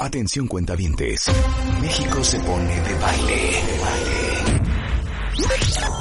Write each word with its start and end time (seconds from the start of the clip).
Atención 0.00 0.46
cuentavientes. 0.46 1.26
México 1.80 2.22
se 2.22 2.38
pone 2.40 2.78
de 2.80 2.94
baile. 2.94 3.52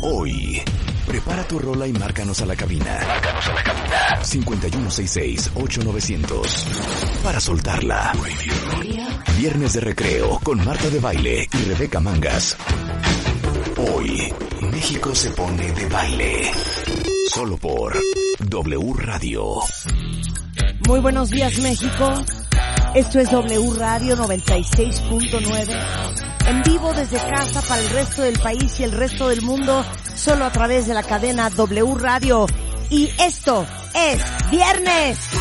Hoy, 0.02 0.62
prepara 1.08 1.48
tu 1.48 1.58
rola 1.60 1.88
y 1.88 1.94
márcanos 1.94 2.42
a 2.42 2.46
la 2.46 2.56
cabina. 2.56 3.00
Márcanos 3.08 3.48
a 3.48 3.54
la 3.54 3.64
cabina. 3.64 4.20
5166-8900. 4.24 6.66
Para 7.24 7.40
soltarla. 7.40 8.12
Viernes 9.38 9.74
de 9.74 9.80
recreo 9.82 10.40
con 10.44 10.64
Marta 10.66 10.90
de 10.90 11.00
Baile 11.00 11.48
y 11.54 11.58
Rebeca 11.70 12.00
Mangas. 12.02 12.58
Hoy, 13.78 14.34
México 14.72 15.14
se 15.16 15.30
pone 15.32 15.72
de 15.72 15.86
baile. 15.88 16.52
Solo 17.34 17.56
por 17.58 17.98
W 18.40 18.94
Radio. 18.98 19.60
Muy 20.88 21.00
buenos 21.00 21.30
días 21.30 21.58
México. 21.60 22.26
Esto 22.96 23.20
es 23.20 23.30
W 23.30 23.74
Radio 23.78 24.18
96.9. 24.18 25.80
En 26.48 26.64
vivo 26.64 26.92
desde 26.94 27.18
casa 27.18 27.62
para 27.62 27.82
el 27.82 27.90
resto 27.92 28.24
del 28.24 28.40
país 28.40 28.80
y 28.80 28.84
el 28.84 28.92
resto 28.92 29.30
del 29.30 29.44
mundo, 29.44 29.86
solo 30.16 30.46
a 30.46 30.52
través 30.52 30.88
de 30.88 30.96
la 30.96 31.04
cadena 31.04 31.52
W 31.52 31.96
Radio. 32.00 32.48
Y 32.90 33.08
esto 33.20 33.64
es 33.94 34.24
viernes. 34.50 35.39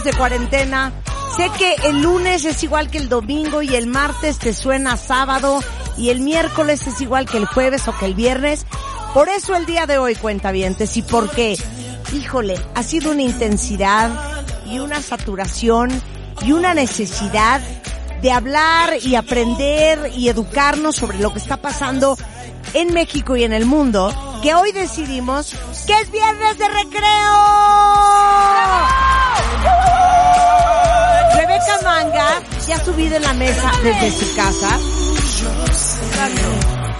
De 0.00 0.14
cuarentena, 0.14 0.90
sé 1.36 1.50
que 1.58 1.74
el 1.86 2.00
lunes 2.00 2.46
es 2.46 2.62
igual 2.62 2.90
que 2.90 2.96
el 2.96 3.10
domingo 3.10 3.60
y 3.60 3.76
el 3.76 3.86
martes 3.86 4.38
te 4.38 4.54
suena 4.54 4.96
sábado 4.96 5.60
y 5.98 6.08
el 6.08 6.20
miércoles 6.20 6.86
es 6.86 7.00
igual 7.02 7.26
que 7.26 7.36
el 7.36 7.44
jueves 7.44 7.86
o 7.88 7.96
que 7.98 8.06
el 8.06 8.14
viernes. 8.14 8.64
Por 9.12 9.28
eso 9.28 9.54
el 9.54 9.66
día 9.66 9.86
de 9.86 9.98
hoy 9.98 10.14
cuenta 10.14 10.50
vientes 10.50 10.96
y 10.96 11.02
porque, 11.02 11.58
híjole, 12.14 12.58
ha 12.74 12.82
sido 12.82 13.12
una 13.12 13.20
intensidad 13.20 14.10
y 14.66 14.78
una 14.78 15.02
saturación 15.02 15.90
y 16.40 16.52
una 16.52 16.72
necesidad 16.72 17.60
de 18.22 18.32
hablar 18.32 18.94
y 19.02 19.14
aprender 19.14 20.10
y 20.16 20.30
educarnos 20.30 20.96
sobre 20.96 21.18
lo 21.18 21.34
que 21.34 21.38
está 21.38 21.58
pasando 21.58 22.16
en 22.72 22.94
México 22.94 23.36
y 23.36 23.44
en 23.44 23.52
el 23.52 23.66
mundo, 23.66 24.10
que 24.42 24.54
hoy 24.54 24.72
decidimos 24.72 25.54
que 25.86 25.92
es 26.00 26.10
viernes 26.10 26.56
de 26.56 26.68
recreo. 26.68 27.02
Rebeca 31.34 31.80
Manga 31.84 32.42
ya 32.66 32.76
ha 32.76 32.84
subido 32.84 33.16
en 33.16 33.22
la 33.22 33.34
mesa 33.34 33.72
desde 33.82 34.10
su 34.10 34.36
casa. 34.36 34.78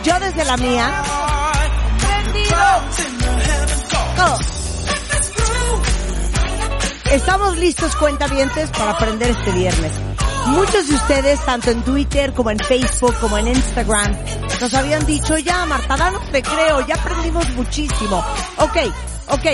Yo 0.04 0.18
desde 0.18 0.44
la 0.44 0.56
mía. 0.56 1.02
Estamos 7.12 7.58
listos, 7.58 7.94
cuentavientes, 7.96 8.70
para 8.70 8.92
aprender 8.92 9.30
este 9.30 9.52
viernes. 9.52 9.92
Muchos 10.46 10.88
de 10.88 10.94
ustedes, 10.94 11.44
tanto 11.44 11.70
en 11.70 11.82
Twitter 11.82 12.32
como 12.32 12.50
en 12.50 12.58
Facebook, 12.58 13.14
como 13.20 13.38
en 13.38 13.48
Instagram, 13.48 14.16
nos 14.60 14.74
habían 14.74 15.04
dicho, 15.06 15.36
ya 15.38 15.66
Marta, 15.66 15.96
danos 15.96 16.26
recreo, 16.32 16.86
ya 16.86 16.94
aprendimos 16.94 17.48
muchísimo. 17.50 18.24
Ok, 18.56 18.76
ok, 19.28 19.46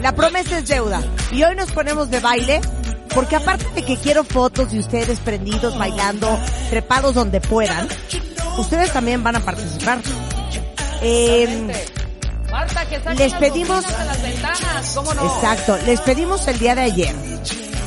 la 0.00 0.12
promesa 0.14 0.58
es 0.58 0.68
deuda. 0.68 1.02
Y 1.32 1.42
hoy 1.42 1.56
nos 1.56 1.70
ponemos 1.72 2.10
de 2.10 2.20
baile, 2.20 2.60
porque 3.14 3.36
aparte 3.36 3.66
de 3.74 3.84
que 3.84 3.96
quiero 3.96 4.24
fotos 4.24 4.70
de 4.70 4.78
ustedes 4.78 5.20
prendidos, 5.20 5.76
bailando, 5.76 6.38
trepados 6.70 7.14
donde 7.14 7.40
puedan, 7.40 7.88
ustedes 8.58 8.92
también 8.92 9.22
van 9.22 9.36
a 9.36 9.40
participar. 9.40 10.00
Eh, 11.02 11.72
Marta, 12.50 12.86
que 12.86 12.98
les 13.14 13.34
pedimos, 13.34 13.84
a 13.84 14.04
las 14.04 14.22
ventanas, 14.22 14.92
¿cómo 14.94 15.14
no? 15.14 15.34
exacto, 15.34 15.78
les 15.84 16.00
pedimos 16.00 16.48
el 16.48 16.58
día 16.58 16.74
de 16.74 16.82
ayer 16.82 17.14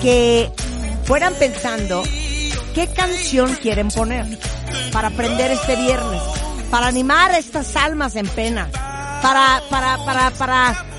que 0.02 0.52
fueran 1.04 1.34
pensando 1.34 2.04
qué 2.74 2.88
canción 2.88 3.56
quieren 3.56 3.90
poner 3.90 4.26
para 4.92 5.10
aprender 5.10 5.52
este 5.52 5.76
viernes, 5.76 6.22
para 6.70 6.88
animar 6.88 7.32
a 7.32 7.38
estas 7.38 7.76
almas 7.76 8.16
en 8.16 8.28
pena, 8.28 8.70
para, 9.22 9.62
para, 9.70 9.98
para, 10.06 10.32
para 10.32 10.91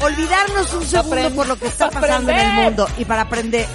olvidarnos 0.00 0.72
un 0.74 0.86
segundo 0.86 1.30
por 1.34 1.46
lo 1.48 1.58
que 1.58 1.66
está 1.66 1.90
pasando 1.90 2.30
en 2.30 2.38
el 2.38 2.52
mundo 2.52 2.88
y 2.98 3.04
para 3.04 3.22
aprender. 3.22 3.66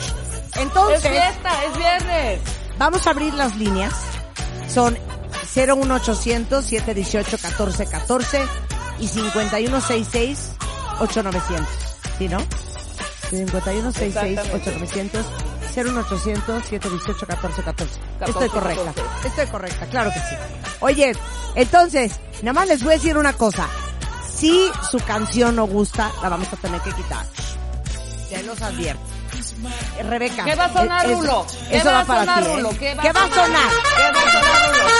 Es 0.53 0.57
Entonces, 0.57 1.01
fiesta, 1.01 1.63
es 1.65 1.77
viernes. 1.77 2.39
Vamos 2.77 3.07
a 3.07 3.09
abrir 3.11 3.33
las 3.33 3.55
líneas. 3.55 3.93
Son 4.67 4.97
01800 5.55 6.65
718 6.65 7.31
1414 7.31 8.41
y 8.99 9.07
5166 9.07 10.51
8900. 10.99 11.67
¿Sí, 12.17 12.27
no? 12.27 12.39
5166 13.29 14.39
8900 14.53 15.25
01800 15.75 16.63
718 16.65 17.25
1414. 17.27 17.99
Estoy 18.27 18.49
correcta. 18.49 18.93
14. 18.93 19.27
Estoy 19.27 19.47
correcta, 19.47 19.85
claro 19.87 20.11
que 20.11 20.19
sí. 20.19 20.35
Oye, 20.81 21.13
entonces, 21.55 22.19
nada 22.41 22.53
más 22.53 22.67
les 22.67 22.83
voy 22.83 22.93
a 22.93 22.97
decir 22.97 23.17
una 23.17 23.33
cosa. 23.33 23.67
Si 24.35 24.69
su 24.91 24.97
canción 24.99 25.55
no 25.55 25.65
gusta, 25.65 26.11
la 26.21 26.29
vamos 26.29 26.51
a 26.51 26.55
tener 26.57 26.81
que 26.81 26.91
quitar. 26.91 27.25
Se 28.29 28.43
los 28.43 28.61
advierto. 28.61 29.01
Rebeca. 30.03 30.43
¿Qué 30.45 30.55
va 30.55 30.65
a 30.65 30.73
sonar, 30.73 31.05
eso- 31.05 31.15
Rulo? 31.21 31.45
¿Qué 31.69 31.77
Eso 31.77 31.85
va 31.89 31.99
a 32.01 32.05
para 32.05 32.19
sonar. 32.21 32.43
¿Qué 32.43 32.49
va 32.93 33.01
¿Qué 33.01 33.09
a 33.09 33.13
sonar? 33.13 33.71
¿Qué 33.95 34.03
va 34.03 34.21
a 34.21 34.31
sonar, 34.31 34.73
Rulo? 34.73 34.93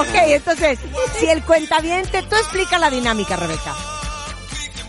Ok, 0.00 0.14
entonces, 0.14 0.78
si 1.18 1.26
el 1.28 1.42
cuentaviente, 1.44 2.22
tú 2.22 2.34
explica 2.36 2.78
la 2.78 2.88
dinámica, 2.90 3.36
Rebeca. 3.36 3.74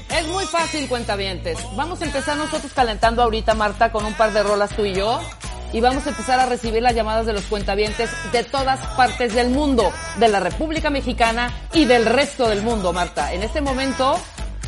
Es 0.10 0.28
muy 0.28 0.46
fácil, 0.46 0.88
cuentavientes. 0.88 1.58
Vamos 1.76 2.00
a 2.02 2.06
empezar 2.06 2.38
nosotros 2.38 2.72
calentando 2.74 3.22
ahorita, 3.24 3.54
Marta, 3.56 3.92
con 3.92 4.06
un 4.06 4.14
par 4.14 4.32
de 4.32 4.44
rolas 4.44 4.70
tú 4.76 4.86
y 4.86 4.94
yo. 4.94 5.20
Y 5.74 5.82
vamos 5.82 6.06
a 6.06 6.10
empezar 6.10 6.40
a 6.40 6.46
recibir 6.46 6.84
las 6.84 6.94
llamadas 6.94 7.26
de 7.26 7.34
los 7.34 7.46
cuentavientes 7.46 8.10
de 8.32 8.44
todas 8.44 8.80
partes 8.96 9.34
del 9.34 9.50
mundo, 9.50 9.92
de 10.18 10.28
la 10.28 10.40
República 10.40 10.92
Mexicana 10.92 11.52
y 11.74 11.86
del 11.86 12.06
resto 12.06 12.48
del 12.48 12.62
mundo, 12.62 12.94
Marta. 12.94 13.34
En 13.34 13.42
este 13.42 13.60
momento 13.60 14.20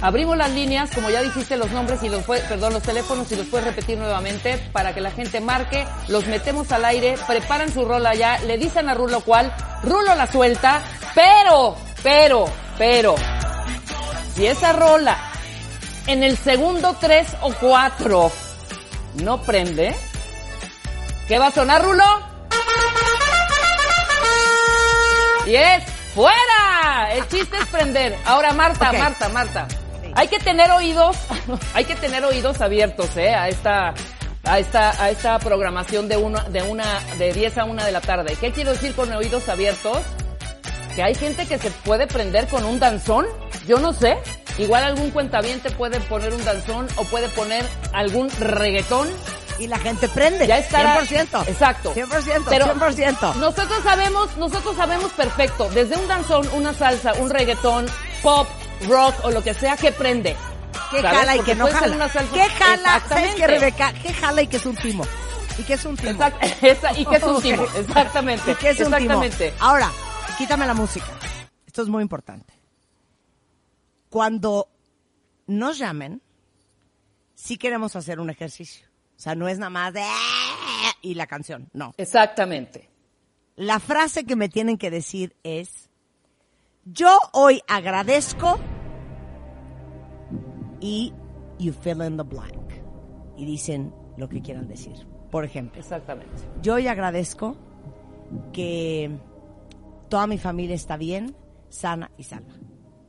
abrimos 0.02 0.36
las 0.36 0.52
líneas, 0.52 0.90
como 0.94 1.12
ya 1.12 1.22
dijiste 1.22 1.58
los 1.58 1.70
nombres 1.72 2.02
y 2.02 2.10
los 2.10 2.24
perdón, 2.24 2.74
los 2.74 2.82
teléfonos 2.82 3.32
y 3.32 3.36
los 3.36 3.46
puedes 3.48 3.68
repetir 3.68 4.00
nuevamente 4.00 4.58
para 4.72 4.96
que 4.96 5.02
la 5.02 5.12
gente 5.12 5.40
marque, 5.40 5.86
los 6.08 6.26
metemos 6.26 6.72
al 6.72 6.84
aire, 6.86 7.16
preparan 7.28 7.72
su 7.72 7.86
rola 7.86 8.16
ya, 8.16 8.40
le 8.40 8.58
dicen 8.58 8.90
a 8.90 8.96
Rulo 8.96 9.22
cuál, 9.22 9.54
Rulo 9.84 10.16
la 10.16 10.26
suelta, 10.26 10.82
pero, 11.14 11.76
pero, 12.02 12.46
pero, 12.80 13.16
si 14.34 14.48
esa 14.48 14.74
rola 14.74 15.18
en 16.08 16.24
el 16.24 16.36
segundo 16.36 16.96
3 17.00 17.28
o 17.42 17.54
4 17.54 18.32
no 19.24 19.42
prende, 19.42 19.96
¿qué 21.28 21.40
va 21.40 21.48
a 21.48 21.52
sonar, 21.52 21.84
Rulo? 21.84 22.04
Y 25.46 25.56
es 25.56 25.84
fuera. 26.14 27.14
El 27.14 27.28
chiste 27.28 27.58
es 27.58 27.66
prender. 27.68 28.18
Ahora, 28.26 28.54
Marta. 28.54 28.92
Marta, 28.92 29.30
Marta. 29.30 29.68
Hay 30.16 30.28
que 30.28 30.40
tener 30.40 30.72
oídos, 30.72 31.18
hay 31.74 31.86
que 31.86 31.96
tener 31.96 32.24
oídos 32.24 32.62
abiertos, 32.62 33.18
eh, 33.18 33.36
a 33.36 33.50
esta, 33.50 33.94
a 34.46 34.60
esta, 34.60 35.04
a 35.04 35.10
esta 35.10 35.40
programación 35.40 36.08
de 36.08 36.16
una, 36.16 36.44
de 36.44 36.62
una, 36.62 37.02
de 37.18 37.34
10 37.34 37.58
a 37.58 37.66
1 37.66 37.84
de 37.84 37.92
la 37.92 38.02
tarde. 38.02 38.38
¿Qué 38.40 38.52
quiero 38.52 38.72
decir 38.72 38.96
con 38.96 39.12
oídos 39.12 39.50
abiertos? 39.50 40.00
que 40.96 41.04
hay 41.04 41.14
gente 41.14 41.46
que 41.46 41.58
se 41.60 41.70
puede 41.70 42.08
prender 42.08 42.48
con 42.48 42.64
un 42.64 42.80
danzón, 42.80 43.26
yo 43.68 43.80
no 43.80 43.92
sé. 43.94 44.18
Igual 44.58 44.86
algún 44.86 45.12
cuentaviente 45.12 45.70
puede 45.72 46.00
poner 46.00 46.34
un 46.34 46.44
danzón 46.46 46.88
o 46.96 47.04
puede 47.04 47.28
poner 47.30 47.66
algún 47.92 48.30
reggaetón. 48.40 49.10
Y 49.60 49.68
la 49.68 49.80
gente 49.80 50.10
prende. 50.10 50.48
Ya 50.48 50.58
estará. 50.58 51.02
100%. 51.02 51.48
Exacto. 51.48 51.94
100%, 51.94 52.44
Pero 52.50 52.66
100%. 52.66 53.36
Nosotros 53.36 53.84
sabemos, 53.84 54.36
nosotros 54.38 54.76
sabemos 54.76 55.12
perfecto, 55.14 55.70
desde 55.70 55.96
un 55.98 56.08
danzón, 56.08 56.48
una 56.54 56.74
salsa, 56.74 57.14
un 57.14 57.30
reggaetón, 57.30 57.86
pop, 58.22 58.48
rock 58.88 59.16
o 59.24 59.32
lo 59.32 59.42
que 59.44 59.54
sea 59.54 59.78
que 59.78 59.92
prende. 59.92 60.36
¿Qué 60.92 61.02
¿sabes? 61.02 61.18
jala 61.20 61.34
y 61.36 61.38
Porque 61.38 61.52
qué 61.54 61.58
no 61.58 61.68
jala? 61.68 62.10
¿Qué 62.34 62.50
jala? 62.50 63.02
¿Sabes 63.08 63.36
qué, 63.36 63.48
Rebeca? 63.48 63.94
¿Qué 63.94 64.14
jala 64.14 64.42
y 64.42 64.48
qué 64.48 64.58
es 64.58 64.66
un 64.66 64.76
timo? 64.76 65.06
¿Y 65.58 65.64
qué 65.64 65.74
es 65.76 65.86
un 65.86 65.96
timo? 65.96 66.12
Exact- 66.12 66.58
esa- 66.62 66.92
¿Y 67.00 67.06
qué 67.06 67.16
es 67.16 67.24
un 67.24 67.42
timo? 67.42 67.64
Exactamente. 67.78 68.52
¿Y 68.52 68.56
qué 68.56 68.70
es 68.72 68.80
un 68.82 68.86
timo? 68.86 68.98
Exactamente. 68.98 69.54
Ahora, 69.60 69.90
quítame 70.38 70.66
la 70.68 70.74
música. 70.74 71.08
Esto 71.66 71.82
es 71.82 71.88
muy 71.88 72.02
importante. 72.04 72.54
Cuando 74.10 74.68
nos 75.48 75.78
llamen, 75.78 76.22
sí 77.34 77.58
queremos 77.58 77.96
hacer 77.96 78.20
un 78.20 78.30
ejercicio. 78.30 78.85
O 79.16 79.20
sea, 79.20 79.36
no 79.36 79.48
es 79.48 79.58
nada 79.58 79.70
más 79.70 79.94
de 79.94 80.02
"Ah", 80.02 80.92
y 81.02 81.14
la 81.14 81.28
canción, 81.28 81.70
no. 81.74 81.94
Exactamente. 81.98 82.90
La 83.56 83.80
frase 83.80 84.26
que 84.26 84.36
me 84.36 84.50
tienen 84.50 84.78
que 84.78 84.92
decir 84.92 85.36
es, 85.44 85.90
yo 86.84 87.18
hoy 87.32 87.62
agradezco 87.68 88.60
y 90.82 91.14
you 91.58 91.72
fill 91.74 92.02
in 92.04 92.18
the 92.18 92.24
blank. 92.24 92.74
Y 93.38 93.46
dicen 93.46 93.94
lo 94.18 94.28
que 94.30 94.42
quieran 94.42 94.68
decir. 94.68 94.94
Por 95.32 95.44
ejemplo, 95.46 95.80
Exactamente. 95.80 96.32
yo 96.62 96.76
hoy 96.76 96.88
agradezco 96.88 97.58
que 98.54 99.18
toda 100.10 100.28
mi 100.28 100.38
familia 100.38 100.76
está 100.76 100.98
bien, 100.98 101.36
sana 101.70 102.12
y 102.18 102.24
salva. 102.24 102.54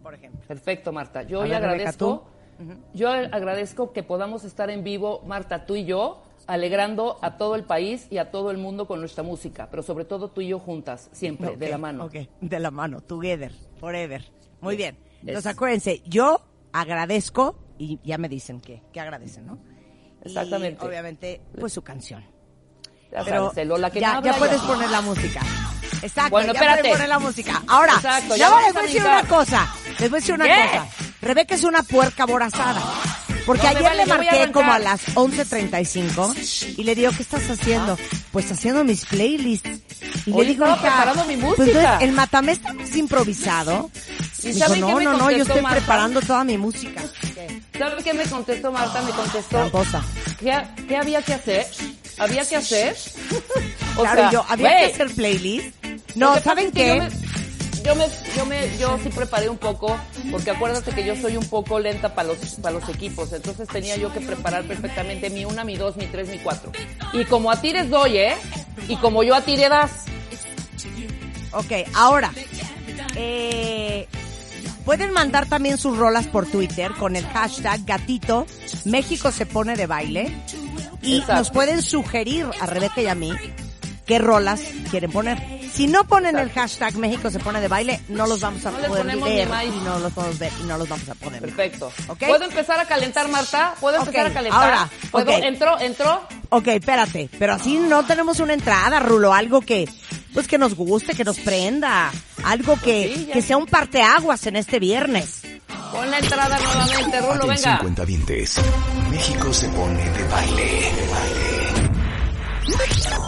Por 0.03 0.15
ejemplo. 0.15 0.41
Perfecto, 0.47 0.93
Marta. 0.93 1.23
Yo 1.23 1.41
hoy 1.41 1.51
ver, 1.51 1.61
Rebeca, 1.63 1.91
agradezco, 1.91 2.27
yo 2.95 3.09
agradezco 3.11 3.93
que 3.93 4.03
podamos 4.03 4.45
estar 4.45 4.71
en 4.71 4.83
vivo, 4.85 5.23
Marta, 5.27 5.67
tú 5.67 5.77
y 5.77 5.85
yo, 5.85 6.23
alegrando 6.47 7.19
a 7.23 7.37
todo 7.39 7.55
el 7.57 7.65
país 7.65 8.07
y 8.11 8.19
a 8.19 8.31
todo 8.31 8.51
el 8.51 8.59
mundo 8.59 8.87
con 8.87 9.01
nuestra 9.01 9.23
música, 9.25 9.69
pero 9.71 9.83
sobre 9.83 10.05
todo 10.05 10.29
tú 10.31 10.41
y 10.41 10.49
yo 10.49 10.59
juntas, 10.59 11.09
siempre, 11.13 11.57
de 11.57 11.69
la 11.69 11.79
mano. 11.79 12.05
Ok, 12.05 12.15
de 12.41 12.61
la 12.61 12.71
mano, 12.71 13.01
together, 13.01 13.53
forever. 13.81 14.25
Muy 14.61 14.75
Yes. 14.75 14.79
bien. 14.79 14.99
Entonces 15.21 15.45
Yes. 15.45 15.47
acuérdense, 15.47 16.03
yo 16.07 16.41
agradezco 16.73 17.57
y 17.79 17.99
ya 18.05 18.17
me 18.19 18.29
dicen 18.29 18.61
que, 18.61 18.83
que 18.93 19.01
agradecen, 19.01 19.47
¿no? 19.47 19.59
Y, 20.25 20.29
Exactamente. 20.29 20.85
obviamente, 20.85 21.41
pues 21.59 21.73
su 21.73 21.83
canción. 21.83 22.25
Ya 23.13 23.23
Pero 23.25 23.51
sabes, 23.51 23.67
Lola 23.69 23.91
que 23.91 24.01
ya, 24.01 24.17
habla, 24.17 24.33
ya 24.33 24.39
puedes 24.39 24.61
poner 24.63 24.91
la 24.91 25.01
música. 25.01 25.41
Exacto, 26.03 26.31
Bueno, 26.31 26.53
ya 26.53 26.59
espérate. 26.59 26.81
puedes 26.81 26.97
poner 26.97 27.09
la 27.09 27.19
música. 27.19 27.63
Ahora, 27.69 27.93
Exacto, 27.95 28.37
ya 28.37 28.49
ya 28.51 28.61
les 28.63 28.73
voy 28.73 28.83
a 28.83 28.87
decir 28.87 29.01
una 29.03 29.23
cosa. 29.25 29.69
Les 30.01 30.11
voy 30.11 30.17
a 30.19 30.21
decir 30.21 30.35
una 30.35 30.45
cosa. 30.47 30.89
Rebeca 31.27 31.55
es 31.55 31.63
una 31.65 31.83
puerca 31.83 32.23
aborazada. 32.25 32.83
Porque 33.45 33.63
No 33.63 33.69
ayer 33.69 33.83
vale, 33.83 33.97
le 33.97 34.03
a 34.03 34.07
marqué 34.07 34.29
arrancar. 34.31 34.53
como 34.53 34.73
a 34.73 34.79
las 34.81 35.01
11.35 35.15 36.75
y 36.79 36.83
le 36.85 36.95
digo, 36.97 37.13
¿qué 37.17 37.23
estás 37.23 37.49
haciendo? 37.49 37.97
Pues 38.33 38.51
haciendo 38.51 38.83
mis 38.83 39.05
playlists. 39.07 39.69
Y 40.27 40.33
Oye, 40.33 40.43
le 40.43 40.53
digo, 40.53 40.65
estaba 40.65 40.77
"Hija, 40.77 40.83
preparando 41.05 41.25
mi 41.27 41.37
Pues 41.37 41.59
música". 41.59 41.79
entonces, 41.81 42.09
el 42.09 42.13
matamés 42.13 42.61
es 42.83 42.97
improvisado. 42.97 43.91
¿Y 44.43 44.53
Dijo, 44.53 44.77
no, 44.77 45.01
no, 45.01 45.17
no, 45.17 45.31
yo 45.31 45.43
estoy 45.43 45.61
Marta? 45.63 45.79
preparando 45.79 46.21
toda 46.23 46.43
mi 46.45 46.59
música. 46.59 47.03
¿Sabes 47.79 48.03
qué 48.05 48.15
me 48.15 48.25
contestó 48.25 48.73
Marta? 48.73 49.03
Me 49.03 49.11
contestó 49.13 49.49
Tramposa. 49.49 50.03
¿qué, 50.41 50.63
qué 50.89 50.97
había 50.97 51.23
que 51.23 51.35
hacer? 51.35 51.67
¿Había 52.19 52.45
que 52.49 52.57
hacer? 52.57 52.97
O 53.99 54.03
claro, 54.03 54.21
sea, 54.21 54.31
yo, 54.31 54.45
había 54.47 54.69
güey, 54.73 54.87
que 54.89 54.93
hacer 54.93 55.15
playlist. 55.15 55.85
No, 56.17 56.39
¿saben 56.43 56.71
qué? 56.71 57.01
Yo 57.87 57.95
me, 57.95 58.07
yo 58.37 58.47
me, 58.47 58.79
yo 58.79 58.99
sí 59.01 59.11
preparé 59.11 59.49
un 59.49 59.59
poco, 59.59 59.97
porque 60.33 60.51
acuérdate 60.51 60.91
que 60.91 61.07
yo 61.07 61.15
soy 61.15 61.37
un 61.37 61.45
poco 61.49 61.79
lenta 61.79 62.17
para 62.17 62.27
los, 62.27 62.39
para 62.61 62.81
los 62.81 62.89
equipos, 62.89 63.33
entonces 63.33 63.69
tenía 63.69 63.97
yo 63.97 64.13
que 64.13 64.21
preparar 64.21 64.65
perfectamente 64.65 65.31
mi 65.31 65.45
una, 65.45 65.63
mi 65.63 65.77
dos, 65.77 65.97
mi 65.97 66.07
tres, 66.07 66.29
mi 66.29 66.39
cuatro. 66.39 66.73
Y 67.13 67.25
como 67.27 67.49
a 67.49 67.61
tires 67.61 67.89
doy, 67.89 68.17
¿eh? 68.17 68.35
Y 68.89 68.97
como 68.97 69.23
yo 69.23 69.37
a 69.37 69.43
tire 69.43 69.69
das. 69.69 70.07
Ok, 71.53 71.73
ahora, 71.95 72.33
eh, 73.15 74.09
pueden 74.85 75.13
mandar 75.13 75.47
también 75.47 75.79
sus 75.79 75.97
rolas 75.97 76.27
por 76.27 76.45
Twitter 76.47 76.91
con 76.99 77.15
el 77.15 77.25
hashtag 77.27 77.85
gatito 77.85 78.47
México 78.85 79.31
se 79.31 79.47
pone 79.47 79.77
de 79.77 79.87
baile 79.87 80.35
y 81.03 81.19
Exacto. 81.19 81.35
nos 81.37 81.51
pueden 81.51 81.83
sugerir 81.83 82.47
a 82.61 82.67
Rebeca 82.67 83.01
y 83.01 83.07
a 83.07 83.15
mí 83.15 83.31
qué 84.07 84.19
rolas 84.19 84.63
quieren 84.91 85.11
poner. 85.11 85.57
Si 85.73 85.87
no 85.87 86.05
ponen 86.05 86.39
el 86.39 86.51
hashtag 86.53 86.95
México 86.97 87.31
se 87.31 87.39
pone 87.39 87.61
de 87.61 87.69
baile, 87.69 88.01
no 88.09 88.27
los 88.27 88.41
vamos 88.41 88.65
a 88.65 88.71
No 88.71 88.79
poder 88.87 89.05
leer 89.17 89.49
y 89.67 89.81
no 89.85 89.99
los 89.99 90.13
podemos 90.13 90.39
ver 90.39 90.53
y 90.61 90.65
no 90.65 90.79
los 90.79 90.89
vamos 90.89 91.09
a 91.09 91.15
poner. 91.17 91.41
Perfecto. 91.43 91.93
¿Ok? 92.09 92.21
¿Puedo 92.27 92.45
empezar 92.45 92.81
a 92.81 92.87
calentar, 92.87 93.29
Marta? 93.29 93.75
¿Puedo 93.81 93.97
empezar 93.99 94.27
Ok, 94.27 94.31
a 94.31 94.35
calentar? 94.35 94.63
ahora, 94.63 94.91
¿Puedo? 95.11 95.31
ok. 95.33 95.39
¿Entró? 95.43 95.79
¿Entró? 95.81 96.23
Ok, 96.49 96.69
espérate, 96.69 97.29
pero 97.39 97.55
así 97.55 97.77
no 97.79 98.05
tenemos 98.07 98.39
una 98.41 98.55
entrada, 98.55 99.01
Rulo, 99.01 99.35
algo 99.35 99.61
que, 99.61 99.89
pues 100.33 100.47
que 100.47 100.57
nos 100.59 100.75
guste, 100.77 101.15
que 101.15 101.25
nos 101.25 101.39
prenda, 101.41 102.13
algo 102.45 102.79
que, 102.81 103.13
sí, 103.15 103.31
que 103.33 103.43
sea 103.43 103.57
un 103.57 103.67
parteaguas 103.67 104.47
en 104.47 104.57
este 104.57 104.79
viernes. 104.79 105.43
Pon 105.93 106.09
la 106.11 106.19
entrada 106.21 106.57
nuevamente, 106.59 107.21
Rulo, 107.21 107.33
Atención 107.35 107.57
venga. 107.73 107.79
cuentavientes. 107.81 108.61
México 109.11 109.53
se 109.53 109.69
pone 109.71 110.05
de 110.11 110.25
baile. 110.29 110.63
de 110.65 111.09
baile. 111.09 111.56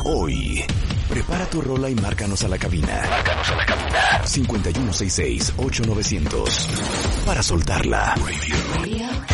Hoy, 0.04 0.64
prepara 1.08 1.46
tu 1.46 1.60
rola 1.60 1.88
y 1.90 1.94
márcanos 1.94 2.42
a 2.44 2.48
la 2.48 2.58
cabina. 2.58 3.02
Márcanos 3.08 3.48
a 3.50 3.54
la 3.56 3.66
cabina. 3.66 4.22
5166-8900. 4.24 7.24
Para 7.26 7.42
soltarla. 7.42 8.14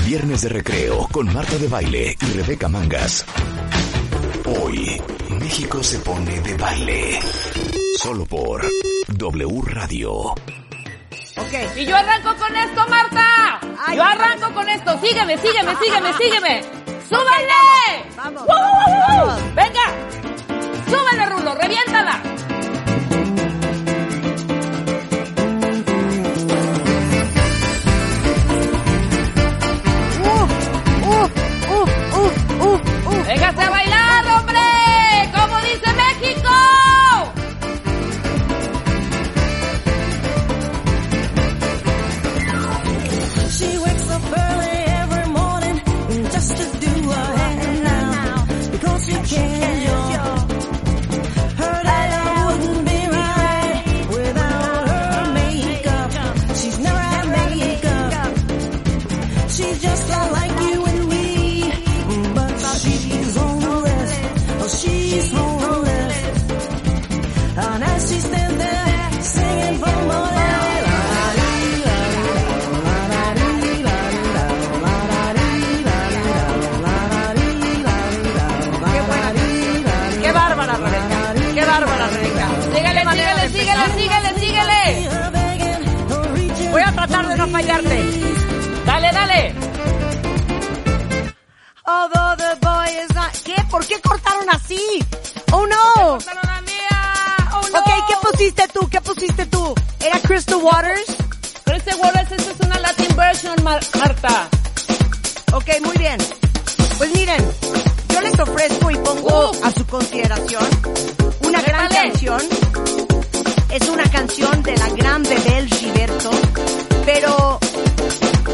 Viernes 0.05 0.43
de 0.43 0.49
recreo 0.51 1.09
con 1.11 1.33
Marta 1.33 1.57
de 1.59 1.69
Baile 1.69 2.17
y 2.21 2.25
Rebeca 2.33 2.69
Mangas. 2.69 3.25
Hoy, 4.45 5.01
México 5.41 5.83
se 5.83 5.99
pone 6.01 6.39
de 6.41 6.55
baile. 6.57 7.19
Solo 8.03 8.27
por 8.27 8.63
W 9.09 9.63
Radio. 9.67 10.13
Ok, 11.37 11.53
Y 11.77 11.85
yo 11.87 11.97
arranco 11.97 12.35
con 12.37 12.55
esto, 12.57 12.87
Marta. 12.89 13.59
Ay, 13.87 13.97
yo 13.97 14.05
arranco 14.05 14.53
con 14.53 14.69
esto. 14.69 15.01
Sígueme, 15.01 15.39
sígueme, 15.39 15.75
sígueme, 15.77 16.13
sígueme. 16.19 16.84
¡Súbale! 17.09 18.05
vamos, 18.17 18.47
vamos. 18.47 19.55
Venga. 19.55 19.85
Súbele, 20.89 21.27
Rulo, 21.27 21.55
reviéntala. 21.55 22.34
Fallarte. 87.55 87.99
Dale, 88.85 89.11
dale. 89.13 89.55
Although 91.87 92.35
the 92.37 92.53
boy 92.61 92.87
is 93.03 93.15
not... 93.15 93.31
¿Qué? 93.45 93.55
¿Por 93.71 93.87
qué 93.87 94.01
cortaron 94.01 94.49
así? 94.51 94.83
Oh 95.53 95.67
no. 95.67 95.85
Cortaron 96.19 96.43
la 96.47 96.61
mía. 96.63 97.01
Oh, 97.53 97.69
no. 97.73 97.79
Ok, 97.79 97.91
¿qué 98.09 98.15
pusiste 98.29 98.69
tú? 98.75 98.89
¿Qué 98.89 99.01
pusiste 99.01 99.47
tú? 99.47 99.75
¿Era 100.01 100.19
Crystal 100.21 100.59
Waters? 100.63 101.17
Este 101.67 101.95
Wallace, 101.97 102.35
esta 102.37 102.51
es 102.53 102.61
una 102.61 102.79
Latin 102.81 103.17
version, 103.17 103.65
Mar- 103.65 103.85
Marta. 103.99 104.49
Ok, 105.53 105.69
muy 105.85 105.97
bien. 105.99 106.19
Pues 106.99 107.13
miren, 107.15 107.45
yo 108.11 108.21
les 108.21 108.39
ofrezco 108.39 108.91
y 108.91 108.97
pongo 108.97 109.51
Uh. 109.51 109.65
a 109.65 109.71
su 109.73 109.85
consideración 109.87 110.65
una 111.43 111.61
gran 111.63 111.89
canción. 111.89 112.41
Es 113.71 113.89
una 113.89 114.05
canción 114.05 114.63
de 114.63 114.77
la 114.77 114.89
gran 114.91 115.23
Bebel 115.25 115.67
Gilberto, 115.69 116.31
pero 117.05 117.59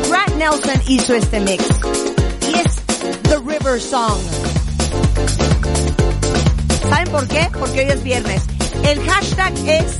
Grant 0.09 0.37
Nelson 0.37 0.83
hizo 0.87 1.15
este 1.15 1.41
mix. 1.41 1.65
Y 2.49 2.55
es 2.59 2.77
The 3.23 3.37
River 3.37 3.81
Song. 3.81 4.19
¿Saben 6.89 7.09
por 7.11 7.29
qué? 7.29 7.49
Porque 7.59 7.81
hoy 7.81 7.91
es 7.91 8.03
viernes. 8.03 8.43
El 8.83 9.01
hashtag 9.09 9.53
es... 9.67 9.99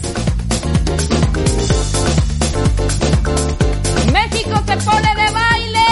México 4.13 4.63
se 4.67 4.77
pone 4.79 5.15
de 5.15 5.31
baile. 5.31 5.87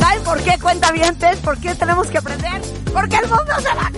¿Saben 0.00 0.22
por 0.24 0.40
qué 0.42 0.58
cuenta 0.58 0.92
bien? 0.92 1.16
¿Por 1.44 1.58
qué 1.58 1.74
tenemos 1.74 2.06
que 2.06 2.18
aprender? 2.18 2.62
Porque 2.92 3.16
el 3.16 3.28
mundo 3.28 3.52
se 3.58 3.74
va 3.74 3.90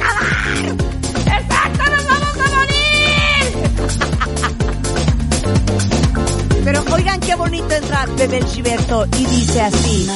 oigan 6.97 7.21
qué 7.21 7.35
bonito 7.35 7.75
entra 7.75 8.07
Bebé 8.17 8.43
Gilberto 8.43 9.07
y 9.19 9.27
dice 9.27 9.61
así. 9.61 10.09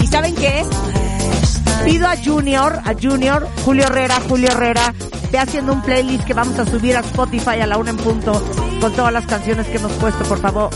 ¿Y 0.00 0.06
saben 0.06 0.34
qué 0.36 0.60
es? 0.60 0.68
Pido 1.84 2.06
a 2.06 2.16
Junior, 2.16 2.80
a 2.84 2.94
Junior, 3.00 3.48
Julio 3.64 3.84
Herrera, 3.86 4.20
Julio 4.28 4.48
Herrera, 4.50 4.94
ve 5.32 5.38
haciendo 5.38 5.72
un 5.72 5.82
playlist 5.82 6.24
que 6.24 6.34
vamos 6.34 6.58
a 6.58 6.64
subir 6.64 6.96
a 6.96 7.00
Spotify 7.00 7.60
a 7.60 7.66
la 7.66 7.78
una 7.78 7.90
en 7.90 7.96
punto 7.96 8.32
con 8.80 8.92
todas 8.92 9.12
las 9.12 9.26
canciones 9.26 9.66
que 9.66 9.76
hemos 9.76 9.92
puesto, 9.92 10.24
por 10.24 10.40
favor. 10.40 10.70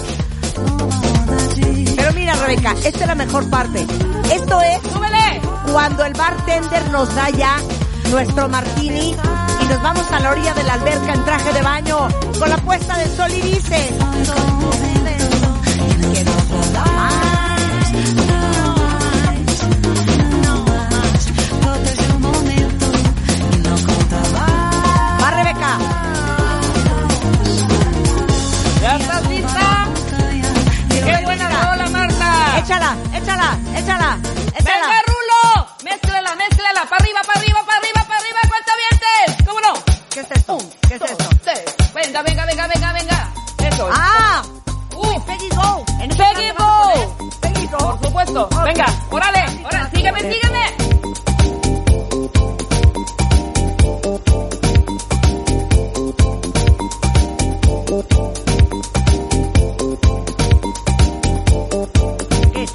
Pero 1.97 2.13
mira, 2.15 2.35
Rebeca, 2.35 2.75
esta 2.85 3.01
es 3.01 3.07
la 3.07 3.15
mejor 3.15 3.49
parte. 3.49 3.87
Esto 4.33 4.61
es 4.61 4.93
¡Súbele! 4.93 5.41
cuando 5.71 6.05
el 6.05 6.13
bartender 6.15 6.91
nos 6.91 7.15
da 7.15 7.31
ya 7.31 7.57
nuestro 8.13 8.47
y 8.95 9.65
nos 9.69 9.83
vamos 9.83 10.11
a 10.11 10.21
la 10.21 10.31
orilla 10.31 10.55
de 10.55 10.65
la 10.65 10.75
alberca 10.75 11.15
en 11.15 11.25
traje 11.25 11.53
de 11.53 11.63
baño 11.63 12.09
con 12.39 12.49
la 12.51 12.57
puesta 12.59 12.97
de 12.99 13.07
sol 13.17 13.31
y 13.33 13.41
dice 13.41 13.91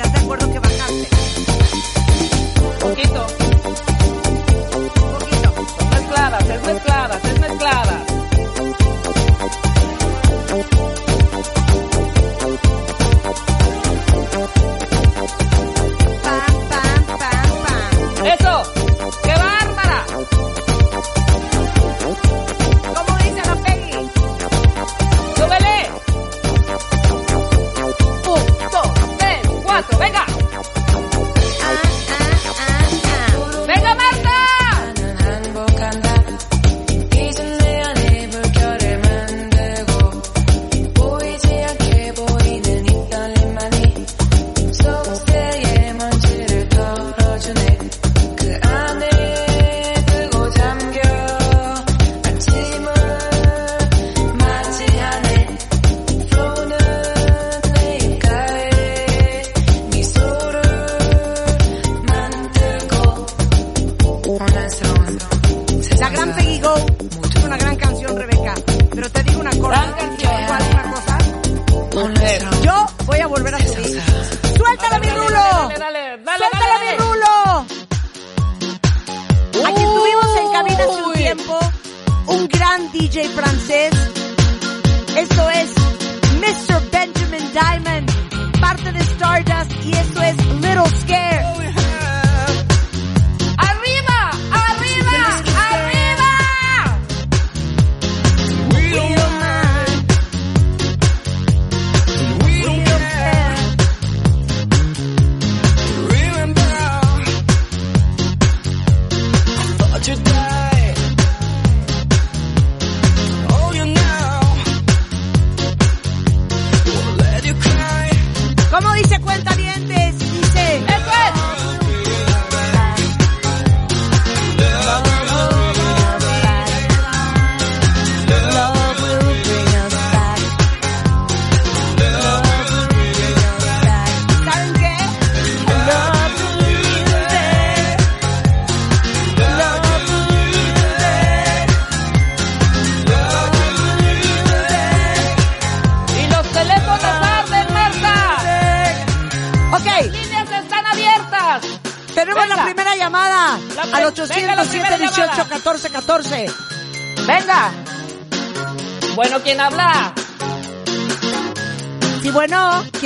¿Estás 0.07 0.23
acuerdo 0.23 0.51
que 0.51 0.59
bajaste? 0.59 1.07
Poquito. 2.79 3.27
Poquito. 5.19 5.53
Mezcladas, 5.91 6.49
es 6.49 6.61
mezcladas, 6.63 7.25
es 7.25 7.39
mezcladas. 7.39 7.76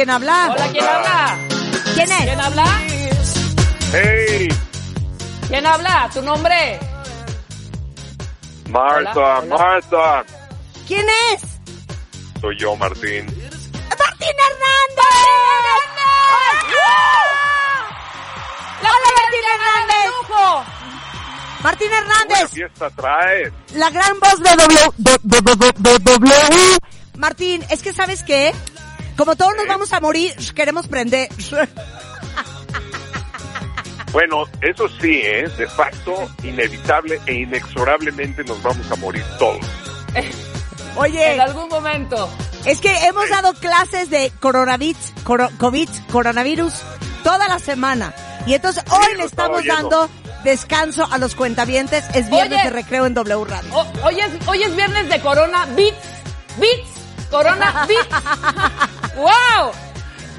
¿Quién 0.02 0.10
habla? 0.10 0.50
Hola, 0.52 0.68
¿quién 0.72 0.84
habla? 0.84 1.38
¿Quién 1.94 2.12
es? 2.12 2.22
¿Quién 2.24 2.40
habla? 2.42 2.66
Hey, 3.94 4.48
¿Quién 5.48 5.66
habla? 5.68 6.10
¿Tu 6.12 6.22
nombre? 6.24 6.80
Marta, 8.70 9.12
Hola, 9.12 9.40
hola. 9.42 9.58
Marta. 9.58 10.24
¿Quién 10.88 11.06
es? 11.32 11.42
Soy 12.42 12.58
yo, 12.58 12.76
Martín. 12.78 13.28
¡Martín 13.28 14.36
Hernández! 14.48 15.22
¡Hola, 18.80 19.12
Martín 19.22 19.46
Hernández! 19.54 20.08
¡Lujo! 20.08 20.66
Martín 21.62 21.92
Hernández, 21.94 22.50
fiesta 22.52 22.90
traes. 22.90 23.54
la 23.76 23.90
gran 23.92 24.20
voz 24.20 24.40
de 24.42 24.50
W. 24.50 24.80
de- 24.98 25.20
de- 25.22 25.42
de- 25.42 25.56
de- 25.56 25.74
de 25.78 26.00
W. 26.00 26.78
Martín, 27.18 27.64
es 27.70 27.84
que 27.84 27.94
¿sabes 27.94 28.24
qué? 28.24 28.52
Como 29.22 29.36
todos 29.36 29.54
nos 29.56 29.68
vamos 29.68 29.94
a 29.94 30.00
morir, 30.00 30.34
queremos 30.56 30.88
prender. 30.88 31.30
Bueno, 34.12 34.46
eso 34.62 34.90
sí, 35.00 35.22
¿eh? 35.24 35.48
De 35.60 35.68
facto, 35.68 36.12
inevitable 36.42 37.22
e 37.28 37.34
inexorablemente 37.36 38.44
nos 38.44 38.60
vamos 38.64 38.90
a 38.92 38.96
morir 38.96 39.24
todos. 39.38 39.64
Oye, 40.96 41.36
En 41.36 41.42
algún 41.42 41.70
momento. 41.70 42.28
Es 42.66 42.82
que 42.82 43.06
hemos 43.06 43.30
dado 43.30 43.54
clases 43.54 44.10
de 44.10 44.32
coronavirus, 44.40 45.14
coro- 45.24 45.52
COVID, 45.60 45.88
coronavirus 46.12 46.74
toda 47.24 47.48
la 47.48 47.60
semana. 47.60 48.16
Y 48.48 48.56
entonces 48.56 48.84
hoy 48.90 49.18
le 49.18 49.26
estamos 49.26 49.60
oyendo. 49.60 49.76
dando 49.88 50.10
descanso 50.44 51.08
a 51.12 51.20
los 51.20 51.36
cuentavientes. 51.36 52.04
Es 52.16 52.28
viernes 52.28 52.58
Oye. 52.60 52.64
de 52.64 52.70
recreo 52.72 53.06
en 53.06 53.14
W 53.14 53.46
Radio. 53.46 53.70
O- 53.72 53.88
hoy, 54.04 54.20
es, 54.20 54.48
hoy 54.48 54.64
es 54.64 54.76
viernes 54.76 55.08
de 55.10 55.22
Corona 55.22 55.68
Beats. 55.76 55.96
Beats. 56.58 56.90
Corona 57.30 57.86
Beats. 57.88 58.08
¡Wow! 59.22 59.72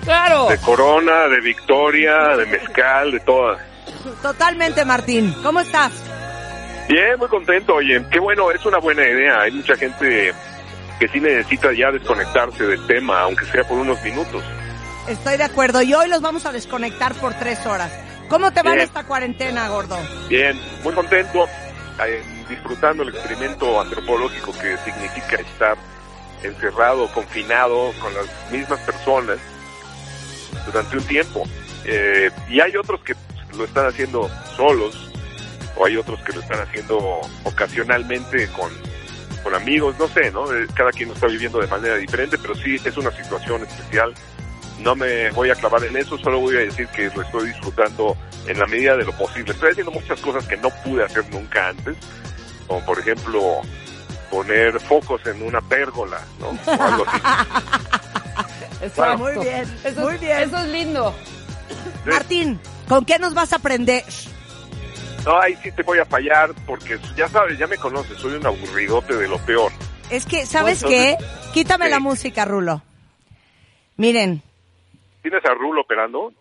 Claro. 0.04 0.48
De 0.48 0.58
Corona, 0.58 1.28
de 1.28 1.40
Victoria, 1.40 2.36
de 2.36 2.46
Mezcal, 2.46 3.12
de 3.12 3.20
todas. 3.20 3.60
Totalmente, 4.20 4.84
Martín. 4.84 5.32
¿Cómo 5.42 5.60
estás? 5.60 5.92
Bien, 6.88 7.16
muy 7.18 7.28
contento. 7.28 7.76
Oye, 7.76 8.04
qué 8.10 8.18
bueno, 8.18 8.50
es 8.50 8.64
una 8.66 8.78
buena 8.78 9.06
idea. 9.06 9.42
Hay 9.42 9.52
mucha 9.52 9.76
gente 9.76 10.34
que 10.98 11.08
sí 11.08 11.20
necesita 11.20 11.72
ya 11.72 11.92
desconectarse 11.92 12.66
del 12.66 12.84
tema, 12.88 13.20
aunque 13.20 13.44
sea 13.46 13.62
por 13.62 13.78
unos 13.78 14.02
minutos. 14.02 14.42
Estoy 15.08 15.36
de 15.36 15.44
acuerdo. 15.44 15.82
Y 15.82 15.94
hoy 15.94 16.08
los 16.08 16.20
vamos 16.20 16.44
a 16.46 16.52
desconectar 16.52 17.14
por 17.14 17.34
tres 17.34 17.64
horas. 17.64 17.92
¿Cómo 18.28 18.52
te 18.52 18.62
va 18.62 18.72
en 18.72 18.80
esta 18.80 19.04
cuarentena, 19.04 19.68
gordo? 19.68 19.96
Bien, 20.28 20.58
muy 20.82 20.94
contento, 20.94 21.46
eh, 22.04 22.22
disfrutando 22.48 23.04
el 23.04 23.10
experimento 23.10 23.80
antropológico 23.80 24.52
que 24.52 24.76
significa 24.78 25.36
estar 25.36 25.76
encerrado, 26.42 27.06
confinado 27.12 27.92
con 28.00 28.12
las 28.14 28.26
mismas 28.50 28.80
personas 28.80 29.38
durante 30.66 30.96
un 30.96 31.04
tiempo. 31.04 31.44
Eh, 31.84 32.30
y 32.48 32.60
hay 32.60 32.76
otros 32.76 33.00
que 33.02 33.14
lo 33.56 33.64
están 33.64 33.86
haciendo 33.86 34.30
solos, 34.56 35.10
o 35.76 35.86
hay 35.86 35.96
otros 35.96 36.20
que 36.22 36.32
lo 36.32 36.40
están 36.40 36.60
haciendo 36.60 37.20
ocasionalmente 37.44 38.48
con, 38.48 38.70
con 39.42 39.54
amigos, 39.54 39.96
no 39.98 40.08
sé, 40.08 40.30
¿no? 40.30 40.52
Eh, 40.54 40.66
Cada 40.74 40.90
quien 40.90 41.08
lo 41.08 41.14
está 41.14 41.26
viviendo 41.26 41.58
de 41.60 41.66
manera 41.66 41.96
diferente, 41.96 42.38
pero 42.38 42.54
sí 42.54 42.76
es 42.84 42.96
una 42.96 43.10
situación 43.10 43.62
especial. 43.62 44.14
No 44.80 44.94
me 44.96 45.30
voy 45.30 45.50
a 45.50 45.54
clavar 45.54 45.84
en 45.84 45.96
eso, 45.96 46.18
solo 46.18 46.40
voy 46.40 46.56
a 46.56 46.60
decir 46.60 46.88
que 46.88 47.10
lo 47.14 47.22
estoy 47.22 47.48
disfrutando 47.48 48.16
en 48.46 48.58
la 48.58 48.66
medida 48.66 48.96
de 48.96 49.04
lo 49.04 49.12
posible. 49.12 49.52
Estoy 49.52 49.70
haciendo 49.70 49.92
muchas 49.92 50.20
cosas 50.20 50.46
que 50.46 50.56
no 50.56 50.70
pude 50.84 51.04
hacer 51.04 51.24
nunca 51.30 51.68
antes, 51.68 51.96
como 52.66 52.84
por 52.84 52.98
ejemplo 52.98 53.60
poner 54.32 54.80
focos 54.80 55.20
en 55.26 55.42
una 55.42 55.60
pérgola, 55.60 56.18
¿no? 56.40 56.48
O 56.48 56.82
algo 56.82 57.04
así. 57.06 57.20
Exacto. 58.82 59.18
Muy 59.18 59.32
bien, 59.44 59.78
Eso 59.84 60.00
muy 60.00 60.14
es- 60.14 60.20
bien. 60.22 60.38
Eso 60.38 60.56
es 60.56 60.68
lindo. 60.68 61.14
Martín, 62.06 62.58
¿con 62.88 63.04
qué 63.04 63.18
nos 63.18 63.34
vas 63.34 63.52
a 63.52 63.56
aprender? 63.56 64.02
No, 65.26 65.38
ahí 65.38 65.54
sí 65.62 65.70
te 65.72 65.82
voy 65.82 65.98
a 65.98 66.06
fallar 66.06 66.50
porque 66.66 66.98
ya 67.14 67.28
sabes, 67.28 67.58
ya 67.58 67.66
me 67.66 67.76
conoces, 67.76 68.16
soy 68.18 68.32
un 68.34 68.46
aburridote 68.46 69.14
de 69.14 69.28
lo 69.28 69.38
peor. 69.38 69.70
Es 70.10 70.24
que, 70.24 70.46
¿sabes 70.46 70.82
Entonces, 70.82 71.16
qué? 71.18 71.24
Quítame 71.52 71.84
sí. 71.84 71.90
la 71.90 72.00
música, 72.00 72.44
Rulo. 72.46 72.82
Miren, 73.98 74.42
¿Tienes 75.20 75.44
a 75.44 75.54
Rulo 75.54 75.82
operando? 75.82 76.32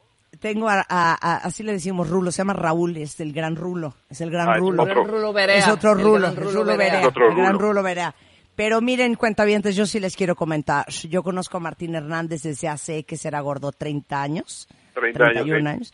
Tengo 0.41 0.67
a, 0.67 0.79
a- 0.89 1.13
a- 1.13 1.37
así 1.37 1.63
le 1.63 1.71
decimos 1.71 2.09
Rulo, 2.09 2.31
se 2.31 2.39
llama 2.39 2.53
Raúl, 2.53 2.97
es 2.97 3.17
el 3.21 3.31
gran 3.31 3.55
Rulo, 3.55 3.93
es 4.09 4.19
el 4.19 4.29
gran 4.31 4.49
Ah, 4.49 4.53
es 4.55 4.59
Rulo. 4.59 4.83
otro. 4.83 5.03
Rulo 5.05 5.31
Berea. 5.33 5.55
Es 5.57 5.67
otro 5.69 5.93
El 5.93 5.99
Rulo, 6.01 6.19
gran 6.19 6.31
el 6.31 6.37
Rulo 6.37 6.51
Rulo 6.51 6.65
Berea. 6.77 6.85
Berea, 6.85 7.01
Es 7.01 7.07
otro 7.07 7.29
el 7.29 7.35
gran 7.35 7.53
Rulo. 7.53 7.59
Rulo 7.69 7.83
Berea. 7.83 8.15
Pero 8.55 8.81
miren, 8.81 9.15
cuentavientes, 9.15 9.75
yo 9.77 9.85
sí 9.85 9.99
les 10.01 10.15
quiero 10.17 10.35
comentar. 10.35 10.85
Yo 10.89 11.23
conozco 11.23 11.55
a 11.57 11.59
Martín 11.61 11.95
Hernández 11.95 12.41
desde 12.43 12.67
hace, 12.67 13.03
que 13.03 13.15
será 13.15 13.39
gordo, 13.39 13.71
30 13.71 14.21
años. 14.21 14.67
30 14.93 15.23
años, 15.23 15.33
31 15.45 15.69
sí. 15.69 15.75
años. 15.75 15.93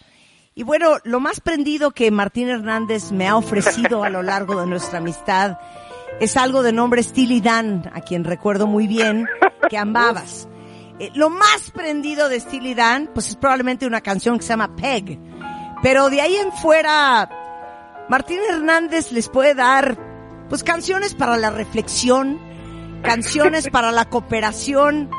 Y 0.55 0.63
bueno, 0.63 0.97
lo 1.03 1.19
más 1.19 1.39
prendido 1.39 1.91
que 1.91 2.09
Martín 2.09 2.49
Hernández 2.49 3.11
me 3.11 3.27
ha 3.27 3.35
ofrecido 3.37 4.03
a 4.03 4.09
lo 4.09 4.23
largo 4.23 4.59
de 4.59 4.65
nuestra 4.65 4.97
amistad 4.97 5.59
es 6.19 6.35
algo 6.35 6.63
de 6.63 6.71
nombre 6.73 7.03
Steely 7.03 7.41
Dan, 7.41 7.91
a 7.93 8.01
quien 8.01 8.23
recuerdo 8.23 8.65
muy 8.65 8.87
bien 8.87 9.27
que 9.69 9.77
amabas. 9.77 10.49
Eh, 10.99 11.11
lo 11.13 11.29
más 11.29 11.71
prendido 11.71 12.27
de 12.29 12.39
Steely 12.39 12.73
Dan, 12.73 13.09
pues 13.13 13.29
es 13.29 13.35
probablemente 13.35 13.85
una 13.85 14.01
canción 14.01 14.37
que 14.37 14.43
se 14.43 14.49
llama 14.49 14.75
Peg. 14.75 15.19
Pero 15.83 16.09
de 16.09 16.21
ahí 16.21 16.35
en 16.35 16.51
fuera, 16.51 17.29
Martín 18.09 18.39
Hernández 18.49 19.11
les 19.11 19.29
puede 19.29 19.53
dar, 19.53 19.95
pues 20.49 20.63
canciones 20.63 21.13
para 21.13 21.37
la 21.37 21.51
reflexión, 21.51 22.39
canciones 23.03 23.69
para 23.71 23.91
la 23.91 24.05
cooperación, 24.05 25.09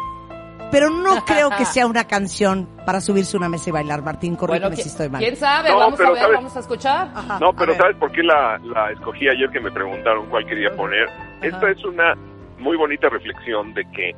pero 0.72 0.90
no 0.90 1.24
creo 1.26 1.50
que 1.50 1.64
sea 1.64 1.86
una 1.86 2.04
canción 2.08 2.68
para 2.84 3.00
subirse 3.00 3.36
a 3.36 3.38
una 3.38 3.48
mesa 3.48 3.70
y 3.70 3.72
bailar. 3.72 4.02
Martín, 4.02 4.34
corrígeme 4.34 4.74
¿qui- 4.74 4.82
si 4.82 4.88
estoy 4.88 5.08
mal. 5.08 5.20
¿Quién 5.20 5.36
sabe? 5.36 5.68
No, 5.70 5.78
vamos 5.78 5.94
a 5.94 5.96
pero 5.98 6.12
ver, 6.12 6.22
¿sabes? 6.22 6.36
vamos 6.36 6.56
a 6.56 6.60
escuchar. 6.60 7.10
Ajá, 7.14 7.38
No, 7.40 7.52
pero. 7.52 7.74
¿sabes 7.76 7.96
por 7.98 8.10
qué 8.10 8.22
la, 8.24 8.58
la 8.64 8.90
escogí 8.90 9.28
ayer 9.28 9.48
que 9.50 9.60
me 9.60 9.70
preguntaron 9.70 10.26
cuál 10.28 10.44
quería 10.44 10.74
poner? 10.74 11.08
Esta 11.40 11.70
es 11.70 11.84
una 11.84 12.14
muy 12.58 12.76
bonita 12.76 13.08
reflexión 13.08 13.72
de 13.74 13.84
que, 13.92 14.12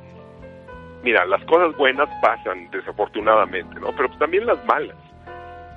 mira, 1.02 1.24
las 1.26 1.44
cosas 1.44 1.76
buenas 1.76 2.08
pasan 2.22 2.70
desafortunadamente, 2.70 3.74
¿no? 3.80 3.90
Pero 3.96 4.08
pues 4.08 4.18
también 4.18 4.46
las 4.46 4.64
malas. 4.66 4.96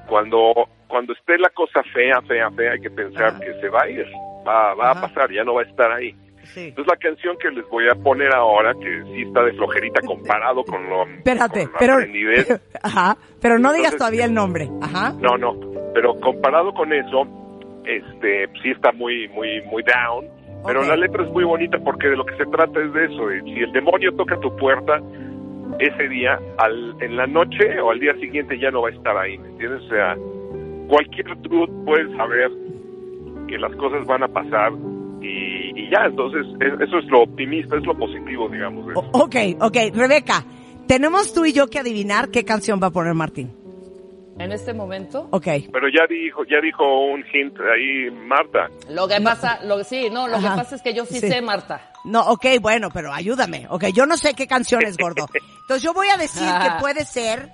Cuando, 0.07 0.53
cuando 0.87 1.13
esté 1.13 1.37
la 1.37 1.49
cosa 1.49 1.81
fea, 1.93 2.21
fea, 2.21 2.51
fea, 2.51 2.73
hay 2.73 2.81
que 2.81 2.91
pensar 2.91 3.39
que 3.39 3.53
se 3.61 3.69
va 3.69 3.83
a 3.83 3.89
ir, 3.89 4.05
va, 4.47 4.73
va 4.73 4.91
Ajá. 4.91 4.99
a 4.99 5.07
pasar, 5.07 5.31
ya 5.31 5.43
no 5.43 5.55
va 5.55 5.61
a 5.61 5.65
estar 5.65 5.91
ahí. 5.91 6.13
Sí. 6.43 6.65
Entonces 6.67 6.91
la 6.91 6.97
canción 6.97 7.37
que 7.37 7.49
les 7.51 7.67
voy 7.69 7.87
a 7.87 7.95
poner 7.95 8.33
ahora, 8.33 8.73
que 8.73 9.03
sí 9.13 9.21
está 9.21 9.43
de 9.43 9.53
flojerita 9.53 10.01
comparado 10.01 10.63
con 10.65 10.89
lo 10.89 11.03
Espérate, 11.07 11.67
con 11.67 11.75
pero, 11.79 11.93
aprendidez, 11.93 12.61
ajá, 12.83 13.17
pero 13.41 13.57
no 13.59 13.71
digas 13.71 13.95
todavía 13.95 14.25
el 14.25 14.33
nombre. 14.33 14.69
Ajá. 14.81 15.13
No, 15.19 15.37
no, 15.37 15.57
pero 15.93 16.19
comparado 16.19 16.73
con 16.73 16.91
eso, 16.91 17.25
este, 17.85 18.49
sí 18.61 18.71
está 18.71 18.91
muy, 18.91 19.29
muy, 19.29 19.61
muy 19.63 19.83
down. 19.83 20.27
Pero 20.65 20.83
la 20.83 20.95
letra 20.95 21.23
es 21.23 21.31
muy 21.31 21.43
bonita 21.43 21.77
porque 21.79 22.07
de 22.07 22.15
lo 22.15 22.25
que 22.25 22.35
se 22.37 22.45
trata 22.45 22.79
es 22.81 22.93
de 22.93 23.05
eso. 23.05 23.27
de 23.27 23.41
si 23.43 23.59
el 23.59 23.71
demonio 23.71 24.13
toca 24.15 24.39
tu 24.39 24.55
puerta 24.57 25.01
ese 25.79 26.07
día, 26.07 26.39
al, 26.57 26.95
en 27.01 27.17
la 27.17 27.25
noche 27.27 27.79
o 27.81 27.91
al 27.91 27.99
día 27.99 28.13
siguiente 28.19 28.57
ya 28.59 28.69
no 28.71 28.81
va 28.83 28.89
a 28.89 28.91
estar 28.91 29.17
ahí, 29.17 29.37
¿me 29.37 29.49
entiendes? 29.49 29.81
O 29.83 29.89
sea, 29.89 30.15
cualquier 30.87 31.35
truth 31.41 31.69
puedes 31.85 32.15
saber 32.15 32.51
que 33.47 33.57
las 33.57 33.75
cosas 33.75 34.05
van 34.05 34.23
a 34.23 34.27
pasar 34.27 34.71
y, 35.21 35.71
y 35.79 35.89
ya, 35.89 36.05
entonces 36.05 36.45
es- 36.59 36.79
eso 36.87 36.97
es 36.99 37.05
lo 37.05 37.21
optimista, 37.23 37.75
es 37.77 37.85
lo 37.85 37.95
positivo, 37.97 38.47
digamos. 38.49 38.85
de 38.87 38.91
eso. 38.93 39.01
O- 39.13 39.23
ok, 39.23 39.35
ok. 39.61 39.77
Rebeca, 39.95 40.43
tenemos 40.87 41.33
tú 41.33 41.45
y 41.45 41.53
yo 41.53 41.67
que 41.67 41.79
adivinar 41.79 42.29
qué 42.29 42.43
canción 42.45 42.79
va 42.81 42.87
a 42.87 42.91
poner 42.91 43.13
Martín. 43.13 43.49
En 44.39 44.51
este 44.51 44.73
momento. 44.73 45.27
Ok. 45.31 45.43
Pero 45.71 45.87
ya 45.89 46.07
dijo, 46.09 46.43
ya 46.45 46.59
dijo 46.61 46.83
un 46.83 47.23
hint 47.31 47.55
ahí 47.59 48.09
Marta. 48.11 48.67
Lo 48.89 49.07
que 49.07 49.21
pasa, 49.21 49.59
lo, 49.63 49.83
sí, 49.83 50.09
no, 50.11 50.27
lo 50.27 50.37
Ajá. 50.37 50.49
que 50.55 50.57
pasa 50.63 50.75
es 50.75 50.81
que 50.81 50.93
yo 50.93 51.05
sí, 51.05 51.19
Sí. 51.19 51.29
sé, 51.29 51.41
Marta. 51.41 51.91
No, 52.03 52.21
ok, 52.31 52.45
bueno, 52.59 52.89
pero 52.91 53.13
ayúdame. 53.13 53.67
Ok, 53.69 53.85
yo 53.93 54.05
no 54.07 54.17
sé 54.17 54.33
qué 54.33 54.47
canción 54.47 54.81
es 54.83 54.97
gordo. 54.97 55.27
Entonces 55.61 55.83
yo 55.83 55.93
voy 55.93 56.07
a 56.09 56.17
decir 56.17 56.47
que 56.47 56.69
puede 56.81 57.05
ser, 57.05 57.51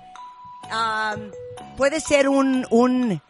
am, 0.70 1.30
puede 1.76 2.00
ser 2.00 2.28
un, 2.28 2.66
un, 2.70 3.20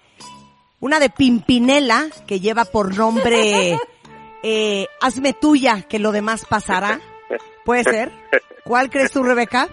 una 0.79 1.01
de 1.01 1.11
Pimpinela 1.11 2.07
que 2.29 2.39
lleva 2.41 2.65
por 2.65 2.97
nombre, 2.97 3.77
eh, 4.45 4.87
Hazme 5.03 5.33
tuya, 5.33 5.83
que 5.83 5.99
lo 5.99 6.13
demás 6.13 6.47
pasará. 6.49 7.01
¿Puede 7.65 7.83
ser? 7.85 8.13
¿Cuál 8.65 8.91
crees 8.91 9.11
tú, 9.11 9.23
Rebeca? 9.25 9.69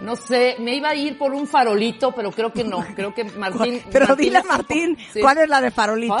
No 0.00 0.14
sé, 0.16 0.56
me 0.60 0.74
iba 0.76 0.90
a 0.90 0.94
ir 0.94 1.18
por 1.18 1.34
un 1.34 1.46
farolito, 1.46 2.12
pero 2.12 2.30
creo 2.30 2.52
que 2.52 2.64
no. 2.64 2.84
Creo 2.94 3.12
que 3.14 3.24
Martín. 3.36 3.82
Pero 3.90 4.06
Martín 4.08 4.24
dile 4.24 4.38
a 4.38 4.42
Martín, 4.44 4.96
sí. 5.12 5.20
¿cuál 5.20 5.38
es 5.38 5.48
la 5.48 5.60
de 5.60 5.70
Farolito? 5.70 6.16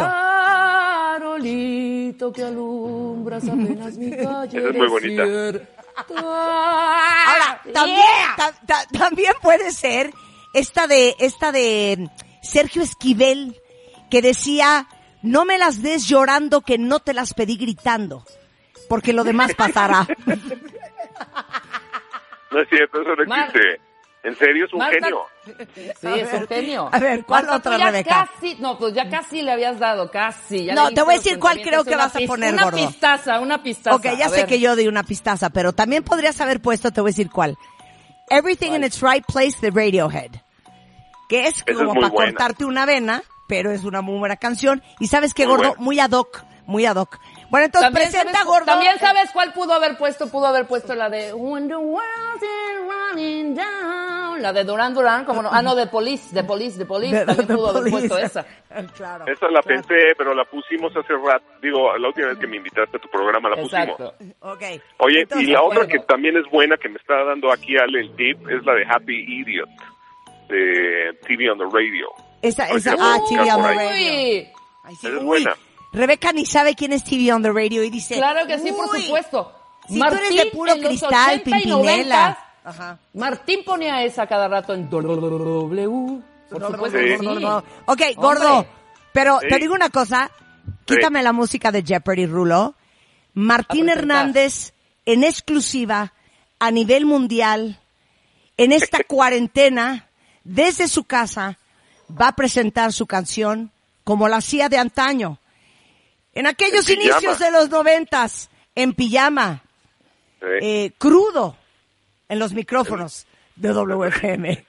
Farolito 1.08 2.32
que 2.32 2.42
alumbras 2.44 3.44
apenas 3.48 3.96
mi 3.96 4.10
calle. 4.10 4.58
Esa 4.58 4.68
es 4.70 4.76
muy 4.76 4.88
bonita. 4.88 5.22
Ahora, 6.16 7.60
también, 7.72 7.98
Yeah. 7.98 8.34
ta- 8.36 8.54
ta- 8.66 8.86
también 8.98 9.32
puede 9.42 9.72
ser 9.72 10.12
esta 10.54 10.86
de, 10.86 11.16
esta 11.18 11.50
de 11.52 12.08
Sergio 12.42 12.82
Esquivel, 12.82 13.60
que 14.10 14.22
decía, 14.22 14.86
no 15.22 15.44
me 15.44 15.58
las 15.58 15.82
des 15.82 16.06
llorando 16.06 16.60
que 16.60 16.78
no 16.78 17.00
te 17.00 17.14
las 17.14 17.34
pedí 17.34 17.56
gritando, 17.56 18.24
porque 18.88 19.12
lo 19.12 19.24
demás 19.24 19.54
pasará. 19.54 20.06
No 22.50 22.60
es 22.60 22.68
cierto, 22.68 23.00
eso 23.02 23.14
no 23.16 23.24
Mar- 23.26 23.46
existe. 23.54 23.80
En 24.24 24.36
serio, 24.36 24.66
es 24.66 24.72
un 24.72 24.80
Marta- 24.80 24.96
genio. 25.00 25.22
Sí, 26.00 26.08
es 26.20 26.32
un 26.34 26.46
genio. 26.48 26.88
a 26.92 26.98
ver, 26.98 27.24
¿cuál 27.24 27.46
Marta, 27.46 27.70
otra, 27.70 27.86
Rebeca? 27.86 28.28
Casi, 28.34 28.56
no, 28.56 28.76
pues 28.76 28.92
ya 28.94 29.08
casi 29.08 29.42
le 29.42 29.52
habías 29.52 29.78
dado, 29.78 30.10
casi. 30.10 30.64
ya 30.64 30.74
No, 30.74 30.90
te 30.90 31.02
voy 31.02 31.14
a 31.14 31.16
decir 31.18 31.38
cuál 31.38 31.60
creo 31.62 31.84
que 31.84 31.94
vas 31.96 32.14
a 32.16 32.18
poner, 32.26 32.52
Una 32.54 32.64
gordo. 32.64 32.76
pistaza, 32.88 33.38
una 33.40 33.62
pistaza. 33.62 33.96
ok, 33.96 34.18
ya 34.18 34.26
A 34.26 34.28
sé 34.30 34.36
ver. 34.38 34.46
que 34.46 34.58
yo 34.60 34.74
di 34.76 34.88
una 34.88 35.04
pistaza, 35.04 35.50
pero 35.50 35.72
también 35.72 36.02
podrías 36.02 36.40
haber 36.40 36.60
puesto, 36.60 36.90
te 36.90 37.00
voy 37.00 37.10
a 37.10 37.12
decir 37.12 37.30
cuál. 37.30 37.56
Everything 38.28 38.72
in 38.72 38.84
its 38.84 39.00
right 39.00 39.24
place 39.24 39.56
de 39.60 39.70
Radiohead. 39.70 40.32
Que 41.28 41.46
es 41.46 41.62
como 41.64 41.94
para 41.94 42.08
buena. 42.08 42.32
cortarte 42.32 42.64
una 42.64 42.86
vena, 42.86 43.22
pero 43.48 43.70
es 43.70 43.84
una 43.84 44.00
muy 44.02 44.18
buena 44.18 44.36
canción. 44.36 44.82
Y 44.98 45.06
sabes 45.08 45.32
qué, 45.32 45.46
Muy 45.46 45.56
gordo, 45.56 45.68
buena. 45.70 45.82
muy 45.84 46.00
ad 46.00 46.10
hoc 46.12 46.42
muy 46.66 46.84
ad 46.84 46.96
hoc. 46.96 47.18
Bueno, 47.50 47.66
entonces 47.66 47.90
presenta 47.92 48.32
sabes, 48.32 48.46
gordo. 48.46 48.66
También 48.66 48.98
sabes 48.98 49.30
cuál 49.32 49.52
pudo 49.52 49.72
haber 49.72 49.96
puesto, 49.96 50.28
pudo 50.28 50.46
haber 50.46 50.66
puesto 50.66 50.94
la 50.94 51.08
de 51.08 51.32
When 51.32 51.68
the 51.68 51.76
world 51.76 52.42
is 52.42 52.86
running 52.86 53.54
down. 53.54 54.42
La 54.42 54.52
de 54.52 54.64
Duran 54.64 54.94
Duran, 54.94 55.24
como 55.24 55.42
no, 55.42 55.48
ah 55.50 55.62
no, 55.62 55.74
de 55.74 55.86
Police, 55.86 56.32
de 56.34 56.44
Police, 56.44 56.78
de 56.78 56.84
Police, 56.86 57.24
también 57.24 57.48
de 57.48 57.54
pudo 57.54 57.70
haber 57.70 57.90
puesto 57.90 58.18
esa. 58.18 58.44
claro. 58.96 59.24
Esa 59.26 59.46
la 59.46 59.62
claro. 59.62 59.82
pensé, 59.82 60.14
pero 60.16 60.34
la 60.34 60.44
pusimos 60.44 60.92
hace 60.96 61.14
rato. 61.14 61.44
Digo, 61.60 61.96
la 61.96 62.08
última 62.08 62.28
vez 62.28 62.38
que 62.38 62.46
me 62.46 62.58
invitaste 62.58 62.98
a 62.98 63.00
tu 63.00 63.08
programa 63.08 63.48
la 63.48 63.56
pusimos. 63.56 63.98
Exacto. 63.98 64.14
Ok. 64.40 64.62
Oye, 64.98 65.22
Entonces, 65.22 65.48
y 65.48 65.50
la 65.50 65.62
otra 65.62 65.86
que 65.86 65.98
también 66.00 66.36
es 66.36 66.44
buena, 66.52 66.76
que 66.76 66.88
me 66.88 66.96
está 66.98 67.14
dando 67.24 67.50
aquí 67.50 67.76
Ale 67.76 68.00
el 68.00 68.14
tip, 68.14 68.48
es 68.48 68.64
la 68.64 68.74
de 68.74 68.84
Happy 68.88 69.24
Idiot, 69.40 69.68
de 70.48 71.18
TV 71.26 71.50
on 71.50 71.58
the 71.58 71.64
Radio. 71.64 72.08
Esa, 72.42 72.68
esa, 72.68 72.94
ah, 72.98 73.18
TV 73.28 73.40
on 73.40 73.62
the 73.62 73.68
ahí. 73.68 73.76
radio. 73.76 74.52
Ay, 74.84 74.94
sí, 74.94 75.06
Esa 75.06 75.16
es 75.16 75.22
uy. 75.22 75.26
buena. 75.26 75.54
Rebeca 75.92 76.32
ni 76.32 76.44
sabe 76.46 76.74
quién 76.74 76.92
es 76.92 77.04
TV 77.04 77.32
on 77.32 77.42
the 77.42 77.50
radio 77.52 77.82
y 77.82 77.90
dice. 77.90 78.16
claro 78.16 78.46
que 78.46 78.58
sí, 78.58 78.72
por 78.72 78.94
"Uy, 78.94 79.02
supuesto. 79.02 79.52
Si 79.88 79.98
tú 79.98 80.04
eres 80.06 80.36
de 80.36 80.46
puro 80.50 80.72
en 80.74 80.82
cristal, 80.82 81.10
80 81.12 81.34
y 81.34 81.38
Pimpinela. 81.40 81.76
90, 81.78 82.38
Ajá. 82.64 82.98
Martín 83.14 83.60
ponía 83.64 84.02
esa 84.04 84.26
cada 84.26 84.46
rato 84.48 84.74
en 84.74 84.90
W. 84.90 86.22
Por 86.50 86.66
supuesto 86.66 86.98
que 86.98 87.18
Sí. 87.18 87.24
sí. 87.26 87.44
Ok, 87.86 88.02
gordo. 88.16 88.52
Hombre. 88.58 88.70
Pero 89.12 89.38
Sí. 89.40 89.48
te 89.48 89.58
digo 89.58 89.74
una 89.74 89.88
cosa. 89.90 90.30
Quítame 90.84 91.22
la 91.22 91.32
música 91.32 91.70
de 91.72 91.82
Jeopardy, 91.82 92.26
Rulo. 92.26 92.74
Martín. 93.34 93.88
Hernández, 93.88 94.74
en 95.06 95.24
exclusiva, 95.24 96.12
a 96.58 96.70
nivel 96.70 97.06
mundial, 97.06 97.78
en 98.58 98.72
esta 98.72 98.98
cuarentena, 99.08 100.06
desde 100.44 100.88
su 100.88 101.04
casa, 101.04 101.58
va 102.10 102.28
a 102.28 102.32
presentar 102.36 102.92
su 102.92 103.06
canción 103.06 103.70
como 104.04 104.28
la 104.28 104.36
hacía 104.38 104.68
de 104.68 104.76
antaño. 104.78 105.38
En 106.38 106.46
aquellos 106.46 106.88
En 106.88 107.00
inicios 107.00 107.36
de 107.40 107.50
los 107.50 107.68
noventas, 107.68 108.48
en 108.76 108.92
pijama, 108.92 109.60
Sí. 110.40 110.46
eh, 110.62 110.92
crudo, 110.96 111.56
en 112.28 112.38
los 112.38 112.54
micrófonos 112.54 113.26
de 113.56 113.72
WFM. 113.72 114.64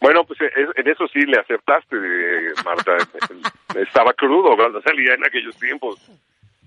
Bueno, 0.00 0.24
pues 0.24 0.40
es- 0.40 0.68
en 0.76 0.88
eso 0.88 1.06
sí 1.12 1.20
le 1.20 1.38
acertaste, 1.38 1.94
eh, 1.96 2.52
Marta. 2.64 2.96
Estaba 3.76 4.12
crudo 4.14 4.56
cuando 4.56 4.82
salía 4.82 5.14
en 5.14 5.24
aquellos 5.24 5.56
tiempos. 5.58 6.00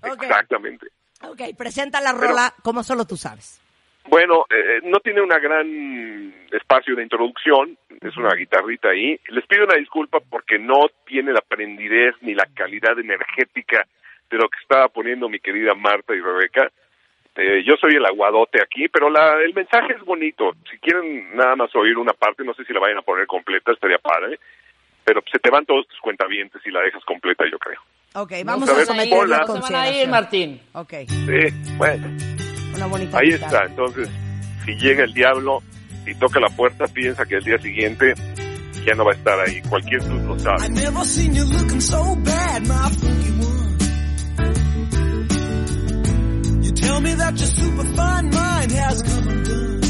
Ok. 0.00 0.22
Exactamente. 0.22 0.86
Ok, 1.20 1.42
presenta 1.58 2.00
la 2.00 2.14
Pero- 2.14 2.28
rola 2.28 2.54
como 2.62 2.82
solo 2.82 3.04
tú 3.04 3.18
sabes. 3.18 3.60
Bueno, 4.08 4.46
eh, 4.48 4.80
no 4.84 5.00
tiene 5.00 5.20
una 5.20 5.38
gran 5.38 6.32
espacio 6.50 6.96
de 6.96 7.02
introducción, 7.02 7.76
es 8.00 8.16
una 8.16 8.34
guitarrita 8.34 8.88
ahí. 8.88 9.20
Les 9.28 9.44
pido 9.46 9.64
una 9.64 9.74
disculpa 9.76 10.20
porque 10.30 10.58
no 10.58 10.86
tiene 11.06 11.32
la 11.34 11.42
prendidez 11.42 12.14
ni 12.22 12.32
la 12.32 12.46
calidad 12.54 12.98
energética 12.98 13.86
de 14.30 14.36
lo 14.36 14.48
que 14.48 14.58
estaba 14.62 14.88
poniendo 14.88 15.28
mi 15.28 15.38
querida 15.40 15.74
Marta 15.74 16.14
y 16.14 16.20
Rebeca. 16.20 16.70
Eh, 17.36 17.62
yo 17.66 17.74
soy 17.76 17.94
el 17.96 18.06
aguadote 18.06 18.62
aquí, 18.62 18.88
pero 18.88 19.10
la, 19.10 19.34
el 19.44 19.52
mensaje 19.52 19.92
es 19.94 20.04
bonito. 20.04 20.52
Si 20.70 20.78
quieren 20.78 21.36
nada 21.36 21.54
más 21.54 21.74
oír 21.76 21.98
una 21.98 22.14
parte, 22.14 22.44
no 22.44 22.54
sé 22.54 22.64
si 22.64 22.72
la 22.72 22.80
vayan 22.80 22.98
a 22.98 23.02
poner 23.02 23.26
completa, 23.26 23.72
estaría 23.72 23.98
padre. 23.98 24.38
Pero 25.04 25.20
se 25.30 25.38
te 25.38 25.50
van 25.50 25.64
todos 25.66 25.86
tus 25.86 26.00
cuentavientes 26.00 26.60
si 26.62 26.70
la 26.70 26.80
dejas 26.80 27.04
completa, 27.04 27.44
yo 27.50 27.58
creo. 27.58 27.80
Ok, 28.14 28.32
vamos 28.44 28.68
a 28.68 28.72
ver, 28.72 28.86
no 28.88 28.94
se 29.46 29.60
van 29.60 29.74
a 29.74 29.90
ir. 29.90 30.08
Martín. 30.08 30.60
Ok, 30.72 30.94
Sí, 31.06 31.74
bueno. 31.76 32.06
una 32.74 32.86
bonita 32.86 33.18
Ahí 33.18 33.28
está, 33.28 33.66
entonces, 33.66 34.08
si 34.64 34.74
llega 34.76 35.04
el 35.04 35.12
diablo 35.12 35.60
y 36.06 36.14
toca 36.18 36.40
la 36.40 36.48
puerta, 36.48 36.86
piensa 36.86 37.26
que 37.26 37.36
el 37.36 37.44
día 37.44 37.58
siguiente 37.58 38.14
ya 38.86 38.94
no 38.94 39.04
va 39.04 39.12
a 39.12 39.14
estar 39.14 39.38
ahí. 39.40 39.60
Cualquier 39.68 40.02
tú 40.02 40.14
lo 40.14 40.34
I 40.36 40.40
sabe. 40.40 40.68
Tell 46.96 47.02
me 47.02 47.14
that 47.14 47.38
your 47.38 47.48
super 47.48 47.84
fine 47.94 48.30
mind 48.30 48.72
has 48.72 49.02
come 49.02 49.28
undone. 49.28 49.82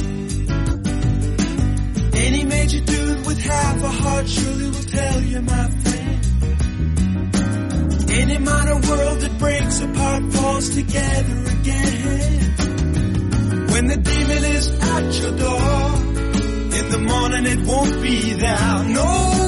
Any 2.14 2.44
major 2.44 2.80
dude 2.80 3.26
with 3.26 3.38
half 3.38 3.82
a 3.82 3.88
heart 3.88 4.28
surely 4.28 4.64
will 4.64 4.88
tell 4.98 5.22
you, 5.22 5.40
my 5.42 5.70
friend. 5.82 6.26
Any 8.10 8.38
minor 8.38 8.80
world 8.88 9.20
that 9.20 9.38
breaks 9.38 9.80
apart 9.82 10.32
falls 10.32 10.70
together 10.70 11.38
again. 11.56 12.40
When 13.72 13.86
the 13.86 13.96
demon 13.98 14.44
is 14.56 14.68
at 14.94 15.20
your 15.20 15.36
door, 15.44 15.92
in 16.78 16.86
the 16.90 16.98
morning 17.06 17.46
it 17.46 17.60
won't 17.66 18.02
be 18.02 18.32
there 18.32 18.84
no 18.84 19.45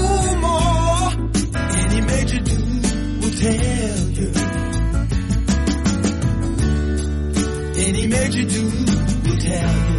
Any 7.88 8.06
major 8.06 8.44
dude 8.44 8.72
will 8.74 9.38
tell 9.38 9.72
you. 9.88 9.98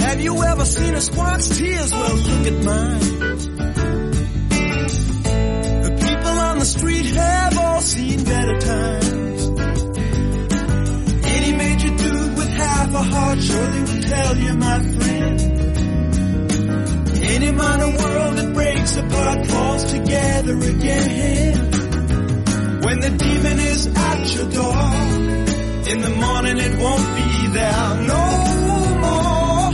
Have 0.00 0.20
you 0.20 0.42
ever 0.42 0.64
seen 0.64 0.94
a 0.94 1.00
squawk's 1.00 1.48
tears? 1.56 1.92
Well, 1.92 2.16
look 2.16 2.46
at 2.48 2.64
mine. 2.64 3.00
The 5.84 5.90
people 6.00 6.38
on 6.40 6.58
the 6.58 6.64
street 6.64 7.06
have 7.06 7.56
all 7.56 7.80
seen 7.82 8.24
better 8.24 8.58
times. 8.58 9.25
With 12.86 12.94
a 12.94 13.02
heart 13.02 13.42
surely 13.42 13.80
will 13.80 14.02
tell 14.02 14.36
you, 14.36 14.54
my 14.54 14.78
friend. 14.94 15.40
Any 17.34 17.50
minor 17.52 17.90
world 17.98 18.36
that 18.38 18.50
breaks 18.54 18.96
apart 18.96 19.46
falls 19.46 19.84
together 19.92 20.56
again. 20.56 21.54
When 22.82 23.00
the 23.00 23.10
demon 23.10 23.58
is 23.58 23.86
at 23.88 24.34
your 24.34 24.48
door, 24.50 24.92
in 25.92 26.00
the 26.00 26.14
morning 26.20 26.58
it 26.58 26.78
won't 26.78 27.08
be 27.16 27.46
there 27.58 27.94
no 28.12 28.24
more. 29.04 29.72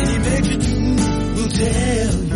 Any 0.00 0.18
major 0.18 0.58
dude 0.58 1.36
will 1.36 1.48
tell 1.48 2.24
you. 2.24 2.29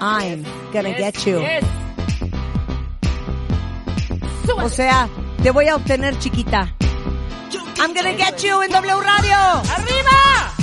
I'm 0.00 0.42
gonna 0.72 0.90
Yes, 0.90 0.98
get 0.98 1.26
you. 1.26 1.40
yes. 1.40 1.64
O 4.56 4.68
sea, 4.68 5.08
te 5.42 5.50
voy 5.52 5.68
a 5.68 5.76
obtener 5.76 6.18
chiquita. 6.18 6.74
I'm 7.82 7.92
gonna 7.92 8.14
get 8.16 8.44
you 8.44 8.62
en 8.62 8.70
W 8.70 9.00
Radio. 9.00 9.36
¡Arriba! 9.74 10.61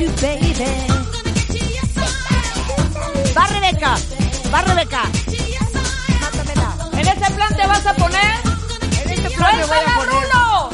You, 0.00 0.08
baby. 0.22 0.54
Va 3.36 3.46
Rebeca, 3.48 3.96
va 4.52 4.62
Rebeca. 4.62 5.02
Mátamela. 6.20 6.68
¿En 6.92 7.06
ese 7.06 7.32
plan 7.32 7.54
te 7.54 7.66
vas 7.66 7.86
a 7.86 7.94
poner? 7.94 8.34
En 9.04 9.10
este 9.10 9.30
plan 9.36 9.56
me 9.58 9.66
voy 9.66 9.76
a 9.76 9.82
¡Suéltala, 9.82 9.96
poner. 9.96 10.22
Rulo! 10.22 10.70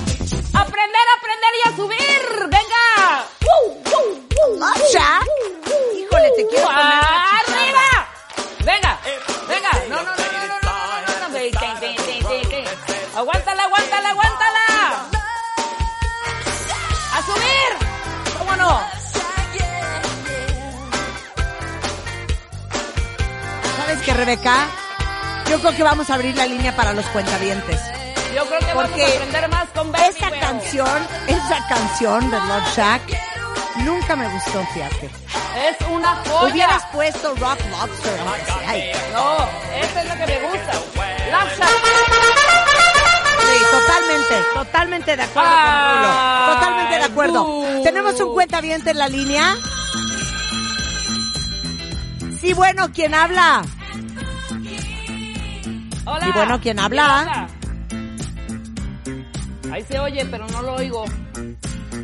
¡Aprender, 0.54 1.06
aprender 1.18 1.52
y 1.58 1.68
a 1.68 1.76
subir! 1.76 2.22
¡Venga! 2.50 3.26
¡Woo, 3.46 3.82
woo, 3.84 4.58
woo! 4.60 5.25
Rebeca? 24.16 24.66
Yo 25.50 25.60
creo 25.60 25.76
que 25.76 25.82
vamos 25.82 26.08
a 26.10 26.14
abrir 26.14 26.34
la 26.36 26.46
línea 26.46 26.74
para 26.74 26.92
los 26.92 27.04
cuentavientes. 27.06 27.78
Yo 28.34 28.46
creo 28.46 28.58
que 28.60 28.66
vamos 28.66 28.84
Porque 28.84 29.04
a 29.04 29.08
aprender 29.08 29.48
más 29.50 29.68
con 29.74 29.94
Esa 29.94 30.30
pero 30.30 30.40
canción, 30.40 31.06
esa 31.28 31.66
canción 31.68 32.30
de 32.30 32.38
Love 32.38 32.74
Shack, 32.74 33.02
nunca 33.84 34.16
me 34.16 34.28
gustó, 34.28 34.66
fíjate. 34.72 35.10
Es 35.68 35.86
una 35.88 36.16
joya. 36.26 36.52
Hubieras 36.52 36.84
puesto 36.92 37.34
Rock 37.36 37.60
Lobster. 37.70 38.20
Ay, 38.66 38.90
No, 39.12 39.36
esa 39.80 40.02
es 40.02 40.08
lo 40.08 40.14
que 40.14 40.26
me 40.26 40.48
gusta. 40.48 40.72
Love 40.72 41.58
Shack. 41.58 41.68
Sí, 43.38 43.62
totalmente, 43.70 44.48
totalmente 44.54 45.16
de 45.16 45.22
acuerdo 45.22 45.50
con 45.50 45.94
Rulo. 45.94 46.54
Totalmente 46.54 46.96
de 46.96 47.04
acuerdo. 47.04 47.82
Tenemos 47.84 48.20
un 48.20 48.32
cuentaviente 48.34 48.90
en 48.90 48.98
la 48.98 49.08
línea. 49.08 49.56
Sí, 52.40 52.52
bueno, 52.52 52.90
¿quién 52.92 53.14
habla? 53.14 53.62
Hola. 56.06 56.24
Sí, 56.24 56.32
bueno, 56.34 56.60
¿quién 56.60 56.78
habla? 56.78 57.48
Ahí 59.72 59.82
se 59.84 59.98
oye, 59.98 60.24
pero 60.26 60.46
no 60.48 60.62
lo 60.62 60.74
oigo. 60.74 61.04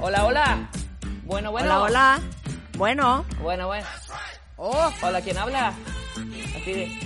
Hola, 0.00 0.24
hola. 0.26 0.68
Bueno, 1.24 1.52
bueno. 1.52 1.68
Hola, 1.68 1.80
hola. 1.82 2.20
Bueno. 2.76 3.24
Bueno, 3.40 3.66
bueno. 3.68 3.86
Oh. 4.56 4.90
Hola, 5.02 5.20
¿quién 5.20 5.38
habla? 5.38 5.72
Así 6.56 6.72
de. 6.72 6.98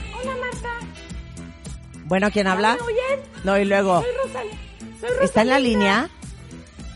Bueno, 2.05 2.31
¿quién 2.31 2.47
habla? 2.47 2.77
¿Me 2.77 2.83
oyen? 2.83 3.21
No, 3.45 3.59
y 3.59 3.65
luego. 3.65 4.03
Soy 4.03 4.11
Rosal. 4.25 4.47
Soy 5.01 5.25
¿Está 5.25 5.43
en 5.43 5.49
la 5.49 5.59
línea? 5.59 6.09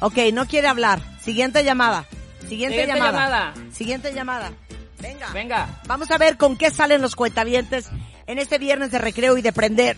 Ok, 0.00 0.16
no 0.32 0.46
quiere 0.46 0.68
hablar. 0.68 1.00
Siguiente 1.20 1.62
llamada. 1.62 2.06
Siguiente, 2.48 2.78
Siguiente 2.80 2.86
llamada. 2.86 3.12
llamada. 3.12 3.54
Siguiente 3.72 4.12
llamada. 4.14 4.52
Venga. 5.00 5.28
Venga. 5.32 5.68
Vamos 5.86 6.10
a 6.10 6.18
ver 6.18 6.36
con 6.36 6.56
qué 6.56 6.70
salen 6.70 7.02
los 7.02 7.16
cuentavientes 7.16 7.90
en 8.30 8.38
este 8.38 8.58
viernes 8.58 8.92
de 8.92 8.98
recreo 8.98 9.36
y 9.36 9.42
de 9.42 9.52
prender. 9.52 9.96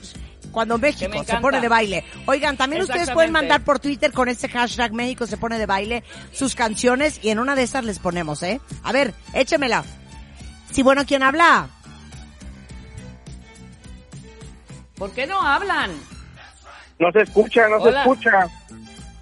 Cuando 0.52 0.76
México 0.78 1.22
se 1.24 1.36
pone 1.38 1.60
de 1.60 1.68
baile. 1.68 2.04
Oigan, 2.26 2.56
también 2.56 2.82
ustedes 2.82 3.10
pueden 3.10 3.30
mandar 3.32 3.62
por 3.62 3.78
Twitter 3.78 4.12
con 4.12 4.28
este 4.28 4.48
hashtag 4.48 4.92
México 4.92 5.26
se 5.26 5.36
pone 5.38 5.58
de 5.58 5.64
baile 5.66 6.02
sus 6.32 6.54
canciones 6.54 7.20
y 7.22 7.30
en 7.30 7.38
una 7.38 7.54
de 7.54 7.62
esas 7.62 7.84
les 7.84 7.98
ponemos, 7.98 8.42
¿eh? 8.42 8.60
A 8.82 8.92
ver, 8.92 9.14
échemela. 9.32 9.82
Sí, 10.70 10.82
bueno, 10.82 11.04
¿quién 11.06 11.22
habla? 11.22 11.68
¿Por 14.96 15.10
qué 15.12 15.26
no 15.26 15.40
hablan? 15.40 15.90
No 16.98 17.10
se 17.12 17.20
escucha, 17.22 17.66
no 17.68 17.76
Hola. 17.76 18.04
se 18.04 18.10
escucha. 18.10 18.46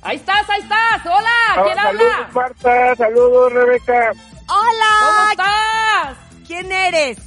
Ahí 0.03 0.17
estás, 0.17 0.49
ahí 0.51 0.61
estás. 0.63 1.01
Hola, 1.05 1.65
¿quién 1.65 1.79
Ah, 1.79 1.83
habla? 1.89 2.01
saludos, 2.01 2.35
Marta. 2.35 2.97
Saludos, 2.97 3.53
Rebeca. 3.53 4.11
¿Cómo 4.47 4.61
¡Hola! 4.61 5.29
estás? 5.31 6.17
¿Quién 6.47 6.73
eres? 6.73 7.19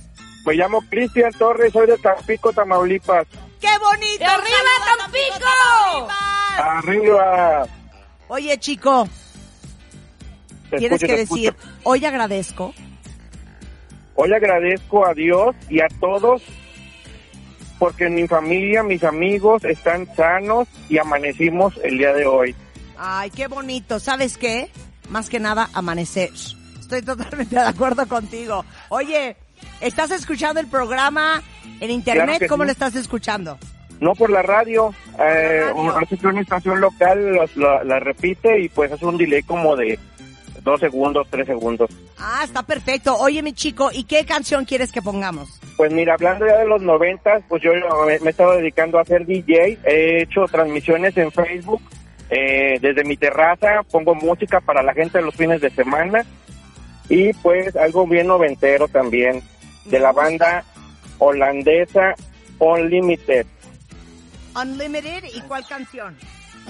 Me 0.45 0.53
llamo 0.55 0.81
Cristian 0.89 1.31
Torres, 1.33 1.71
soy 1.73 1.87
de 1.87 1.97
Tampico, 1.97 2.51
Tamaulipas. 2.51 3.25
¡Qué 3.61 3.69
bonito! 3.81 4.17
¡Y 4.19 4.23
arriba, 4.23 4.57
¡Saludos, 4.85 4.97
Tampico! 4.97 6.07
Arriba. 6.57 7.65
Oye, 8.27 8.57
chico, 8.59 9.07
Te 10.69 10.77
tienes 10.77 11.01
escucho, 11.01 11.13
que 11.13 11.19
decir, 11.19 11.49
escucho. 11.49 11.79
hoy 11.83 12.05
agradezco 12.05 12.73
Hoy 14.15 14.33
agradezco 14.33 15.05
a 15.07 15.13
Dios 15.13 15.55
y 15.69 15.79
a 15.81 15.87
todos 15.99 16.41
porque 17.79 18.09
mi 18.09 18.27
familia, 18.27 18.83
mis 18.83 19.03
amigos 19.03 19.63
están 19.65 20.07
sanos 20.15 20.67
y 20.89 20.97
amanecimos 20.99 21.73
el 21.83 21.97
día 21.97 22.13
de 22.13 22.25
hoy. 22.25 22.55
Ay, 22.97 23.29
qué 23.31 23.47
bonito. 23.47 23.99
¿Sabes 23.99 24.37
qué? 24.37 24.69
Más 25.09 25.29
que 25.29 25.39
nada, 25.39 25.69
amanecer. 25.73 26.29
Estoy 26.79 27.01
totalmente 27.01 27.55
de 27.55 27.61
acuerdo 27.61 28.07
contigo. 28.07 28.63
Oye, 28.89 29.35
¿estás 29.81 30.11
escuchando 30.11 30.59
el 30.59 30.67
programa 30.67 31.41
en 31.79 31.91
internet? 31.91 32.37
Claro 32.37 32.49
¿Cómo 32.49 32.63
sí. 32.63 32.67
lo 32.67 32.71
estás 32.71 32.95
escuchando? 32.95 33.57
No 33.99 34.13
por 34.13 34.29
la 34.29 34.41
radio, 34.41 34.93
eh, 35.19 35.61
radio. 35.67 35.97
hace 35.97 36.17
que 36.17 36.27
una 36.27 36.41
estación 36.41 36.81
local 36.81 37.39
la, 37.55 37.83
la 37.83 37.99
repite 37.99 38.61
y 38.61 38.69
pues 38.69 38.91
es 38.91 39.01
un 39.01 39.17
delay 39.17 39.43
como 39.43 39.75
de 39.75 39.97
dos 40.63 40.79
segundos, 40.79 41.27
tres 41.29 41.47
segundos. 41.47 41.89
Ah, 42.17 42.41
está 42.43 42.63
perfecto. 42.63 43.15
Oye, 43.17 43.41
mi 43.41 43.53
chico, 43.53 43.89
¿y 43.93 44.05
qué 44.05 44.25
canción 44.25 44.65
quieres 44.65 44.91
que 44.91 45.01
pongamos? 45.01 45.59
Pues 45.77 45.91
mira, 45.91 46.13
hablando 46.13 46.45
ya 46.45 46.57
de 46.57 46.67
los 46.67 46.81
noventas, 46.81 47.43
pues 47.47 47.61
yo 47.61 47.71
me, 47.73 48.19
me 48.19 48.27
he 48.27 48.29
estado 48.29 48.57
dedicando 48.57 48.99
a 48.99 49.05
ser 49.05 49.25
DJ, 49.25 49.79
he 49.85 50.21
hecho 50.23 50.45
transmisiones 50.45 51.17
en 51.17 51.31
Facebook, 51.31 51.81
eh, 52.29 52.77
desde 52.81 53.03
mi 53.03 53.17
terraza, 53.17 53.83
pongo 53.91 54.15
música 54.15 54.61
para 54.61 54.83
la 54.83 54.93
gente 54.93 55.17
de 55.17 55.25
los 55.25 55.35
fines 55.35 55.61
de 55.61 55.69
semana 55.69 56.25
y 57.09 57.33
pues 57.33 57.75
algo 57.75 58.07
bien 58.07 58.27
noventero 58.27 58.87
también, 58.87 59.41
de 59.85 59.99
la 59.99 60.11
banda 60.11 60.63
holandesa 61.19 62.15
Unlimited. 62.59 63.45
Unlimited 64.55 65.23
y 65.33 65.41
cuál 65.41 65.65
canción? 65.67 66.15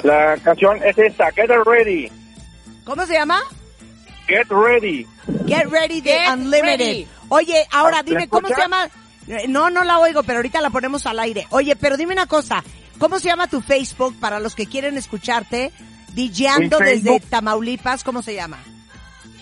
La 0.03 0.37
canción 0.37 0.81
es 0.83 0.97
esta, 0.97 1.31
Get 1.31 1.49
Ready, 1.65 2.11
¿Cómo 2.83 3.05
se 3.05 3.13
llama? 3.13 3.39
Get 4.27 4.47
Ready. 4.49 5.05
Get 5.47 5.67
Ready 5.69 6.01
de 6.01 6.11
Get 6.11 6.33
Unlimited. 6.33 6.79
Ready. 6.79 7.07
Oye, 7.29 7.67
ahora 7.71 7.97
¿La 7.97 8.03
dime 8.03 8.27
cómo 8.27 8.47
se 8.47 8.55
llama. 8.55 8.89
No, 9.47 9.69
no 9.69 9.83
la 9.83 9.99
oigo, 9.99 10.23
pero 10.23 10.39
ahorita 10.39 10.61
la 10.61 10.69
ponemos 10.69 11.05
al 11.05 11.19
aire. 11.19 11.47
Oye, 11.49 11.75
pero 11.75 11.95
dime 11.97 12.13
una 12.13 12.25
cosa. 12.25 12.63
¿Cómo 12.97 13.19
se 13.19 13.27
llama 13.27 13.47
tu 13.47 13.61
Facebook 13.61 14.15
para 14.19 14.39
los 14.39 14.55
que 14.55 14.65
quieren 14.65 14.97
escucharte? 14.97 15.71
DJando 16.13 16.77
desde. 16.79 17.19
Tamaulipas, 17.21 18.03
¿cómo 18.03 18.21
se 18.21 18.35
llama? 18.35 18.59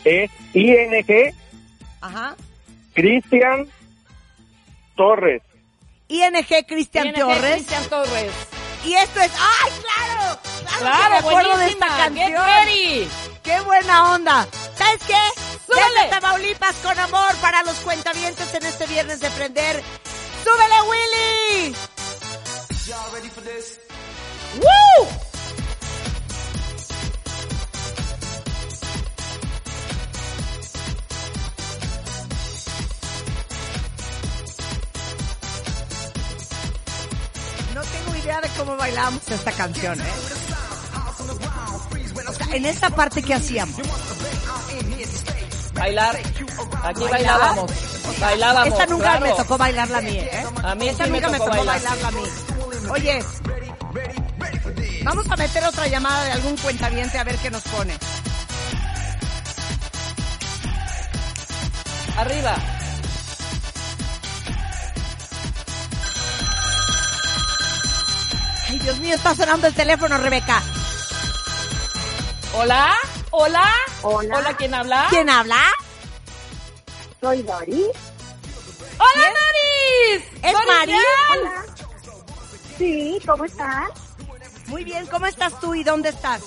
Es 0.03 0.31
ING 0.53 1.34
Ajá. 2.01 2.36
Cristian 2.93 3.67
Torres. 4.95 5.41
ING 6.08 6.45
Cristian 6.67 7.13
Torres. 7.13 7.54
Cristian 7.54 7.84
Torres. 7.89 8.32
Y 8.86 8.93
esto 8.93 9.21
es. 9.21 9.32
¡Ay, 9.39 9.71
claro! 9.82 10.39
Claro, 10.41 10.77
que 10.77 10.80
Claro, 10.80 11.10
me 11.10 11.17
acuerdo 11.17 11.58
de 11.58 11.67
esta 11.67 11.88
canción. 11.88 12.34
ready. 12.34 13.08
¡Qué 13.43 13.60
buena 13.62 14.13
onda! 14.13 14.47
¿Sabes 14.75 15.01
qué? 15.06 15.17
¡Súbele! 15.67 15.86
Desde 16.04 16.10
Tamaulipas 16.10 16.75
con 16.77 16.99
amor 16.99 17.36
para 17.41 17.63
los 17.63 17.75
cuentavientes 17.80 18.54
en 18.54 18.65
este 18.65 18.86
viernes 18.88 19.19
de 19.19 19.30
prender. 19.32 19.82
¡Súbele, 20.43 20.82
Willy! 20.89 21.75
¡Woo! 24.60 25.08
Idea 38.22 38.41
de 38.41 38.50
cómo 38.50 38.76
bailábamos 38.78 39.28
esta 39.30 39.52
canción, 39.52 40.00
¿eh? 40.00 40.04
O 42.28 42.34
sea, 42.34 42.56
en 42.56 42.65
esta 42.65 42.89
parte, 42.89 43.22
¿qué 43.22 43.34
hacíamos? 43.34 43.76
Bailar. 45.74 46.20
Aquí 46.84 47.04
bailábamos. 47.10 47.72
Bailábamos. 48.20 48.67
Esta 48.67 48.86
nunca 48.86 49.04
claro. 49.17 49.26
me 49.26 49.32
tocó 49.34 49.58
bailarla 49.58 49.98
a 49.98 50.02
mí, 50.02 50.17
¿eh? 50.17 50.44
A 50.63 50.76
mí 50.76 50.89
Esta 50.89 51.06
sí 51.06 51.12
me 51.12 51.20
nunca 51.22 51.32
me 51.32 51.38
tocó 51.39 51.52
tocó 51.52 51.65
bailar. 51.65 51.82
bailarla 51.84 52.08
a 52.08 52.12
mí. 52.12 52.89
Oye, 52.89 53.24
vamos 55.04 55.30
a 55.30 55.36
meter 55.38 55.63
otra 55.65 55.88
llamada 55.88 56.24
de 56.26 56.32
algún 56.34 56.58
cuentaviente 56.58 57.17
a 57.17 57.24
ver 57.24 57.36
qué 57.38 57.50
nos 57.50 57.63
pone. 57.63 57.96
Arriba. 62.17 62.56
Ay, 68.71 68.79
Dios 68.79 68.99
mío, 68.99 69.13
está 69.15 69.36
sonando 69.36 69.67
el 69.67 69.73
teléfono, 69.73 70.17
Rebeca. 70.17 70.63
Hola. 72.57 72.93
Hola. 73.31 73.69
Hola. 74.01 74.38
Hola, 74.38 74.55
¿quién 74.55 74.73
habla? 74.73 75.07
¿Quién 75.10 75.29
habla? 75.29 75.62
Soy 77.19 77.41
Dori. 77.41 77.84
Hola, 78.97 79.27
Doris. 79.27 80.23
¿Es 80.41 80.53
Doris 80.53 80.67
Mari? 80.67 80.93
Hola. 81.31 81.65
Sí, 82.77 83.19
¿cómo 83.27 83.43
estás? 83.43 83.89
Muy 84.67 84.86
bien, 84.86 85.05
¿cómo 85.07 85.25
estás 85.25 85.60
tú 85.60 85.75
y 85.75 85.84
dónde 85.84 86.07
estás? 86.07 86.41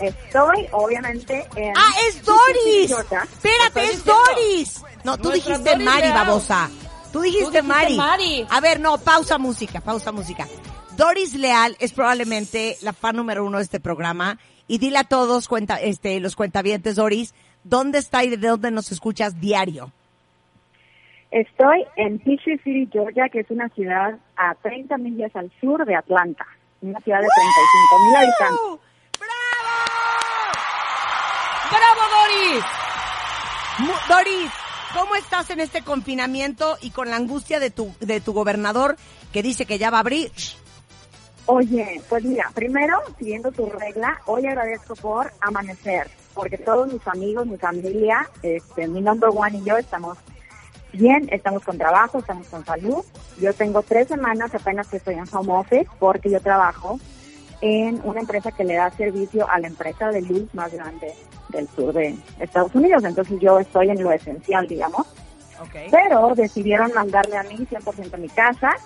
Estoy, 0.00 0.68
obviamente, 0.72 1.48
en... 1.54 1.72
¡Ah, 1.76 1.92
es 2.08 2.24
Doris! 2.24 2.88
Georgia. 2.88 3.22
Espérate, 3.22 3.84
es 3.84 3.90
diciendo. 3.90 4.14
Doris. 4.26 4.82
No, 5.04 5.16
tú 5.18 5.28
Nuestra 5.28 5.52
dijiste 5.54 5.70
Doris 5.70 5.86
Mari, 5.86 6.02
Leal. 6.02 6.14
babosa. 6.14 6.68
Tú 7.12 7.20
dijiste, 7.20 7.44
dijiste 7.46 7.62
Mari. 7.62 7.96
Mari. 7.96 8.46
A 8.50 8.58
ver, 8.58 8.80
no, 8.80 8.98
pausa 8.98 9.38
música, 9.38 9.80
pausa 9.80 10.10
música. 10.10 10.48
Doris 11.02 11.34
Leal 11.34 11.76
es 11.80 11.92
probablemente 11.92 12.76
la 12.80 12.92
fan 12.92 13.16
número 13.16 13.44
uno 13.44 13.58
de 13.58 13.64
este 13.64 13.80
programa. 13.80 14.38
Y 14.68 14.78
dile 14.78 14.98
a 14.98 15.02
todos, 15.02 15.48
cuenta, 15.48 15.80
este, 15.80 16.20
los 16.20 16.36
cuentavientes, 16.36 16.94
Doris, 16.94 17.34
¿dónde 17.64 17.98
está 17.98 18.22
y 18.22 18.30
de 18.30 18.36
dónde 18.36 18.70
nos 18.70 18.92
escuchas 18.92 19.40
diario? 19.40 19.90
Estoy 21.32 21.84
en 21.96 22.20
Peachtree 22.20 22.58
City, 22.58 22.88
Georgia, 22.92 23.28
que 23.30 23.40
es 23.40 23.50
una 23.50 23.68
ciudad 23.70 24.16
a 24.36 24.54
30 24.62 24.96
millas 24.98 25.34
al 25.34 25.50
sur 25.60 25.84
de 25.84 25.96
Atlanta. 25.96 26.46
Una 26.82 27.00
ciudad 27.00 27.18
de 27.18 27.26
35 27.26 28.06
mil 28.06 28.16
habitantes. 28.16 28.60
¡Uh! 28.64 28.78
¡Bravo, 31.68 32.02
Doris! 32.20 32.64
Doris, 34.08 34.52
¿cómo 34.94 35.16
estás 35.16 35.50
en 35.50 35.58
este 35.58 35.82
confinamiento 35.82 36.76
y 36.80 36.90
con 36.90 37.10
la 37.10 37.16
angustia 37.16 37.58
de 37.58 37.70
tu, 37.70 37.92
de 37.98 38.20
tu 38.20 38.32
gobernador 38.32 38.94
que 39.32 39.42
dice 39.42 39.66
que 39.66 39.78
ya 39.78 39.90
va 39.90 39.96
a 39.96 40.00
abrir? 40.02 40.30
Oye, 41.46 42.00
pues 42.08 42.24
mira, 42.24 42.50
primero, 42.54 42.98
siguiendo 43.18 43.50
tu 43.50 43.66
regla, 43.66 44.20
hoy 44.26 44.46
agradezco 44.46 44.94
por 44.94 45.32
amanecer, 45.40 46.08
porque 46.34 46.56
todos 46.56 46.92
mis 46.92 47.06
amigos, 47.08 47.46
mi 47.46 47.56
familia, 47.56 48.28
este, 48.42 48.86
mi 48.86 49.00
number 49.00 49.30
one 49.34 49.58
y 49.58 49.64
yo 49.64 49.76
estamos 49.76 50.18
bien, 50.92 51.28
estamos 51.32 51.64
con 51.64 51.78
trabajo, 51.78 52.18
estamos 52.18 52.46
con 52.46 52.64
salud. 52.64 53.04
Yo 53.40 53.52
tengo 53.54 53.82
tres 53.82 54.08
semanas 54.08 54.54
apenas 54.54 54.86
que 54.88 54.98
estoy 54.98 55.14
en 55.14 55.24
home 55.32 55.52
office 55.52 55.88
porque 55.98 56.30
yo 56.30 56.40
trabajo 56.40 57.00
en 57.60 58.00
una 58.04 58.20
empresa 58.20 58.52
que 58.52 58.64
le 58.64 58.74
da 58.74 58.90
servicio 58.90 59.48
a 59.48 59.58
la 59.58 59.68
empresa 59.68 60.10
de 60.10 60.22
luz 60.22 60.52
más 60.54 60.72
grande 60.72 61.12
del 61.48 61.68
sur 61.68 61.92
de 61.92 62.16
Estados 62.38 62.74
Unidos. 62.74 63.02
Entonces 63.04 63.40
yo 63.40 63.58
estoy 63.58 63.90
en 63.90 64.02
lo 64.02 64.12
esencial, 64.12 64.68
digamos. 64.68 65.06
Okay. 65.68 65.88
Pero 65.90 66.34
decidieron 66.34 66.92
mandarme 66.92 67.36
a 67.36 67.42
mí 67.44 67.56
100% 67.56 68.14
a 68.14 68.16
mi 68.16 68.28
casa 68.28 68.76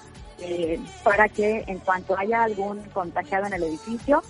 eh, 0.41 0.79
para 1.03 1.29
que 1.29 1.65
en 1.67 1.79
cuanto 1.79 2.17
haya 2.19 2.45
algún 2.45 2.81
contagiado 2.93 3.47
en 3.47 3.55
el 3.55 3.63
edificio, 3.63 4.23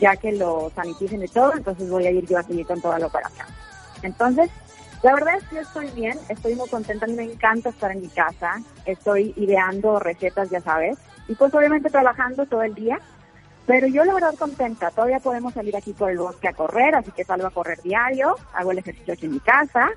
ya 0.00 0.16
que 0.16 0.32
lo 0.32 0.70
saniticen 0.74 1.22
y 1.22 1.28
todo, 1.28 1.54
entonces 1.54 1.88
voy 1.88 2.06
a 2.06 2.10
ir 2.10 2.26
yo 2.26 2.38
a 2.38 2.42
seguir 2.42 2.66
con 2.66 2.80
toda 2.80 2.98
la 2.98 3.06
operación. 3.06 3.46
Entonces, 4.02 4.50
la 5.02 5.14
verdad 5.14 5.34
es 5.36 5.44
que 5.48 5.58
estoy 5.58 5.90
bien, 5.90 6.18
estoy 6.28 6.54
muy 6.54 6.68
contenta, 6.68 7.06
me 7.06 7.24
encanta 7.24 7.70
estar 7.70 7.90
en 7.90 8.02
mi 8.02 8.08
casa, 8.08 8.62
estoy 8.84 9.34
ideando 9.36 9.98
recetas, 9.98 10.48
ya 10.50 10.60
sabes, 10.60 10.96
y 11.28 11.34
pues 11.34 11.52
obviamente 11.54 11.90
trabajando 11.90 12.46
todo 12.46 12.62
el 12.62 12.74
día, 12.74 13.00
pero 13.66 13.86
yo 13.86 14.04
la 14.04 14.14
verdad 14.14 14.34
contenta, 14.38 14.90
todavía 14.90 15.20
podemos 15.20 15.54
salir 15.54 15.76
aquí 15.76 15.92
por 15.92 16.10
el 16.10 16.18
bosque 16.18 16.48
a 16.48 16.52
correr, 16.52 16.94
así 16.94 17.10
que 17.10 17.24
salgo 17.24 17.46
a 17.46 17.50
correr 17.50 17.80
diario, 17.82 18.36
hago 18.54 18.72
el 18.72 18.78
ejercicio 18.78 19.14
aquí 19.14 19.26
en 19.26 19.32
mi 19.32 19.40
casa, 19.40 19.90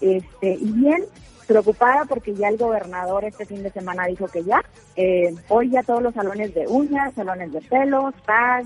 este, 0.00 0.52
y 0.52 0.72
bien 0.72 1.04
preocupada 1.44 2.04
porque 2.06 2.34
ya 2.34 2.48
el 2.48 2.56
gobernador 2.56 3.24
este 3.24 3.46
fin 3.46 3.62
de 3.62 3.70
semana 3.70 4.06
dijo 4.06 4.26
que 4.28 4.44
ya, 4.44 4.62
eh, 4.96 5.34
hoy 5.48 5.70
ya 5.70 5.82
todos 5.82 6.02
los 6.02 6.14
salones 6.14 6.54
de 6.54 6.66
uñas, 6.66 7.14
salones 7.14 7.52
de 7.52 7.60
pelo, 7.60 8.12
spas, 8.18 8.64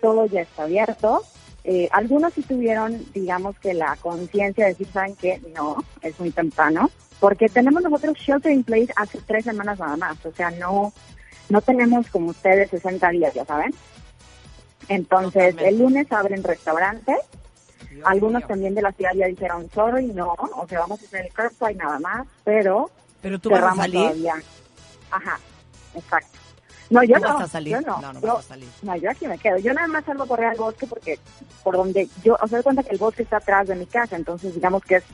todo 0.00 0.26
ya 0.26 0.42
está 0.42 0.64
abierto. 0.64 1.22
Eh, 1.64 1.88
algunos 1.90 2.32
sí 2.32 2.42
tuvieron, 2.42 3.04
digamos 3.12 3.58
que 3.58 3.74
la 3.74 3.96
conciencia 3.96 4.66
de 4.66 4.70
decir, 4.70 4.86
saben 4.92 5.16
que 5.16 5.40
no, 5.54 5.82
es 6.00 6.18
muy 6.20 6.30
temprano, 6.30 6.90
porque 7.18 7.48
tenemos 7.48 7.82
nosotros 7.82 8.16
shelter 8.18 8.52
in 8.52 8.62
place 8.62 8.92
hace 8.94 9.18
tres 9.26 9.44
semanas 9.44 9.80
nada 9.80 9.96
más, 9.96 10.24
o 10.24 10.32
sea, 10.32 10.52
no, 10.52 10.92
no 11.48 11.60
tenemos 11.60 12.08
como 12.08 12.30
ustedes 12.30 12.70
60 12.70 13.10
días, 13.10 13.34
ya 13.34 13.44
saben. 13.44 13.74
Entonces, 14.88 15.56
el 15.58 15.78
lunes 15.78 16.10
abren 16.12 16.44
restaurantes, 16.44 17.18
algunos 18.04 18.46
también 18.46 18.74
de 18.74 18.82
la 18.82 18.92
ciudad 18.92 19.10
ya 19.14 19.26
dijeron, 19.26 19.68
sorry, 19.74 20.06
no, 20.06 20.34
o 20.38 20.66
sea, 20.68 20.80
vamos 20.80 21.00
a 21.02 21.04
hacer 21.06 21.26
el 21.26 21.32
curbside 21.34 21.76
nada 21.76 21.98
más, 21.98 22.26
pero 22.44 22.90
¿Pero 23.22 23.38
tú 23.38 23.50
vas 23.50 23.62
a 23.62 23.74
salir? 23.74 24.00
todavía. 24.00 24.34
Ajá, 25.10 25.38
exacto. 25.94 26.38
No, 26.88 27.02
yo 27.02 27.16
¿Tú 27.16 27.22
no, 27.22 27.34
vas 27.34 27.42
a 27.42 27.48
salir? 27.48 27.72
yo 27.72 27.80
no. 27.80 28.00
No, 28.00 28.12
no 28.12 28.20
yo, 28.20 28.34
vas 28.34 28.44
a 28.44 28.48
salir. 28.48 28.68
no, 28.82 28.96
yo 28.96 29.10
aquí 29.10 29.26
me 29.26 29.38
quedo. 29.38 29.58
Yo 29.58 29.72
nada 29.74 29.88
más 29.88 30.04
salgo 30.04 30.22
a 30.22 30.26
correr 30.28 30.46
al 30.46 30.56
bosque 30.56 30.86
porque 30.86 31.18
por 31.64 31.76
donde 31.76 32.08
yo, 32.22 32.34
o 32.40 32.46
sea, 32.46 32.58
doy 32.58 32.62
cuenta 32.62 32.82
que 32.84 32.90
el 32.92 32.98
bosque 32.98 33.22
está 33.24 33.38
atrás 33.38 33.66
de 33.66 33.74
mi 33.74 33.86
casa, 33.86 34.14
entonces 34.16 34.54
digamos 34.54 34.82
que 34.84 34.96
es 34.96 35.04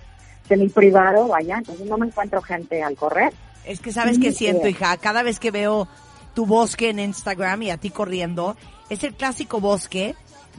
semi 0.46 0.68
privado, 0.68 1.28
vaya, 1.28 1.58
entonces 1.58 1.86
no 1.86 1.96
me 1.96 2.06
encuentro 2.06 2.42
gente 2.42 2.82
al 2.82 2.94
correr. 2.96 3.32
Es 3.64 3.80
que 3.80 3.92
sabes 3.92 4.16
Sí, 4.16 4.22
que 4.22 4.32
siento, 4.32 4.66
eh. 4.66 4.70
hija, 4.70 4.96
cada 4.98 5.22
vez 5.22 5.38
que 5.38 5.50
veo 5.50 5.88
tu 6.34 6.44
bosque 6.46 6.90
en 6.90 6.98
Instagram 6.98 7.62
y 7.62 7.70
a 7.70 7.76
ti 7.78 7.90
corriendo, 7.90 8.56
es 8.90 9.02
el 9.04 9.14
clásico 9.14 9.60
bosque 9.60 10.14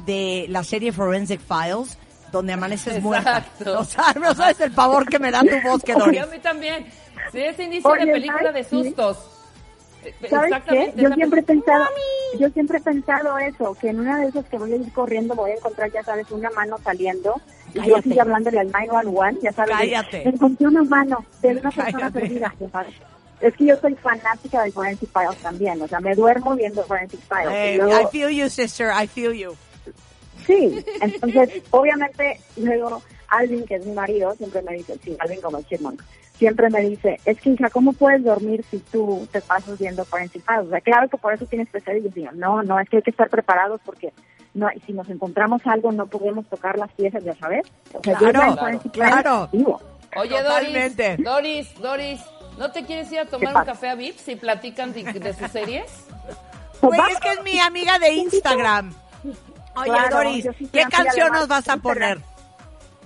de 0.07 0.45
la 0.49 0.63
serie 0.63 0.91
Forensic 0.91 1.41
Files, 1.41 1.99
donde 2.34 2.52
amaneces 2.52 3.02
muerta. 3.02 3.38
Exacto. 3.38 3.80
O 3.80 3.86
sea, 3.86 4.13
no 4.19 4.36
sabes 4.36 4.60
el 4.60 4.72
pavor 4.74 5.08
que 5.08 5.19
me 5.19 5.32
da 5.32 5.39
tu 5.41 5.56
bosque, 5.65 5.93
Oye, 5.96 6.04
Doris. 6.04 6.22
a 6.22 6.26
mí 6.26 6.39
también. 6.39 6.86
Sí, 7.32 7.39
es 7.39 7.58
inicio 7.60 7.89
Oye, 7.89 8.06
de 8.06 8.12
película 8.12 8.52
de 8.52 8.63
¿sabes 8.63 8.67
qué? 8.67 8.84
sustos. 8.89 9.17
Eh, 10.04 10.13
¿Sabes 10.30 10.50
qué? 10.50 10.58
Exactamente. 10.58 11.02
Yo 11.02 11.08
esa 11.08 11.15
siempre 11.15 11.39
he 11.39 11.43
pensado, 11.43 11.86
yo 12.38 12.50
siempre 12.50 12.78
he 12.78 12.82
pensado 12.82 13.38
eso, 13.38 13.78
que 13.80 13.88
en 13.89 14.00
una 14.02 14.17
de 14.19 14.28
esas 14.28 14.46
que 14.48 14.58
voy 14.58 14.74
a 14.74 14.76
ir 14.76 14.91
corriendo 14.91 15.34
voy 15.34 15.52
a 15.52 15.56
encontrar, 15.56 15.89
ya 15.93 16.04
sabes, 16.04 16.30
una 16.32 16.50
mano 16.50 16.78
saliendo 16.84 17.39
y 17.74 17.78
yo 17.78 17.82
Cállate. 17.84 18.10
sigo 18.10 18.22
hablándole 18.22 18.60
al 18.60 18.72
911, 18.72 19.39
ya 19.41 19.52
sabes, 19.54 19.78
de, 19.78 19.84
Cállate. 19.84 20.28
encontré 20.28 20.67
una 20.67 20.84
mano 20.84 21.24
de 21.41 21.52
una 21.52 21.62
persona 21.72 21.91
Cállate. 21.91 22.19
perdida, 22.19 22.54
ya 22.60 22.69
sabes. 22.69 22.93
Es 23.39 23.54
que 23.56 23.65
yo 23.65 23.78
soy 23.78 23.96
fanática 23.96 24.63
de 24.63 24.72
Forensic 24.72 25.10
Files 25.12 25.38
también, 25.41 25.82
o 25.82 25.88
sea, 25.88 26.00
me 26.02 26.13
duermo 26.15 26.54
viendo 26.56 26.84
Forensic 26.84 27.19
Files. 27.22 27.50
Hey, 27.52 27.78
luego- 27.78 28.02
I 28.02 28.06
feel 28.12 28.30
you, 28.30 28.50
sister, 28.50 28.89
I 28.91 29.08
feel 29.08 29.32
you. 29.34 29.56
Sí, 30.45 30.84
entonces, 31.01 31.63
obviamente, 31.71 32.39
luego 32.58 33.01
Alvin, 33.29 33.65
que 33.65 33.75
es 33.75 33.86
mi 33.86 33.93
marido, 33.93 34.34
siempre 34.36 34.62
me 34.62 34.73
dice, 34.73 34.97
sí, 35.03 35.15
Alvin 35.19 35.41
como 35.41 35.58
el 35.58 35.65
chipmunk, 35.65 36.01
siempre 36.38 36.69
me 36.69 36.82
dice, 36.82 37.19
es 37.25 37.39
que 37.39 37.51
hija, 37.51 37.69
¿cómo 37.69 37.93
puedes 37.93 38.23
dormir 38.23 38.63
si 38.69 38.79
tú 38.79 39.27
te 39.32 39.41
pasas 39.41 39.79
viendo 39.79 40.03
Forensic 40.06 40.43
Files? 40.45 40.67
O 40.67 40.69
sea, 40.69 40.82
claro 40.82 41.08
que 41.10 41.17
por 41.17 41.34
eso 41.34 41.45
tienes 41.45 41.69
pesadillas. 41.69 42.15
Y 42.17 42.23
yo, 42.23 42.32
no, 42.34 42.63
no, 42.63 42.79
es 42.79 42.89
que 42.89 42.97
hay 42.97 43.03
que 43.03 43.12
estar 43.12 43.29
preparados 43.29 43.79
porque 43.86 44.12
no, 44.53 44.67
si 44.86 44.93
nos 44.93 45.10
encontramos 45.10 45.62
algo 45.65 45.91
no 45.91 46.06
podemos 46.08 46.45
tocar 46.47 46.77
las 46.77 46.91
piezas, 46.93 47.23
ya 47.23 47.36
sabes. 47.36 47.65
O 47.93 48.01
sea, 48.03 48.19
yo 48.19 48.29
Claro, 48.32 48.79
claro. 48.91 49.49
vivo. 49.51 49.82
Oye, 50.15 50.38
Totalmente. 50.38 51.17
Doris, 51.17 51.73
Doris, 51.75 51.82
Doris, 51.82 52.21
¿no 52.60 52.71
te 52.71 52.86
quieres 52.86 53.12
ir 53.12 53.19
a 53.19 53.25
tomar 53.25 53.56
un 53.56 53.63
café 53.65 53.89
a 53.89 53.95
Vips 53.95 54.27
y 54.27 54.36
platican 54.36 54.93
de, 54.93 55.03
de 55.03 55.34
sus 55.34 55.49
series? 55.49 55.86
Güey, 56.82 56.99
Vamos. 56.99 57.13
es 57.13 57.20
que 57.22 57.32
es 57.32 57.43
mi 57.43 57.59
amiga 57.59 57.97
de 57.97 58.11
Instagram. 58.13 58.93
Oye, 59.76 59.89
Claro, 59.91 60.15
Doris, 60.17 60.47
sí 60.57 60.67
¿qué 60.71 60.84
canción 60.86 61.32
nos 61.32 61.47
vas 61.47 61.67
a 61.67 61.74
Instagram. 61.74 61.82
poner? 61.82 62.17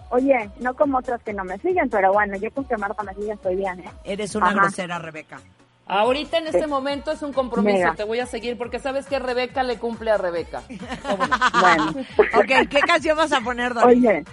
Oye, 0.10 0.50
no 0.60 0.74
como 0.76 0.98
otras 1.00 1.22
que 1.24 1.34
no 1.34 1.44
me 1.44 1.58
siguen, 1.60 1.90
pero 1.90 2.14
bueno, 2.14 2.38
yo 2.38 2.50
con 2.52 2.64
que 2.66 2.78
Marta 2.78 3.04
me 3.04 3.14
siga 3.14 3.34
estoy 3.34 3.56
bien, 3.58 3.80
¿eh? 3.82 3.90
Eres 4.06 4.36
una 4.36 4.48
Ajá. 4.48 4.56
grosera, 4.56 5.00
Rebeca. 5.00 5.40
Ahorita 5.86 6.38
en 6.40 6.48
este 6.48 6.68
momento 6.68 7.12
es 7.12 7.22
un 7.22 7.32
compromiso, 7.32 7.78
Mega. 7.78 7.96
te 7.96 8.04
voy 8.04 8.20
a 8.20 8.26
seguir 8.26 8.58
porque 8.58 8.80
sabes 8.80 9.06
que 9.06 9.20
Rebeca 9.20 9.64
le 9.64 9.78
cumple 9.78 10.12
a 10.12 10.18
Rebeca. 10.18 10.62
Bueno. 11.60 11.94
Ok, 12.36 12.68
¿qué 12.70 12.80
canción 12.86 13.16
vas 13.18 13.32
a 13.32 13.40
poner, 13.42 13.74
Doris? 13.74 13.98
Oye, 13.98 14.24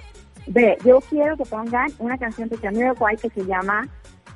ve, 0.48 0.76
yo 0.84 1.00
quiero 1.08 1.36
que 1.36 1.44
pongan 1.44 1.86
una 1.98 2.18
canción 2.18 2.48
de 2.48 2.58
Jamiroquai 2.58 3.16
que 3.16 3.30
se 3.30 3.44
llama 3.44 3.86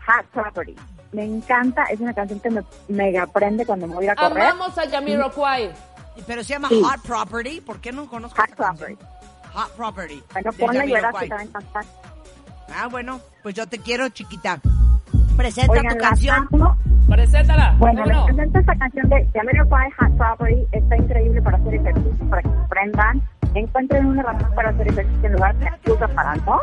Hot 0.06 0.26
Property. 0.32 0.76
Me 1.12 1.24
encanta, 1.24 1.84
es 1.84 1.98
una 2.00 2.12
canción 2.14 2.38
que 2.40 2.50
me 2.50 2.62
mega 2.88 3.26
prende 3.26 3.64
cuando 3.66 3.86
me 3.88 3.94
voy 3.94 4.06
a 4.08 4.14
correr. 4.14 4.44
Amamos 4.46 4.76
a 4.78 4.88
Jamiroquai. 4.88 5.72
Pero 6.26 6.42
se 6.44 6.54
llama 6.54 6.68
Sí. 6.68 6.82
Hot 6.82 7.00
Property. 7.02 7.60
¿Por 7.60 7.80
qué 7.80 7.92
no 7.92 8.08
conozco 8.08 8.40
Hot 8.40 8.50
esa 8.50 8.56
canción? 8.56 8.96
Property. 8.96 9.52
Hot 9.54 9.70
Property. 9.76 10.22
Bueno, 10.32 10.52
ponla 10.52 10.84
y 10.86 10.92
verás 10.92 11.14
que 11.14 11.28
te 11.28 11.34
va 11.34 11.40
a 11.40 11.44
encantar. 11.44 11.84
Ah, 12.76 12.86
bueno, 12.88 13.20
pues 13.42 13.54
yo 13.54 13.66
te 13.66 13.78
quiero, 13.78 14.08
chiquita. 14.10 14.60
Presenta 15.36 15.72
Oigan, 15.72 15.92
tu 15.96 15.98
canción. 16.02 16.48
amo. 16.52 16.76
Preséntala. 17.08 17.74
Bueno, 17.78 18.04
les 18.04 18.18
presento 18.26 18.58
esta 18.58 18.76
canción 18.76 19.08
de 19.08 19.28
Jamiroquai 19.32 19.90
Hot 19.92 20.16
Property. 20.18 20.66
Está 20.72 20.96
increíble 20.96 21.40
para 21.42 21.56
hacer 21.56 21.74
ejercicio, 21.74 22.28
para 22.30 22.42
que 22.42 22.48
aprendan. 22.48 23.28
Encuentren 23.54 24.06
una 24.06 24.22
razón 24.24 24.54
para 24.54 24.68
hacer 24.70 24.88
ejercicio 24.88 25.26
en 25.26 25.32
lugar 25.32 25.56
de 25.56 25.66
excusa 25.66 26.08
para 26.08 26.34
no. 26.36 26.60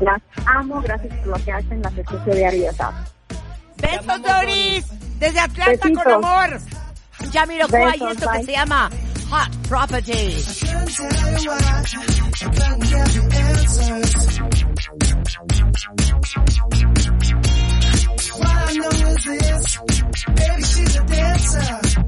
Las 0.00 0.20
amo, 0.46 0.80
gracias 0.82 1.14
por 1.18 1.26
lo 1.38 1.44
que 1.44 1.52
hacen, 1.52 1.80
las 1.82 1.96
escucho 1.96 2.24
diario. 2.30 2.70
Besos, 3.76 4.22
Doris. 4.22 5.18
Desde 5.18 5.40
Atlanta 5.40 5.78
con 5.78 5.92
Besitos. 5.94 6.12
amor. 6.24 6.60
Jamiroquai 7.30 7.82
y 7.82 7.92
Besos, 7.92 8.10
esto 8.12 8.30
que 8.30 8.36
bye. 8.38 8.44
se 8.44 8.52
llama 8.52 8.90
Hot 9.30 9.68
Property. 9.68 10.36
What 18.36 18.48
I 18.48 18.72
know 18.74 18.88
is 18.88 19.24
this, 19.24 19.78
baby, 20.34 20.62
she's 20.62 20.96
a 20.96 21.04
dancer. 21.04 22.03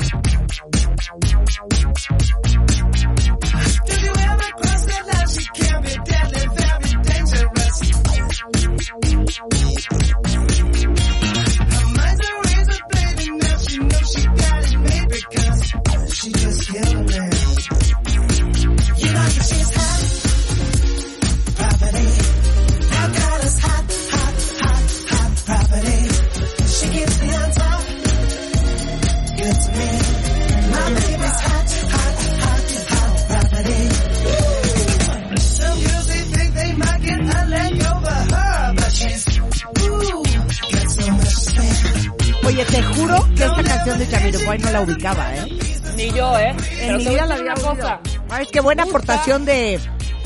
Oye, 42.56 42.64
te 42.64 42.82
juro 42.82 43.28
que 43.36 43.44
esta 43.44 43.62
canción 43.62 43.98
de 43.98 44.06
Jamiroquai 44.06 44.58
no 44.60 44.70
la 44.70 44.80
ubicaba, 44.80 45.34
¿eh? 45.34 45.58
Ni 45.94 46.10
yo, 46.10 46.38
¿eh? 46.38 46.56
En 46.80 46.96
mi 46.96 47.04
vida 47.04 47.26
la 47.26 47.34
había 47.34 47.52
cosa. 47.52 48.00
Ay, 48.30 48.46
qué 48.50 48.62
buena 48.62 48.84
aportación 48.84 49.44
de, 49.44 49.78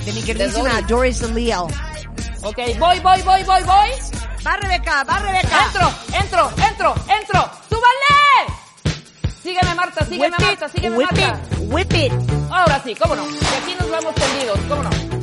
de 0.04 0.12
mi 0.12 0.22
queridísima 0.22 0.80
Doris 0.82 1.22
Leal. 1.22 1.64
Ok, 2.42 2.56
voy, 2.78 3.00
voy, 3.00 3.20
voy, 3.22 3.42
voy, 3.42 3.62
voy. 3.64 3.90
Va 4.46 4.56
Rebeca, 4.58 5.02
va 5.02 5.18
Rebeca. 5.18 5.64
Entro, 5.66 5.92
entro, 6.22 6.52
entro, 6.68 6.94
entro. 7.20 7.50
¡Súbanle! 7.68 9.34
Sígueme, 9.42 9.74
Marta, 9.74 10.04
sígueme, 10.04 10.36
Whip 10.36 10.40
Marta, 10.40 10.66
it, 10.66 10.72
sígueme, 10.72 10.96
whip 10.98 11.10
Marta. 11.10 11.40
it, 11.50 11.72
whip 11.72 11.92
it. 11.94 12.12
Ahora 12.48 12.80
sí, 12.84 12.94
cómo 12.94 13.16
no. 13.16 13.28
Y 13.28 13.38
aquí 13.38 13.74
nos 13.76 13.90
vamos 13.90 14.14
tendidos, 14.14 14.58
cómo 14.68 14.82
no. 14.84 15.19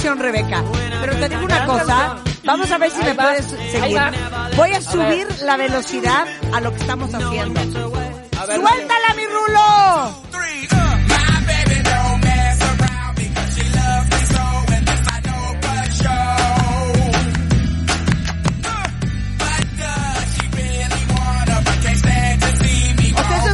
Canción, 0.00 0.18
Rebeca. 0.18 0.64
Pero 1.02 1.16
te 1.16 1.28
digo 1.28 1.44
una 1.44 1.66
cosa. 1.66 2.16
Vamos 2.44 2.70
a 2.70 2.78
ver 2.78 2.90
si 2.90 3.04
me 3.04 3.14
puedes 3.14 3.44
seguir. 3.44 4.00
Voy 4.56 4.72
a 4.72 4.80
subir 4.80 5.26
la 5.42 5.58
velocidad 5.58 6.26
a 6.54 6.60
lo 6.60 6.72
que 6.72 6.78
estamos 6.78 7.12
haciendo. 7.12 7.60
¡Suéltala, 7.60 9.14
mi 9.14 9.26
rulo! 9.26 10.30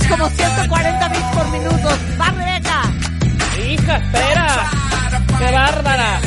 Como 0.08 0.30
140 0.30 1.08
bits 1.08 1.24
por 1.34 1.48
minuto. 1.48 1.88
¡Va, 2.18 2.30
Rebeca! 2.30 2.82
Hija, 3.68 3.96
espera. 3.96 4.70
¡Qué 5.38 5.50
bárbara! 5.50 6.25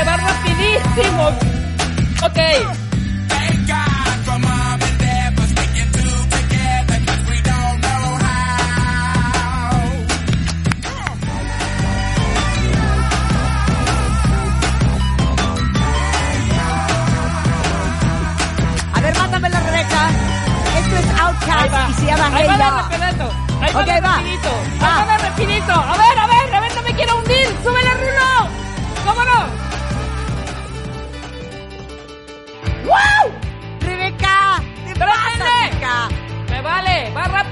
Que 0.00 0.06
va 0.06 0.16
rapidísimo. 0.16 1.28
Ok. 2.24 2.38
A 18.94 19.00
ver, 19.02 19.18
mándamela, 19.18 19.60
Rebeca. 19.60 20.08
Esto 20.78 20.96
es 20.96 21.20
Outcast 21.20 21.90
y 21.90 22.00
se 22.00 22.06
llama 22.06 22.26
Ahí 22.34 22.48
Hey 22.48 22.56
va. 22.58 22.88
Ahí 23.60 24.00
va 24.00 24.12
rapidito. 24.14 24.50
Va. 24.82 25.02
Ahí 25.02 25.08
va 25.08 25.12
de 25.12 25.18
rapidito. 25.18 25.72
A 25.72 25.96
ver, 25.98 26.18
a 26.18 26.26
ver, 26.26 26.50
Rebeca 26.50 26.82
me 26.82 26.94
quiere 26.94 27.12
hundir. 27.12 27.48
¡Súbele, 27.62 27.99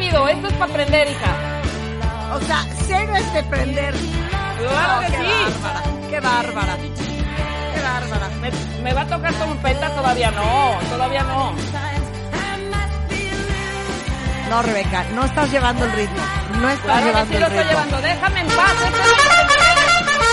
Esto 0.09 0.47
es 0.49 0.53
para 0.55 0.71
aprender, 0.73 1.09
hija. 1.09 1.37
O 2.35 2.41
sea, 2.41 2.65
cero 2.87 3.13
es 3.17 3.33
de 3.35 3.43
prender. 3.45 3.95
Claro 3.95 4.95
No, 4.95 5.01
que 5.01 5.07
qué 5.13 5.19
sí. 5.19 5.53
bárbara, 5.61 5.83
qué 6.11 6.21
bárbara. 6.21 6.77
Qué 7.75 7.81
bárbara. 7.83 8.29
Me, 8.41 8.83
me 8.83 8.93
va 8.95 9.01
a 9.03 9.07
tocar 9.07 9.33
trompeta 9.35 9.91
todavía 9.91 10.31
no, 10.31 10.79
todavía 10.91 11.23
no. 11.25 11.53
No, 14.51 14.63
Rebeca, 14.63 15.05
no 15.15 15.25
estás 15.27 15.51
llevando 15.51 15.85
el 15.85 15.93
ritmo. 15.93 16.17
No 16.61 16.69
estás 16.71 16.85
Claro 16.85 17.01
que 17.01 17.07
llevando 17.09 17.35
sí 17.35 17.39
lo 17.41 17.47
el 17.47 17.53
estoy 17.53 17.59
ritmo. 17.59 17.71
llevando. 17.85 18.01
Déjame 18.09 18.41
en 18.41 18.47
paz. 18.49 18.73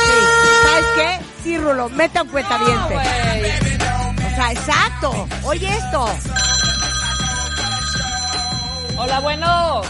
Sí. 0.05 0.19
¿Sabes 0.63 0.85
qué? 0.95 1.19
Sí, 1.43 1.57
Rulo, 1.57 1.89
meta 1.89 2.21
un 2.23 2.29
No, 2.31 2.87
o 2.87 4.35
sea, 4.35 4.51
exacto. 4.51 5.27
Oye 5.43 5.67
esto. 5.77 6.09
Hola, 9.05 9.19
bueno. 9.19 9.81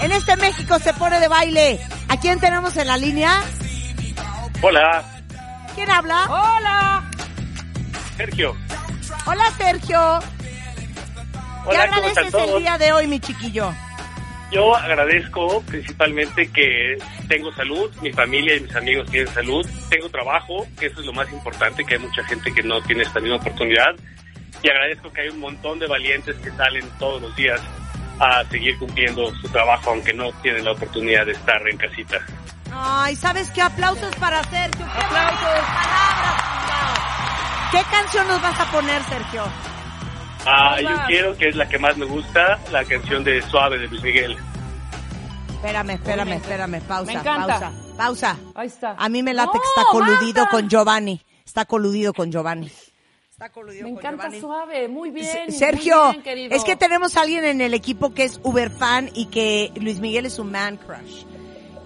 En 0.00 0.10
este 0.10 0.34
México 0.34 0.80
se 0.80 0.92
pone 0.94 1.20
de 1.20 1.28
baile. 1.28 1.78
¿A 2.08 2.18
quién 2.18 2.40
tenemos 2.40 2.76
en 2.76 2.88
la 2.88 2.96
línea? 2.96 3.40
Hola, 4.62 5.04
¿Quién 5.76 5.88
habla? 5.88 6.26
Hola. 6.28 7.10
Sergio. 8.16 8.56
Hola, 9.26 9.44
Sergio. 9.56 10.18
¿Qué 10.18 11.68
Hola, 11.68 11.86
¿cómo 11.86 11.98
agradeces 11.98 12.24
están 12.24 12.48
el 12.48 12.58
día 12.58 12.78
de 12.78 12.92
hoy, 12.92 13.06
mi 13.06 13.20
chiquillo? 13.20 13.72
Yo 14.50 14.74
agradezco 14.74 15.62
principalmente 15.62 16.50
que 16.50 16.98
tengo 17.28 17.54
salud, 17.54 17.94
mi 18.02 18.12
familia 18.12 18.56
y 18.56 18.60
mis 18.62 18.74
amigos 18.74 19.08
tienen 19.08 19.32
salud, 19.32 19.64
tengo 19.88 20.08
trabajo, 20.08 20.66
que 20.76 20.86
eso 20.86 20.98
es 20.98 21.06
lo 21.06 21.12
más 21.12 21.30
importante, 21.32 21.84
que 21.84 21.94
hay 21.94 22.00
mucha 22.00 22.24
gente 22.24 22.52
que 22.52 22.64
no 22.64 22.82
tiene 22.82 23.04
esta 23.04 23.20
misma 23.20 23.36
oportunidad, 23.36 23.94
y 24.64 24.68
agradezco 24.68 25.12
que 25.12 25.20
hay 25.20 25.28
un 25.28 25.38
montón 25.38 25.78
de 25.78 25.86
valientes 25.86 26.34
que 26.38 26.50
salen 26.50 26.84
todos 26.98 27.22
los 27.22 27.36
días 27.36 27.60
a 28.20 28.44
seguir 28.50 28.78
cumpliendo 28.78 29.34
su 29.36 29.48
trabajo, 29.48 29.90
aunque 29.90 30.12
no 30.12 30.30
tienen 30.42 30.64
la 30.64 30.72
oportunidad 30.72 31.26
de 31.26 31.32
estar 31.32 31.60
en 31.68 31.76
casita. 31.78 32.18
Ay, 32.72 33.16
¿sabes 33.16 33.50
qué? 33.50 33.62
Aplausos 33.62 34.14
para 34.16 34.42
Sergio. 34.44 34.86
¡Qué 34.86 35.04
Aplausos. 35.04 35.40
Palabras. 35.40 36.44
¿Qué 37.72 37.82
canción 37.90 38.28
nos 38.28 38.42
vas 38.42 38.60
a 38.60 38.64
poner, 38.70 39.02
Sergio? 39.04 39.42
Ah, 40.46 40.76
yo 40.80 40.88
quiero, 41.06 41.36
que 41.36 41.48
es 41.48 41.56
la 41.56 41.68
que 41.68 41.78
más 41.78 41.96
me 41.96 42.04
gusta, 42.06 42.58
la 42.70 42.84
canción 42.84 43.22
de 43.24 43.42
Suave 43.42 43.78
de 43.78 43.88
Luis 43.88 44.02
Miguel. 44.02 44.36
Espérame, 45.50 45.90
espérame, 45.90 46.32
espérame. 46.32 46.80
Pausa, 46.80 47.12
Me 47.12 47.18
encanta. 47.18 47.46
pausa, 47.60 47.72
Pausa. 47.96 48.36
Ahí 48.54 48.66
está. 48.68 48.94
A 48.98 49.08
mí 49.08 49.22
me 49.22 49.34
late 49.34 49.46
No, 49.54 49.60
que 49.60 49.68
está 49.68 49.82
coludido 49.90 50.40
Marta. 50.42 50.50
con 50.50 50.68
Giovanni. 50.70 51.20
Está 51.44 51.64
coludido 51.66 52.12
con 52.14 52.30
Giovanni. 52.32 52.72
Está 53.40 53.52
coludido 53.52 53.84
Me 53.84 53.94
con 53.94 53.98
encanta 54.00 54.24
Giovanni. 54.24 54.40
suave, 54.42 54.88
muy 54.88 55.10
bien. 55.10 55.50
Sergio, 55.50 55.96
muy 56.04 56.12
bien, 56.12 56.22
querido. 56.22 56.54
es 56.56 56.62
que 56.62 56.76
tenemos 56.76 57.16
a 57.16 57.22
alguien 57.22 57.46
en 57.46 57.62
el 57.62 57.72
equipo 57.72 58.12
que 58.12 58.24
es 58.24 58.38
Uber 58.44 58.68
fan 58.68 59.08
y 59.14 59.30
que 59.30 59.72
Luis 59.80 59.98
Miguel 59.98 60.26
es 60.26 60.38
un 60.38 60.50
man 60.52 60.76
crush. 60.76 61.24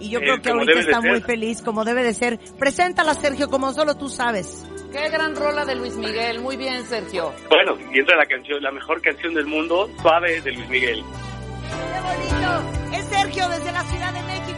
Y 0.01 0.09
yo 0.09 0.19
Eh, 0.19 0.23
creo 0.23 0.41
que 0.41 0.49
ahorita 0.49 0.79
está 0.81 0.99
muy 0.99 1.21
feliz, 1.21 1.61
como 1.61 1.85
debe 1.85 2.03
de 2.03 2.13
ser. 2.13 2.39
Preséntala, 2.59 3.13
Sergio, 3.13 3.49
como 3.49 3.71
solo 3.71 3.95
tú 3.95 4.09
sabes. 4.09 4.65
Qué 4.91 5.07
gran 5.07 5.33
rola 5.33 5.63
de 5.63 5.75
Luis 5.75 5.95
Miguel. 5.95 6.41
Muy 6.41 6.57
bien, 6.57 6.85
Sergio. 6.87 7.31
Bueno, 7.49 7.77
y 7.89 7.99
entra 7.99 8.17
la 8.17 8.25
canción, 8.25 8.61
la 8.61 8.71
mejor 8.73 9.01
canción 9.01 9.33
del 9.33 9.45
mundo, 9.45 9.89
Suave 10.01 10.41
de 10.41 10.51
Luis 10.51 10.67
Miguel. 10.67 11.05
¡Qué 11.05 12.01
bonito! 12.01 12.97
Es 12.97 13.05
Sergio 13.05 13.47
desde 13.47 13.71
la 13.71 13.83
Ciudad 13.85 14.11
de 14.13 14.21
México. 14.23 14.54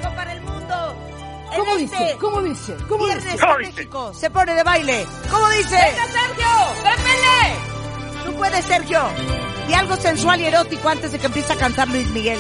En 1.52 1.60
¿Cómo 1.60 1.76
este 1.78 1.98
dice? 1.98 2.18
¿Cómo 2.20 2.42
dice? 2.42 2.76
¿Cómo 2.88 3.06
Viernes 3.06 3.24
dice? 3.26 3.38
¿Cómo 3.40 3.54
en 3.54 3.60
dice? 3.60 3.74
México 3.76 4.14
se 4.14 4.30
pone 4.30 4.54
de 4.54 4.64
baile. 4.64 5.06
¿Cómo 5.32 5.50
dice? 5.50 5.76
¡Venga, 5.76 6.06
Sergio! 6.08 6.48
¡Pépele! 6.84 8.26
Tú 8.26 8.34
puedes, 8.36 8.66
Sergio. 8.66 9.02
Y 9.70 9.74
algo 9.74 9.96
sensual 9.96 10.42
y 10.42 10.46
erótico 10.46 10.90
antes 10.90 11.12
de 11.12 11.20
que 11.20 11.26
empiece 11.28 11.54
a 11.54 11.58
cantar 11.58 11.88
Luis 11.90 12.08
Miguel. 12.12 12.40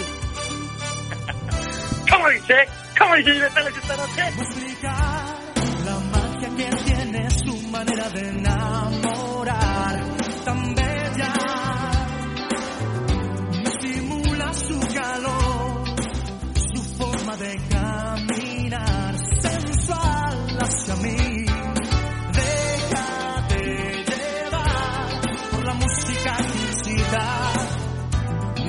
¿Cómo 2.10 2.30
dice? 2.30 2.56
¿Cómo 2.98 3.16
dice 3.16 3.32
Libertades 3.32 3.74
esta 3.78 3.98
noche? 3.98 4.24
la 5.86 6.00
magia 6.00 6.50
que 6.58 6.70
tiene 6.84 7.30
su 7.32 7.58
manera 7.70 8.10
de 8.10 8.30
enamorar 8.30 10.04
tan 10.46 10.76
bella 10.76 11.34
me 13.52 13.64
estimula 13.64 14.54
su 14.54 14.80
calor 14.94 15.84
su 16.74 16.84
forma 16.98 17.38
de 17.38 17.58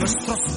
Nuestros 0.09 0.47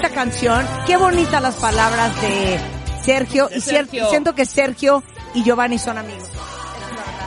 bonita 0.00 0.14
canción, 0.14 0.66
qué 0.86 0.96
bonitas 0.96 1.42
las 1.42 1.56
palabras 1.56 2.18
de 2.22 2.58
Sergio. 3.04 3.48
De 3.48 3.58
y 3.58 3.60
Sergio. 3.60 4.08
siento 4.08 4.34
que 4.34 4.46
Sergio 4.46 5.02
y 5.34 5.42
Giovanni 5.42 5.78
son 5.78 5.98
amigos. 5.98 6.26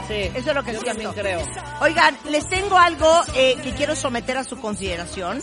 Sí, 0.08 0.14
Eso 0.34 0.50
es 0.50 0.54
lo 0.56 0.64
que 0.64 0.72
yo 0.72 0.80
siento. 0.80 1.12
también 1.12 1.12
creo. 1.12 1.40
Oigan, 1.80 2.18
les 2.28 2.48
tengo 2.48 2.76
algo 2.76 3.20
eh, 3.36 3.54
que 3.62 3.74
quiero 3.74 3.94
someter 3.94 4.38
a 4.38 4.42
su 4.44 4.58
consideración. 4.58 5.40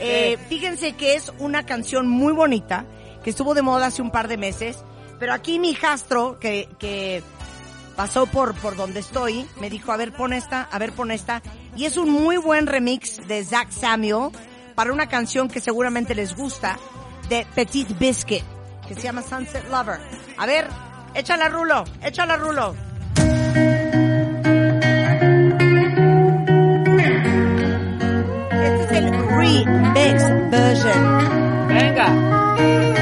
Eh, 0.00 0.36
fíjense 0.50 0.92
que 0.92 1.14
es 1.14 1.32
una 1.38 1.64
canción 1.64 2.06
muy 2.06 2.34
bonita, 2.34 2.84
que 3.24 3.30
estuvo 3.30 3.54
de 3.54 3.62
moda 3.62 3.86
hace 3.86 4.02
un 4.02 4.10
par 4.10 4.28
de 4.28 4.36
meses, 4.36 4.84
pero 5.18 5.32
aquí 5.32 5.58
mi 5.58 5.70
hijastro, 5.70 6.38
que, 6.38 6.68
que 6.78 7.22
pasó 7.96 8.26
por, 8.26 8.54
por 8.56 8.76
donde 8.76 9.00
estoy, 9.00 9.46
me 9.60 9.70
dijo, 9.70 9.92
a 9.92 9.96
ver, 9.96 10.12
pon 10.12 10.34
esta, 10.34 10.68
a 10.70 10.78
ver, 10.78 10.92
pon 10.92 11.10
esta. 11.10 11.40
Y 11.74 11.86
es 11.86 11.96
un 11.96 12.10
muy 12.10 12.36
buen 12.36 12.66
remix 12.66 13.26
de 13.26 13.42
Zach 13.46 13.70
Samuel 13.70 14.30
para 14.80 14.94
una 14.94 15.10
canción 15.10 15.46
que 15.46 15.60
seguramente 15.60 16.14
les 16.14 16.34
gusta, 16.34 16.78
de 17.28 17.46
Petit 17.54 17.98
Biscuit, 17.98 18.42
que 18.88 18.94
se 18.94 19.02
llama 19.02 19.20
Sunset 19.20 19.68
Lover. 19.68 20.00
A 20.38 20.46
ver, 20.46 20.68
échala 21.12 21.50
rulo, 21.50 21.84
échala 22.02 22.38
rulo. 22.38 22.74
Este 28.52 28.84
es 28.84 28.92
el 28.92 29.12
remix 29.28 30.50
version. 30.50 31.68
Venga. 31.68 32.99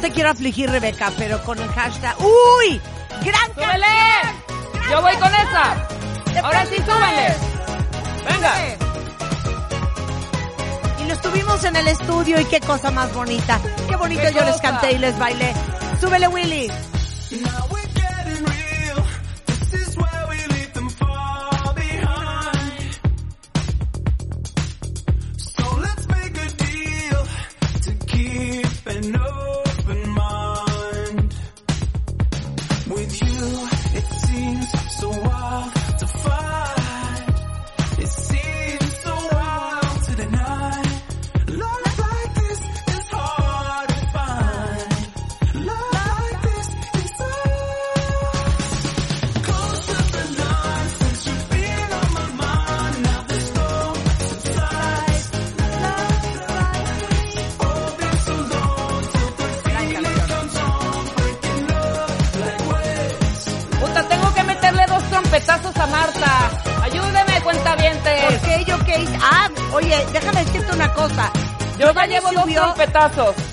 Te 0.00 0.10
quiero 0.10 0.30
afligir, 0.30 0.70
Rebeca, 0.70 1.12
pero 1.16 1.42
con 1.44 1.58
el 1.58 1.68
hashtag. 1.68 2.16
¡Uy! 2.18 2.80
¡Gran 3.22 3.54
¡Súbele! 3.54 4.90
Yo 4.90 5.02
voy 5.02 5.14
con 5.16 5.34
esa. 5.34 5.88
Ahora 6.42 6.66
sí, 6.66 6.76
súbele. 6.76 7.34
Venga. 8.28 8.54
Y 10.98 11.04
lo 11.06 11.12
estuvimos 11.12 11.64
en 11.64 11.76
el 11.76 11.88
estudio 11.88 12.40
y 12.40 12.44
qué 12.46 12.60
cosa 12.60 12.90
más 12.90 13.12
bonita. 13.12 13.60
Qué 13.88 13.96
bonito 13.96 14.22
¿Qué 14.22 14.32
yo 14.32 14.44
les 14.44 14.60
canté 14.60 14.92
y 14.92 14.98
les 14.98 15.18
bailé. 15.18 15.52
Súbele, 16.00 16.28
Willy. 16.28 16.70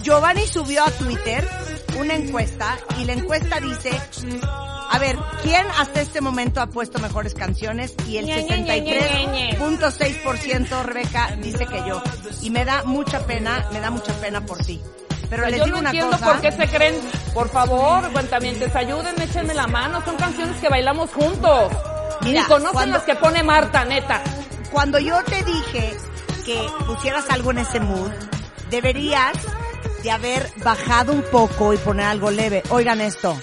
Giovanni 0.03 0.45
subió 0.45 0.83
a 0.83 0.91
Twitter 0.91 1.47
una 1.97 2.15
encuesta 2.15 2.77
y 2.99 3.05
la 3.05 3.13
encuesta 3.13 3.59
dice, 3.61 3.91
a 4.91 4.99
ver, 4.99 5.17
¿quién 5.41 5.65
hasta 5.79 6.01
este 6.01 6.19
momento 6.19 6.59
ha 6.61 6.67
puesto 6.67 6.99
mejores 6.99 7.33
canciones? 7.33 7.93
Y 8.07 8.17
el 8.17 8.25
Ñe, 8.25 8.43
Ñe, 8.43 8.57
Ñe, 8.61 8.81
Ñe, 8.81 9.27
Ñe. 9.27 9.57
63.6% 9.57 10.83
Rebeca 10.83 11.31
dice 11.41 11.65
que 11.65 11.77
yo. 11.87 12.01
Y 12.41 12.49
me 12.49 12.65
da 12.65 12.83
mucha 12.83 13.25
pena, 13.25 13.65
me 13.71 13.79
da 13.79 13.89
mucha 13.89 14.11
pena 14.19 14.45
por 14.45 14.57
ti. 14.65 14.81
Pero 15.29 15.45
les 15.47 15.59
Yo 15.59 15.65
digo 15.65 15.75
no 15.77 15.79
una 15.79 15.89
entiendo 15.91 16.11
cosa. 16.17 16.25
por 16.25 16.41
qué 16.41 16.51
se 16.51 16.67
creen. 16.67 16.95
Por 17.33 17.49
favor, 17.49 18.11
cuentavientes, 18.11 18.75
ayúdenme, 18.75 19.23
échenme 19.25 19.53
la 19.53 19.67
mano. 19.67 20.01
Son 20.03 20.15
canciones 20.17 20.57
que 20.59 20.67
bailamos 20.69 21.09
juntos. 21.11 21.71
Mira, 22.21 22.41
Ni 22.41 22.47
conocen 22.47 22.73
cuando- 22.73 22.97
las 22.97 23.05
que 23.05 23.15
pone 23.15 23.43
Marta, 23.43 23.85
neta. 23.85 24.21
Cuando 24.71 24.99
yo 24.99 25.23
te 25.23 25.41
dije 25.43 25.97
que 26.45 26.59
pusieras 26.85 27.29
algo 27.29 27.51
en 27.51 27.59
ese 27.59 27.79
mood, 27.79 28.11
deberías 28.69 29.33
de 30.03 30.11
haber 30.11 30.51
bajado 30.63 31.13
un 31.13 31.23
poco 31.23 31.73
y 31.73 31.77
poner 31.77 32.05
algo 32.05 32.31
leve. 32.31 32.63
Oigan 32.69 33.01
esto. 33.01 33.37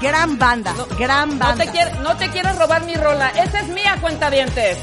Gran 0.00 0.38
banda, 0.38 0.74
gran 0.96 1.38
banda. 1.38 1.64
No 1.64 1.72
te, 1.72 1.94
no 2.02 2.16
te 2.16 2.28
quieres 2.30 2.56
robar 2.56 2.84
mi 2.84 2.94
rola. 2.94 3.30
Esa 3.30 3.60
es 3.60 3.68
mía, 3.68 3.96
cuenta 4.00 4.30
dientes. 4.30 4.78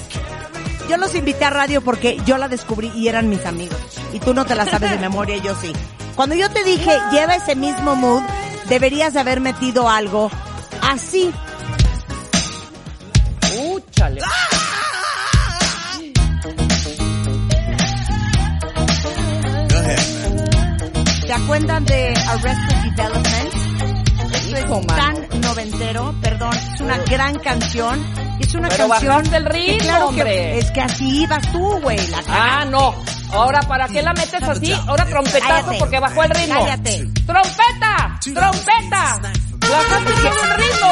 Yo 0.90 0.98
los 0.98 1.16
invité 1.16 1.46
a 1.46 1.50
radio 1.50 1.82
porque 1.82 2.18
yo 2.26 2.38
la 2.38 2.48
descubrí 2.48 2.92
y 2.96 3.08
eran 3.08 3.30
mis 3.30 3.46
amigos. 3.46 3.80
Y 4.14 4.20
tú 4.20 4.34
no 4.34 4.46
te 4.46 4.56
la 4.56 4.66
sabes 4.66 4.92
de 4.92 4.98
memoria, 5.00 5.38
yo 5.38 5.56
sí. 5.56 5.72
Cuando 6.16 6.36
yo 6.36 6.50
te 6.50 6.64
dije, 6.64 6.92
lleva 7.12 7.36
ese 7.36 7.56
mismo 7.56 7.96
mood, 7.96 8.24
deberías 8.70 9.14
de 9.14 9.20
haber 9.20 9.40
metido 9.42 9.90
algo 9.90 10.30
así. 10.82 11.32
Ahead, 19.76 20.36
man. 20.36 20.78
¿Se 21.26 21.34
acuerdan 21.34 21.86
de 21.86 22.14
Arrested 22.28 22.78
Development? 22.96 23.54
Esto 24.36 24.60
Hijo, 24.60 24.80
es 24.82 24.88
tan 24.88 25.42
noventero, 25.42 26.16
perdón, 26.22 26.54
es 26.74 26.82
una 26.82 26.98
gran 27.00 27.40
canción. 27.40 28.06
Es 28.40 28.54
una 28.54 28.68
Pero 28.70 28.88
canción. 28.90 29.16
bajaste 29.16 29.38
el 29.38 29.46
ritmo, 29.46 29.78
que 29.78 29.86
claro 29.86 30.08
hombre. 30.10 30.26
Que, 30.26 30.58
es 30.60 30.72
que 30.72 30.82
así 30.82 31.22
ibas 31.24 31.52
tú, 31.52 31.80
güey. 31.82 31.98
Ah, 32.28 32.66
no. 32.70 32.94
Ahora, 33.32 33.62
¿para 33.62 33.88
qué 33.88 34.02
la 34.02 34.14
metes 34.14 34.44
así? 34.44 34.72
Ahora 34.88 35.06
trompetazo 35.06 35.48
Cállate. 35.48 35.78
porque 35.80 36.00
bajó 36.00 36.24
el 36.24 36.30
ritmo. 36.32 36.60
Cállate. 36.66 37.08
¡Trompeta! 37.26 38.20
¡Trompeta! 38.22 39.22
Bajaste 39.60 40.14
todo 40.14 40.44
el 40.44 40.58
ritmo. 40.58 40.92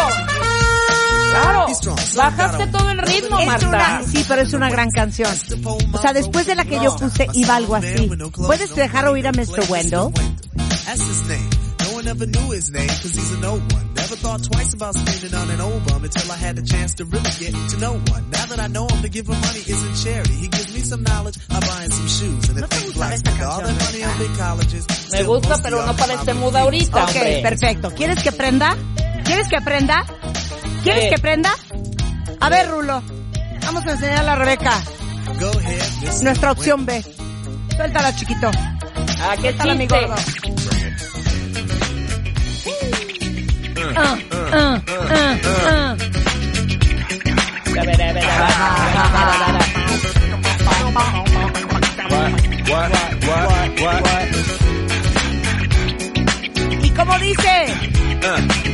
Claro. 1.31 1.65
Bajaste 2.15 2.67
todo 2.67 2.89
el 2.91 2.97
ritmo, 2.99 3.45
Marta. 3.45 3.67
una, 3.67 4.03
sí, 4.03 4.25
pero 4.27 4.41
es 4.41 4.53
una 4.53 4.69
gran 4.69 4.89
canción. 4.91 5.31
O 5.91 5.97
sea, 6.01 6.13
después 6.13 6.45
de 6.45 6.55
la 6.55 6.65
que 6.65 6.79
yo 6.79 6.95
puse, 6.95 7.27
iba 7.33 7.55
algo 7.55 7.75
así. 7.75 8.09
¿Puedes 8.35 8.75
dejar 8.75 9.07
oír 9.07 9.27
a 9.27 9.31
Mr. 9.31 9.69
Wendell? 9.69 10.11
One 12.03 12.09
ever 12.11 12.25
knew 12.25 12.51
his 12.51 12.69
name 12.69 12.89
cause 12.89 13.15
he's 13.15 13.31
a 13.31 13.39
no 13.39 13.53
one. 13.53 13.93
Never 13.95 14.15
thought 14.17 14.43
twice 14.43 14.73
about 14.73 14.93
spending 14.93 15.33
on 15.39 15.49
an 15.49 15.61
old 15.61 15.87
bum 15.87 16.03
until 16.03 16.31
I 16.33 16.35
had 16.35 16.57
the 16.57 16.61
chance 16.61 16.95
to 16.95 17.05
really 17.05 17.31
get 17.39 17.53
to 17.55 17.77
know 17.79 17.93
one. 17.93 18.29
Now 18.29 18.45
that 18.45 18.59
I 18.59 18.67
know 18.67 18.87
him 18.87 19.01
to 19.03 19.07
give 19.07 19.25
him 19.25 19.39
money 19.39 19.59
isn't 19.65 19.95
charity. 20.03 20.33
He 20.33 20.47
gives 20.49 20.73
me 20.73 20.81
some 20.81 21.03
knowledge, 21.03 21.37
I 21.49 21.59
buy 21.61 21.83
him 21.85 21.91
some 21.91 22.07
shoes. 22.09 22.49
And 22.49 22.57
¿No 22.59 22.63
if 22.65 22.69
things 22.71 22.91
gusta 22.91 22.99
like 22.99 23.41
all 23.47 23.61
that 23.61 23.77
money 23.87 24.03
on 24.03 24.17
big 24.19 24.37
colleges. 24.37 24.85
Me 25.13 25.23
gusta, 25.23 25.55
pero 25.63 25.85
no 25.85 25.93
para 25.95 26.13
este 26.15 26.33
mood 26.33 26.53
ahorita, 26.57 27.03
Ok, 27.05 27.15
hombre. 27.15 27.41
perfecto. 27.41 27.91
¿Quieres 27.91 28.21
que 28.21 28.31
prenda? 28.33 28.75
¿Quieres 29.23 29.47
que 29.47 29.61
prenda? 29.61 30.05
¿Quieres 30.83 31.03
¿Qué? 31.05 31.09
que 31.15 31.21
prenda? 31.21 31.55
A 32.41 32.49
ver, 32.49 32.69
Rulo. 32.69 33.01
Vamos 33.61 33.85
a 33.87 33.91
enseñarle 33.91 34.29
a 34.29 34.35
Rebeca 34.35 34.83
Go 35.39 35.51
ahead, 35.57 36.21
nuestra 36.21 36.51
opción 36.51 36.85
B. 36.85 37.01
Suéltala, 37.77 38.13
chiquito. 38.13 38.51
Ah, 39.21 39.35
qué 39.37 39.53
Suéltala, 39.53 39.75
mi 39.75 39.87
chiste. 39.87 40.05
gordo. 40.05 40.15
¿Y 56.81 56.89
cómo 56.91 57.19
dice? 57.19 58.12
Uh. 58.25 58.73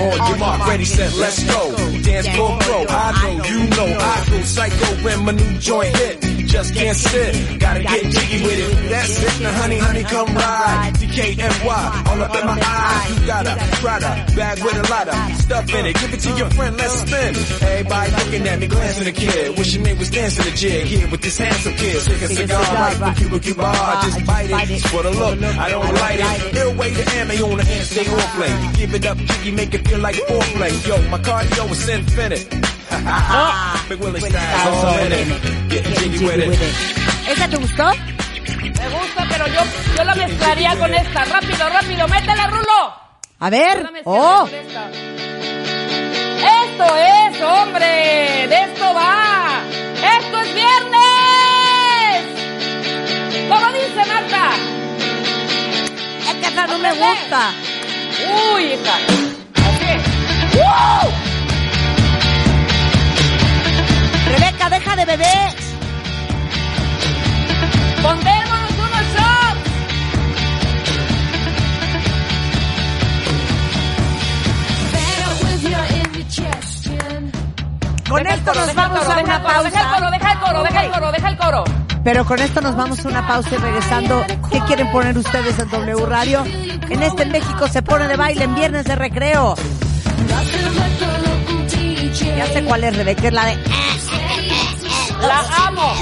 On 0.00 0.28
your 0.28 0.38
mark, 0.38 0.66
ready, 0.66 0.84
set, 0.84 1.14
let's 1.16 1.44
go. 1.44 1.76
Dance 2.02 2.28
floor 2.28 2.58
pro, 2.60 2.84
I 2.88 3.36
know, 3.36 3.44
you 3.44 3.70
know, 3.70 3.98
I 3.98 4.26
go 4.30 4.42
psycho 4.42 5.04
when 5.04 5.24
my 5.24 5.32
new 5.32 5.58
joint 5.58 5.94
hit. 5.96 6.20
Just 6.50 6.74
can't 6.74 6.96
sit, 6.96 7.60
gotta 7.60 7.82
get 7.82 8.02
jiggy 8.10 8.42
with 8.42 8.58
it. 8.58 8.90
That's 8.90 9.22
it, 9.22 9.42
now 9.42 9.52
honey, 9.52 9.78
honey, 9.78 10.02
come 10.02 10.34
ride. 10.34 10.92
DKNY, 10.94 12.06
all 12.08 12.22
up 12.22 12.34
in 12.34 12.44
my 12.46 12.60
eyes. 12.60 13.20
You 13.20 13.26
got 13.26 13.44
to 13.44 13.54
try 13.80 14.00
to 14.00 14.34
bag 14.34 14.58
with 14.64 14.74
a 14.74 14.90
lot 14.90 15.08
of 15.08 15.36
stuff 15.36 15.72
in 15.72 15.86
it. 15.86 15.94
Give 16.00 16.12
it 16.12 16.20
to 16.20 16.30
your 16.36 16.50
friend, 16.50 16.76
let's 16.76 16.94
spin. 17.00 17.36
Everybody 17.62 18.10
looking 18.10 18.48
at 18.48 18.58
me, 18.58 18.66
glancing 18.66 19.06
at 19.06 19.14
the 19.14 19.20
kid. 19.20 19.58
Wishing 19.58 19.82
they 19.84 19.94
was 19.94 20.10
dancing 20.10 20.44
the 20.44 20.50
jig 20.56 20.86
here 20.86 21.08
with 21.08 21.20
this 21.20 21.38
handsome 21.38 21.74
kid. 21.74 22.02
Take 22.02 22.22
a 22.22 22.28
cigar, 22.28 22.60
right 22.74 22.96
from 22.96 23.14
Cuba 23.14 23.38
Cuba. 23.38 23.62
Uh, 23.64 24.02
just 24.02 24.26
bite 24.26 24.50
it, 24.50 24.66
just 24.66 24.88
for 24.88 25.02
the 25.02 25.10
look. 25.10 25.40
I 25.42 25.68
don't 25.68 25.94
light 25.94 26.18
it. 26.18 26.56
Ill 26.56 26.74
way 26.74 26.92
to 26.94 27.10
ammo 27.14 27.52
on 27.52 27.58
the 27.58 27.64
hand, 27.64 27.86
stay 27.86 28.06
on 28.08 28.18
play. 28.34 28.72
Give 28.74 28.89
it 28.94 29.06
up, 29.06 29.18
jiggy, 29.18 29.52
make 29.52 29.74
it 29.74 29.86
feel 29.86 29.98
like 30.00 30.16
foreplay. 30.16 30.72
Yo, 30.86 30.96
my 31.10 31.18
cardio 31.18 31.70
is 31.70 31.88
infinite. 31.88 32.48
Big 33.88 34.00
Willie 34.00 34.20
style's 34.20 34.84
all 34.84 34.98
in 34.98 35.12
it. 35.12 35.26
Getting 35.70 35.94
jiggy 35.94 36.24
with 36.24 36.40
it. 36.40 36.74
¿Esa 37.28 37.48
te 37.48 37.56
gustó? 37.56 37.90
Me 37.90 38.88
gusta, 38.88 39.26
pero 39.30 39.46
yo, 39.46 39.60
yo 39.96 40.04
la 40.04 40.14
mezclaría 40.14 40.76
con 40.76 40.94
esta. 40.94 41.24
Rápido, 41.24 41.68
rápido, 41.68 42.08
métela, 42.08 42.46
Rulo. 42.48 42.94
A 43.38 43.50
ver. 43.50 43.90
Oh. 44.04 44.48
Esto 46.62 46.96
es, 46.96 47.42
hombre. 47.42 48.46
De 48.48 48.62
esto 48.64 48.94
va. 48.94 49.62
Esto 50.18 50.40
es 50.40 50.54
viernes. 50.54 52.24
¿Cómo 53.48 53.72
dice 53.72 54.04
Marta? 54.06 54.50
es 56.30 56.36
que 56.36 56.46
esa 56.46 56.66
no 56.66 56.78
me 56.78 56.92
gusta. 56.92 57.52
Uy, 58.54 58.62
hija. 58.64 58.94
Así. 59.66 60.56
¡Wow! 60.56 61.12
Rebeca, 64.32 64.70
deja 64.70 64.96
de 64.96 65.04
beber. 65.04 65.50
Pondémonos 68.02 68.70
unos 68.72 69.04
shots. 69.14 69.70
Con 78.08 78.18
Deja 78.24 78.34
esto 78.34 78.52
nos 78.54 78.74
vamos 78.74 79.08
a 79.08 79.20
una 79.20 79.36
el 79.36 79.42
coro, 79.42 79.62
deja 79.62 79.82
el 79.82 79.90
coro, 79.92 80.02
pausa. 80.02 80.10
deja 80.10 80.32
el 80.32 80.38
coro, 80.40 80.62
deja 80.62 80.82
el 80.82 80.90
coro, 80.90 81.12
deja 81.12 81.28
el 81.28 81.36
coro. 81.36 81.79
Pero 82.02 82.24
con 82.24 82.38
esto 82.40 82.60
nos 82.60 82.76
vamos 82.76 83.04
a 83.04 83.08
una 83.08 83.26
pausa 83.26 83.54
y 83.54 83.58
regresando, 83.58 84.24
¿qué 84.50 84.60
quieren 84.60 84.90
poner 84.90 85.16
ustedes 85.18 85.58
en 85.58 85.68
W 85.68 86.06
Radio? 86.06 86.44
En 86.44 87.02
este 87.02 87.26
México 87.26 87.68
se 87.68 87.82
pone 87.82 88.08
de 88.08 88.16
baile 88.16 88.44
en 88.44 88.54
viernes 88.54 88.84
de 88.84 88.96
recreo. 88.96 89.54
Ya 92.36 92.46
sé 92.46 92.64
cuál 92.64 92.84
es 92.84 92.96
Rebeca, 92.96 93.28
es 93.28 93.32
la 93.32 93.44
de... 93.44 93.56
La 95.20 95.66
amo. 95.66 95.92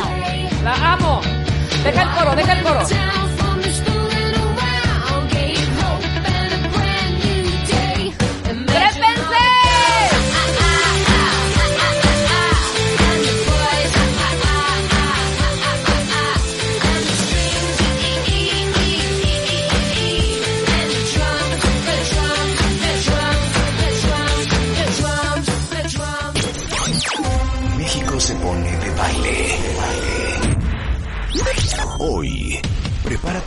La 0.63 0.93
amo. 0.93 1.21
Deja 1.83 2.03
el 2.03 2.11
coro, 2.11 2.37
deja 2.37 2.53
el 2.53 2.63
coro. 2.63 2.81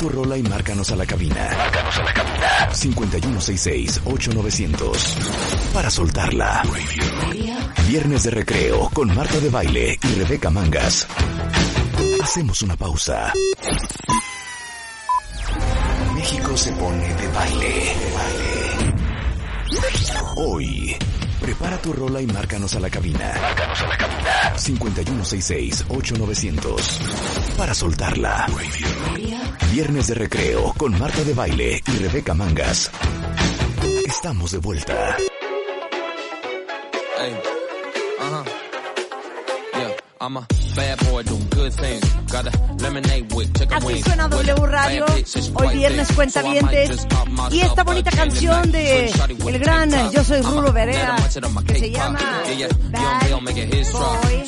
Tu 0.02 0.10
rola 0.10 0.36
y 0.36 0.41
márcanos 0.41 0.89
a 0.89 0.95
la 0.95 1.06
cabina. 1.06 1.47
Márcanos 1.56 1.99
a 1.99 2.04
la 2.04 2.12
cabina. 2.12 2.72
5166-8900. 2.72 4.97
Para 5.76 5.91
soltarla. 5.91 6.64
Viernes 7.88 8.24
de 8.24 8.32
recreo 8.32 8.89
con 8.95 9.14
Marta 9.14 9.39
de 9.39 9.52
Baile 9.52 9.99
y 10.02 10.08
Rebeca 10.16 10.49
Mangas. 10.49 11.06
Hacemos 12.20 12.64
una 12.64 12.76
pausa. 12.76 13.32
México 16.16 16.58
se 16.58 16.72
pone 16.72 17.14
de 17.14 17.28
baile. 17.28 17.93
Hoy, 20.36 20.97
prepara 21.62 21.78
tu 21.80 21.93
rola 21.93 22.20
y 22.20 22.26
márcanos 22.26 22.74
a 22.74 22.80
la 22.80 22.89
cabina. 22.89 23.36
Márcanos 23.39 23.80
a 23.82 23.88
la 23.88 23.95
cabina. 23.95 24.55
5166-8900. 24.57 27.55
Para 27.55 27.76
soltarla. 27.76 28.47
Viernes 29.72 30.07
de 30.07 30.16
recreo 30.16 30.74
con 30.76 30.97
Marta 30.97 31.24
de 31.24 31.36
Baile 31.36 31.84
y 31.86 31.91
Rebeca 31.97 32.34
Mangas. 32.34 32.89
Estamos 34.07 34.49
de 34.51 34.57
vuelta. 34.57 35.18
Uh-huh. 38.20 38.43
Así 43.71 44.03
suena 44.03 44.27
W 44.27 44.65
Radio, 44.65 45.05
hoy 45.55 45.77
viernes 45.77 46.11
cuentavientes, 46.13 47.07
y 47.51 47.59
esta 47.59 47.84
bonita 47.84 48.11
canción 48.11 48.71
de 48.71 49.11
el 49.47 49.59
gran 49.59 50.11
Yo 50.11 50.23
Soy 50.23 50.41
Rulo 50.41 50.71
Berea, 50.71 51.15
que 51.67 51.75
se 51.79 51.91
llama 51.91 52.19
Bad 52.91 53.29
Boy 53.29 54.45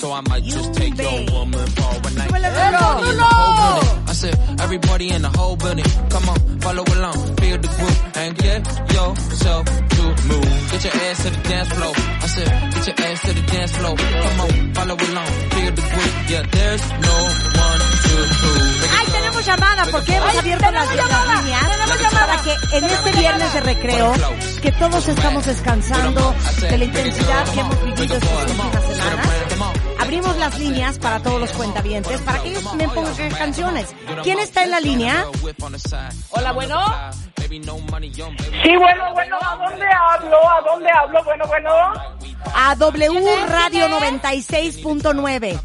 I 3.85 4.02
I 4.13 4.15
said, 4.15 4.37
everybody 4.61 5.09
in 5.09 5.23
the 5.23 5.29
whole 5.29 5.55
building. 5.55 5.89
Come 6.13 6.29
on, 6.29 6.37
follow 6.61 6.85
along, 6.85 7.17
feel 7.41 7.57
the 7.57 7.67
groove, 7.67 7.99
and 8.13 8.37
get 8.37 8.61
yourself 8.93 9.65
to 9.65 10.03
move. 10.29 10.49
Get 10.69 10.83
your 10.85 10.93
ass 11.01 11.23
to 11.23 11.29
the 11.33 11.41
dance 11.49 11.69
floor. 11.73 11.93
I 11.97 12.27
said, 12.29 12.49
get 12.73 12.85
your 12.89 13.07
ass 13.09 13.21
to 13.25 13.33
the 13.33 13.41
dance 13.41 13.71
floor. 13.73 13.95
Come 13.97 14.39
on, 14.45 14.73
follow 14.77 14.97
along, 15.01 15.31
feel 15.53 15.71
the 15.73 15.85
groove. 15.89 16.15
Yeah, 16.29 16.43
there's 16.45 16.85
no 16.93 17.15
one 17.57 17.81
to 18.05 18.15
prove. 18.37 18.73
Ay, 18.93 19.05
tenemos 19.17 19.45
llamada 19.47 19.83
porque 19.89 20.15
hemos 20.15 20.35
abierto 20.37 20.71
las, 20.71 20.89
líneas 20.91 22.13
para 22.13 22.37
que 22.43 22.77
en 22.77 22.83
este 22.83 23.11
viernes 23.13 23.53
de 23.53 23.61
recreo, 23.61 24.13
que 24.61 24.71
todos 24.73 25.07
estamos 25.07 25.45
descansando 25.47 26.35
de 26.61 26.77
la 26.77 26.85
intensidad 26.85 27.45
que 27.51 27.59
hemos 27.59 27.83
vivido 27.83 28.15
estas 28.17 28.41
últimas 28.41 28.71
semanas, 28.95 29.42
abrimos 30.13 30.37
las 30.37 30.59
líneas 30.59 30.99
para 30.99 31.19
todos 31.23 31.41
los 31.41 31.51
cuentavientes 31.53 32.21
para 32.21 32.39
que 32.43 32.49
ellos 32.49 32.63
también 32.63 32.91
pongan 32.91 33.31
canciones. 33.31 33.95
¿Quién 34.21 34.37
está 34.37 34.63
en 34.63 34.69
la 34.69 34.79
línea? 34.79 35.25
Hola, 36.29 36.51
bueno. 36.51 36.79
Sí, 37.49 37.59
bueno, 38.77 39.11
bueno, 39.13 39.37
¿a 39.41 39.55
dónde 39.55 39.85
hablo? 39.85 40.37
¿A 40.49 40.61
dónde 40.61 40.91
hablo? 40.91 41.23
Bueno, 41.23 41.45
bueno. 41.47 41.71
A 42.53 42.75
W 42.75 43.45
Radio 43.47 43.87
96.9. 43.87 45.59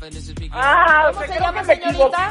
Ah, 0.50 1.10
¿Cómo 1.12 1.20
se 1.20 1.26
creo 1.26 1.40
llama, 1.40 1.60
que 1.60 1.66
me 1.66 1.74
equivoqué. 1.74 2.22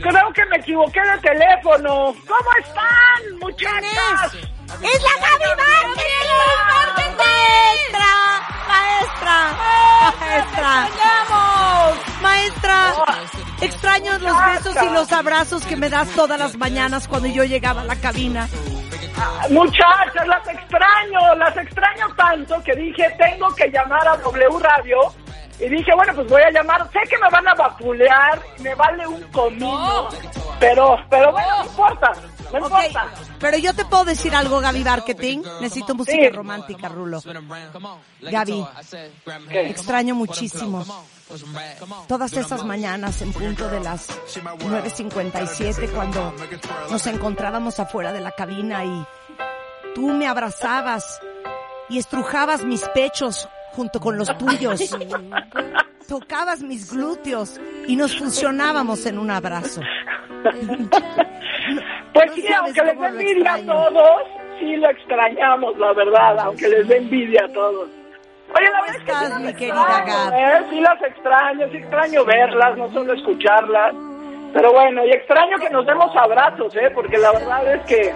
Creo 0.00 0.32
que 0.32 0.46
me 0.46 0.56
equivoqué 0.58 1.00
de 1.00 1.18
teléfono. 1.28 2.14
¿Cómo 2.28 2.50
están, 2.60 3.38
muchachas? 3.40 4.34
¡Es 4.80 5.02
la 5.02 5.14
Gaby 5.20 5.56
Márquez! 5.56 6.12
¡Maestra! 9.22 10.18
¡Maestra! 10.20 10.88
¡Maestra! 12.20 12.94
¡Maestra! 13.06 13.52
Extraño 13.60 14.18
los 14.18 14.36
besos 14.46 14.76
y 14.82 14.92
los 14.92 15.12
abrazos 15.12 15.64
que 15.64 15.76
me 15.76 15.88
das 15.88 16.08
todas 16.10 16.38
las 16.38 16.56
mañanas 16.56 17.06
cuando 17.06 17.28
yo 17.28 17.44
llegaba 17.44 17.82
a 17.82 17.84
la 17.84 17.96
cabina. 17.96 18.48
Muchachas, 19.50 20.26
las 20.26 20.48
extraño, 20.48 21.34
las 21.36 21.56
extraño 21.56 22.06
tanto 22.16 22.60
que 22.64 22.74
dije, 22.74 23.04
tengo 23.18 23.54
que 23.54 23.70
llamar 23.70 24.06
a 24.08 24.16
W 24.16 24.58
Radio. 24.60 24.98
Y 25.60 25.68
dije, 25.68 25.94
bueno, 25.94 26.12
pues 26.14 26.26
voy 26.26 26.42
a 26.42 26.50
llamar. 26.50 26.82
Sé 26.92 26.98
que 27.08 27.18
me 27.18 27.28
van 27.30 27.46
a 27.46 27.54
vapulear, 27.54 28.40
me 28.58 28.74
vale 28.74 29.06
un 29.06 29.22
comino. 29.30 30.08
Pero, 30.58 30.96
pero 31.08 31.30
bueno, 31.30 31.58
no 31.58 31.64
importa, 31.64 32.12
no 32.52 32.66
Ok, 32.66 32.72
importa. 32.86 33.10
pero 33.38 33.58
yo 33.58 33.74
te 33.74 33.84
puedo 33.84 34.04
decir 34.04 34.34
algo, 34.34 34.60
Gaby 34.60 34.84
Marketing. 34.84 35.42
Necesito 35.60 35.94
música 35.94 36.16
Sí. 36.18 36.28
romántica, 36.30 36.88
Rulo. 36.88 37.20
Gaby, 38.20 38.66
extraño 39.50 40.14
muchísimo 40.14 40.84
todas 42.08 42.32
esas 42.34 42.64
mañanas 42.64 43.22
en 43.22 43.32
punto 43.32 43.68
de 43.70 43.80
las 43.80 44.08
9.57 44.58 45.88
cuando 45.90 46.34
nos 46.90 47.06
encontrábamos 47.06 47.78
afuera 47.80 48.12
de 48.12 48.20
la 48.20 48.32
cabina 48.32 48.84
y 48.84 49.06
tú 49.94 50.08
me 50.08 50.26
abrazabas 50.26 51.20
y 51.88 51.98
estrujabas 51.98 52.64
mis 52.64 52.82
pechos 52.90 53.48
junto 53.72 54.00
con 54.00 54.16
los 54.16 54.36
tuyos. 54.38 54.80
Tocabas 56.08 56.60
mis 56.62 56.92
glúteos 56.92 57.60
y 57.86 57.96
nos 57.96 58.16
fusionábamos 58.18 59.06
en 59.06 59.18
un 59.18 59.30
abrazo. 59.30 59.80
Pues 62.12 62.26
No 62.26 62.34
sí, 62.34 62.52
aunque 62.52 62.82
les 62.82 62.96
lo 62.96 63.06
envidia 63.06 63.54
a 63.54 63.58
todos, 63.64 64.22
sí 64.58 64.76
lo 64.76 64.90
extrañamos, 64.90 65.78
la 65.78 65.92
verdad, 65.94 66.38
aunque 66.40 66.68
les 66.68 66.86
dé 66.88 66.96
envidia 66.98 67.44
a 67.44 67.52
todos. 67.52 67.88
Oye, 68.54 68.70
la 68.70 68.80
¿Cómo 68.80 68.82
verdad 68.82 68.96
es 68.96 69.02
que 69.04 69.36
sí 69.36 69.42
mi 69.42 69.54
querida 69.54 69.82
extraño, 69.82 70.30
Gab? 70.30 70.34
¿eh? 70.34 70.66
Sí 70.70 70.80
las 70.80 71.02
extraño, 71.02 71.68
sí 71.70 71.76
extraño 71.78 72.24
verlas, 72.24 72.76
no 72.76 72.92
solo 72.92 73.14
escucharlas. 73.14 73.94
Pero 74.52 74.72
bueno, 74.72 75.06
y 75.06 75.10
extraño 75.10 75.56
que 75.56 75.70
nos 75.70 75.86
demos 75.86 76.14
abrazos, 76.14 76.74
¿eh? 76.76 76.90
Porque 76.94 77.16
la 77.16 77.32
verdad 77.32 77.74
es 77.74 77.82
que 77.86 78.12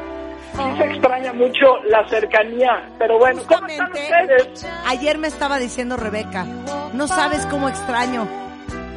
sí 0.57 0.79
se 0.79 0.85
extraña 0.85 1.33
mucho 1.33 1.77
la 1.89 2.09
cercanía. 2.09 2.89
Pero 2.99 3.19
bueno, 3.19 3.43
¿cómo 3.47 3.67
están 3.67 3.91
Justamente, 3.91 4.37
ustedes? 4.43 4.67
ayer 4.87 5.19
me 5.19 5.29
estaba 5.29 5.59
diciendo 5.59 5.97
Rebeca, 5.97 6.45
no 6.93 7.07
sabes 7.09 7.47
cómo 7.47 7.69
extraño 7.69 8.27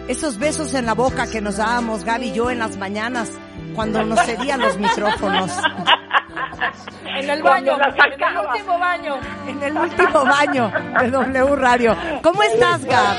esos 0.08 0.40
besos 0.40 0.74
en 0.74 0.86
la 0.86 0.94
boca 0.94 1.30
que 1.30 1.42
nos 1.42 1.58
dábamos 1.58 2.04
Gaby 2.04 2.30
y 2.30 2.34
yo 2.34 2.50
en 2.50 2.60
las 2.60 2.78
mañanas 2.78 3.32
cuando 3.76 4.04
nos 4.04 4.20
cedían 4.26 4.60
los 4.60 4.78
micrófonos. 4.78 5.52
En 7.20 7.30
el 7.30 7.44
baño, 7.44 7.74
en 7.76 8.22
el 8.22 8.38
último 8.38 8.80
baño. 8.80 9.20
En 9.48 9.64
el 9.64 9.78
último 9.78 10.26
baño 10.26 10.72
de 11.02 11.10
W 11.10 11.56
Radio. 11.58 11.98
¿Cómo 12.22 12.42
estás, 12.44 12.86
Gab? 12.86 13.18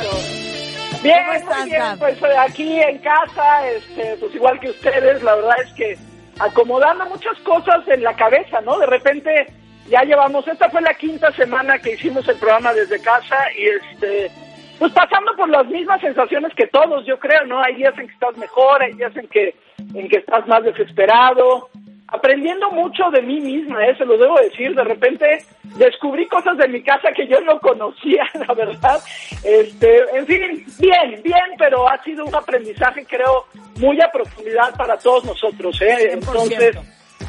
Bien, 1.03 1.19
¿Cómo 1.27 1.33
estás, 1.35 1.59
muy 1.61 1.71
bien, 1.71 1.81
Gab? 1.83 1.99
pues 1.99 2.23
eh, 2.23 2.39
aquí 2.39 2.81
en 2.81 2.99
casa, 2.99 3.69
este, 3.69 4.17
pues 4.19 4.35
igual 4.35 4.59
que 4.61 4.71
ustedes, 4.71 5.23
la 5.23 5.35
verdad 5.35 5.57
es 5.65 5.73
que 5.75 5.99
acomodando 6.41 7.05
muchas 7.07 7.39
cosas 7.41 7.87
en 7.89 8.03
la 8.03 8.15
cabeza, 8.15 8.61
¿no? 8.61 8.79
De 8.79 8.87
repente 8.87 9.47
ya 9.89 10.03
llevamos, 10.03 10.47
esta 10.49 10.69
fue 10.71 10.81
la 10.83 10.95
quinta 10.95 11.33
semana 11.33 11.79
que 11.79 11.95
hicimos 11.95 12.27
el 12.29 12.37
programa 12.37 12.73
desde 12.73 13.01
casa 13.01 13.37
y 13.57 13.67
este, 13.67 14.31
pues 14.79 14.93
pasando 14.93 15.33
por 15.37 15.49
las 15.49 15.67
mismas 15.67 16.01
sensaciones 16.01 16.55
que 16.55 16.67
todos, 16.67 17.05
yo 17.07 17.19
creo, 17.19 17.45
¿no? 17.47 17.63
Hay 17.63 17.77
días 17.77 17.97
en 17.99 18.07
que 18.07 18.13
estás 18.13 18.37
mejor, 18.37 18.83
hay 18.83 18.93
días 18.93 19.17
en 19.17 19.29
que, 19.29 19.55
en 19.95 20.09
que 20.09 20.19
estás 20.19 20.47
más 20.47 20.63
desesperado, 20.63 21.70
aprendiendo 22.13 22.71
mucho 22.71 23.11
de 23.11 23.23
mí 23.23 23.41
misma, 23.41 23.87
¿eh? 23.87 23.97
se 23.97 24.05
lo 24.05 24.19
debo 24.19 24.37
decir, 24.39 24.75
de 24.75 24.85
repente 24.85 25.45
descubrí 25.77 26.27
cosas 26.27 26.57
de 26.59 26.69
mi 26.69 26.83
casa 26.83 27.13
que 27.15 27.27
yo 27.27 27.41
no 27.41 27.59
conocía, 27.61 28.25
la 28.47 28.55
verdad. 28.55 29.01
Este, 29.45 30.01
en 30.17 30.27
fin, 30.27 30.65
bien, 30.79 31.23
bien, 31.23 31.45
pero 31.57 31.89
ha 31.89 32.03
sido 32.03 32.25
un 32.25 32.35
aprendizaje, 32.35 33.05
creo, 33.07 33.47
muy 33.77 34.01
a 34.01 34.11
profundidad 34.11 34.75
para 34.77 34.97
todos 34.99 35.25
nosotros, 35.25 35.81
¿eh? 35.83 36.11
Entonces, 36.13 36.77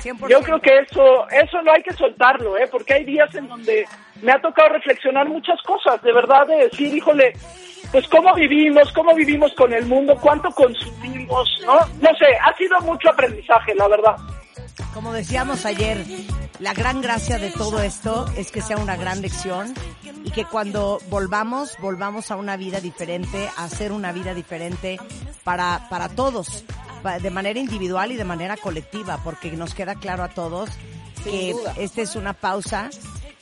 100%. 0.03 0.29
yo 0.29 0.41
creo 0.41 0.59
que 0.59 0.79
eso, 0.79 1.29
eso 1.29 1.61
no 1.61 1.71
hay 1.71 1.83
que 1.83 1.93
soltarlo, 1.93 2.57
¿eh? 2.57 2.67
Porque 2.71 2.95
hay 2.95 3.05
días 3.05 3.33
en 3.35 3.47
donde 3.47 3.85
me 4.21 4.31
ha 4.31 4.39
tocado 4.39 4.69
reflexionar 4.69 5.29
muchas 5.29 5.61
cosas, 5.61 6.01
de 6.01 6.11
verdad, 6.11 6.47
de 6.47 6.55
decir, 6.55 6.93
híjole, 6.93 7.33
pues 7.91 8.07
cómo 8.07 8.33
vivimos, 8.33 8.91
cómo 8.93 9.13
vivimos 9.13 9.53
con 9.53 9.73
el 9.73 9.85
mundo, 9.85 10.17
cuánto 10.19 10.49
consumimos, 10.51 11.49
¿no? 11.65 11.75
No 12.01 12.15
sé, 12.17 12.25
ha 12.41 12.55
sido 12.57 12.79
mucho 12.81 13.09
aprendizaje, 13.09 13.75
la 13.75 13.87
verdad. 13.87 14.15
Como 14.93 15.13
decíamos 15.13 15.65
ayer, 15.65 16.05
la 16.59 16.73
gran 16.73 17.01
gracia 17.01 17.37
de 17.39 17.49
todo 17.51 17.81
esto 17.81 18.25
es 18.35 18.51
que 18.51 18.61
sea 18.61 18.77
una 18.77 18.97
gran 18.97 19.21
lección 19.21 19.73
y 20.23 20.31
que 20.31 20.45
cuando 20.45 20.99
volvamos, 21.09 21.77
volvamos 21.79 22.29
a 22.29 22.35
una 22.35 22.57
vida 22.57 22.81
diferente, 22.81 23.49
a 23.57 23.65
hacer 23.65 23.91
una 23.91 24.11
vida 24.11 24.33
diferente 24.33 24.99
para, 25.43 25.87
para 25.89 26.09
todos, 26.09 26.65
de 27.21 27.31
manera 27.31 27.59
individual 27.59 28.11
y 28.11 28.17
de 28.17 28.25
manera 28.25 28.57
colectiva, 28.57 29.19
porque 29.23 29.51
nos 29.51 29.73
queda 29.73 29.95
claro 29.95 30.23
a 30.23 30.29
todos 30.29 30.69
que 31.23 31.53
duda. 31.53 31.73
esta 31.77 32.01
es 32.01 32.15
una 32.15 32.33
pausa 32.33 32.89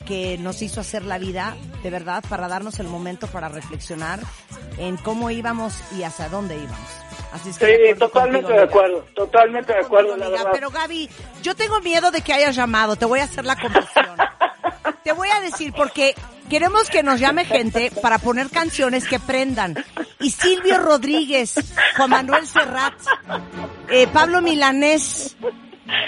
que 0.04 0.38
nos 0.38 0.62
hizo 0.62 0.80
hacer 0.80 1.04
la 1.04 1.18
vida, 1.18 1.56
de 1.82 1.90
verdad, 1.90 2.24
para 2.28 2.48
darnos 2.48 2.78
el 2.80 2.88
momento 2.88 3.26
para 3.26 3.48
reflexionar 3.48 4.20
en 4.78 4.96
cómo 4.96 5.30
íbamos 5.30 5.74
y 5.96 6.02
hacia 6.02 6.28
dónde 6.28 6.56
íbamos. 6.56 6.88
Así 7.32 7.50
es 7.50 7.58
que 7.58 7.66
Sí, 7.66 7.98
totalmente 7.98 8.42
contigo, 8.42 8.60
de 8.60 8.64
acuerdo, 8.64 9.06
totalmente 9.14 9.72
de 9.72 9.78
acuerdo, 9.80 10.16
la 10.16 10.28
verdad. 10.28 10.50
Pero 10.52 10.70
Gaby, 10.70 11.08
yo 11.42 11.54
tengo 11.54 11.80
miedo 11.80 12.10
de 12.10 12.22
que 12.22 12.32
hayas 12.32 12.56
llamado. 12.56 12.96
Te 12.96 13.04
voy 13.04 13.20
a 13.20 13.24
hacer 13.24 13.44
la 13.44 13.56
conversión. 13.56 14.16
Te 15.04 15.12
voy 15.12 15.28
a 15.28 15.40
decir 15.40 15.72
porque 15.74 16.14
queremos 16.48 16.90
que 16.90 17.02
nos 17.02 17.20
llame 17.20 17.44
gente 17.44 17.90
para 18.02 18.18
poner 18.18 18.50
canciones 18.50 19.06
que 19.08 19.18
prendan. 19.18 19.76
Y 20.18 20.30
Silvio 20.30 20.78
Rodríguez, 20.78 21.54
Juan 21.96 22.10
Manuel 22.10 22.46
Serrat, 22.46 22.94
eh, 23.88 24.06
Pablo 24.12 24.42
Milanés, 24.42 25.36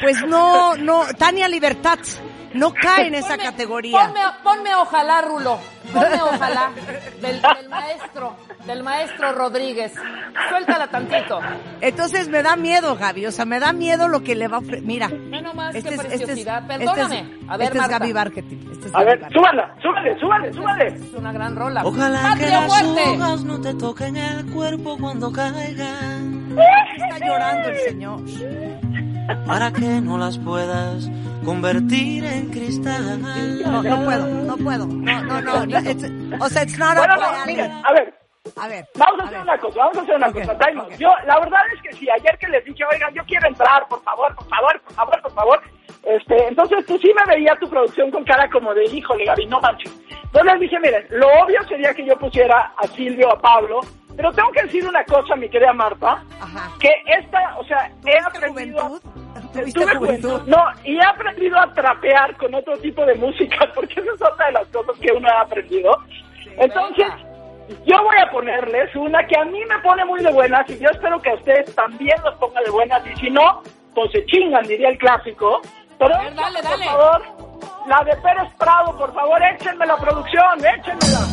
pues 0.01 0.23
no, 0.27 0.75
no, 0.77 1.05
Tania 1.19 1.49
Libertad, 1.49 1.99
no 2.55 2.73
cae 2.75 3.07
en 3.09 3.15
esa 3.15 3.37
Ponme- 3.37 3.43
categoría. 3.43 4.01
Ponme, 4.07 4.21
ponme 4.43 4.75
ojalá, 4.75 5.23
Rulo. 5.23 5.59
Ponme 5.93 6.21
ojalá. 6.23 6.71
Del, 7.21 7.41
del 7.41 7.69
maestro, 7.69 8.37
del 8.67 8.83
maestro 8.83 9.33
Rodríguez. 9.33 9.93
Suéltala 10.49 10.87
tantito. 10.89 11.41
Entonces 11.81 12.29
me 12.29 12.43
da 12.43 12.57
miedo, 12.57 12.97
Gaby. 12.97 13.27
O 13.27 13.33
sea, 13.33 13.45
me 13.45 13.59
da 13.61 13.73
miedo 13.73 14.09
lo 14.09 14.23
que 14.23 14.35
le 14.35 14.49
va 14.49 14.57
a 14.57 14.61
ofrecer. 14.61 14.83
Mira. 14.83 15.09
Ve 15.09 15.41
nomás 15.43 15.75
este 15.75 15.89
qué 15.91 15.95
es- 15.97 16.01
este 16.03 16.15
es- 16.15 16.21
preciosidad. 16.23 16.63
este 16.71 16.85
es- 16.85 16.91
Perdóname. 16.91 17.39
a 17.49 17.57
ver, 17.57 17.67
este 17.69 17.79
es. 17.79 17.89
Gaby 17.89 18.13
Marketing. 18.15 18.57
Este 18.73 18.87
es 18.89 18.95
A 18.95 18.99
Gaby 18.99 19.05
ver, 19.07 19.21
Marketing. 19.21 19.39
súbala, 19.41 19.75
súbale, 19.83 20.21
súbale, 20.21 20.53
súbale. 20.53 20.87
Es 20.89 21.13
una 21.15 21.33
gran 21.33 21.57
rola. 21.57 21.85
Ojalá 21.85 22.19
que 22.21 22.29
¡Patria 22.29 22.61
las 22.61 22.67
muerte! 22.69 23.03
hojas 23.11 23.45
no 23.45 23.61
te 23.61 23.75
toquen 23.75 24.17
el 24.17 24.47
cuerpo 24.53 24.97
cuando 24.99 25.33
caigan, 25.33 26.57
Está 26.97 27.19
llorando 27.27 27.69
el 27.69 27.77
señor. 27.79 28.21
Para 29.47 29.73
que 29.73 30.01
no 30.01 30.19
las 30.19 30.39
puedas 30.39 31.09
convertir 31.45 32.25
en 32.25 32.51
cristal. 32.51 33.21
No, 33.65 33.83
no 33.83 34.05
puedo, 34.05 34.27
no 34.27 34.57
puedo. 34.57 34.87
No, 34.87 35.23
no, 35.23 35.41
no. 35.41 35.67
no, 35.67 35.79
it's- 35.79 36.41
o 36.41 36.49
sea, 36.49 36.63
it's 36.63 36.79
not 36.79 36.97
Bueno, 36.97 37.17
no, 37.17 37.47
mira, 37.47 37.81
a 37.85 37.93
ver, 37.93 38.15
A 38.57 38.67
ver. 38.69 38.85
Vamos 38.97 39.21
a 39.21 39.25
hacer 39.25 39.41
una 39.41 39.57
cosa, 39.59 39.79
vamos 39.79 39.97
a 39.99 40.01
hacer 40.03 40.17
una 40.17 40.33
cosa. 40.33 40.57
Yo, 40.99 41.15
la 41.27 41.39
verdad 41.39 41.61
es 41.75 41.81
que 41.83 41.93
sí, 41.97 42.09
ayer 42.11 42.37
que 42.39 42.49
les 42.49 42.65
dije, 42.65 42.83
oigan, 42.93 43.15
yo 43.15 43.23
quiero 43.25 43.47
entrar, 43.49 43.87
por 43.89 44.03
favor, 44.03 44.35
por 44.35 44.49
favor, 44.49 44.81
por 44.83 44.95
favor, 44.95 45.23
por 45.23 45.33
favor. 45.33 45.61
Este, 46.05 46.49
entonces 46.49 46.85
tú 46.87 46.99
sí 46.99 47.11
me 47.15 47.35
veía 47.35 47.57
tu 47.61 47.69
producción 47.69 48.11
con 48.11 48.25
cara 48.25 48.51
como 48.51 48.75
de, 48.75 48.85
híjole, 48.85 49.25
Gaby, 49.25 49.47
no 49.47 49.61
manches. 49.61 49.93
Entonces 50.11 50.53
les 50.53 50.61
dije, 50.61 50.81
miren, 50.81 51.07
lo 51.11 51.27
obvio 51.43 51.63
sería 51.69 51.95
que 51.95 52.05
yo 52.05 52.17
pusiera 52.19 52.73
a 52.77 52.87
Silvio, 52.89 53.33
a 53.33 53.41
Pablo, 53.41 53.81
pero 54.17 54.33
tengo 54.33 54.51
que 54.53 54.63
decir 54.63 54.87
una 54.87 55.05
cosa, 55.05 55.37
mi 55.37 55.49
querida 55.49 55.73
Marta, 55.73 56.23
que 56.81 56.91
esta, 57.07 57.57
o 57.59 57.65
sea, 57.65 57.91
he 58.05 58.19
aprendido... 58.19 59.01
Tuve 59.53 59.97
juventud. 59.97 60.41
No, 60.47 60.65
y 60.83 60.97
he 60.97 61.05
aprendido 61.05 61.59
a 61.59 61.71
trapear 61.75 62.35
con 62.39 62.55
otro 62.55 62.75
tipo 62.79 63.05
de 63.05 63.15
música, 63.17 63.71
porque 63.75 64.01
esa 64.01 64.15
es 64.15 64.23
otra 64.23 64.47
de 64.47 64.53
las 64.53 64.67
cosas 64.69 64.99
que 64.99 65.13
uno 65.13 65.29
ha 65.29 65.43
aprendido. 65.43 65.95
Entonces, 66.57 67.07
yo 67.87 68.03
voy 68.03 68.17
a 68.17 68.31
ponerles 68.31 68.95
una 68.97 69.27
que 69.27 69.39
a 69.39 69.45
mí 69.45 69.63
me 69.67 69.79
pone 69.81 70.05
muy 70.05 70.23
de 70.23 70.33
buenas 70.33 70.69
y 70.71 70.79
yo 70.79 70.89
espero 70.91 71.21
que 71.21 71.31
a 71.31 71.35
ustedes 71.35 71.75
también 71.75 72.17
los 72.25 72.35
ponga 72.37 72.63
de 72.63 72.71
buenas 72.71 73.03
y 73.07 73.17
si 73.21 73.31
no, 73.31 73.63
pues 73.95 74.11
se 74.13 74.25
chingan, 74.27 74.65
diría 74.65 74.89
el 74.89 74.99
clásico. 74.99 75.61
Pero 76.03 76.15
A 76.17 76.23
ver, 76.23 76.35
dale, 76.35 76.63
dale. 76.63 76.85
por 76.85 76.87
favor, 76.93 77.23
la 77.87 78.03
de 78.05 78.17
Pérez 78.17 78.53
Prado, 78.59 78.99
por 78.99 79.15
favor, 79.15 79.41
échenme 79.55 79.87
la 79.87 79.97
producción, 79.97 80.59
échenmela. 80.59 81.21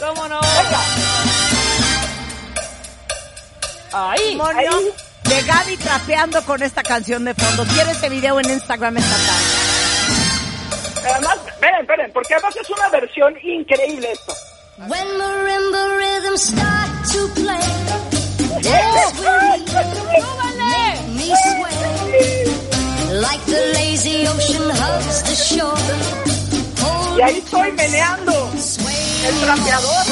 ¿Cómo 0.00 0.28
no? 0.28 0.38
Ahí. 3.92 4.18
Testimonio 4.20 4.70
de 5.24 5.42
Gaby 5.42 5.76
trapeando 5.78 6.40
con 6.44 6.62
esta 6.62 6.84
canción 6.84 7.24
de 7.24 7.34
fondo. 7.34 7.64
Quiero 7.74 7.90
este 7.90 8.08
video 8.08 8.38
en 8.38 8.48
Instagram 8.48 8.96
esta 8.98 9.16
tarde. 9.16 9.44
Además, 11.14 11.36
esperen, 11.48 11.80
esperen, 11.80 12.12
porque 12.12 12.34
además 12.34 12.54
es 12.56 12.70
una 12.70 12.88
versión 12.90 13.34
increíble 13.42 14.12
esto. 14.12 14.32
When 14.78 15.08
rhythms 15.98 16.42
start 16.42 16.90
to 17.12 17.28
play, 17.34 17.58
dance 18.62 19.18
with 19.20 19.46
me, 20.10 20.20
make 20.58 21.08
me 21.16 21.28
sway, 21.44 23.20
like 23.20 23.44
the 23.46 23.60
lazy 23.74 24.26
ocean 24.26 24.70
hugs 24.70 25.22
the 25.22 25.34
shore. 25.34 25.76
Y 27.18 27.22
ahí 27.22 27.38
estoy 27.38 27.72
meneando 27.72 28.32
el 29.26 29.34
trapeador. 29.40 30.04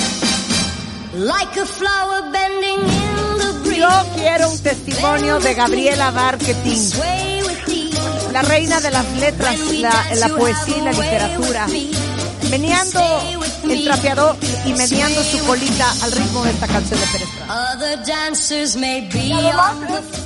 Like 1.17 1.61
a 1.61 1.67
flower 1.67 2.23
bending 2.33 2.81
in 2.81 3.39
the 3.39 3.53
breeze. 3.63 3.79
Yo 3.79 3.89
quiero 4.17 4.51
un 4.51 4.59
testimonio 4.59 5.39
de 5.39 5.55
Gabriela 5.55 6.11
Marketing, 6.11 6.77
Sway 6.77 7.43
with 7.43 7.69
ease. 7.69 8.33
la 8.33 8.43
reina 8.43 8.81
de 8.81 8.91
las 8.91 9.07
letras, 9.19 9.57
la, 9.79 10.15
la 10.17 10.29
poesía 10.29 10.77
y 10.79 10.81
la 10.81 10.93
literatura, 10.93 11.67
meneando 12.59 13.01
el 13.65 13.85
trapeador 13.85 14.37
y 14.65 14.73
meneando 14.75 15.23
su 15.25 15.45
colita 15.45 15.91
al 16.03 16.13
ritmo 16.13 16.45
de 16.45 16.51
esta 16.51 16.67
canción 16.69 17.01
de 17.01 17.07
Pérez 17.07 17.29
Prado. 17.37 17.75
Other 17.75 18.07
dancers 18.07 18.77
may 18.77 19.01
be 19.09 19.19
Y 19.19 19.33
además 19.33 19.75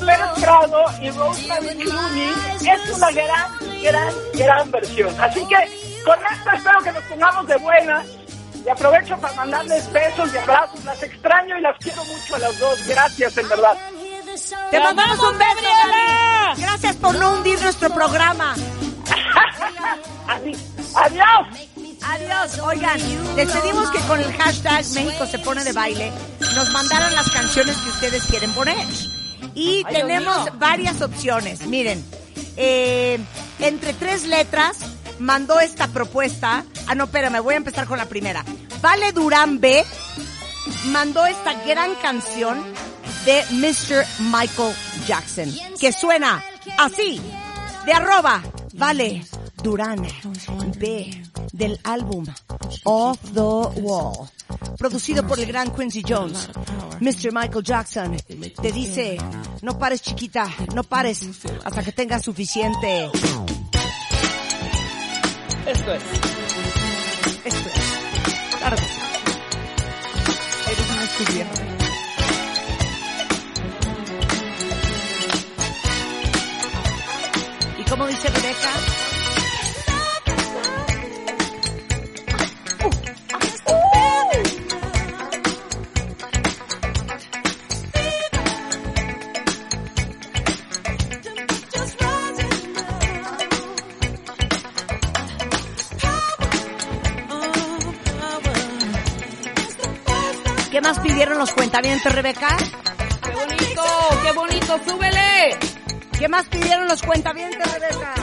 Pérez 0.01 0.29
Prado 0.41 0.85
y 1.01 1.11
Rosemary 1.11 1.77
Clooney 1.77 2.33
es 2.61 2.97
una 2.97 3.11
gran, 3.13 3.53
gran, 3.83 4.15
gran 4.35 4.71
versión. 4.71 5.21
Así 5.21 5.41
que 5.47 6.03
con 6.05 6.19
esto 6.19 6.51
espero 6.55 6.81
que 6.83 6.93
nos 6.93 7.05
pongamos 7.05 7.47
de 7.47 7.57
buenas. 7.57 8.07
Y 8.67 8.69
aprovecho 8.69 9.17
para 9.19 9.35
mandarles 9.35 9.91
besos 9.93 10.35
y 10.35 10.37
abrazos. 10.37 10.85
Las 10.85 11.03
extraño 11.03 11.57
y 11.57 11.63
las 11.63 11.79
quiero 11.79 12.05
mucho 12.05 12.35
a 12.35 12.39
las 12.41 12.59
dos. 12.59 12.87
Gracias, 12.87 13.39
en 13.39 13.49
verdad. 13.49 13.79
Te 14.71 14.81
mandamos 14.81 15.19
un 15.19 15.39
beso, 15.39 15.63
Gaby. 15.63 16.63
Gracias 16.63 16.97
por 16.97 17.15
no 17.15 17.33
hundir 17.33 17.59
nuestro 17.63 17.89
programa. 17.89 18.55
Así. 20.29 20.53
Adiós. 20.95 21.78
Adiós. 22.03 22.59
Oigan, 22.61 23.37
les 23.37 23.51
pedimos 23.51 23.91
que 23.91 23.99
con 24.01 24.21
el 24.21 24.33
hashtag 24.37 24.85
México 24.95 25.27
se 25.27 25.39
pone 25.39 25.65
de 25.65 25.73
baile 25.73 26.13
nos 26.55 26.71
mandaran 26.73 27.15
las 27.15 27.31
canciones 27.31 27.77
que 27.77 27.91
ustedes 27.91 28.25
quieren 28.25 28.53
poner. 28.53 28.85
Y 29.55 29.85
Ay, 29.87 29.95
tenemos 29.95 30.59
varias 30.59 31.01
opciones. 31.03 31.67
Miren, 31.67 32.05
eh, 32.57 33.19
entre 33.61 33.93
tres 33.93 34.25
letras 34.25 34.79
mandó 35.21 35.61
esta 35.61 35.87
propuesta. 35.89 36.65
Ah, 36.89 36.95
no, 36.95 37.05
espérame, 37.05 37.41
voy 37.43 37.55
a 37.55 37.59
empezar 37.59 37.87
con 37.87 37.99
la 37.99 38.07
primera. 38.07 38.45
Vale 38.81 39.13
Durán 39.13 39.61
B 39.61 39.85
mandó 40.87 41.27
esta 41.27 41.55
gran 41.65 41.95
canción 41.97 42.63
de 43.25 43.45
Mr. 43.51 44.05
Michael 44.31 44.75
Jackson, 45.07 45.53
que 45.79 45.93
suena 45.93 46.43
así, 46.79 47.21
de 47.85 47.93
arroba, 47.93 48.43
vale, 48.75 49.25
Durán 49.63 50.07
B, 50.79 51.23
del 51.53 51.79
álbum 51.85 52.25
Off 52.85 53.19
the 53.33 53.41
Wall, 53.81 54.29
producido 54.77 55.27
por 55.27 55.39
el 55.39 55.47
gran 55.47 55.75
Quincy 55.75 56.03
Jones. 56.07 56.49
Mr. 57.01 57.33
Michael 57.33 57.65
Jackson 57.65 58.17
te 58.61 58.73
dice, 58.73 59.19
no 59.63 59.79
pares 59.79 60.03
chiquita, 60.03 60.49
no 60.75 60.83
pares 60.85 61.23
hasta 61.65 61.83
que 61.83 61.93
tengas 61.93 62.23
suficiente. 62.23 63.11
Esto 65.67 65.93
es. 65.93 66.03
Esto 67.45 67.69
es. 67.69 67.89
Eres 70.67 70.91
una 70.91 71.05
estudiante. 71.05 71.63
¿Y 77.79 77.85
cómo 77.85 78.07
dice 78.07 78.29
Rebeca? 78.29 78.98
¿Qué 100.89 100.95
más 100.95 101.07
pidieron 101.07 101.37
los 101.37 101.53
cuentavientes, 101.53 102.11
Rebeca? 102.11 102.57
¡Qué 102.57 103.31
bonito! 103.31 103.85
¡Qué 104.23 104.33
bonito! 104.33 104.81
¡Súbele! 104.89 105.59
¿Qué 106.19 106.29
más 106.31 106.47
pidieron 106.49 106.89
los 106.89 107.03
cuentavientes, 107.03 107.73
Rebeca? 107.75 108.15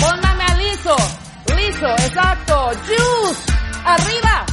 Póngame 0.00 0.42
a 0.42 0.54
liso. 0.54 0.96
Liso, 1.54 1.86
exacto. 2.06 2.70
Juice. 2.86 3.52
Arriba. 3.84 4.46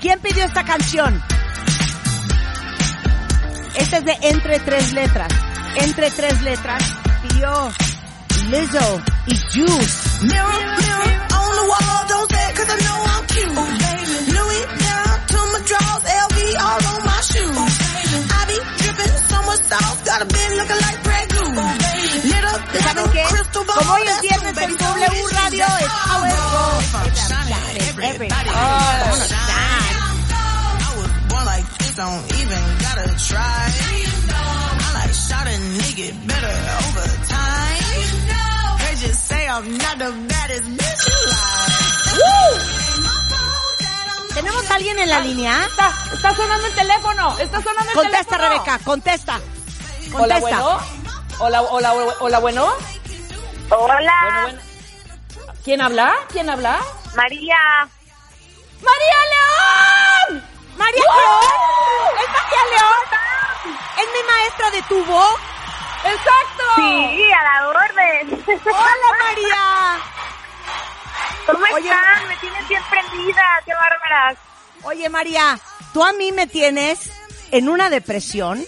¿Quién 0.00 0.18
pidió 0.18 0.44
esta 0.44 0.64
canción? 0.64 1.22
Esta 3.76 3.98
es 3.98 4.04
de 4.04 4.18
Entre 4.22 4.58
Tres 4.58 4.92
Letras. 4.92 5.32
Entre 5.76 6.10
Tres 6.10 6.42
Letras 6.42 6.82
pidió 7.22 7.70
Lizzo 8.48 9.00
y 9.26 9.36
Juice. 9.36 10.24
Mirror, 10.24 10.60
mirror 10.80 11.22
on 11.38 11.54
the 11.54 11.68
wall, 11.68 12.08
don't 12.08 12.32
say 12.32 12.52
'cause 12.52 12.68
I 12.68 12.82
know 12.82 13.04
I'm 13.04 13.26
cute. 13.26 13.79
You 39.78 41.26
like. 41.30 41.60
¿Tenemos 44.34 44.70
a 44.70 44.74
alguien 44.76 44.98
en 44.98 45.10
la 45.10 45.20
línea? 45.20 45.64
Está, 45.66 45.92
está 46.14 46.34
sonando 46.34 46.66
el 46.66 46.74
teléfono. 46.74 47.38
Está 47.38 47.62
sonando 47.62 47.90
el 47.90 47.94
Contesta, 47.96 48.36
teléfono. 48.36 48.48
Rebeca, 48.48 48.78
contesta. 48.84 49.34
Hola, 49.36 50.18
Contesta. 50.18 50.40
bueno. 50.40 50.80
Hola, 51.40 51.62
hola, 51.62 51.92
hola, 52.20 52.38
bueno. 52.38 52.64
Hola, 53.70 53.96
Bueno, 53.96 54.42
bueno. 54.42 54.60
¿Quién 55.64 55.80
habla? 55.82 56.14
¿Quién 56.32 56.48
habla? 56.50 56.78
María. 57.14 57.56
¡María 58.80 59.18
León! 59.32 60.44
¡María 60.78 61.02
León! 61.02 62.14
¡Es 62.22 62.28
María 62.32 62.62
León! 62.70 63.76
¡Es 63.98 64.06
mi 64.14 64.22
maestra 64.32 64.70
de 64.70 64.82
tubo! 64.82 65.22
¡Exacto! 66.04 66.64
Sí, 66.76 67.32
a 67.32 67.44
la 67.44 67.68
orden. 67.68 68.44
¡Hola, 68.46 69.18
María! 69.18 69.98
¿Cómo 71.46 71.64
Oye, 71.74 71.88
están? 71.88 72.28
Me 72.28 72.36
tienen 72.36 72.68
bien 72.68 72.82
prendida, 72.90 73.42
qué 73.64 73.72
bárbaras. 73.74 74.38
Oye, 74.82 75.08
María, 75.08 75.58
tú 75.92 76.04
a 76.04 76.12
mí 76.12 76.32
me 76.32 76.46
tienes 76.46 77.10
en 77.50 77.68
una 77.68 77.90
depresión 77.90 78.64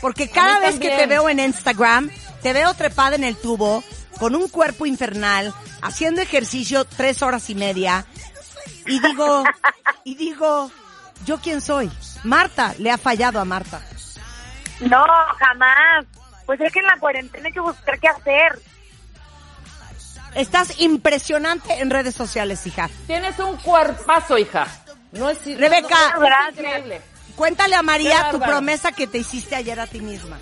porque 0.00 0.30
cada 0.30 0.60
vez 0.60 0.78
que 0.78 0.90
te 0.90 1.06
veo 1.06 1.28
en 1.28 1.40
Instagram, 1.40 2.10
te 2.42 2.52
veo 2.52 2.74
trepada 2.74 3.16
en 3.16 3.24
el 3.24 3.36
tubo 3.36 3.82
con 4.18 4.34
un 4.34 4.48
cuerpo 4.48 4.86
infernal, 4.86 5.52
haciendo 5.82 6.20
ejercicio 6.20 6.84
tres 6.84 7.22
horas 7.22 7.50
y 7.50 7.54
media. 7.54 8.06
Y 8.86 9.00
digo, 9.00 9.44
y 10.04 10.14
digo, 10.14 10.70
¿yo 11.24 11.38
quién 11.40 11.60
soy? 11.60 11.90
Marta, 12.24 12.74
le 12.78 12.90
ha 12.90 12.98
fallado 12.98 13.40
a 13.40 13.44
Marta. 13.44 13.80
No, 14.80 15.04
jamás. 15.38 16.06
Pues 16.46 16.60
es 16.60 16.72
que 16.72 16.78
en 16.78 16.86
la 16.86 16.96
cuarentena 16.98 17.46
hay 17.46 17.52
que 17.52 17.60
buscar 17.60 17.98
qué 17.98 18.08
hacer. 18.08 18.58
Estás 20.34 20.80
impresionante 20.80 21.80
en 21.80 21.90
redes 21.90 22.14
sociales, 22.14 22.66
hija. 22.66 22.88
Tienes 23.06 23.38
un 23.38 23.56
cuerpazo, 23.56 24.36
hija. 24.38 24.66
No 25.12 25.30
es 25.30 25.38
Rebeca, 25.44 25.96
no, 26.14 26.20
no, 26.20 26.26
es 26.48 26.58
increíble. 26.58 27.00
Cuéntale 27.36 27.74
a 27.74 27.82
María 27.82 28.30
tu 28.30 28.38
promesa 28.38 28.92
que 28.92 29.06
te 29.06 29.18
hiciste 29.18 29.56
ayer 29.56 29.78
a 29.80 29.86
ti 29.86 30.00
misma. 30.00 30.38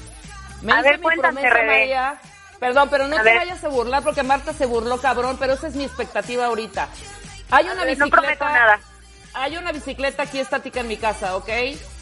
Me 0.63 0.73
A 0.73 0.81
hice 0.81 0.91
ver, 0.91 0.99
mi 0.99 1.03
cuéntame. 1.05 1.43
María. 1.43 2.21
Perdón, 2.59 2.89
pero 2.91 3.07
no 3.09 3.17
A 3.17 3.19
te 3.23 3.25
ver. 3.25 3.37
vayas 3.39 3.63
a 3.65 3.69
burlar 3.69 4.03
porque 4.03 4.23
Marta 4.23 4.53
se 4.53 4.67
burló 4.67 4.99
cabrón, 5.01 5.37
pero 5.39 5.53
esa 5.55 5.69
es 5.69 5.75
mi 5.75 5.85
expectativa 5.85 6.47
ahorita. 6.47 6.89
Hay 7.51 7.67
una 7.67 7.85
ver, 7.85 7.99
no 7.99 8.07
bicicleta. 8.07 8.17
prometo 8.21 8.45
nada. 8.47 8.81
Hay 9.35 9.57
una 9.57 9.73
bicicleta 9.73 10.23
aquí 10.25 10.39
estática 10.41 10.81
en 10.81 10.89
mi 10.89 10.97
casa, 10.97 11.37
¿ok? 11.37 11.49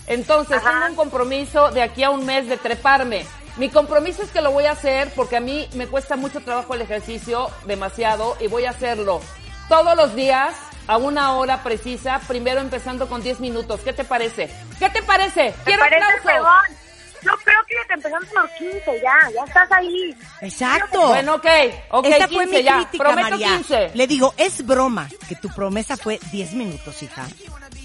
Entonces, 0.07 0.59
Ajá. 0.59 0.71
tengo 0.73 0.87
un 0.89 0.95
compromiso 0.97 1.71
de 1.71 1.83
aquí 1.83 2.05
a 2.05 2.11
un 2.11 2.25
mes 2.27 2.49
de 2.49 2.57
treparme. 2.59 3.27
Mi 3.57 3.69
compromiso 3.69 4.23
es 4.23 4.31
que 4.31 4.41
lo 4.41 4.51
voy 4.51 4.65
a 4.65 4.73
hacer 4.73 5.11
porque 5.15 5.37
a 5.37 5.41
mí 5.41 5.69
me 5.75 5.87
cuesta 5.87 6.17
mucho 6.17 6.41
trabajo 6.41 6.75
el 6.75 6.83
ejercicio, 6.83 7.51
demasiado, 7.67 8.37
y 8.41 8.47
voy 8.47 8.65
a 8.65 8.71
hacerlo 8.71 9.21
todos 9.69 9.97
los 9.97 10.15
días 10.15 10.55
a 10.87 10.97
una 10.97 11.35
hora 11.37 11.63
precisa, 11.63 12.21
primero 12.27 12.61
empezando 12.61 13.09
con 13.09 13.23
10 13.23 13.41
minutos. 13.41 13.81
¿Qué 13.81 13.93
te 13.93 14.05
parece? 14.05 14.51
¿Qué 14.79 14.91
te 14.91 15.03
parece? 15.03 15.53
¿Te 15.53 15.65
Quiero 15.65 15.81
parece, 15.81 16.05
aplausos. 16.19 16.77
Yo 17.23 17.31
creo 17.45 17.59
que 17.69 17.77
te 17.87 17.95
empezamos 17.95 18.29
por 18.31 18.51
15 18.55 19.01
ya, 19.01 19.15
ya 19.33 19.45
estás 19.47 19.71
ahí. 19.71 20.17
Exacto. 20.41 21.07
Bueno, 21.09 21.37
ok, 21.37 21.47
ok, 21.91 22.07
Esa 22.07 22.27
15 22.27 22.35
fue 22.35 22.47
mi 22.47 22.63
ya. 22.65 22.75
crítica, 22.79 23.05
Prometo 23.05 23.31
María. 23.31 23.49
15. 23.59 23.91
Le 23.95 24.07
digo, 24.09 24.35
es 24.37 24.67
broma 24.67 25.09
que 25.29 25.37
tu 25.37 25.49
promesa 25.51 25.97
fue 25.97 26.19
10 26.33 26.55
minutos, 26.55 27.01
hija. 27.03 27.29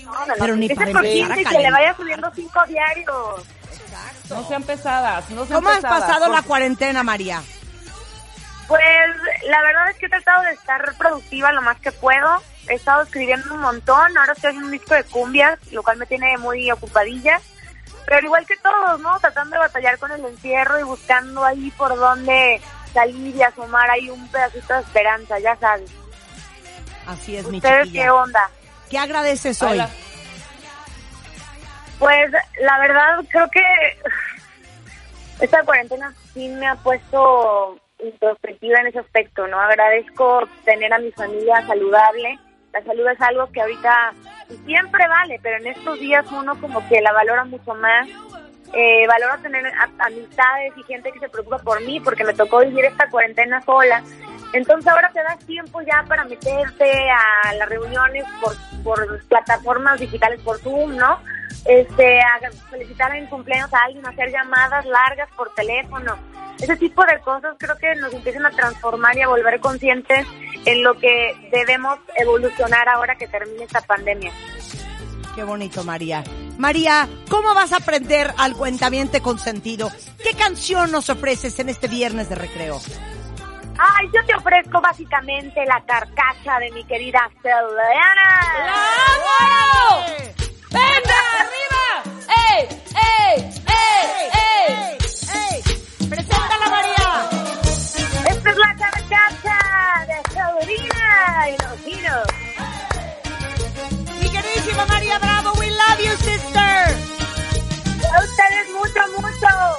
No, 0.04 0.12
no, 0.12 0.26
no, 0.26 0.34
Pero 0.40 0.56
ni 0.56 0.66
empieza 0.66 0.82
para 0.82 0.92
por 0.92 1.06
empezar 1.06 1.32
a 1.32 1.36
15 1.36 1.42
y 1.52 1.56
que 1.56 1.64
le 1.64 1.72
vaya 1.72 1.96
subiendo 1.96 2.32
5 2.34 2.66
diarios. 2.68 3.44
No 4.30 4.48
sean 4.48 4.64
pesadas, 4.64 5.30
no 5.30 5.46
sean 5.46 5.62
¿Cómo 5.62 5.70
has 5.70 5.82
pasado 5.82 6.30
la 6.32 6.42
cuarentena, 6.42 7.04
María? 7.04 7.42
Pues 8.68 8.82
la 9.48 9.62
verdad 9.62 9.90
es 9.90 9.98
que 9.98 10.08
he 10.08 10.10
tratado 10.10 10.44
de 10.44 10.52
estar 10.52 10.94
productiva 10.98 11.52
lo 11.54 11.62
más 11.62 11.80
que 11.80 11.92
puedo. 11.92 12.42
He 12.68 12.74
estado 12.74 13.04
escribiendo 13.04 13.54
un 13.54 13.62
montón, 13.62 14.18
ahora 14.18 14.34
estoy 14.34 14.50
haciendo 14.50 14.68
un 14.68 14.74
disco 14.74 14.94
de 14.94 15.06
cumbias, 15.06 15.58
lo 15.72 15.84
cual 15.84 15.98
me 15.98 16.06
tiene 16.06 16.38
muy 16.38 16.70
ocupadilla. 16.70 17.40
Pero 18.06 18.18
al 18.18 18.26
igual 18.26 18.46
que 18.46 18.58
todos, 18.58 19.00
¿no? 19.00 19.18
Tratando 19.20 19.56
de 19.56 19.60
batallar 19.60 19.98
con 19.98 20.12
el 20.12 20.26
encierro 20.26 20.80
y 20.80 20.84
buscando 20.84 21.46
ahí 21.46 21.72
por 21.72 21.96
dónde 21.96 22.62
salir 22.94 23.36
y 23.36 23.42
asomar 23.42 23.90
ahí 23.90 24.10
un 24.10 24.28
pedacito 24.30 24.74
de 24.74 24.80
esperanza, 24.82 25.40
ya 25.40 25.56
sabes. 25.56 25.90
Así 27.06 27.38
es, 27.38 27.48
mi 27.48 27.58
¿Ustedes 27.58 27.90
qué 27.92 28.10
onda? 28.10 28.50
¿Qué 28.90 28.98
agradeces 28.98 29.62
hoy? 29.62 29.74
Hola. 29.74 29.90
Pues 32.00 32.32
la 32.62 32.80
verdad 32.80 33.26
creo 33.30 33.50
que 33.50 33.64
esta 35.40 35.64
cuarentena 35.64 36.14
sí 36.34 36.48
me 36.50 36.68
ha 36.68 36.76
puesto 36.76 37.80
introspectiva 38.00 38.80
en 38.80 38.88
ese 38.88 39.00
aspecto, 39.00 39.48
¿no? 39.48 39.60
Agradezco 39.60 40.48
tener 40.66 40.94
a 40.94 41.00
mi 41.00 41.12
familia 41.12 41.66
saludable. 41.66 42.40
La 42.74 42.84
salud 42.84 43.08
es 43.08 43.22
algo 43.22 43.52
que 43.52 43.62
ahorita 43.62 44.14
siempre 44.66 45.08
vale, 45.08 45.40
pero 45.42 45.58
en 45.58 45.68
estos 45.68 46.00
días 46.00 46.26
uno 46.32 46.60
como 46.60 46.88
que 46.88 47.02
la 47.02 47.12
valora 47.12 47.46
mucho 47.46 47.74
más. 47.74 48.08
Eh, 48.74 49.08
valoro 49.08 49.42
tener 49.42 49.64
amistades 50.00 50.74
y 50.76 50.84
gente 50.84 51.12
que 51.12 51.20
se 51.20 51.30
preocupa 51.30 51.58
por 51.60 51.82
mí 51.82 52.02
porque 52.02 52.26
me 52.26 52.34
tocó 52.34 52.60
vivir 52.60 52.86
esta 52.86 53.10
cuarentena 53.10 53.62
sola. 53.62 54.04
Entonces 54.54 54.92
ahora 54.92 55.12
te 55.14 55.22
das 55.22 55.40
tiempo 55.46 55.82
ya 55.82 56.04
para 56.08 56.24
meterte 56.26 56.92
a 57.12 57.54
las 57.54 57.70
reuniones 57.70 58.24
por, 58.42 58.56
por 58.84 59.24
plataformas 59.26 60.00
digitales, 60.00 60.40
por 60.42 60.60
Zoom, 60.60 60.96
¿no? 60.96 61.20
Este, 61.66 62.20
a 62.20 62.40
felicitar 62.70 63.14
en 63.16 63.28
cumpleaños 63.28 63.74
a 63.74 63.84
alguien, 63.86 64.06
hacer 64.06 64.32
llamadas 64.32 64.86
largas 64.86 65.30
por 65.36 65.54
teléfono. 65.54 66.18
Ese 66.60 66.76
tipo 66.78 67.06
de 67.06 67.20
cosas 67.20 67.56
creo 67.60 67.76
que 67.78 67.94
nos 67.96 68.14
empiezan 68.14 68.46
a 68.46 68.52
transformar 68.52 69.18
y 69.18 69.22
a 69.22 69.28
volver 69.28 69.60
conscientes 69.60 70.26
en 70.66 70.84
lo 70.84 70.98
que 70.98 71.50
debemos 71.52 72.00
evolucionar 72.16 72.88
ahora 72.90 73.16
que 73.16 73.28
termine 73.28 73.66
esta 73.66 73.82
pandemia. 73.82 74.32
Qué 75.36 75.44
bonito, 75.44 75.84
María. 75.84 76.24
María, 76.58 77.08
¿cómo 77.30 77.54
vas 77.54 77.72
a 77.74 77.78
aprender 77.78 78.34
al 78.38 78.56
cuentamiento 78.56 79.22
consentido? 79.22 79.92
¿Qué 80.24 80.36
canción 80.36 80.92
nos 80.92 81.10
ofreces 81.12 81.60
en 81.60 81.70
este 81.70 81.88
viernes 81.88 82.30
de 82.30 82.36
recreo? 82.36 82.80
Ay, 83.80 84.10
yo 84.14 84.26
te 84.26 84.36
ofrezco 84.36 84.82
básicamente 84.82 85.64
la 85.66 85.80
carcacha 85.86 86.60
de 86.60 86.72
mi 86.72 86.84
querida 86.86 87.30
Selena. 87.42 88.42
¡Vamos! 89.28 90.06
¡Venga, 90.72 91.20
arriba! 91.40 91.86
¡Ey, 92.50 92.68
ey, 92.96 93.36
ey, 93.68 94.30
ey! 94.34 94.98
¡Ey! 95.36 96.10
¡Preséntala, 96.10 96.68
María! 96.70 97.30
Esta 98.30 98.50
es 98.50 98.58
la 98.58 98.76
carcacha 98.76 99.60
de 100.08 100.18
Selena 100.32 101.50
y 101.50 101.52
los 101.62 101.80
giros. 101.84 102.28
Mi 104.22 104.30
queridísima 104.32 104.86
María 104.88 105.20
Bravo, 105.20 105.52
we 105.60 105.70
love 105.70 106.00
you, 106.00 106.18
sister. 106.18 106.98
A 108.12 108.20
ustedes 108.24 108.70
mucho, 108.74 109.22
mucho. 109.22 109.77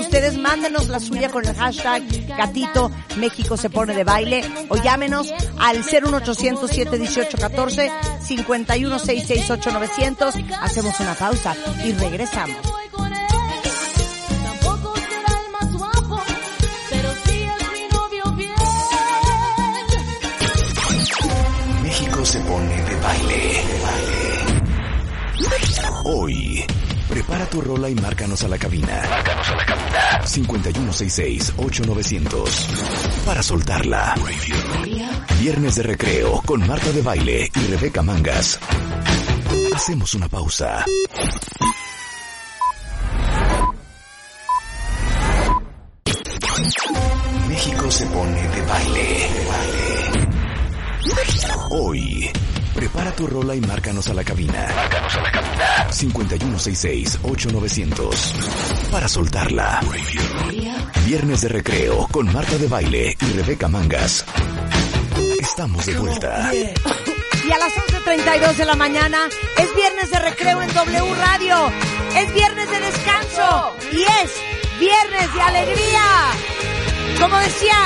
Ustedes? 0.00 0.36
Mándenos 0.38 0.88
la 0.88 1.00
suya 1.00 1.28
con 1.30 1.46
el 1.46 1.54
hashtag 1.54 2.02
Gatito 2.28 2.90
México 3.16 3.56
se 3.56 3.70
pone 3.70 3.94
de 3.94 4.04
baile 4.04 4.42
o 4.68 4.76
llámenos 4.76 5.32
al 5.58 5.78
01800 5.78 6.70
718 6.70 7.38
14 7.38 7.90
5166 8.20 9.48
900 9.72 10.34
Hacemos 10.60 11.00
una 11.00 11.14
pausa 11.14 11.54
y 11.84 11.92
regresamos. 11.92 12.56
Voy 12.62 12.88
con 12.90 13.12
él, 13.12 13.18
tampoco 14.44 14.94
será 14.96 15.40
el 15.40 15.52
más 15.52 15.72
guapo, 15.78 16.22
pero 16.90 17.08
sí 17.24 17.42
es 17.42 17.72
mi 17.72 17.88
novio 17.96 18.32
bien. 18.36 18.52
México 21.82 22.24
se 22.24 22.40
pone 22.40 22.82
de 22.82 22.96
baile. 23.00 23.62
Hoy, 26.04 26.64
prepara 27.08 27.46
tu 27.46 27.60
rola 27.60 27.88
y 27.88 27.94
márcanos 27.94 28.42
a 28.42 28.48
la 28.48 28.58
cabina. 28.58 29.02
5166-8900. 30.24 33.24
Para 33.24 33.42
soltarla. 33.42 34.14
Viernes 35.40 35.76
de 35.76 35.82
recreo 35.82 36.42
con 36.44 36.66
Marta 36.66 36.92
de 36.92 37.00
Baile 37.02 37.50
y 37.54 37.60
Rebeca 37.70 38.02
Mangas. 38.02 38.58
Hacemos 39.74 40.14
una 40.14 40.28
pausa. 40.28 40.84
5166-8900. 56.42 58.90
Para 58.90 59.06
soltarla. 59.08 59.80
Viernes 61.06 61.40
de 61.42 61.48
recreo 61.48 62.08
con 62.10 62.32
Marta 62.32 62.58
de 62.58 62.66
Baile 62.68 63.16
y 63.20 63.24
Rebeca 63.32 63.68
Mangas. 63.68 64.24
Estamos 65.40 65.86
de 65.86 65.96
vuelta. 65.98 66.50
Y 66.54 66.74
a 67.52 67.58
las 67.58 67.72
11.32 67.74 68.56
de 68.56 68.64
la 68.64 68.74
mañana 68.74 69.18
es 69.58 69.72
viernes 69.74 70.10
de 70.10 70.18
recreo 70.18 70.62
en 70.62 70.72
W 70.74 71.14
Radio. 71.14 71.70
Es 72.16 72.34
viernes 72.34 72.68
de 72.70 72.80
descanso. 72.80 73.76
Y 73.92 74.02
es 74.02 74.32
viernes 74.80 75.32
de 75.34 75.40
alegría. 75.40 76.02
Como 77.20 77.36
decía 77.38 77.76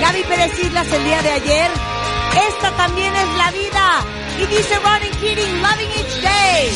Gaby 0.00 0.22
Pérez 0.24 0.58
Islas 0.64 0.90
el 0.92 1.04
día 1.04 1.20
de 1.22 1.30
ayer, 1.30 1.70
esta 2.48 2.70
también 2.76 3.14
es 3.14 3.28
la 3.36 3.50
vida. 3.50 4.04
Y 4.38 4.46
dice 4.46 4.78
Ronnie 4.78 5.10
Keating, 5.20 5.62
loving 5.62 5.90
each 6.00 6.20
day. 6.22 6.70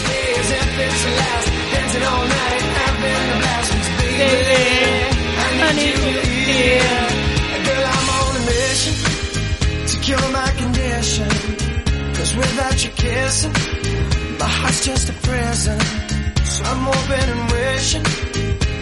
Girl, 7.67 7.85
I'm 7.97 8.09
on 8.19 8.37
a 8.37 8.43
mission 8.47 8.95
to 9.91 9.97
cure 10.05 10.29
my 10.33 10.51
condition. 10.63 11.29
Cause 12.17 12.35
without 12.37 12.85
you 12.85 12.91
kissing, 12.91 13.53
my 14.39 14.49
heart's 14.59 14.85
just 14.87 15.09
a 15.09 15.13
prison. 15.27 15.79
So 16.45 16.65
I'm 16.65 16.83
hoping 16.91 17.29
and 17.35 17.45
wishing 17.53 18.03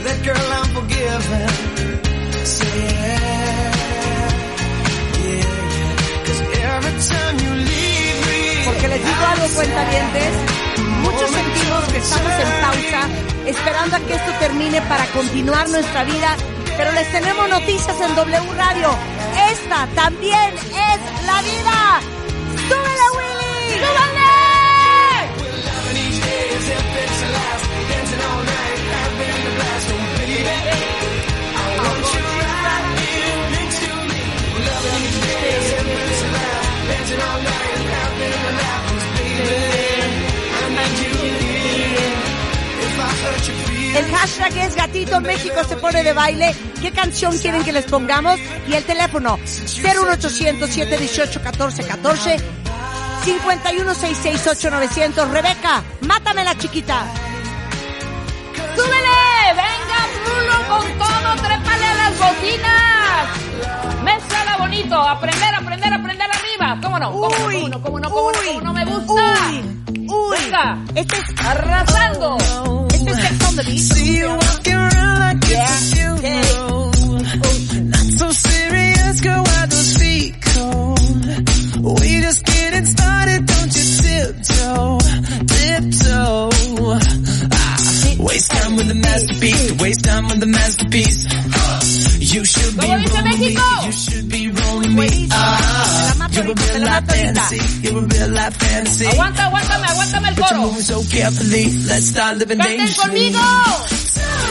that 0.05 0.19
girl 0.25 0.47
I'm 0.59 0.69
forgiven. 0.77 1.49
Say 2.45 2.79
yeah, 2.85 3.73
yeah, 5.25 5.43
yeah. 5.79 6.27
Cause 6.27 6.41
every 6.73 6.95
time 7.11 7.35
you 7.45 7.53
leave 7.71 8.01
me, 8.04 8.04
Porque 8.65 8.89
les 8.89 9.05
digo 9.05 9.27
algo, 9.27 9.47
cuentavientes. 9.55 10.33
Muchos 11.03 11.31
sentimos 11.31 11.85
que 11.93 11.99
estamos 11.99 12.33
en 12.33 12.51
pausa, 12.63 13.09
esperando 13.47 13.97
a 13.97 14.01
que 14.01 14.15
esto 14.15 14.33
termine 14.39 14.81
para 14.83 15.05
continuar 15.07 15.69
nuestra 15.69 16.05
vida. 16.05 16.37
Pero 16.77 16.93
les 16.93 17.11
tenemos 17.13 17.49
noticias 17.49 18.01
en 18.01 18.15
W 18.15 18.53
Radio. 18.57 18.91
Esta 19.53 19.87
también 19.95 20.55
es 20.55 21.27
la 21.27 21.43
vida. 21.43 22.01
¡Súbele, 22.69 23.07
Willy! 23.17 23.75
¡Súbele! 23.75 24.25
El 43.97 44.13
hashtag 44.13 44.57
es 44.57 44.75
Gatito 44.75 45.21
México 45.21 45.63
se 45.69 45.77
pone 45.77 46.03
de 46.03 46.13
baile. 46.13 46.53
¿Qué 46.81 46.91
canción 46.91 47.39
quieren 47.39 47.63
que 47.63 47.71
les 47.73 47.85
pongamos? 47.85 48.41
Y 48.67 48.75
el 48.75 48.83
teléfono 48.85 49.37
01800 49.37 50.69
718 50.69 51.39
1414 51.41 52.37
51668 53.25 55.27
Rebeca, 55.31 55.85
mátame 56.01 56.43
la 56.43 56.59
chiquita. 56.59 57.07
¡Súbele! 58.75 59.55
¡Venga, 59.55 60.09
Rulo, 60.27 60.67
con 60.69 60.99
todo! 60.99 61.37
¡Trépale 61.37 61.87
a 61.87 61.95
las 61.95 62.19
bocinas! 62.19 63.29
¡Mézcala 64.03 64.57
bonito! 64.59 65.01
¡Aprender, 65.01 65.55
aprender, 65.55 65.93
aprender 65.93 66.29
arriba! 66.65 66.81
¿Cómo 66.83 66.99
no? 66.99 67.13
¿Cómo 67.13 67.29
no? 67.29 67.35
¿Cómo 67.39 67.69
no? 67.69 67.81
¿Cómo 67.83 67.99
no? 68.01 68.11
¿Cómo 68.11 68.33
no? 68.33 68.39
¿Cómo 68.47 68.61
no 68.61 68.73
me 68.73 68.85
gusta? 68.85 69.23
Uy, 69.91 70.37
Venga, 70.45 70.79
este 70.95 71.17
es 71.17 71.25
arrasando. 71.45 72.37
Este 72.93 73.11
es 73.11 73.17
Sex 73.17 73.49
on 73.49 73.57
the 73.57 73.63
Beach. 73.65 73.81
see 73.81 74.19
you 74.19 74.29
walking 74.29 74.75
around 74.75 75.19
like 75.21 75.39
it's 75.43 75.93
a 75.93 75.97
funeral. 75.97 76.91
Not 77.85 78.07
so 78.19 78.31
serious, 78.33 79.21
girl, 79.21 79.43
why 79.43 79.67
those 79.67 79.99
feet 79.99 80.35
cold? 80.43 82.01
We 82.01 82.21
just 82.21 82.45
getting 82.45 82.87
started, 82.87 83.47
don't 83.47 83.75
you 83.75 83.85
tiptoe, 84.03 84.99
tiptoe. 85.47 86.51
Ah, 88.25 88.27
waste 88.27 88.51
time 88.51 88.77
with 88.77 88.89
the 88.89 88.95
masterpiece, 88.95 89.73
waste 89.81 90.05
time 90.05 90.25
with 90.29 90.41
the 90.41 90.47
masterpiece. 90.47 91.25
You 92.35 92.45
should 92.45 92.75
be 92.77 92.87
¿Cómo 92.87 92.99
dice 92.99 93.13
rolling 93.15 93.39
me, 93.39 93.55
México? 93.55 93.87
you 93.87 93.93
should 93.93 94.29
be 94.29 94.49
rolling 94.51 94.95
me. 94.97 95.29
Ah, 95.31 96.29
you're 96.33 96.45
a 96.45 96.55
real 96.55 96.85
life 96.85 97.07
fantasy, 97.07 97.61
you're 97.83 97.99
a 97.99 98.07
real 98.07 98.29
life 98.31 98.57
fantasy. 98.57 99.07
Aguanta, 99.07 99.45
aguántame, 99.47 99.87
aguántame 99.89 100.29
el 100.29 100.35
But 100.35 100.51
you're 100.51 100.59
coro. 100.59 100.61
moving 100.63 100.83
so 100.83 101.03
carefully, 101.11 101.65
let's 101.87 102.07
start 102.07 102.39
living 102.39 102.59
¡Canten 102.59 102.79
dangerously. 102.79 103.33
conmigo! 103.33 104.45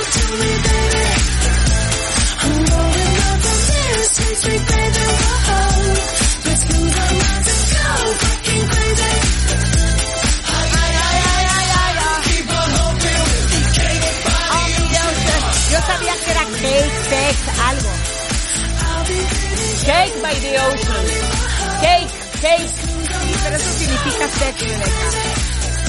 Yo 8.46 8.93
cake, 16.64 16.98
sex, 17.12 17.36
algo. 17.70 17.92
Cake 19.86 20.16
by 20.22 20.34
the 20.44 20.52
ocean. 20.66 21.06
Cake, 21.82 22.12
cake. 22.42 22.70
Sí, 22.70 23.36
pero 23.44 23.56
eso 23.58 23.72
significa 23.80 24.28
sex, 24.28 24.60
Rebeca. 24.62 24.86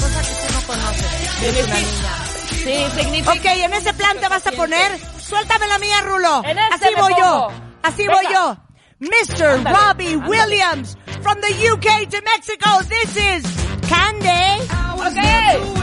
Cosa 0.01 0.21
que 0.21 0.33
tú 0.35 0.53
no 0.53 0.61
conoces. 0.67 1.43
Eres 1.43 1.65
una 1.65 1.75
niña. 1.75 2.13
Sí, 2.49 3.01
significa... 3.01 3.31
Ok, 3.33 3.45
en 3.45 3.73
ese 3.73 3.93
plan 3.93 4.17
te 4.19 4.27
vas 4.27 4.47
a 4.47 4.51
poner. 4.51 4.99
Suéltame 5.21 5.67
la 5.67 5.77
mía, 5.79 6.01
Rulo. 6.01 6.43
En 6.45 6.57
este 6.59 6.85
Así 6.85 6.95
voy 6.99 7.13
yo. 7.19 7.47
Así 7.83 8.07
Venga. 8.07 8.13
voy 8.15 8.25
yo. 8.33 8.57
Mr. 8.99 9.43
Ándale, 9.45 9.77
Robbie 9.77 10.13
ándale. 10.13 10.29
Williams 10.29 10.97
from 11.21 11.37
the 11.41 11.71
UK 11.71 12.09
to 12.09 12.21
Mexico. 12.23 12.69
This 12.89 13.15
is 13.15 13.43
Candy. 13.87 14.67
Okay. 15.07 15.75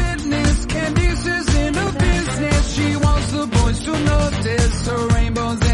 To 3.84 3.90
notice 3.90 4.86
her 4.86 5.06
rainbows 5.08 5.71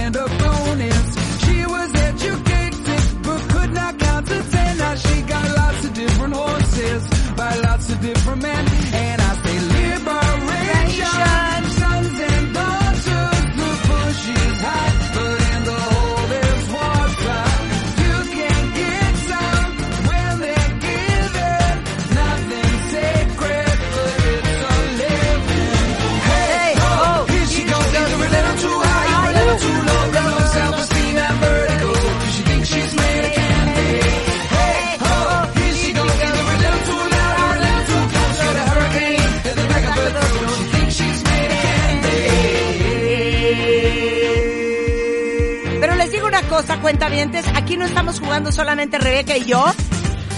cuentavientes. 46.88 47.44
Aquí 47.54 47.76
no 47.76 47.84
estamos 47.84 48.18
jugando 48.18 48.50
solamente 48.50 48.96
Rebeca 48.98 49.36
y 49.36 49.44
yo. 49.44 49.62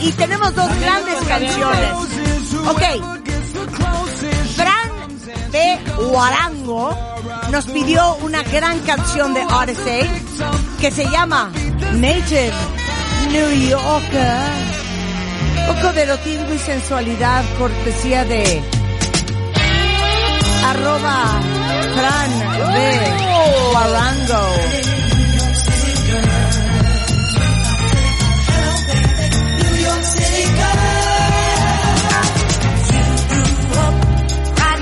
Y 0.00 0.10
tenemos 0.10 0.52
dos 0.52 0.68
grandes 0.80 1.14
canciones. 1.28 1.92
Ok. 2.66 2.82
Fran 4.56 5.52
de 5.52 5.78
Huarango 6.02 6.98
nos 7.52 7.66
pidió 7.66 8.16
una 8.16 8.42
gran 8.42 8.80
canción 8.80 9.32
de 9.32 9.44
Odyssey 9.44 10.10
que 10.80 10.90
se 10.90 11.04
llama 11.04 11.52
Native 11.94 12.52
New 13.30 13.68
Yorker. 13.68 14.38
Poco 15.68 15.92
de 15.92 16.02
erotismo 16.02 16.52
y 16.52 16.58
sensualidad, 16.58 17.44
cortesía 17.60 18.24
de 18.24 18.60
arroba 20.66 21.40
Fran 21.94 22.38
de 22.72 23.72
Huarango. 23.72 25.09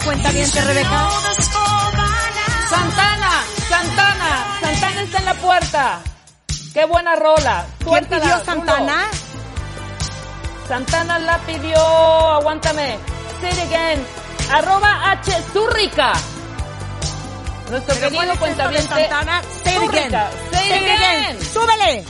los 0.00 0.04
cuentavientes, 0.04 0.66
Rebeca? 0.66 1.10
Santana, 2.68 3.44
Santana, 3.68 4.58
Santana 4.60 5.02
está 5.02 5.18
en 5.18 5.24
la 5.24 5.34
puerta. 5.34 6.00
Qué 6.72 6.84
buena 6.84 7.16
rola. 7.16 7.66
¿Quién 7.84 8.04
pidió. 8.06 8.44
Santana? 8.44 9.10
Santana 10.68 11.18
la 11.18 11.38
pidió, 11.38 11.76
aguántame. 11.76 12.98
Say 13.40 13.50
it 13.50 13.58
again. 13.58 14.06
Arroba 14.52 15.10
H 15.10 15.32
Zurrica. 15.52 16.12
Nuestro 17.70 17.94
¿Me 17.94 18.00
lo 18.00 18.10
querido 18.10 18.32
de 18.32 18.38
cuentaviente. 18.38 18.88
Santana? 18.88 19.42
Say 19.64 19.76
it 19.76 19.82
again. 19.82 20.10
Zurrica. 20.10 20.30
Say 20.50 20.68
it 20.68 20.74
again. 20.76 21.38
Súbele. 21.52 22.04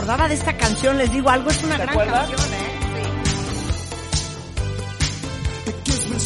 Acordaba 0.00 0.28
de 0.28 0.34
esta 0.34 0.56
canción, 0.56 0.96
les 0.96 1.12
digo 1.12 1.28
algo, 1.28 1.50
es 1.50 1.62
una 1.62 1.76
¿Te 1.76 1.82
gran 1.82 1.90
acuerdas? 1.90 2.30
canción, 2.30 2.54
¿eh? 2.54 2.70
It 5.66 5.76
gives 5.84 6.06
me 6.08 6.18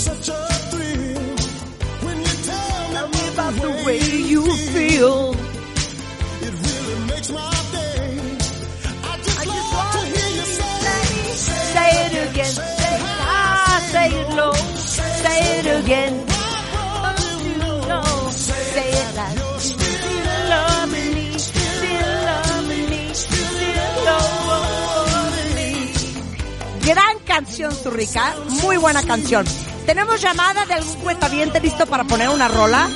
canción, 27.35 27.75
Zurrica. 27.75 28.33
Muy 28.63 28.77
buena 28.77 29.03
canción. 29.03 29.45
¿Tenemos 29.87 30.21
llamada 30.21 30.65
de 30.67 30.75
algún 30.75 30.95
cuentaviente 31.01 31.59
listo 31.61 31.85
para 31.85 32.05
poner 32.05 32.29
una 32.29 32.47
rola? 32.47 32.89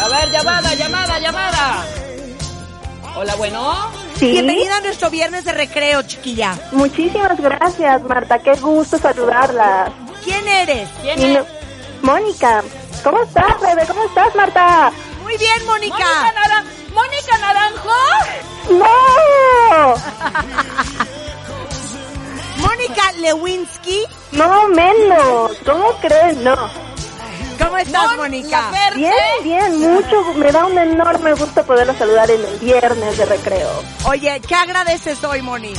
A 0.00 0.08
ver, 0.08 0.30
llamada, 0.30 0.72
llamada, 0.74 1.18
llamada. 1.18 1.84
Hola, 3.16 3.34
bueno. 3.34 3.74
Sí. 4.16 4.30
Bienvenida 4.30 4.76
a 4.76 4.80
nuestro 4.80 5.10
viernes 5.10 5.44
de 5.44 5.50
recreo, 5.52 6.02
chiquilla. 6.02 6.56
Muchísimas 6.70 7.40
gracias, 7.40 8.00
Marta. 8.04 8.38
Qué 8.38 8.52
gusto 8.54 8.96
saludarla. 8.96 9.90
¿Quién 10.22 10.46
eres? 10.46 10.88
¿Quién 11.02 11.20
es? 11.20 11.44
Mónica. 12.02 12.62
¿Cómo 13.02 13.20
estás, 13.22 13.60
bebé? 13.60 13.86
¿Cómo 13.88 14.04
estás, 14.04 14.34
Marta? 14.36 14.92
Muy 15.24 15.36
bien, 15.36 15.66
Mónica. 15.66 15.96
Mónica, 15.96 16.32
Naran- 16.32 16.66
Mónica 16.94 17.38
Naranjo. 17.38 17.90
¡No! 18.70 19.94
Mónica 22.86 23.12
Lewinsky. 23.20 24.02
No, 24.32 24.68
menos. 24.68 25.52
¿Cómo 25.64 25.92
crees? 26.00 26.36
No. 26.38 26.54
¿Cómo 27.58 27.78
estás, 27.78 28.16
Mónica? 28.16 28.70
Bien, 28.94 29.12
bien. 29.42 29.80
Mucho. 29.80 30.34
Me 30.34 30.52
da 30.52 30.66
un 30.66 30.78
enorme 30.78 31.32
gusto 31.34 31.64
poderla 31.64 31.94
saludar 31.94 32.30
en 32.30 32.44
el 32.44 32.58
viernes 32.58 33.18
de 33.18 33.26
recreo. 33.26 33.68
Oye, 34.08 34.40
¿qué 34.46 34.54
agradeces 34.54 35.22
hoy, 35.24 35.42
Moni? 35.42 35.74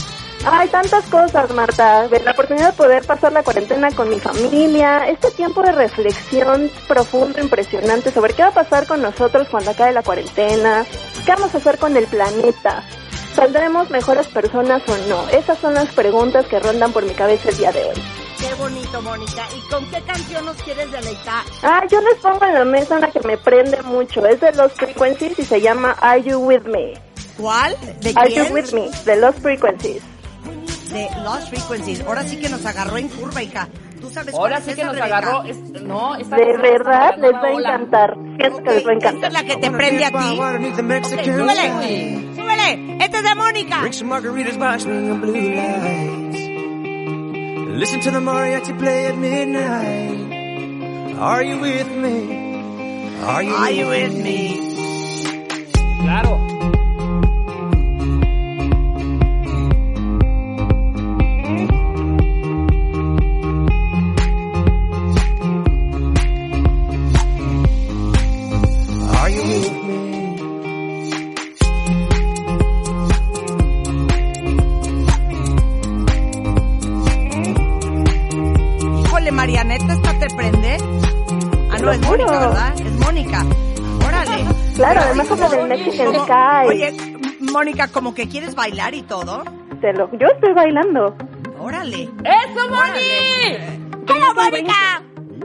Hay 0.46 0.68
tantas 0.70 1.06
cosas, 1.06 1.52
Marta. 1.52 2.08
La 2.24 2.32
oportunidad 2.32 2.72
de 2.72 2.78
poder 2.78 3.06
pasar 3.06 3.32
la 3.32 3.44
cuarentena 3.44 3.92
con 3.92 4.10
mi 4.10 4.20
familia. 4.20 5.08
Este 5.08 5.32
tiempo 5.32 5.62
de 5.62 5.72
reflexión 5.72 6.70
profundo, 6.88 7.40
impresionante 7.40 8.12
sobre 8.12 8.34
qué 8.34 8.44
va 8.44 8.50
a 8.50 8.54
pasar 8.54 8.86
con 8.86 9.02
nosotros 9.02 9.48
cuando 9.50 9.72
acabe 9.72 9.94
la 9.94 10.04
cuarentena. 10.04 10.86
¿Qué 11.26 11.32
vamos 11.32 11.54
a 11.56 11.58
hacer 11.58 11.78
con 11.78 11.96
el 11.96 12.06
planeta? 12.08 12.84
¿Saldremos 13.38 13.92
mejores 13.92 14.26
personas 14.30 14.82
o 14.88 14.98
no? 15.08 15.30
Esas 15.30 15.60
son 15.60 15.76
las 15.76 15.90
preguntas 15.94 16.48
que 16.48 16.60
rondan 16.60 16.92
por 16.92 17.04
mi 17.06 17.14
cabeza 17.14 17.50
el 17.50 17.58
día 17.58 17.72
de 17.72 17.84
hoy. 17.84 18.02
Qué 18.40 18.52
bonito, 18.56 19.00
Mónica. 19.04 19.48
¿Y 19.56 19.62
con 19.70 19.86
qué 19.92 20.02
canción 20.02 20.44
nos 20.44 20.58
quieres 20.64 20.92
deleitar? 20.92 21.44
Ah, 21.62 21.84
yo 21.88 22.02
les 22.02 22.16
pongo 22.16 22.44
en 22.46 22.54
la 22.56 22.66
mesa 22.66 22.98
una 22.98 23.12
que 23.12 23.20
me 23.20 23.38
prende 23.38 23.80
mucho. 23.84 24.26
Es 24.26 24.42
de 24.42 24.52
Los 24.54 24.74
Frequencies 24.74 25.38
y 25.38 25.46
se 25.46 25.62
llama 25.62 25.92
Are 26.02 26.24
You 26.24 26.40
With 26.40 26.64
Me? 26.64 26.96
¿Cuál? 27.38 27.76
¿De 28.02 28.12
Are 28.16 28.28
quién? 28.34 28.48
You 28.48 28.54
With 28.56 28.72
Me? 28.74 28.90
De 29.06 29.16
Los 29.18 29.36
Frequencies. 29.36 30.02
De 30.92 31.08
Lost 31.24 31.50
Frequencies. 31.50 32.02
Ahora 32.08 32.24
sí 32.24 32.38
que 32.40 32.50
nos 32.50 32.66
agarró 32.66 32.98
en 32.98 33.08
curva, 33.10 33.44
hija. 33.44 33.68
¿Tú 34.02 34.10
sabes 34.10 34.32
cuál 34.34 34.54
Ahora 34.54 34.58
es 34.60 34.64
sí 34.66 34.74
que 34.76 34.84
nos 34.86 34.96
Rebeca? 34.96 35.18
agarró. 35.18 35.44
es- 35.44 35.58
no, 35.82 36.16
esta 36.16 36.36
De 36.36 36.58
verdad 36.58 37.16
les 37.18 37.32
va 37.34 37.42
a 37.44 37.52
encantar. 37.52 38.16
Siento 38.38 38.64
que 38.64 38.70
les 38.72 38.86
va 38.86 38.92
a 38.92 38.94
Esta 38.94 39.10
encantar. 39.10 39.28
es 39.30 39.34
la 39.34 39.44
que 39.44 39.56
te 39.58 39.72
prende 39.72 40.06
a 40.06 40.12
ti. 40.12 40.18
Súbele. 41.24 42.36
Súbele. 42.36 42.98
Esta 43.04 43.18
es 43.18 43.24
de 43.24 43.36
Mónica. 43.36 43.82
Listen 47.78 48.00
to 48.02 48.12
the 48.12 48.20
mariachi 48.20 48.74
play 48.78 49.06
at 49.06 49.16
midnight. 49.16 50.34
Are 51.20 51.44
you 51.44 51.60
with 51.60 51.88
me? 51.96 53.22
Are 53.24 53.44
you, 53.44 53.56
Are 53.56 53.72
you 53.72 53.88
with 53.88 54.14
me? 54.24 54.60
Claro. 56.02 56.40
Además 85.20 85.32
habla 85.32 85.48
como- 85.48 85.68
del 85.68 85.68
Mexican 85.70 86.06
como- 86.08 86.24
Sky. 86.26 86.68
Oye, 86.68 87.18
Mónica, 87.40 87.88
como 87.88 88.14
que 88.14 88.28
quieres 88.28 88.56
bailar 88.56 88.94
y 88.94 89.02
todo. 89.04 89.44
Te 89.82 89.94
lo, 89.94 90.10
yo 90.18 90.28
estoy 90.28 90.54
bailando. 90.54 91.16
Órale. 91.60 92.04
¡Eso, 92.24 92.70
Moni! 92.70 94.06
¡Quiero, 94.06 94.34
Mónica! 94.36 95.02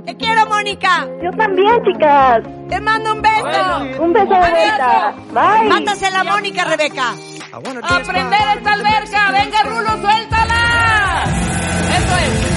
¡Te 0.07 0.17
quiero, 0.17 0.47
Mónica! 0.47 1.07
Yo 1.23 1.31
también, 1.37 1.83
chicas. 1.85 2.43
¡Te 2.69 2.81
mando 2.81 3.15
un 3.15 3.23
beso! 3.23 4.03
Un 4.03 4.13
beso 4.13 4.27
de 4.33 4.41
vuelta. 4.41 5.15
Bye. 5.33 5.69
Mátase 5.69 6.11
la 6.11 6.25
Mónica, 6.25 6.65
Rebeca. 6.65 7.15
I 7.15 7.67
wanna 7.67 7.81
¡A 7.83 7.95
dance 7.95 8.11
prender 8.13 8.41
esta 8.57 8.73
alberca! 8.73 9.31
¡Venga, 9.33 9.63
Rulo, 9.65 9.91
suéltala! 10.01 11.25
Eso 11.97 12.17
es. 12.17 12.52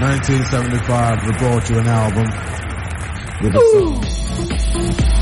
1975 0.00 1.22
we 1.24 1.32
brought 1.38 1.70
you 1.70 1.78
an 1.78 1.86
album 1.88 2.26
with 3.42 3.54
a 3.54 3.60
song. 3.72 4.02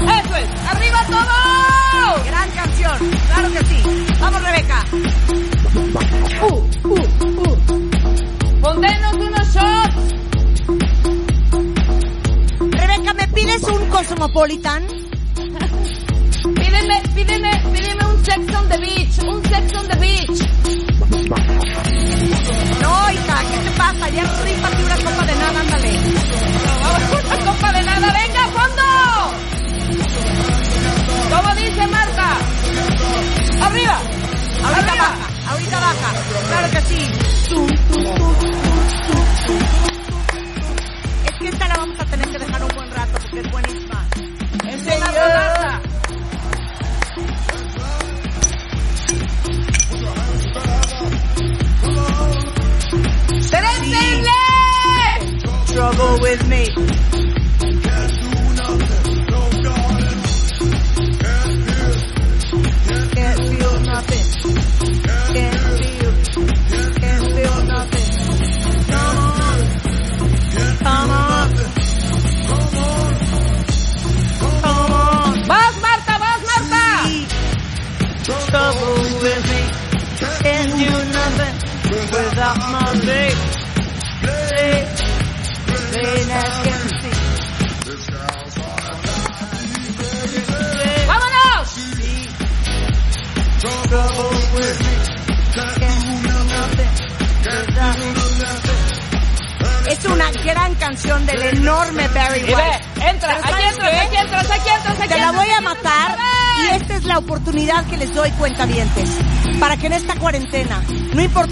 Eso 0.02 0.36
es. 0.36 0.48
¡Arriba 0.70 1.00
todo! 1.06 2.24
Gran 2.24 2.50
canción. 2.50 2.98
Claro 3.26 3.52
que 3.52 3.64
sí. 3.66 3.82
Vamos, 4.20 4.42
Rebeca. 4.42 4.84
Uh, 6.42 6.54
uh, 6.88 7.00
uh. 7.40 7.56
Pondenos 8.60 9.14
unos 9.14 9.54
shots. 9.54 10.14
Rebeca, 12.70 13.14
¿me 13.14 13.28
pides 13.28 13.62
un 13.64 13.88
Cosmopolitan? 13.90 15.01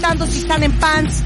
Importando 0.01 0.25
si 0.25 0.39
están 0.39 0.63
en 0.63 0.71
pants, 0.79 1.23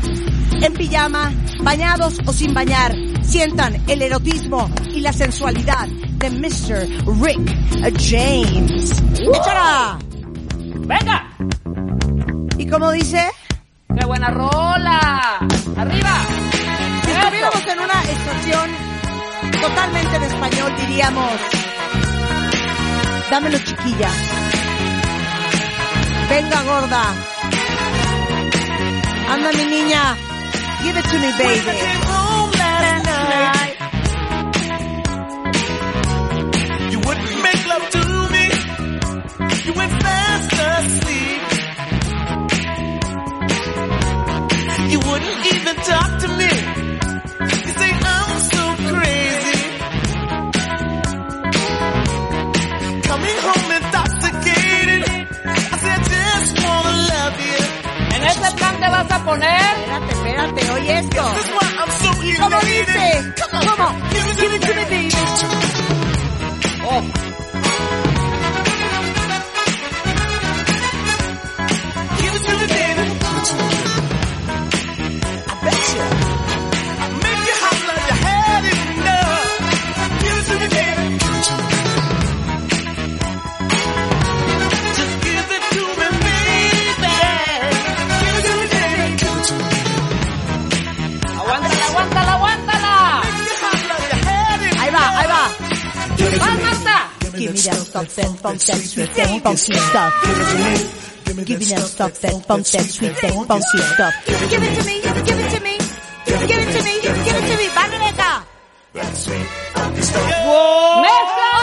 en 0.62 0.74
pijama, 0.74 1.32
bañados 1.62 2.20
o 2.26 2.34
sin 2.34 2.54
bañar, 2.54 2.94
sientan 3.22 3.82
el 3.88 4.02
erotismo 4.02 4.70
y 4.94 5.00
la 5.00 5.14
sensualidad 5.14 5.88
de 5.88 6.30
Mr. 6.30 6.86
Rick 7.22 7.40
James. 7.98 9.02
¡Échala! 9.34 9.98
¡Venga! 10.60 11.32
¿Y 12.58 12.68
cómo 12.68 12.92
dice? 12.92 13.26
¡Qué 13.98 14.06
buena 14.06 14.30
rola! 14.32 15.40
¡Arriba! 15.78 16.26
Si 17.06 17.12
estuviéramos 17.12 17.68
en 17.68 17.80
una 17.80 18.04
estación 18.04 18.72
totalmente 19.62 20.16
en 20.18 20.24
español, 20.24 20.74
diríamos, 20.82 21.32
dámelo 23.32 23.58
chiquilla. 23.60 24.10
Venga 26.30 26.64
gorda. 26.64 27.35
Anda 29.28 29.52
mi 29.54 29.66
niña. 29.66 30.16
Give 30.84 30.98
it 31.00 31.06
to 31.06 31.18
me, 31.20 31.32
baby. 31.38 32.05
Funky 99.46 99.78
stuff. 99.78 100.14
Give 101.46 101.60
me 101.60 101.66
that 101.70 101.86
stuff, 101.86 102.20
that 102.22 102.34
funk, 102.48 102.66
that 102.66 102.82
sweet, 102.82 103.14
that 103.22 103.34
funky 103.46 103.78
stuff. 103.94 104.14
Give 104.26 104.64
it 104.64 104.74
to 104.74 104.84
me, 104.90 104.96
give 105.06 105.18
it 105.18 105.50
to 105.54 105.60
me. 105.62 105.78
Give 106.26 106.62
it 106.66 106.70
to 106.74 106.82
me, 106.82 106.94
give 107.06 107.14
it 107.14 107.46
to 107.46 107.56
me. 107.62 107.68
¡Va, 107.78 107.84
Rebeca! 107.86 108.32
¡Mezcla! 111.06 111.54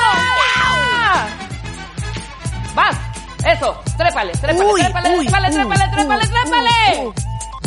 ¡Vas! 2.77 2.97
Eso, 3.45 3.69
trépale, 3.99 4.33
trépale, 4.33 4.73
Uy, 4.73 4.81
trépale, 4.81 5.09
uy, 5.19 5.27
trépale, 5.27 5.49
uy, 5.49 5.55
trépale, 5.55 5.91
trépale, 5.91 6.27
trépale. 6.29 7.13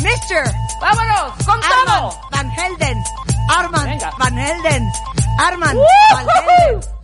Mister 0.02 0.44
¡Vámonos! 0.80 1.44
¡Con 1.44 1.60
todo! 1.60 2.18
Van 2.30 2.50
Helden. 2.52 3.04
Armand 3.50 3.88
Venga. 3.88 4.10
Van 4.18 4.38
Helden. 4.38 4.92
Armand 5.38 5.76
¡Woo! 5.76 5.86
Van 6.12 6.26
Helden. 6.26 6.95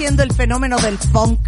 Siendo 0.00 0.22
el 0.22 0.32
fenómeno 0.32 0.78
del 0.78 0.96
funk. 0.96 1.38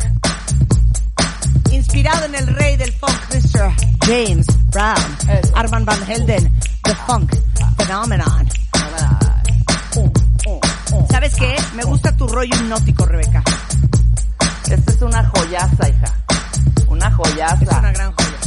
Inspirado 1.70 2.26
en 2.26 2.34
el 2.34 2.46
rey 2.48 2.76
del 2.76 2.92
funk, 2.92 3.16
Mr. 3.30 3.72
James 4.04 4.46
Brown. 4.66 5.16
Eso. 5.26 5.56
Armand 5.56 5.86
Van 5.86 6.02
Helden, 6.06 6.60
The 6.82 6.94
Funk 7.06 7.34
Phenomenon. 7.78 8.46
¿Sabes 11.10 11.34
qué? 11.36 11.56
Me 11.76 11.82
gusta 11.84 12.14
tu 12.14 12.28
rollo 12.28 12.54
hipnótico, 12.54 13.06
Rebeca. 13.06 13.42
Esta 14.70 14.92
es 14.92 15.00
una 15.00 15.26
joyaza, 15.30 15.88
hija. 15.88 16.14
Una 16.88 17.10
joyaza. 17.10 17.54
Es 17.62 17.78
una 17.78 17.92
gran 17.92 18.12
joya. 18.12 18.38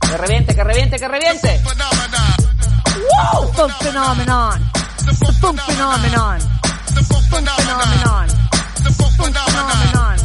Que 0.00 0.16
reviente, 0.16 0.54
que 0.56 0.64
reviente, 0.64 0.98
que 0.98 1.06
reviente. 1.06 1.60
Wow! 3.32 3.52
Funk 3.52 3.72
Phenomenon. 3.78 4.77
The 5.28 5.34
Funk 5.34 5.60
Phenomenon. 5.60 6.40
The 6.94 7.04
Funk 7.04 7.24
Phenomenon. 7.28 8.28
The 8.82 8.90
Funk 8.96 9.12
Phenomenon. 9.18 10.16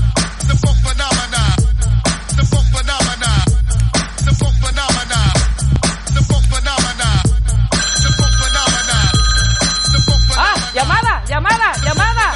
¡Ah! 10.38 10.55
¡Llamada! 10.73 11.23
¡Llamada! 11.27 11.73
¡Llamada! 11.84 12.34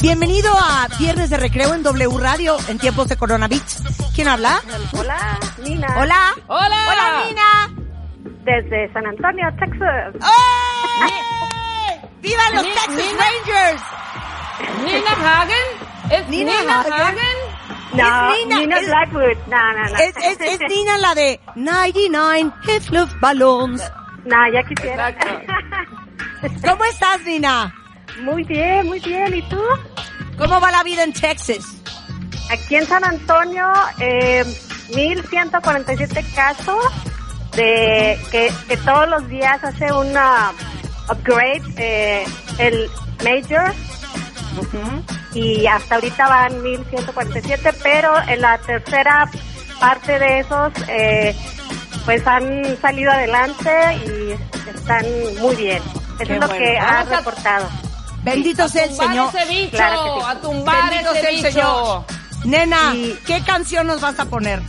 Bienvenido 0.00 0.56
a 0.56 0.86
Viernes 0.96 1.28
de 1.28 1.36
Recreo 1.36 1.74
en 1.74 1.82
W 1.82 2.18
Radio 2.18 2.56
en 2.68 2.78
tiempos 2.78 3.08
de 3.08 3.16
coronavirus. 3.16 3.78
¿Quién 4.14 4.28
habla? 4.28 4.62
Hola, 4.92 5.38
Nina. 5.62 5.88
Hola. 5.98 6.34
¡Hola! 6.46 6.86
Hola, 6.88 7.24
Nina. 7.26 7.69
Desde 8.50 8.92
San 8.92 9.06
Antonio, 9.06 9.46
Texas. 9.60 10.14
¡Eh! 10.16 12.00
¡Viva 12.20 12.42
los 12.54 12.62
Ni- 12.64 12.70
Texas 12.72 12.88
Nina. 12.96 13.24
Rangers! 13.24 13.82
¿Nina 14.84 15.40
Hagen? 15.40 15.66
¿Es 16.10 16.28
Nina 16.28 16.52
Nina, 16.60 16.80
Hagen. 16.80 16.92
Hagen? 16.92 17.38
No, 17.92 18.32
Es 18.32 18.38
Nina, 18.46 18.56
Nina, 18.60 18.78
es- 18.78 18.86
Blackwood. 18.86 19.36
No, 19.46 19.72
no, 19.72 19.84
no. 19.88 19.96
Es, 19.98 20.16
es, 20.16 20.40
es 20.40 20.60
Nina 20.68 20.98
la 20.98 21.14
de 21.14 21.40
99 21.54 22.52
Luftballons. 22.90 23.92
No, 24.24 24.52
ya 24.52 24.62
quisiera. 24.64 25.14
¿Cómo 26.68 26.84
estás, 26.84 27.22
Nina? 27.24 27.72
muy 28.22 28.42
bien, 28.44 28.86
muy 28.86 28.98
bien. 29.00 29.34
¿Y 29.34 29.42
tú? 29.48 29.62
¿Cómo 30.36 30.60
va 30.60 30.70
la 30.72 30.82
vida 30.82 31.04
en 31.04 31.12
Texas? 31.12 31.64
Aquí 32.50 32.74
en 32.76 32.86
San 32.86 33.04
Antonio, 33.04 33.70
eh, 34.00 34.44
1147 34.94 36.24
casos 36.34 36.84
de 37.56 38.18
que, 38.30 38.52
que 38.68 38.76
todos 38.78 39.08
los 39.08 39.28
días 39.28 39.62
hace 39.62 39.92
una 39.92 40.52
upgrade 41.10 41.62
eh, 41.76 42.24
el 42.58 42.88
Major 43.24 43.72
y 45.34 45.66
hasta 45.66 45.94
ahorita 45.96 46.28
van 46.28 46.62
1147, 46.62 47.72
pero 47.82 48.12
en 48.28 48.40
la 48.40 48.58
tercera 48.58 49.30
parte 49.78 50.18
de 50.18 50.40
esos 50.40 50.72
eh, 50.88 51.36
pues 52.04 52.26
han 52.26 52.76
salido 52.80 53.10
adelante 53.12 53.70
y 54.06 54.68
están 54.70 55.04
muy 55.40 55.54
bien. 55.56 55.82
Eso 56.18 56.26
Qué 56.26 56.34
es 56.34 56.40
lo 56.40 56.46
bueno. 56.48 56.54
que 56.64 56.78
ha 56.78 57.02
reportado. 57.04 57.68
Bendito 58.22 58.68
sea 58.68 58.84
el 58.84 58.94
Señor. 58.94 59.30
ese 59.34 59.46
bicho, 59.48 59.70
Claro 59.76 60.02
que 60.04 60.20
sí. 60.20 60.26
a 60.28 60.34
tumbar 60.40 60.90
Bendito 60.90 61.12
ese 61.12 61.20
sea 61.20 61.30
el 61.30 61.36
bicho. 61.36 61.50
Señor. 61.50 62.04
Nena, 62.44 62.92
¿qué 63.26 63.42
canción 63.44 63.86
nos 63.86 64.00
vas 64.00 64.18
a 64.18 64.24
poner? 64.26 64.60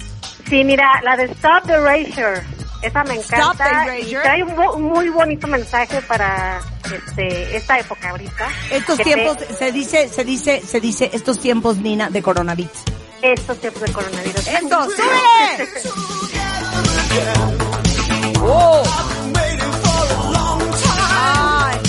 Sí, 0.49 0.63
mira, 0.63 1.01
la 1.03 1.15
de 1.17 1.25
Stop 1.25 1.63
the 1.65 1.73
Erasure. 1.73 2.41
Esa 2.81 3.03
me 3.03 3.15
Stop 3.15 3.57
the 3.57 3.63
encanta 3.63 3.97
y 3.99 4.11
trae 4.13 4.43
un, 4.43 4.55
bo- 4.55 4.77
muy 4.79 5.09
bonito 5.09 5.47
mensaje 5.47 6.01
para 6.01 6.59
este, 6.85 7.55
esta 7.55 7.77
época 7.79 8.09
ahorita. 8.09 8.47
Estos 8.71 8.97
te- 8.97 9.03
tiempos, 9.03 9.37
se 9.57 9.71
dice, 9.71 10.09
se 10.09 10.23
dice, 10.23 10.61
se 10.65 10.79
dice, 10.79 11.09
estos 11.13 11.39
tiempos, 11.39 11.77
Nina, 11.77 12.09
de 12.09 12.21
coronavirus. 12.23 12.71
estos 13.21 13.59
tiempos 13.59 13.81
de 13.83 13.91
coronavirus. 13.93 14.47
¡Esto, 14.47 14.83
súbele! 14.95 15.69
¡Oh! 18.43 18.83
Ay. 21.13 21.79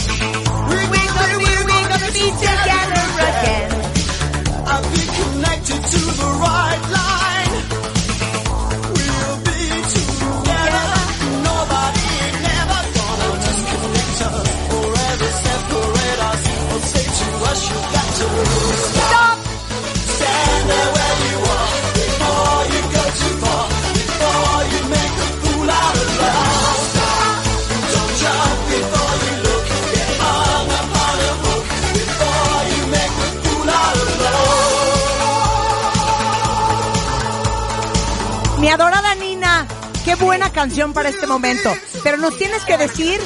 Buena 40.23 40.51
canción 40.51 40.93
para 40.93 41.09
este 41.09 41.27
momento. 41.27 41.73
Pero 42.03 42.17
nos 42.17 42.37
tienes 42.39 42.65
que 42.65 42.79
decir, 42.79 43.21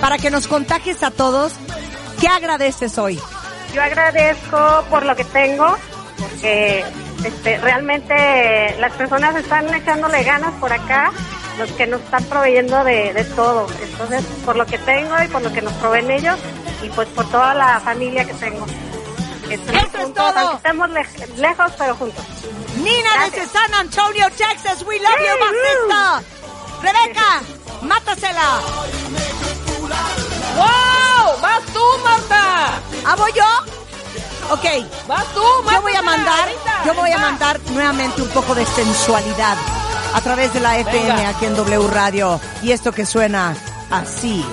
para 0.00 0.16
que 0.18 0.30
nos 0.30 0.46
contagies 0.46 1.02
a 1.02 1.10
todos, 1.10 1.52
¿qué 2.20 2.28
agradeces 2.28 2.96
hoy? 2.98 3.20
Yo 3.74 3.82
agradezco 3.82 4.84
por 4.88 5.04
lo 5.04 5.14
que 5.16 5.24
tengo, 5.24 5.76
porque 6.18 6.84
este, 7.24 7.58
realmente 7.58 8.76
las 8.78 8.92
personas 8.92 9.36
están 9.36 9.72
echándole 9.74 10.22
ganas 10.22 10.54
por 10.54 10.72
acá, 10.72 11.12
los 11.58 11.70
que 11.72 11.86
nos 11.86 12.00
están 12.00 12.24
proveyendo 12.24 12.84
de, 12.84 13.12
de 13.12 13.24
todo. 13.24 13.66
Entonces, 13.82 14.24
por 14.44 14.56
lo 14.56 14.64
que 14.66 14.78
tengo 14.78 15.14
y 15.22 15.28
por 15.28 15.42
lo 15.42 15.52
que 15.52 15.62
nos 15.62 15.72
proveen 15.74 16.10
ellos, 16.10 16.38
y 16.82 16.88
pues 16.90 17.08
por 17.08 17.28
toda 17.30 17.54
la 17.54 17.80
familia 17.80 18.24
que 18.24 18.34
tengo. 18.34 18.66
Estamos 19.50 19.82
Eso 19.84 19.96
es 19.98 20.04
juntos, 20.04 20.14
todo. 20.34 20.38
aunque 20.38 20.56
estemos 20.56 20.90
lej- 20.90 21.36
lejos, 21.36 21.72
pero 21.78 21.94
juntos. 21.96 22.24
Nina 22.76 23.10
Gracias. 23.14 23.32
desde 23.32 23.48
San 23.52 23.74
Antonio, 23.74 24.26
Texas, 24.36 24.82
we 24.86 24.98
love 24.98 25.18
you, 25.18 25.34
bajista. 25.40 26.22
Rebeca, 26.82 27.42
mátasela. 27.82 28.60
¡Wow! 30.56 31.40
¡Vas 31.40 31.62
tú, 31.72 31.80
Marta! 32.04 32.80
¿Ah, 33.06 33.16
voy 33.16 33.32
yo? 33.32 33.44
Ok. 34.52 34.64
¡Vas 35.08 35.24
tú, 35.34 35.42
Yo 35.72 35.82
voy 35.82 35.94
a 35.94 36.02
mandar, 36.02 36.48
yo 36.84 36.94
voy 36.94 37.10
a 37.10 37.18
mandar 37.18 37.60
nuevamente 37.70 38.22
un 38.22 38.28
poco 38.28 38.54
de 38.54 38.64
sensualidad 38.66 39.56
a 40.14 40.20
través 40.20 40.52
de 40.54 40.60
la 40.60 40.78
FM 40.78 41.14
Venga. 41.14 41.28
aquí 41.30 41.44
en 41.46 41.56
W 41.56 41.88
Radio. 41.88 42.40
Y 42.62 42.72
esto 42.72 42.92
que 42.92 43.04
suena 43.06 43.56
así. 43.90 44.44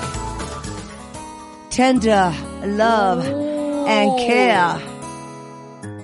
Tender 1.76 2.32
love 2.64 3.26
and 3.88 4.20
care. 4.20 4.82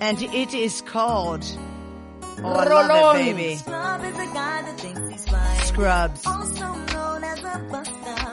And 0.02 0.22
it 0.22 0.54
is 0.54 0.82
called 0.82 1.46
Oh, 2.42 2.54
I 2.54 2.64
love 2.66 2.90
Rolón. 2.90 3.16
it, 3.28 3.36
baby. 3.36 3.56
Scrub 3.58 4.02
is 4.06 4.14
a 4.16 4.26
guy 4.34 4.62
that 4.62 4.80
thinks 4.80 5.10
he's 5.10 5.26
fine. 5.28 5.60
Scrubs. 5.66 6.26
Also 6.26 6.74
known 6.74 7.24
as 7.26 7.40
a 7.40 7.60
buster. 7.70 8.32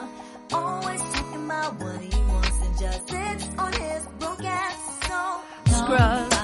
Always 0.53 1.01
talking 1.01 1.45
about 1.45 1.73
what 1.81 1.99
he 2.01 2.21
wants 2.21 2.61
and 2.61 2.79
just 2.79 3.09
sits 3.09 3.47
on 3.59 3.73
his 3.73 4.05
broke 4.19 4.43
ass. 4.45 5.07
So, 5.07 5.75
Scrubs. 5.85 6.36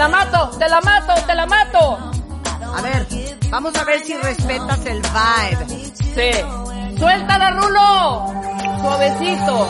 La 0.00 0.08
mato, 0.08 0.48
te 0.58 0.66
la 0.66 0.80
mato, 0.80 1.12
te 1.26 1.34
la 1.34 1.44
mato. 1.44 1.98
A 2.74 2.80
ver, 2.80 3.06
vamos 3.50 3.76
a 3.76 3.84
ver 3.84 4.00
si 4.00 4.16
respetas 4.16 4.86
el 4.86 5.02
vibe. 5.02 5.92
Sí. 6.14 6.30
Suéltala, 6.98 7.50
Rulo. 7.50 8.32
Suavecito. 8.80 9.68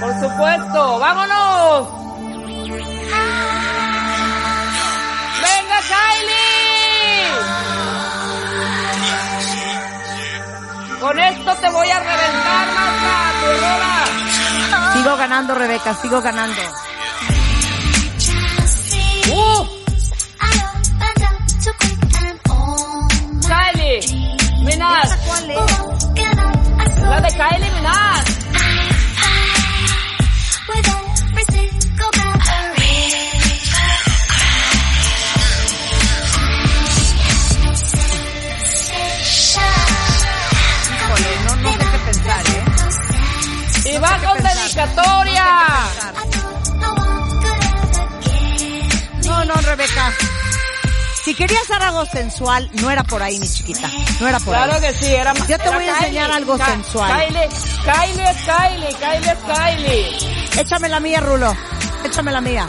Por 0.00 0.12
supuesto. 0.22 0.98
Vámonos. 1.00 1.88
Venga, 5.44 5.78
Kylie. 5.90 7.28
Con 10.98 11.18
esto 11.18 11.56
te 11.56 11.68
voy 11.68 11.90
a 11.90 12.00
reventar, 12.00 12.66
Marta, 12.74 13.32
tu 13.38 13.46
rola. 13.60 14.92
Sigo 14.94 15.16
ganando, 15.18 15.54
Rebeca, 15.54 15.94
sigo 15.94 16.22
ganando. 16.22 16.89
¡Uh! 19.32 19.64
Kylie, 23.48 24.00
Minaj. 24.64 25.08
La 27.10 27.20
de 27.20 27.28
Kylie 27.28 27.70
Minaj. 27.76 28.24
Híjole, 40.92 41.30
no, 41.44 41.56
no 41.56 41.72
sé 41.72 41.78
qué 41.78 41.98
pensar, 42.06 42.44
¿eh? 42.48 42.64
Y 43.94 43.98
va 43.98 44.18
con 44.18 44.42
dedicatoria. 44.42 45.99
No, 49.54 49.60
Rebeca. 49.62 50.12
Si 51.24 51.34
querías 51.34 51.62
hacer 51.62 51.82
algo 51.82 52.06
sensual, 52.06 52.70
no 52.74 52.90
era 52.90 53.02
por 53.04 53.22
ahí, 53.22 53.38
mi 53.40 53.48
chiquita. 53.48 53.88
No 54.20 54.28
era 54.28 54.38
por 54.38 54.54
Claro 54.54 54.74
ahí. 54.74 54.80
que 54.80 54.94
sí, 54.94 55.14
era 55.14 55.34
más. 55.34 55.46
Yo 55.48 55.58
te 55.58 55.68
voy 55.68 55.84
a 55.84 55.88
enseñar 55.98 56.26
Kylie. 56.26 56.36
algo 56.36 56.56
Ka- 56.58 56.66
sensual. 56.66 57.12
Kylie, 57.12 57.48
Kylie 57.84 58.34
Kylie, 58.46 58.94
Kylie 58.94 59.36
Kylie. 59.46 60.60
Échame 60.60 60.88
la 60.88 61.00
mía, 61.00 61.20
Rulo. 61.20 61.54
Échame 62.04 62.32
la 62.32 62.40
mía. 62.40 62.66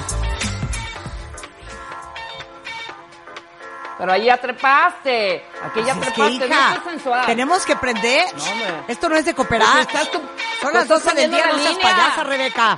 Pero 3.98 4.12
ahí 4.14 4.26
ya 4.26 4.38
trepaste. 4.38 5.46
Aquí 5.64 5.84
ya 5.86 5.94
Pues 5.94 6.08
es 6.08 6.14
que, 6.14 6.22
trepaste, 6.22 6.40
no 6.40 6.46
hija, 6.56 6.74
es 6.78 6.84
sensual. 6.84 7.26
tenemos 7.28 7.66
que 7.66 7.76
prender. 7.76 8.26
No. 8.36 8.86
Esto 8.88 9.08
no 9.10 9.16
es 9.16 9.26
de 9.26 9.34
cooperar. 9.36 9.72
Pues 9.74 9.88
estás 9.88 10.08
Son 10.10 10.22
tú 10.22 10.74
las 10.74 10.84
estás 10.84 11.04
12 11.04 11.16
del 11.16 11.32
día, 11.32 11.46
de 11.48 11.54
no 11.54 11.60
seas 11.60 11.78
payasa, 11.78 12.24
Rebeca. 12.24 12.78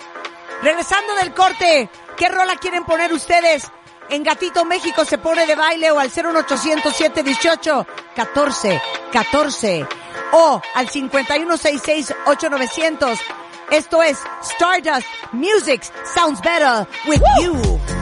Regresando 0.61 1.13
del 1.15 1.33
corte, 1.33 1.89
¿qué 2.17 2.29
rola 2.29 2.57
quieren 2.57 2.83
poner 2.83 3.11
ustedes? 3.13 3.71
En 4.09 4.23
Gatito 4.23 4.65
México 4.65 5.05
se 5.05 5.17
pone 5.17 5.45
de 5.45 5.55
baile 5.55 5.91
o 5.91 5.99
al 5.99 6.09
01800 6.09 6.93
718 6.93 7.87
14 8.15 8.81
14 9.11 9.87
o 10.31 10.61
al 10.75 10.89
5166 10.89 12.13
8900. 12.25 13.19
Esto 13.71 14.03
es 14.03 14.19
Stardust 14.43 15.07
Music 15.31 15.83
Sounds 16.13 16.41
Better 16.41 16.87
with 17.07 17.21
You. 17.41 17.92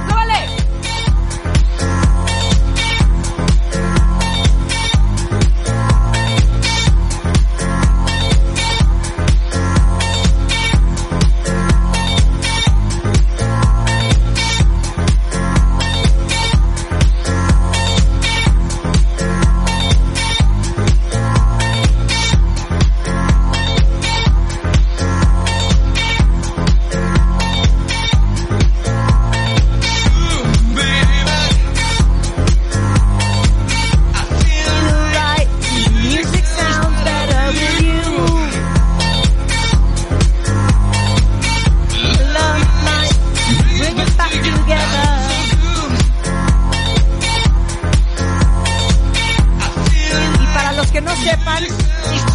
Sepan, 51.00 51.64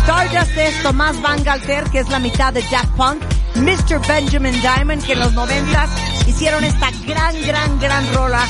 Stardust 0.03 0.57
es 0.57 0.83
Tomás 0.83 1.21
Van 1.21 1.43
Galter, 1.45 1.85
que 1.91 2.01
es 2.01 2.09
la 2.09 2.19
mitad 2.19 2.53
de 2.53 2.63
Daft 2.71 2.89
Punk, 2.97 3.23
Mr. 3.57 4.01
Benjamin 4.07 4.59
Diamond, 4.61 5.05
que 5.05 5.13
en 5.13 5.21
los 5.21 5.33
noventas 5.35 5.91
hicieron 6.27 6.65
esta 6.65 6.91
gran, 7.07 7.35
gran, 7.47 7.79
gran 7.79 8.15
rola 8.15 8.41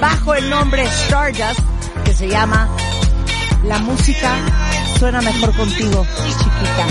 bajo 0.00 0.34
el 0.34 0.48
nombre 0.48 0.84
Stardust, 0.84 1.60
que 2.04 2.14
se 2.14 2.28
llama 2.28 2.68
La 3.64 3.78
música 3.78 4.30
suena 4.98 5.20
mejor 5.22 5.54
contigo, 5.56 6.06
chiquita. 6.38 6.86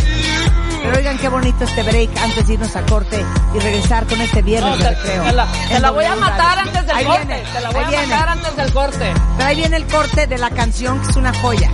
Pero 0.84 0.98
oigan 0.98 1.18
qué 1.18 1.28
bonito 1.30 1.64
este 1.64 1.84
break 1.84 2.10
antes 2.22 2.48
de 2.48 2.54
irnos 2.54 2.76
a 2.76 2.82
corte 2.86 3.26
y 3.56 3.60
regresar 3.60 4.06
con 4.08 4.22
este 4.22 4.42
viernes 4.42 4.72
No, 4.72 4.78
de 4.78 4.84
te, 4.84 4.90
recreo. 4.96 5.24
te 5.24 5.34
la, 5.34 5.48
te 5.70 5.80
la 5.80 5.92
voy 5.92 6.06
a 6.06 6.16
matar 6.16 6.60
antes 6.60 6.86
del 6.86 6.96
Ahí 6.96 7.06
corte. 7.06 7.26
viene, 7.26 7.44
te 7.52 7.62
la 7.62 7.70
voy 7.72 7.84
a 7.84 7.90
viene. 7.90 8.08
matar 8.08 8.30
antes 8.30 8.56
del 8.56 8.74
corte. 8.74 9.14
Pero 9.38 9.50
ahí 9.50 9.56
viene 9.56 9.78
el 9.78 9.88
corte 9.88 10.28
de 10.28 10.38
la 10.38 10.50
canción 10.52 11.02
que 11.02 11.10
es 11.10 11.16
una 11.18 11.34
joya. 11.34 11.70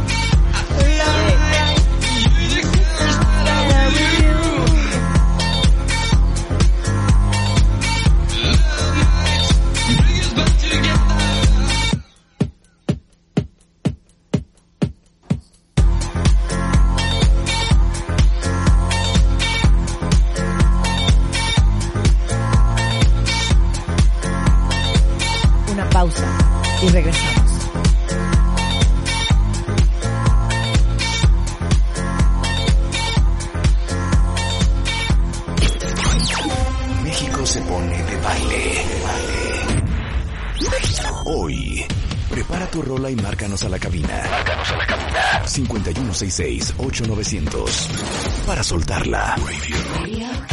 5166-8900. 46.14 48.46
Para 48.46 48.62
soltarla. 48.64 49.36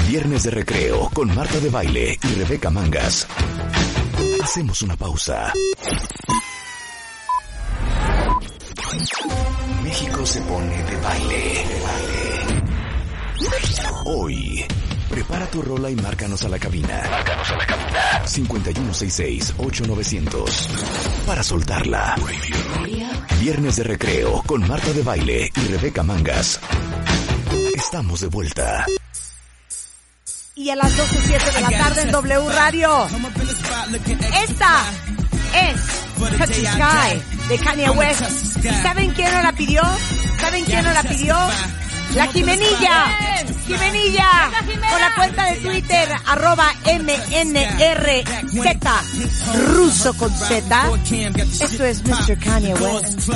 Viernes 0.09 0.43
de 0.45 0.51
recreo 0.51 1.11
con 1.12 1.35
Marta 1.35 1.59
de 1.61 1.69
Baile 1.70 2.19
y 2.23 2.27
Rebeca 2.35 2.70
Mangas. 2.70 3.27
Hacemos 4.43 4.81
una 4.82 4.97
pausa. 4.97 5.53
México 9.82 10.24
se 10.27 10.41
pone 10.43 10.82
de 10.82 10.97
baile. 11.01 11.65
Hoy, 14.07 14.65
prepara 15.09 15.47
tu 15.47 15.62
rola 15.62 15.89
y 15.91 15.95
márcanos 15.97 16.45
a 16.45 16.49
la 16.49 16.59
cabina. 16.59 17.03
Márcanos 17.11 17.51
a 17.51 17.57
la 17.57 17.66
cabina. 17.66 18.23
5166-8900. 18.24 20.66
Para 21.27 21.43
soltarla. 21.43 22.15
Viernes 23.40 23.76
de 23.76 23.84
recreo 23.84 24.42
con 24.44 24.68
Marta 24.68 24.92
de 24.92 25.02
Baile 25.02 25.50
y 25.56 25.68
Rebeca 25.68 26.02
Mangas. 26.02 26.60
Estamos 27.74 28.20
de 28.20 28.26
vuelta. 28.26 28.84
Y 30.54 30.68
a 30.68 30.76
las 30.76 30.92
12.07 30.94 31.54
de 31.54 31.60
la 31.62 31.70
tarde 31.70 32.02
en 32.02 32.10
W 32.10 32.48
Radio. 32.50 33.08
Esta 34.44 34.84
es 35.54 35.80
Touch 36.18 36.50
Sky 36.50 37.48
de 37.48 37.58
Kanye 37.64 37.88
West. 37.88 38.56
¿Y 38.62 38.68
¿Saben 38.82 39.10
quién 39.12 39.32
nos 39.32 39.42
la 39.42 39.52
pidió? 39.52 39.82
¿Saben 40.38 40.64
quién 40.66 40.84
nos 40.84 40.92
la 40.92 41.02
pidió? 41.02 41.36
La 42.15 42.27
Jimenilla. 42.27 43.16
Jimenilla. 43.66 44.51
Con 44.91 45.01
la 45.01 45.15
cuenta 45.15 45.45
de 45.47 45.57
Twitter, 45.57 46.09
arroba 46.27 46.73
MNRZ. 46.85 48.55
Ruso 49.74 50.12
con 50.15 50.31
Z. 50.35 50.89
Esto 51.61 51.85
es 51.85 52.03
Mr. 52.05 52.37
Kanye 52.39 52.74
West. 52.74 53.28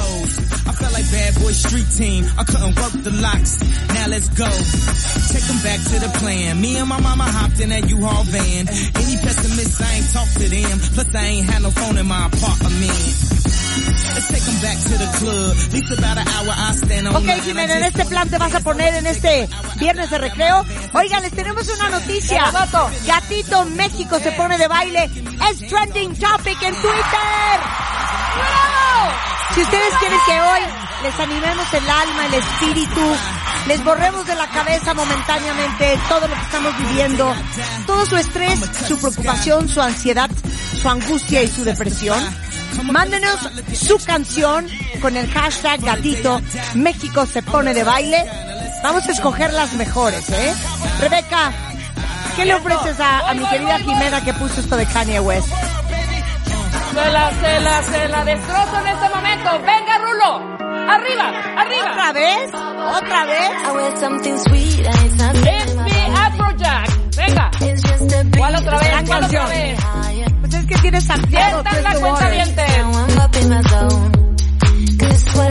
Now 3.94 4.06
let's 4.08 4.28
go. 4.36 4.46
Take 5.32 5.48
'em 5.50 5.58
back 5.62 5.80
to 5.84 6.00
the 6.00 6.08
plan. 6.18 6.60
Me 6.60 6.76
and 6.78 6.88
my 6.88 7.00
mama 7.00 7.24
hopped 7.24 7.60
in 7.60 7.68
that 7.70 7.88
U-Haul 7.88 8.24
van. 8.24 8.68
Any 8.68 9.16
pessimists, 9.18 9.80
I 9.80 9.96
ain't 9.96 10.12
talk 10.12 10.28
to 10.34 10.48
them. 10.48 10.80
Plus 10.94 11.14
I 11.14 11.26
ain't 11.26 11.46
had 11.50 11.62
no 11.62 11.70
phone 11.70 11.96
in 11.98 12.06
my 12.06 12.26
apartment. 12.26 13.33
Let's 13.76 14.28
take 14.28 14.46
'em 14.46 14.60
back 14.62 14.78
to 14.84 14.98
the 14.98 15.18
club. 15.18 15.56
At 15.58 15.72
least 15.72 15.90
about 15.98 16.18
an 16.18 16.28
hour 16.28 16.54
I 16.56 16.74
stand 16.76 17.08
on 17.08 17.16
Ok, 17.16 17.28
Jimena, 17.44 17.76
en 17.76 17.84
este 17.84 18.04
plan 18.04 18.28
te 18.28 18.38
vas 18.38 18.54
a 18.54 18.60
poner 18.60 18.94
en 18.94 19.06
este 19.06 19.48
viernes 19.76 20.10
de 20.10 20.18
recreo. 20.18 20.64
Oigan, 20.92 21.22
les 21.22 21.32
tenemos 21.32 21.66
una 21.68 21.88
noticia. 21.88 22.44
Gatito 23.06 23.64
México 23.66 24.18
se 24.20 24.32
pone 24.32 24.58
de 24.58 24.68
baile. 24.68 25.10
Es 25.50 25.66
trending 25.68 26.14
topic 26.14 26.62
en 26.62 26.74
Twitter. 26.74 27.60
Si 29.54 29.60
ustedes 29.60 29.94
quieren 30.00 30.18
que 30.26 30.40
hoy 30.40 30.60
les 31.02 31.20
animemos 31.20 31.74
el 31.74 31.88
alma, 31.88 32.26
el 32.26 32.34
espíritu, 32.34 33.16
les 33.66 33.84
borremos 33.84 34.26
de 34.26 34.34
la 34.34 34.48
cabeza 34.48 34.94
momentáneamente 34.94 35.98
todo 36.08 36.26
lo 36.26 36.34
que 36.34 36.42
estamos 36.42 36.78
viviendo, 36.78 37.34
todo 37.86 38.06
su 38.06 38.16
estrés, 38.16 38.60
su 38.86 38.98
preocupación, 38.98 39.68
su 39.68 39.80
ansiedad, 39.80 40.30
su 40.80 40.88
angustia 40.88 41.42
y 41.42 41.48
su 41.48 41.62
depresión, 41.64 42.18
mándenos 42.82 43.38
su 43.74 43.96
canción 44.04 44.66
con 45.00 45.16
el 45.16 45.30
hashtag 45.30 45.80
gatito 45.80 46.40
México 46.74 47.26
se 47.26 47.42
pone 47.42 47.74
de 47.74 47.84
baile. 47.84 48.24
Vamos 48.82 49.06
a 49.08 49.12
escoger 49.12 49.52
las 49.52 49.72
mejores, 49.74 50.28
¿eh? 50.30 50.54
Rebeca, 51.00 51.52
¿qué 52.36 52.44
le 52.44 52.54
ofreces 52.54 53.00
a, 53.00 53.30
a 53.30 53.34
mi 53.34 53.44
querida 53.46 53.78
Jimena 53.78 54.22
que 54.24 54.34
puso 54.34 54.60
esto 54.60 54.76
de 54.76 54.86
Kanye 54.86 55.20
West? 55.20 55.48
Se 55.48 57.10
la, 57.10 57.30
se 57.32 57.60
la, 57.60 57.82
se 57.82 58.08
la 58.08 58.24
destrozo 58.24 58.80
en 58.80 58.86
este 58.86 59.08
momento. 59.14 59.50
Venga, 59.60 59.98
Rulo. 59.98 60.54
Arriba, 60.90 61.28
arriba. 61.56 61.90
¿Otra 61.92 62.12
vez? 62.12 62.48
¿Otra 62.54 63.24
vez? 63.24 63.50
Mi 65.84 66.14
Afrojack. 66.14 67.16
Venga. 67.16 67.50
¿Cuál 68.36 68.56
otra 68.56 68.78
vez? 68.78 68.88
Gran 68.88 69.06
¿Cuál 69.06 69.24
otra 69.24 69.38
canción. 69.40 69.48
vez? 69.48 70.33
Tienes 70.84 71.08
ampliado 71.08 71.62
la 71.62 71.94
cuenta 71.98 72.28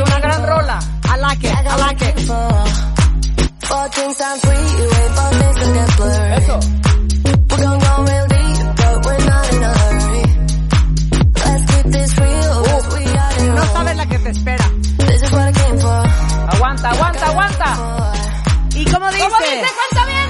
una 0.04 0.20
gran 0.20 0.46
rola. 0.46 0.80
I 1.06 1.20
like 1.20 1.48
it, 1.48 1.52
I 1.52 1.76
like 1.80 2.06
it. 2.06 2.20
Eso. 6.38 6.60
No 13.56 13.66
sabes 13.74 13.98
la 13.98 14.06
que 14.06 14.20
te 14.20 14.30
espera. 14.30 14.72
Aguanta, 16.50 16.90
aguanta, 16.92 17.26
aguanta. 17.26 18.14
¿Y 18.76 18.86
cómo 18.86 19.10
dice? 19.10 19.24
¿Cómo 19.24 19.38
dice? 19.40 19.66
¡Cuentavientes! 19.74 20.14
¿Cómo 20.14 20.23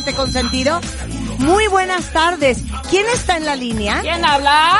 cuentaviente 0.00 0.14
consentido. 0.14 0.80
Muy 1.38 1.66
buenas 1.68 2.12
tardes. 2.12 2.62
¿Quién 2.88 3.06
está 3.08 3.36
en 3.36 3.44
la 3.44 3.56
línea? 3.56 4.00
¿Quién 4.00 4.24
habla? 4.24 4.78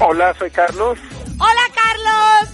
Hola, 0.00 0.34
soy 0.38 0.50
Carlos. 0.50 0.98
Hola, 1.38 1.62
Carlos. 1.74 2.48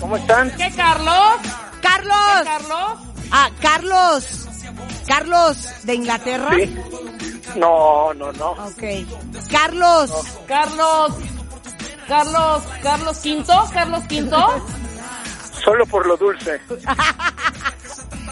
¿Cómo 0.00 0.16
están? 0.16 0.50
¿Qué, 0.56 0.70
Carlos? 0.74 1.40
Carlos. 1.82 2.16
¿Qué, 2.38 2.44
Carlos? 2.44 2.98
Ah, 3.30 3.50
Carlos. 3.60 4.48
Carlos 5.06 5.68
de 5.84 5.94
Inglaterra. 5.94 6.50
Sí. 6.56 6.76
No, 7.56 8.12
no, 8.14 8.32
no. 8.32 8.50
Ok. 8.50 8.82
Carlos. 9.50 10.10
Carlos. 10.46 11.12
Carlos, 12.08 12.62
Carlos 12.84 13.18
Quinto, 13.18 13.68
Carlos 13.72 14.04
Quinto. 14.04 14.36
Solo 15.64 15.84
por 15.86 16.06
lo 16.06 16.16
dulce. 16.16 16.60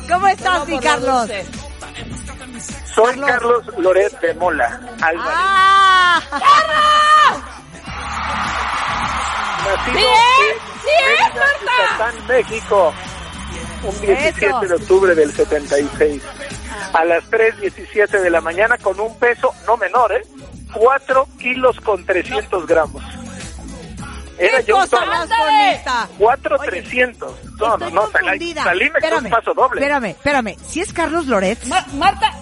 ¿Cómo 0.09 0.29
estás, 0.29 0.69
mi 0.69 0.79
Carlos? 0.79 1.27
dulce. 1.29 1.45
Soy 2.95 3.19
Carlos 3.21 3.65
Loret 3.79 4.21
de 4.21 4.35
Mola, 4.35 4.81
Álvarez. 5.01 5.35
¡Ah! 5.37 6.21
Nacido 9.65 9.99
¡Sí 9.99 10.05
en 10.05 10.12
es! 10.15 10.62
¡Sí 10.83 10.91
es, 10.91 11.07
Mérida, 11.07 11.35
Marta! 11.35 11.73
Yucatán, 11.83 12.27
México. 12.29 12.95
Un 13.83 14.01
17 14.01 14.47
Eso. 14.47 14.61
de 14.61 14.75
octubre 14.75 15.15
del 15.15 15.33
76. 15.33 16.23
A 16.93 17.05
las 17.05 17.25
3.17 17.31 18.21
de 18.21 18.31
la 18.31 18.41
mañana 18.41 18.79
con 18.79 18.99
un 19.01 19.19
peso 19.19 19.53
no 19.66 19.77
menor, 19.77 20.12
¿eh? 20.12 20.23
4 20.75 21.27
kilos 21.39 21.81
con 21.81 22.05
300 22.05 22.66
gramos. 22.66 23.03
Era 24.39 24.59
¡Qué 24.59 24.65
yo 24.65 24.79
un 24.79 24.89
toro. 24.89 25.07
más 25.07 25.29
bonita! 25.29 26.09
4,300. 26.19 27.33
No, 27.59 27.66
no, 27.69 27.75
Estoy 27.75 27.93
no, 27.93 28.07
salí, 28.11 28.23
confundida. 28.25 28.65
salí 28.65 28.91
me 28.91 28.99
Espérame, 28.99 29.25
un 29.25 29.31
paso 29.31 29.55
doble. 29.55 29.81
Espérame, 29.81 30.05
espérame. 30.11 30.57
¿Si 30.66 30.81
es 30.81 30.93
Carlos 30.93 31.27
Loret? 31.27 31.65
Ma- 31.66 31.87
Marta, 31.95 32.33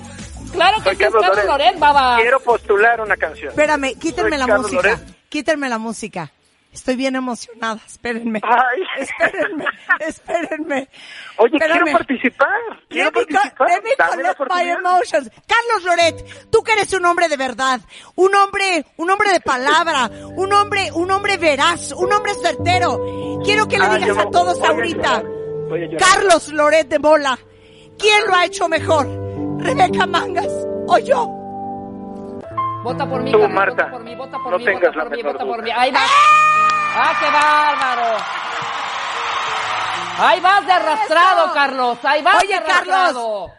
claro 0.53 0.77
que 0.79 0.83
Soy 0.85 0.97
sí, 0.97 1.03
es 1.03 1.11
Carlos 1.11 1.23
Carlos 1.23 1.45
Loret. 1.47 1.67
Loret, 1.67 1.79
baba. 1.79 2.17
Quiero 2.21 2.41
postular 2.41 3.01
una 3.01 3.17
canción. 3.17 3.49
Espérame, 3.51 3.99
quítenme 3.99 4.31
Soy 4.31 4.39
la 4.39 4.47
Carlos 4.47 4.73
música. 4.73 4.83
Loret. 4.91 5.29
Quítenme 5.29 5.69
la 5.69 5.79
música. 5.79 6.33
Estoy 6.73 6.97
bien 6.97 7.15
emocionada. 7.17 7.79
Espérenme. 7.87 8.41
Ay. 8.43 8.83
Espérenme. 9.03 9.65
Espérenme. 10.01 10.89
Oye, 11.37 11.59
quiero 11.59 11.85
participar. 11.93 12.49
Quiero 12.89 13.11
Let 13.11 13.27
participar. 13.27 13.69
let 13.69 13.83
me 13.83 13.91
collect 13.97 14.41
my 14.55 14.71
emotions. 14.71 15.31
Carlos 15.47 15.85
Loret, 15.85 16.51
tú 16.51 16.63
que 16.63 16.73
eres 16.73 16.91
un 16.95 17.05
hombre 17.05 17.29
de 17.29 17.37
verdad, 17.37 17.81
un 18.15 18.35
hombre, 18.35 18.87
un 18.97 19.11
hombre 19.11 19.33
de 19.33 19.41
palabra, 19.41 20.11
un 20.35 20.51
hombre, 20.53 20.91
un 20.95 21.11
hombre 21.11 21.37
veraz, 21.37 21.93
un 21.93 22.11
hombre 22.11 22.33
certero. 22.43 23.41
Quiero 23.45 23.69
que 23.69 23.79
le 23.79 23.85
Ah, 23.85 23.99
digas 23.99 24.17
a 24.19 24.31
todos 24.31 24.59
voy 24.59 24.67
a 24.67 24.71
ahorita, 24.71 25.23
llorar, 25.23 25.69
voy 25.69 25.95
a. 25.95 25.99
Carlos 25.99 26.49
Loret 26.53 26.89
de 26.89 26.99
Mola, 26.99 27.39
¿quién 27.99 28.27
lo 28.27 28.35
ha 28.35 28.47
hecho 28.47 28.67
mejor? 28.71 29.07
¿Rebeca 29.63 30.07
Mangas 30.07 30.53
o 30.87 30.99
yo? 30.99 31.27
Vota 32.83 33.09
por 33.09 33.23
mí, 33.23 33.31
Tú, 33.31 33.39
Carlos, 33.39 33.55
Marta, 33.55 33.85
vota 33.85 33.91
por 33.93 34.05
mí, 34.05 34.15
vota 34.17 34.39
por 34.39 34.53
no 34.53 34.59
mí, 34.59 34.65
tengas 34.65 34.83
vota 34.83 34.97
la 34.97 35.05
por 35.05 35.63
mí, 35.63 35.71
por. 35.71 35.79
Ahí 35.79 35.93
va. 35.93 36.01
¡Ah, 36.95 37.17
qué 37.21 37.27
bárbaro! 37.31 38.17
Ahí 40.19 40.41
vas 40.41 40.67
de 40.67 40.73
arrastrado, 40.73 41.45
Eso. 41.45 41.55
Carlos. 41.55 41.99
Ahí 42.03 42.23
vas 42.23 42.43
Oye, 42.43 42.49
de 42.49 42.55
arrastrado. 42.55 43.51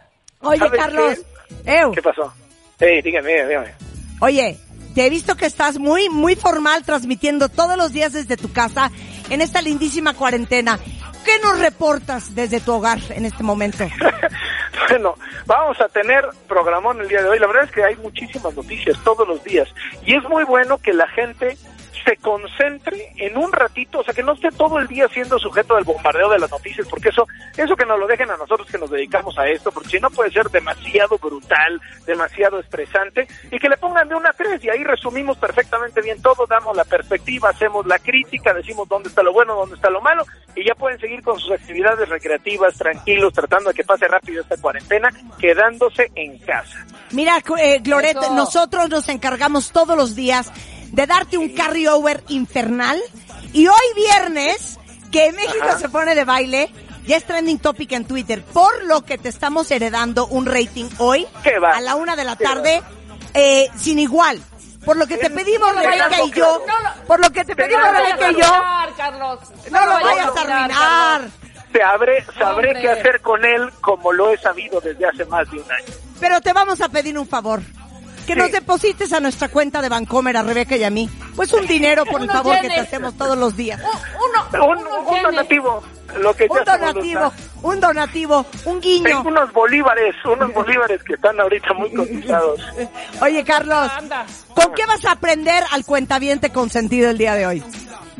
Oye, 0.41 0.59
¿Sabes 0.59 0.79
Carlos, 0.79 1.19
qué? 1.65 1.79
Ew. 1.81 1.91
¿Qué 1.93 2.01
pasó? 2.01 2.33
Hey, 2.79 3.01
dígame, 3.01 3.45
dígame. 3.47 3.73
Oye, 4.19 4.59
te 4.93 5.05
he 5.05 5.09
visto 5.09 5.35
que 5.35 5.45
estás 5.45 5.79
muy, 5.79 6.09
muy 6.09 6.35
formal 6.35 6.83
transmitiendo 6.83 7.49
todos 7.49 7.77
los 7.77 7.93
días 7.93 8.13
desde 8.13 8.37
tu 8.37 8.51
casa 8.51 8.91
en 9.29 9.41
esta 9.41 9.61
lindísima 9.61 10.13
cuarentena. 10.13 10.79
¿Qué 11.25 11.39
nos 11.41 11.59
reportas 11.59 12.35
desde 12.35 12.59
tu 12.59 12.73
hogar 12.73 12.99
en 13.09 13.25
este 13.25 13.43
momento? 13.43 13.85
Bueno, 14.89 15.15
vamos 15.45 15.79
a 15.81 15.87
tener 15.87 16.25
programón 16.47 17.01
el 17.01 17.07
día 17.07 17.21
de 17.21 17.29
hoy. 17.29 17.39
La 17.39 17.47
verdad 17.47 17.63
es 17.65 17.71
que 17.71 17.83
hay 17.83 17.95
muchísimas 17.97 18.55
noticias 18.55 18.97
todos 19.03 19.27
los 19.27 19.43
días. 19.43 19.67
Y 20.05 20.15
es 20.15 20.23
muy 20.23 20.43
bueno 20.43 20.77
que 20.77 20.93
la 20.93 21.07
gente 21.07 21.57
se 22.05 22.17
concentre 22.17 23.13
en 23.17 23.37
un 23.37 23.51
ratito, 23.51 23.99
o 23.99 24.03
sea, 24.03 24.13
que 24.13 24.23
no 24.23 24.33
esté 24.33 24.49
todo 24.51 24.79
el 24.79 24.87
día 24.87 25.07
siendo 25.07 25.39
sujeto 25.39 25.75
del 25.75 25.83
bombardeo 25.83 26.29
de 26.29 26.39
las 26.39 26.51
noticias, 26.51 26.87
porque 26.89 27.09
eso, 27.09 27.27
eso 27.55 27.75
que 27.75 27.85
nos 27.85 27.99
lo 27.99 28.07
dejen 28.07 28.29
a 28.29 28.37
nosotros 28.37 28.67
que 28.69 28.77
nos 28.77 28.89
dedicamos 28.89 29.37
a 29.37 29.47
esto, 29.47 29.71
porque 29.71 29.89
si 29.89 29.99
no 29.99 30.09
puede 30.09 30.31
ser 30.31 30.49
demasiado 30.49 31.17
brutal, 31.17 31.81
demasiado 32.05 32.59
estresante, 32.59 33.27
y 33.51 33.59
que 33.59 33.69
le 33.69 33.77
pongan 33.77 34.07
de 34.09 34.15
una 34.15 34.29
a 34.29 34.33
tres, 34.33 34.63
y 34.63 34.69
ahí 34.69 34.83
resumimos 34.83 35.37
perfectamente 35.37 36.01
bien 36.01 36.21
todo, 36.21 36.45
damos 36.47 36.75
la 36.75 36.85
perspectiva, 36.85 37.49
hacemos 37.49 37.85
la 37.85 37.99
crítica, 37.99 38.53
decimos 38.53 38.87
dónde 38.87 39.09
está 39.09 39.23
lo 39.23 39.33
bueno, 39.33 39.55
dónde 39.55 39.75
está 39.75 39.89
lo 39.89 40.01
malo, 40.01 40.25
y 40.55 40.65
ya 40.65 40.75
pueden 40.75 40.99
seguir 40.99 41.21
con 41.23 41.39
sus 41.39 41.51
actividades 41.51 42.09
recreativas, 42.09 42.75
tranquilos, 42.75 43.33
tratando 43.33 43.69
de 43.69 43.75
que 43.75 43.83
pase 43.83 44.07
rápido 44.07 44.41
esta 44.41 44.57
cuarentena, 44.57 45.09
quedándose 45.39 46.11
en 46.15 46.37
casa. 46.39 46.85
Mira, 47.11 47.37
eh, 47.59 47.79
Gloret, 47.79 48.17
Eso. 48.17 48.33
nosotros 48.33 48.89
nos 48.89 49.07
encargamos 49.09 49.71
todos 49.71 49.95
los 49.95 50.15
días 50.15 50.51
de 50.93 51.07
darte 51.07 51.37
un 51.37 51.49
carryover 51.49 52.23
infernal. 52.29 52.99
Y 53.51 53.67
hoy 53.67 53.75
viernes, 53.95 54.79
que 55.11 55.31
México 55.33 55.65
Ajá. 55.67 55.79
se 55.79 55.89
pone 55.89 56.15
de 56.15 56.23
baile, 56.23 56.71
ya 57.05 57.17
es 57.17 57.25
trending 57.25 57.59
topic 57.59 57.91
en 57.91 58.05
Twitter, 58.05 58.43
por 58.43 58.83
lo 58.85 59.03
que 59.03 59.17
te 59.17 59.27
estamos 59.29 59.69
heredando 59.71 60.25
un 60.27 60.45
rating 60.45 60.85
hoy 60.99 61.27
a 61.73 61.81
la 61.81 61.95
una 61.95 62.15
de 62.15 62.23
la 62.23 62.35
¿Qué 62.35 62.45
tarde, 62.45 62.81
eh, 63.33 63.69
sin 63.75 63.99
igual. 63.99 64.41
Por 64.85 64.97
lo 64.97 65.07
que 65.07 65.17
te 65.17 65.29
pedimos, 65.29 65.73
Rebeca 65.75 66.23
y 66.25 66.31
yo, 66.31 66.61
por 67.07 67.19
lo 67.19 67.29
que 67.31 67.45
te 67.45 67.55
pedimos, 67.55 67.83
Rebeca 67.91 68.31
y 68.31 68.35
yo, 68.35 68.51
no 69.71 69.85
lo 69.85 69.93
vayas 69.93 70.27
a 70.27 70.41
arruinar. 70.41 70.71
Carlos. 70.71 71.31
Sabré, 71.73 72.25
sabré 72.37 72.67
Hombre. 72.67 72.81
qué 72.81 72.89
hacer 72.89 73.21
con 73.21 73.43
él 73.45 73.71
como 73.81 74.11
lo 74.11 74.29
he 74.31 74.37
sabido 74.37 74.79
desde 74.79 75.07
hace 75.07 75.25
más 75.25 75.49
de 75.49 75.57
un 75.57 75.71
año. 75.71 75.93
Pero 76.19 76.39
te 76.41 76.53
vamos 76.53 76.81
a 76.81 76.89
pedir 76.89 77.17
un 77.17 77.27
favor. 77.27 77.61
Que 78.25 78.33
Sí. 78.33 78.39
nos 78.39 78.51
deposites 78.51 79.11
a 79.13 79.19
nuestra 79.19 79.49
cuenta 79.49 79.81
de 79.81 79.89
Bancomer, 79.89 80.37
a 80.37 80.43
Rebeca 80.43 80.75
y 80.77 80.83
a 80.83 80.89
mí. 80.89 81.09
Pues 81.35 81.51
un 81.53 81.65
dinero 81.67 82.05
por 82.05 82.25
favor 82.25 82.59
que 82.61 82.69
te 82.69 82.79
hacemos 82.79 83.17
todos 83.17 83.37
los 83.37 83.55
días. 83.57 83.81
Uno, 83.81 84.65
Un, 84.65 84.77
unos 84.77 85.07
un 85.07 85.21
donativo, 85.23 85.83
lo 86.17 86.33
que 86.33 86.47
Un 86.49 86.63
donativo, 86.63 87.33
un 87.63 87.79
donativo, 87.79 88.45
un 88.65 88.79
guiño. 88.79 89.03
Tengo 89.03 89.29
unos 89.29 89.51
bolívares, 89.51 90.15
unos 90.25 90.53
bolívares 90.53 91.03
que 91.03 91.13
están 91.13 91.39
ahorita 91.39 91.73
muy 91.73 91.93
cotizados. 91.93 92.61
Oye, 93.21 93.43
Carlos, 93.43 93.89
Anda. 93.97 94.25
¿con 94.53 94.73
qué 94.73 94.85
vas 94.85 95.03
a 95.05 95.11
aprender 95.11 95.63
al 95.71 95.83
cuentaviente 95.85 96.49
consentido 96.51 97.09
el 97.09 97.17
día 97.17 97.33
de 97.35 97.45
hoy? 97.45 97.63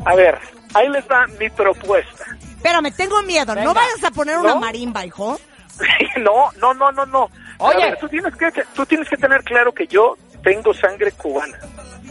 A 0.04 0.14
ver, 0.14 0.38
ahí 0.74 0.88
les 0.90 1.04
va 1.04 1.26
mi 1.38 1.48
propuesta. 1.50 2.24
Espérame, 2.56 2.92
tengo 2.94 3.22
miedo. 3.22 3.54
Venga. 3.54 3.64
No 3.64 3.74
vayas 3.74 4.02
a 4.04 4.10
poner 4.10 4.38
una 4.38 4.54
marimba, 4.56 5.04
hijo. 5.06 5.38
no, 6.18 6.50
no, 6.60 6.74
no, 6.74 6.92
no, 6.92 7.06
no. 7.06 7.30
Oye. 7.64 7.84
Ver, 7.86 7.98
tú 7.98 8.08
tienes 8.08 8.34
que 8.36 8.50
tú 8.74 8.86
tienes 8.86 9.08
que 9.08 9.16
tener 9.16 9.42
claro 9.42 9.72
que 9.72 9.86
yo 9.86 10.16
tengo 10.42 10.74
sangre 10.74 11.12
cubana. 11.12 11.58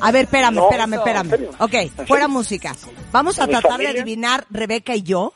A 0.02 0.12
ver, 0.12 0.26
espérame, 0.26 0.56
No, 0.56 0.64
espérame, 0.64 0.94
espérame. 0.96 1.50
Ok, 1.60 1.74
¿En 1.74 2.08
fuera 2.08 2.28
música. 2.28 2.76
Vamos 3.12 3.40
a 3.40 3.46
¿Mi 3.48 3.54
tratar 3.54 3.80
de 3.80 3.88
adivinar, 3.88 4.46
Rebeca 4.50 4.96
y 4.96 5.04
yo, 5.04 5.34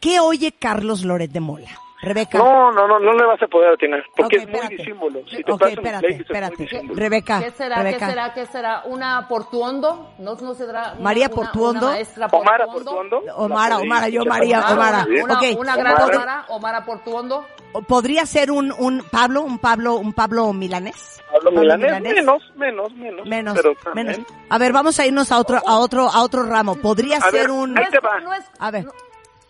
¿qué 0.00 0.18
oye 0.20 0.52
Carlos 0.52 1.04
Loret 1.04 1.30
de 1.30 1.40
Mola? 1.40 1.70
Rebeca. 2.06 2.38
No, 2.38 2.70
no, 2.70 2.86
no, 2.86 3.00
no 3.00 3.12
le 3.14 3.26
vas 3.26 3.42
a 3.42 3.46
poder 3.48 3.72
atinar, 3.72 4.04
porque 4.16 4.36
es 4.36 4.42
muy 4.46 4.52
espérate. 4.54 4.76
disímbolo. 4.76 5.20
Si 5.28 5.42
te 5.42 5.50
espérate, 5.50 5.76
playlist, 5.76 6.04
es 6.04 6.12
muy 6.12 6.20
espérate. 6.22 6.94
Rebeca, 6.94 7.40
¿Qué 7.40 7.50
será? 7.50 7.76
Rebeca. 7.76 7.98
¿Qué 7.98 8.06
será? 8.12 8.34
¿Qué 8.34 8.46
será? 8.46 8.82
¿Una 8.86 9.26
Portuondo? 9.28 10.12
¿No, 10.18 10.34
no 10.36 10.54
será? 10.54 10.92
una- 10.92 11.00
María 11.02 11.28
Portuondo. 11.28 11.88
Una 11.88 12.26
Omara 12.28 12.66
Portuondo. 12.66 13.22
Omara, 13.36 13.78
Omara, 13.78 14.08
yo. 14.08 14.24
María, 14.24 14.60
Ah, 14.64 14.72
Omara. 14.72 15.04
Una, 15.08 15.24
una, 15.24 15.34
Ok. 15.34 15.58
una 15.58 15.76
gran 15.76 15.94
Omara. 15.94 16.14
Omara, 16.16 16.44
Omara 16.48 16.84
Portuondo. 16.84 17.44
¿Podría 17.88 18.24
ser 18.24 18.50
un, 18.52 18.72
un 18.78 19.02
Pablo, 19.10 19.42
un 19.42 19.58
Pablo, 19.58 19.96
un 19.96 20.12
Pablo 20.12 20.52
milanés? 20.52 21.20
Pablo 21.30 21.50
Milanés, 21.50 21.86
Milanés. 21.86 22.14
menos, 22.14 22.42
menos, 22.54 22.92
menos. 22.94 23.26
Menos, 23.26 23.54
pero 23.56 23.74
también. 23.82 24.06
menos. 24.06 24.26
A 24.48 24.58
ver, 24.58 24.72
vamos 24.72 24.98
a 25.00 25.04
irnos 25.06 25.30
a 25.32 25.38
otro, 25.38 25.58
a 25.66 25.78
otro, 25.78 26.08
a 26.08 26.22
otro 26.22 26.44
ramo. 26.44 26.76
Podría 26.76 27.18
A 27.18 27.20
ser 27.22 27.32
ver, 27.32 27.50
un, 27.50 27.76
ahí 27.76 27.84
te 27.90 27.98
va. 27.98 28.20
No 28.20 28.32
es, 28.32 28.44
a 28.58 28.70
ver, 28.70 28.84
no, 28.86 28.92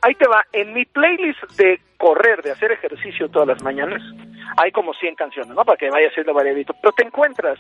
ahí 0.02 0.14
te 0.14 0.27
va. 0.28 0.44
En 0.52 0.73
mi 0.73 0.85
playlist 0.85 1.43
de 1.59 1.81
correr, 1.98 2.43
de 2.43 2.52
hacer 2.52 2.73
ejercicio 2.73 3.28
todas 3.28 3.48
las 3.48 3.62
mañanas, 3.62 4.02
hay 4.56 4.70
como 4.73 4.93
100 4.94 5.14
canciones, 5.16 5.51
¿no? 5.55 5.64
Para 5.64 5.77
que 5.78 5.90
vaya 5.90 6.10
siendo 6.14 6.32
variadito. 6.35 6.74
Pero 6.81 6.93
te 6.93 7.06
encuentras 7.06 7.59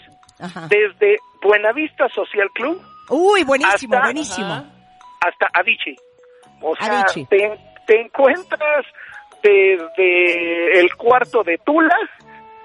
desde 0.68 1.16
Buenavista 1.42 2.08
Social 2.10 2.48
Club. 2.54 2.80
Uy, 3.10 3.44
buenísimo, 3.44 3.94
hasta- 3.94 4.06
buenísimo. 4.06 4.64
Hasta 5.26 5.48
Avicii. 5.54 5.96
O 6.60 6.76
sea, 6.76 7.00
Avicii. 7.00 7.26
te, 7.26 7.58
te 7.86 8.00
encuentras 8.00 8.84
desde 9.42 10.80
el 10.80 10.94
cuarto 10.96 11.42
de 11.42 11.58
Tula 11.58 11.96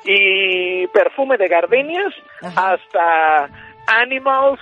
y 0.03 0.87
perfume 0.87 1.37
de 1.37 1.47
gardenias 1.47 2.13
hasta 2.41 3.49
Animals, 3.87 4.59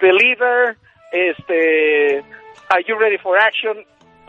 Believer, 0.00 0.76
este, 1.12 2.22
Are 2.70 2.84
You 2.86 2.96
Ready 2.98 3.18
for 3.18 3.38
Action? 3.38 3.76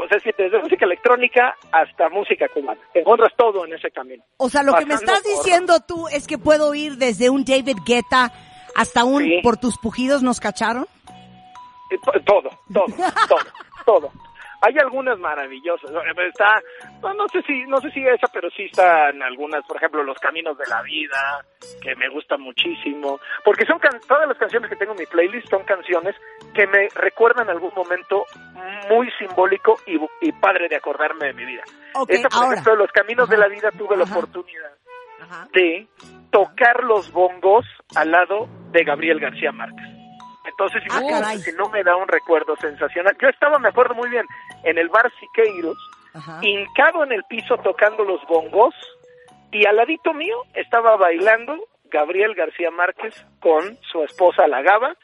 O 0.01 0.07
sea, 0.07 0.17
si 0.21 0.29
desde 0.37 0.59
música 0.59 0.85
electrónica 0.85 1.55
hasta 1.71 2.07
música 2.09 2.47
cubana. 2.53 2.79
Te 2.93 3.01
encuentras 3.01 3.33
todo 3.37 3.65
en 3.65 3.73
ese 3.73 3.91
camino. 3.91 4.23
O 4.37 4.49
sea, 4.49 4.63
lo 4.63 4.73
que 4.75 4.85
me 4.85 4.93
estás 4.93 5.21
por- 5.21 5.31
diciendo 5.35 5.73
tú 5.85 6.07
es 6.07 6.25
que 6.25 6.37
puedo 6.37 6.73
ir 6.73 6.95
desde 6.97 7.29
un 7.29 7.43
David 7.43 7.77
Guetta 7.85 8.31
hasta 8.75 9.03
un 9.03 9.23
Sí. 9.23 9.39
Por 9.43 9.57
tus 9.57 9.77
pujidos 9.77 10.23
nos 10.23 10.39
cacharon. 10.39 10.87
Eh, 11.91 11.97
to- 12.03 12.11
Todo, 12.25 12.49
todo, 12.73 12.85
todo, 13.27 13.39
todo. 13.85 14.11
Hay 14.61 14.75
algunas 14.81 15.17
maravillosas. 15.19 15.89
¿no? 15.91 16.01
Está, 16.01 16.61
no, 17.01 17.13
no 17.13 17.27
sé 17.29 17.41
si, 17.43 17.63
no 17.67 17.77
sé 17.81 17.91
si 17.91 18.05
esa, 18.05 18.27
pero 18.27 18.49
sí 18.51 18.63
están 18.65 19.21
algunas, 19.23 19.65
por 19.65 19.77
ejemplo, 19.77 20.03
Los 20.03 20.17
Caminos 20.19 20.57
de 20.57 20.65
la 20.67 20.81
Vida, 20.81 21.43
que 21.81 21.95
me 21.95 22.09
gusta 22.09 22.37
muchísimo. 22.37 23.19
Porque 23.45 23.65
son 23.65 23.79
can- 23.79 23.99
todas 24.07 24.27
las 24.27 24.37
canciones 24.37 24.69
que 24.69 24.75
tengo 24.75 24.91
en 24.93 24.99
mi 24.99 25.05
playlist 25.05 25.47
son 25.49 25.63
canciones 25.63 26.15
que 26.53 26.67
me 26.67 26.89
recuerdan 26.95 27.49
algún 27.49 27.71
momento 27.75 28.25
muy 28.89 29.09
simbólico 29.17 29.77
y, 29.85 30.31
padre 30.33 30.67
de 30.67 30.75
acordarme 30.75 31.27
de 31.27 31.33
mi 31.33 31.45
vida. 31.45 31.63
Ok, 31.95 32.09
Esta, 32.09 32.29
por 32.29 32.39
ahora. 32.43 32.53
ejemplo, 32.53 32.75
Los 32.75 32.91
Caminos 32.91 33.29
de 33.29 33.37
la 33.37 33.47
Vida, 33.47 33.71
tuve 33.71 33.95
la 33.95 34.03
oportunidad 34.03 34.71
de 35.53 35.87
tocar 36.31 36.83
los 36.83 37.11
bongos 37.11 37.65
al 37.95 38.11
lado 38.11 38.47
de 38.71 38.83
Gabriel 38.83 39.19
García 39.19 39.51
Márquez. 39.51 39.85
Entonces, 40.45 40.81
Ah, 40.91 41.33
que 41.43 41.51
no 41.53 41.69
me 41.69 41.83
da 41.83 41.95
un 41.95 42.07
recuerdo 42.07 42.55
sensacional. 42.57 43.15
Yo 43.21 43.29
estaba, 43.29 43.59
me 43.59 43.69
acuerdo 43.69 43.93
muy 43.93 44.09
bien, 44.09 44.25
en 44.63 44.77
el 44.77 44.89
bar 44.89 45.11
Siqueiros, 45.19 45.77
hincado 46.41 47.03
en 47.03 47.11
el 47.11 47.23
piso 47.29 47.57
tocando 47.57 48.03
los 48.03 48.21
bongos, 48.27 48.73
y 49.51 49.65
al 49.65 49.77
ladito 49.77 50.13
mío 50.13 50.43
estaba 50.53 50.95
bailando 50.97 51.57
Gabriel 51.85 52.35
García 52.35 52.69
Márquez 52.71 53.13
con 53.39 53.77
su 53.91 54.03
esposa 54.03 54.47
La 54.47 54.61
Gaba, 54.61 54.95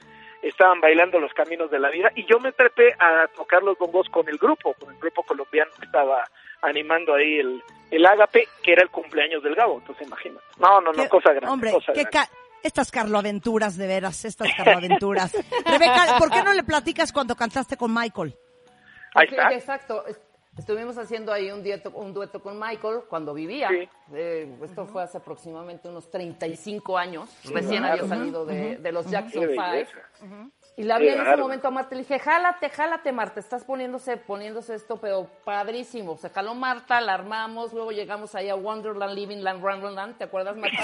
estaban 0.42 0.80
bailando 0.82 1.20
los 1.20 1.34
caminos 1.34 1.72
de 1.72 1.80
la 1.80 1.90
vida, 1.90 2.12
y 2.16 2.26
yo 2.26 2.40
me 2.40 2.52
trepé 2.52 2.94
a 3.00 3.28
tocar 3.36 3.64
los 3.64 3.78
bongos 3.80 4.08
con 4.10 4.28
el 4.30 4.38
grupo, 4.38 4.74
con 4.76 4.94
el 4.94 5.00
grupo 5.00 5.24
colombiano 5.24 5.72
que 5.80 5.86
estaba 5.86 6.24
animando 6.62 7.16
ahí 7.16 7.40
el, 7.40 7.64
el 7.92 8.06
ágape, 8.06 8.48
que 8.64 8.74
era 8.74 8.84
el 8.84 8.90
cumpleaños 8.90 9.42
del 9.44 9.56
Gabo, 9.56 9.80
entonces 9.80 10.06
imagínate. 10.08 10.46
No, 10.60 10.82
no, 10.82 10.92
no, 10.92 11.04
Qué- 11.04 11.10
cosa 11.10 11.30
grande. 11.32 11.50
Hombre, 11.50 11.72
cosa 11.72 11.94
qué 11.94 12.04
grande. 12.04 12.30
estas 12.62 12.92
Carloaventuras, 12.92 13.78
de 13.78 13.88
veras, 13.88 14.26
estas 14.26 14.50
Carloaventuras. 14.56 15.34
Rebeca, 15.66 16.18
¿por 16.20 16.30
qué 16.30 16.44
no 16.44 16.54
le 16.54 16.64
platicas 16.64 17.12
cuando 17.12 17.36
cantaste 17.36 17.78
con 17.78 17.92
Michael? 17.94 18.36
Ahí 19.16 19.28
Sí, 19.28 19.36
está. 19.36 19.54
exacto. 19.54 20.06
Es- 20.08 20.22
Estuvimos 20.58 20.98
haciendo 20.98 21.34
ahí 21.34 21.52
un 21.52 21.62
dueto, 21.62 21.90
un 21.90 22.14
dueto 22.14 22.42
con 22.42 22.58
Michael 22.58 23.02
cuando 23.10 23.34
vivía. 23.34 23.68
Sí. 23.68 23.90
Eh, 24.14 24.58
esto 24.64 24.86
fue 24.86 25.04
hace 25.04 25.18
aproximadamente 25.18 25.90
unos 25.90 26.10
35 26.10 26.98
años. 26.98 27.30
Sí, 27.42 27.54
Recién 27.54 27.80
claro. 27.80 28.06
había 28.06 28.08
salido 28.08 28.46
de, 28.46 28.92
los. 28.94 29.06
Jackson 29.12 29.42
Qué 29.42 29.50
5. 29.50 29.62
belleza. 29.70 29.98
Y 30.78 30.84
la 30.84 30.98
vi 30.98 31.10
en 31.10 31.20
ese 31.20 31.36
momento 31.36 31.68
a 31.68 31.72
Marta. 31.72 31.94
Le 31.94 32.04
dije, 32.04 32.20
jálate, 32.20 32.70
jálate, 32.70 33.12
Marta. 33.12 33.42
Estás 33.42 33.66
poniéndose, 33.66 34.16
poniéndose 34.16 34.76
esto, 34.76 34.96
pero 34.96 35.28
padrísimo. 35.44 36.16
Se 36.16 36.30
caló 36.32 36.56
Marta, 36.56 37.02
la 37.02 37.16
armamos. 37.16 37.74
Luego 37.74 37.92
llegamos 37.92 38.34
ahí 38.34 38.48
a 38.48 38.56
Wonderland, 38.56 39.14
Living 39.14 39.44
Land, 39.44 39.62
Wonderland. 39.62 40.18
¿Te 40.18 40.24
acuerdas, 40.24 40.56
Marta? 40.56 40.78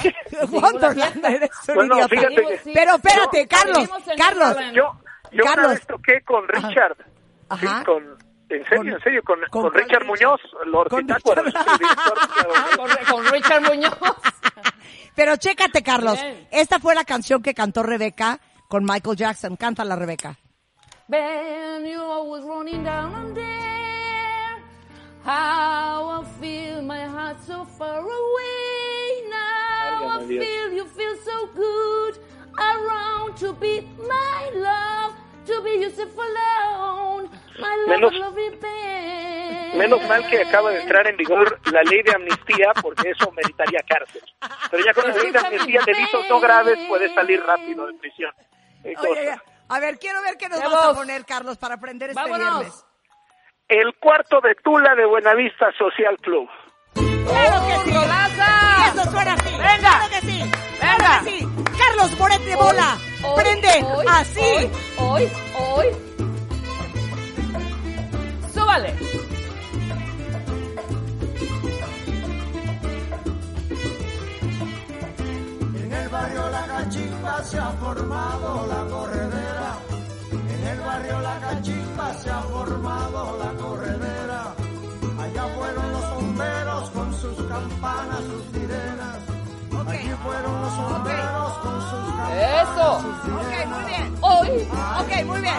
Wonderland, 0.52 1.24
eres 1.26 1.50
un 1.70 1.76
Bueno, 1.76 1.96
idiota. 1.96 2.10
fíjate 2.10 2.58
Sí. 2.58 2.72
Pero 2.74 2.96
espérate, 2.96 3.44
Yo- 3.44 3.48
Carlos, 3.48 3.90
Carlos. 4.18 4.58
Yo, 4.74 4.92
yo 5.32 5.44
una 5.44 5.54
Carlos. 5.56 5.72
vez 5.76 5.88
toqué 5.88 6.22
con 6.26 6.46
Richard. 6.50 6.98
Ajá. 7.54 7.84
con, 7.86 8.04
en 8.50 8.66
serio, 8.68 8.96
en 8.96 9.02
serio, 9.04 9.22
con, 9.24 9.40
¿con 9.50 9.64
con 9.64 9.74
Richard 9.74 10.06
Muñoz, 10.06 10.40
Lord 10.66 10.90
Con 10.90 11.02
Pitágoras, 11.02 11.46
el 11.46 11.78
director 11.78 12.18
de- 13.00 13.06
con, 13.06 13.16
con 13.24 13.26
Richard 13.34 13.62
Muñoz. 13.64 13.98
Pero 15.16 15.36
chécate, 15.36 15.84
Carlos. 15.84 16.22
Bien. 16.22 16.48
Esta 16.52 16.80
fue 16.80 16.96
la 16.96 17.04
canción 17.04 17.42
que 17.42 17.54
cantó 17.54 17.84
Rebeca 17.84 18.40
con 18.70 18.84
Michael 18.86 19.18
Jackson. 19.18 19.56
Cántala, 19.58 19.96
Rebeca. 19.96 20.38
Ben, 21.08 21.86
you 21.86 22.00
always 22.02 22.44
running 22.46 22.84
down 22.86 23.14
and 23.16 23.36
there. 23.36 24.62
How 25.26 26.22
I 26.22 26.26
feel 26.40 26.82
my 26.82 27.04
heart 27.06 27.38
so 27.46 27.66
far 27.78 28.00
away 28.00 29.30
now. 29.30 30.20
I 30.20 30.26
feel 30.28 30.72
you 30.74 30.86
feel 30.86 31.16
so 31.24 31.48
good 31.54 32.18
around 32.58 33.36
to 33.40 33.54
be 33.54 33.82
my 34.00 34.50
love, 34.56 35.14
to 35.46 35.62
be 35.64 35.80
yourself 35.80 36.18
alone. 36.18 37.30
My 37.60 37.76
love, 37.88 37.88
Menos-. 37.88 38.14
Menos 39.76 40.02
mal 40.08 40.28
que 40.30 40.42
acaba 40.42 40.72
de 40.72 40.82
entrar 40.82 41.08
en 41.08 41.16
vigor 41.18 41.60
la 41.72 41.82
ley 41.84 42.02
de 42.04 42.14
amnistía, 42.14 42.74
porque 42.82 43.10
eso 43.12 43.32
meritaría 43.32 43.80
cárcel. 43.88 44.22
Pero 44.70 44.84
ya 44.84 44.94
con 44.94 45.08
la 45.08 45.16
ley 45.16 45.32
de 45.32 45.40
amnistía, 45.40 45.82
delitos 45.86 46.30
no 46.30 46.40
graves, 46.40 46.78
puedes 46.88 47.14
salir 47.14 47.42
rápido 47.44 47.88
de 47.88 47.94
prisión. 47.94 48.32
A 49.70 49.80
ver, 49.80 49.98
quiero 50.00 50.22
ver 50.22 50.38
qué 50.38 50.50
nos 50.50 50.60
Vamos. 50.60 50.74
vas 50.74 50.86
a 50.90 50.94
poner, 50.94 51.26
Carlos, 51.26 51.58
para 51.58 51.76
aprender 51.76 52.10
este 52.10 52.22
Vámonos. 52.22 52.60
viernes. 52.60 52.86
El 53.70 53.96
cuarto 53.96 54.42
de 54.42 54.56
Tula 54.56 54.96
de 54.96 55.06
Buenavista 55.06 55.72
Social 55.78 56.18
Club. 56.18 56.50
¡Claro 57.28 57.68
que 57.68 57.76
sí! 57.86 57.92
¡Rolaza! 57.96 58.88
¡Eso 58.94 59.12
suena 59.12 59.34
así! 59.34 59.52
¡Venga! 59.52 59.80
¡Claro 59.80 60.10
que 60.10 60.22
sí! 60.22 60.40
¡Venga! 60.82 60.98
¡Claro 60.98 61.24
que 61.26 61.30
sí! 61.32 61.48
¡Carlos 61.78 62.20
Moret 62.20 62.42
de 62.44 62.56
Bola! 62.56 62.98
Hoy, 63.24 63.44
¡Prende! 63.44 63.84
hoy, 63.84 64.06
¡Así! 64.10 64.70
Hoy, 64.98 65.32
hoy. 65.58 65.88
Súbale. 68.54 68.94
En 75.76 75.94
el 75.94 76.10
barrio 76.10 76.50
La 76.50 76.68
Cachimba 76.68 77.44
se 77.44 77.58
ha 77.58 77.72
formado 77.72 78.68
la 78.68 78.86
corredera. 78.90 79.76
En 80.32 80.68
el 80.68 80.80
barrio 80.80 81.20
La 81.22 81.40
Cachimba 81.40 82.14
se 82.16 82.30
ha 82.30 82.42
formado 82.42 83.38
la 83.40 83.52
corredera. 83.62 83.81
Campanas, 87.82 88.20
sus 88.20 88.44
sirenas. 88.54 89.18
Allí 89.88 90.10
fueron 90.24 90.62
los 90.62 90.78
bomberos 90.78 91.54
con 91.58 91.82
sus 91.82 92.16
campanas. 92.16 92.62
Eso. 92.62 92.98
Ok, 92.98 93.68
muy 93.68 93.86
bien. 93.86 94.16
Hoy. 94.22 94.50
Ok, 95.00 95.26
muy 95.26 95.42
bien. 95.42 95.56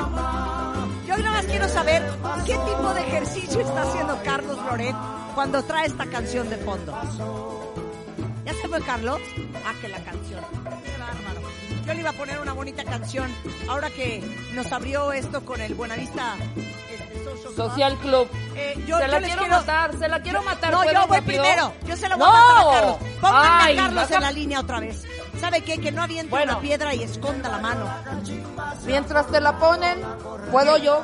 Yo 1.07 1.19
nada 1.19 1.33
más 1.33 1.47
quiero 1.47 1.69
saber 1.69 2.03
qué 2.47 2.57
tipo 2.57 2.95
de 2.95 3.01
ejercicio 3.01 3.61
está 3.61 3.83
haciendo 3.83 4.19
Carlos 4.25 4.57
Loret 4.57 4.95
cuando 5.35 5.63
trae 5.65 5.87
esta 5.87 6.07
canción 6.07 6.49
de 6.49 6.57
fondo. 6.59 6.95
¿Ya 8.45 8.55
se 8.55 8.69
fue 8.69 8.81
Carlos? 8.83 9.21
Ah, 9.67 9.75
que 9.81 9.89
la 9.89 9.99
canción. 9.99 10.45
Qué 10.85 10.99
bárbaro. 10.99 11.41
Yo 11.87 11.95
le 11.95 12.01
iba 12.01 12.11
a 12.11 12.15
poner 12.15 12.39
una 12.39 12.53
bonita 12.53 12.85
canción 12.85 13.29
ahora 13.69 13.91
que 13.91 14.23
nos 14.55 14.71
abrió 14.71 15.13
esto 15.13 15.45
con 15.45 15.61
el 15.61 15.75
Buenavista 15.75 16.37
Social 17.57 17.97
Club. 17.99 18.29
Eh, 18.55 18.83
yo, 18.87 18.99
se 18.99 19.09
la 19.09 19.19
quiero 19.21 19.39
quiero- 19.41 19.57
matar, 19.57 19.91
se 19.99 20.09
la 20.09 20.21
quiero 20.23 20.43
matar. 20.43 20.71
No, 20.73 20.79
¿puedo 20.83 20.93
yo 20.93 21.07
voy 21.07 21.19
rápido? 21.19 21.43
primero. 21.43 21.73
Yo 21.85 21.97
se 21.97 22.09
la 22.09 22.17
voy 22.17 22.27
¡No! 22.27 22.33
a 22.35 22.41
matar 22.41 22.67
a 22.67 22.73
Carlos. 22.81 22.97
Pónganme 23.21 23.49
Ay, 23.51 23.79
a 23.79 23.83
Carlos 23.83 24.11
en 24.11 24.21
la 24.21 24.33
línea 24.33 24.61
otra 24.61 24.81
vez. 24.81 25.05
¿Sabe 25.41 25.61
qué? 25.63 25.79
Que 25.81 25.91
no 25.93 26.03
aviente 26.03 26.31
Bueno. 26.31 26.53
una 26.53 26.61
piedra 26.61 26.95
y 26.95 27.03
esconda 27.03 27.49
la 27.49 27.59
mano. 27.59 27.85
Mientras 28.85 29.27
te 29.29 29.41
la 29.41 29.59
ponen, 29.59 30.03
puedo 30.51 30.77
yo. 30.79 31.03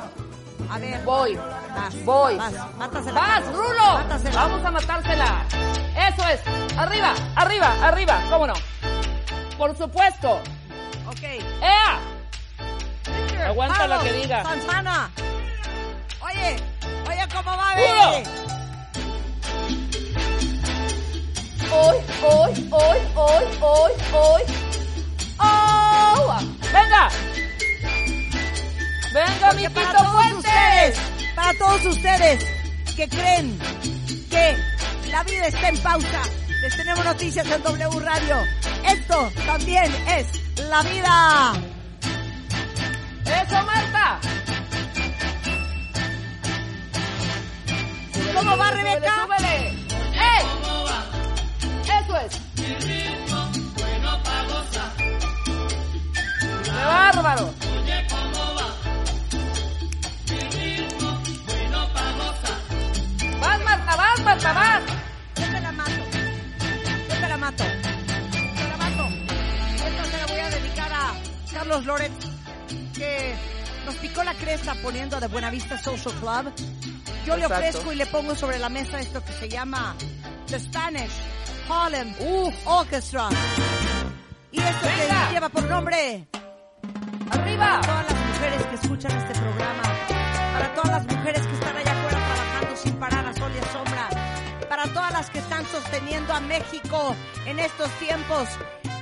A 0.71 0.77
ver. 0.77 1.01
Voy. 1.03 1.35
Vas, 1.35 2.05
Voy. 2.05 2.35
Vas, 2.37 2.53
mátasela. 2.77 3.19
¡Vas, 3.19 3.39
Carlos. 3.41 3.55
Rulo! 3.55 3.93
Mátasela. 3.93 4.41
Vamos 4.43 4.65
a 4.65 4.71
matársela. 4.71 5.45
Eso 6.13 6.27
es. 6.29 6.41
Arriba, 6.77 7.13
arriba, 7.35 7.73
arriba. 7.81 8.21
¿Cómo 8.29 8.47
no? 8.47 8.53
Por 9.57 9.75
supuesto. 9.77 10.39
Ok. 11.07 11.21
¡Ea! 11.23 11.99
Aguanta 13.47 13.87
Vamos, 13.87 14.03
que 14.03 14.13
diga. 14.13 14.43
Manzana. 14.43 15.09
Oye, 16.39 16.55
oye, 17.09 17.27
¿cómo 17.33 17.51
va, 17.57 17.75
baby? 17.75 18.23
Hoy, 21.71 21.97
hoy, 22.23 22.67
hoy, 22.71 22.97
hoy, 23.15 23.45
hoy, 23.61 23.91
hoy. 24.13 24.41
¡Oh! 25.39 26.37
¡Venga! 26.73 27.09
¡Venga, 29.13 29.51
mi 29.53 29.69
para 29.69 29.91
todos 29.97 30.11
Fuentes! 30.11 30.37
ustedes, 30.37 30.99
para 31.35 31.53
todos 31.57 31.85
ustedes 31.85 32.45
que 32.95 33.07
creen 33.09 33.59
que 34.29 34.57
la 35.11 35.23
vida 35.23 35.47
está 35.47 35.69
en 35.69 35.77
pausa, 35.79 36.21
les 36.61 36.75
tenemos 36.75 37.03
noticias 37.05 37.47
en 37.49 37.63
W 37.63 37.99
Radio. 37.99 38.37
Esto 38.87 39.31
también 39.45 39.91
es 40.07 40.59
la 40.69 40.81
vida. 40.83 41.53
¡Eso, 43.25 43.63
Marta! 43.63 44.19
¿Cómo 48.35 48.57
va, 48.57 48.71
Rebeca? 48.71 49.23
¡Súbele! 49.23 49.67
¡Eh! 50.13 50.41
Eso 51.83 52.17
es. 52.17 52.39
¡Qué 56.63 56.71
bárbaro! 56.85 57.53
¡Vas, 63.41 63.63
Marta, 63.63 63.95
vas, 63.95 64.21
Marta, 64.21 64.53
vas! 64.53 64.81
Yo 65.35 65.45
te 65.51 65.59
la 65.61 65.71
mato. 65.71 65.91
Yo 67.09 67.15
te 67.15 67.27
la 67.27 67.37
mato. 67.37 67.63
Te 67.63 68.67
la 68.69 68.77
mato. 68.77 69.09
Esta 69.85 70.03
se 70.05 70.17
la 70.17 70.25
voy 70.27 70.39
a 70.39 70.49
dedicar 70.49 70.91
a 70.93 71.13
Carlos 71.51 71.85
Loret, 71.85 72.11
que 72.93 73.35
nos 73.85 73.95
picó 73.95 74.23
la 74.23 74.33
cresta 74.33 74.75
poniendo 74.75 75.19
de 75.19 75.27
Buenavista 75.27 75.77
Social 75.81 76.13
Club. 76.15 76.53
Yo 77.29 77.37
le 77.37 77.45
ofrezco 77.45 77.93
y 77.93 77.95
le 77.95 78.07
pongo 78.07 78.33
sobre 78.33 78.57
la 78.57 78.69
mesa 78.69 78.99
esto 78.99 79.23
que 79.23 79.31
se 79.33 79.47
llama 79.47 79.95
The 80.47 80.59
Spanish 80.59 81.11
Harlem 81.69 82.11
Orchestra. 82.65 83.29
Y 84.51 84.59
esto 84.59 84.87
Venga. 84.87 85.27
que 85.27 85.33
lleva 85.35 85.49
por 85.49 85.63
nombre 85.65 86.27
¡Arriba! 87.29 87.81
para 87.81 87.81
todas 87.81 88.11
las 88.11 88.25
mujeres 88.25 88.65
que 88.65 88.75
escuchan 88.75 89.11
este 89.11 89.39
programa, 89.39 89.83
para 90.53 90.73
todas 90.73 90.89
las 90.89 91.15
mujeres 91.15 91.45
que 91.45 91.53
están 91.53 91.77
allá 91.77 91.91
afuera 91.91 92.17
trabajando 92.17 92.75
sin 92.77 92.93
parar 92.95 93.25
a 93.27 93.33
sol 93.35 93.51
y 93.53 93.59
a 93.59 93.73
sombra, 93.73 94.09
para 94.67 94.83
todas 94.85 95.13
las 95.13 95.29
que 95.29 95.37
están 95.37 95.65
sosteniendo 95.67 96.33
a 96.33 96.39
México 96.39 97.15
en 97.45 97.59
estos 97.59 97.91
tiempos. 97.99 98.49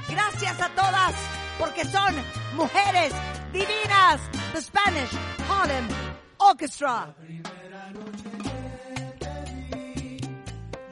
Gracias 0.09 0.59
a 0.59 0.67
todas, 0.75 1.13
porque 1.57 1.85
son 1.85 2.13
mujeres 2.57 3.13
divinas. 3.53 4.19
The 4.51 4.61
Spanish 4.61 5.11
Harlem 5.49 5.87
Orchestra. 6.39 7.15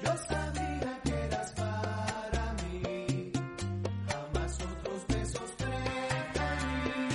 Yo 0.02 0.12
sabía 0.30 1.00
que 1.04 1.14
eras 1.26 1.52
para 1.52 2.54
mí, 2.64 3.32
jamás 4.08 4.54
otros 4.62 5.08
besos 5.08 5.52
preferí, 5.58 7.10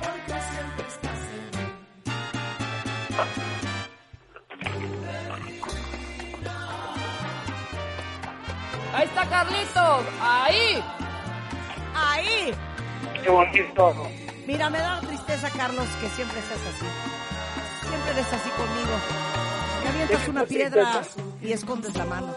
porque 0.00 0.36
siempre 0.50 0.86
estás 0.88 1.20
en 1.36 1.44
mí. 1.52 1.66
Ahí 8.94 9.04
está 9.06 9.22
Carlitos. 9.26 10.04
Ahí. 10.22 10.82
Ahí. 11.94 12.54
Qué 13.22 13.28
bonito. 13.28 14.08
Mira, 14.46 14.70
me 14.70 14.78
da 14.78 15.00
tristeza, 15.00 15.50
Carlos, 15.50 15.86
que 16.00 16.08
siempre 16.08 16.40
seas 16.40 16.60
así. 16.74 16.86
Siempre 17.88 18.10
eres 18.12 18.32
así 18.32 18.50
conmigo. 18.50 18.98
Me 19.82 19.88
avientas 19.90 20.28
una 20.28 20.44
piedra 20.44 21.02
y 21.42 21.52
escondes 21.52 21.94
la 21.96 22.04
mano. 22.04 22.36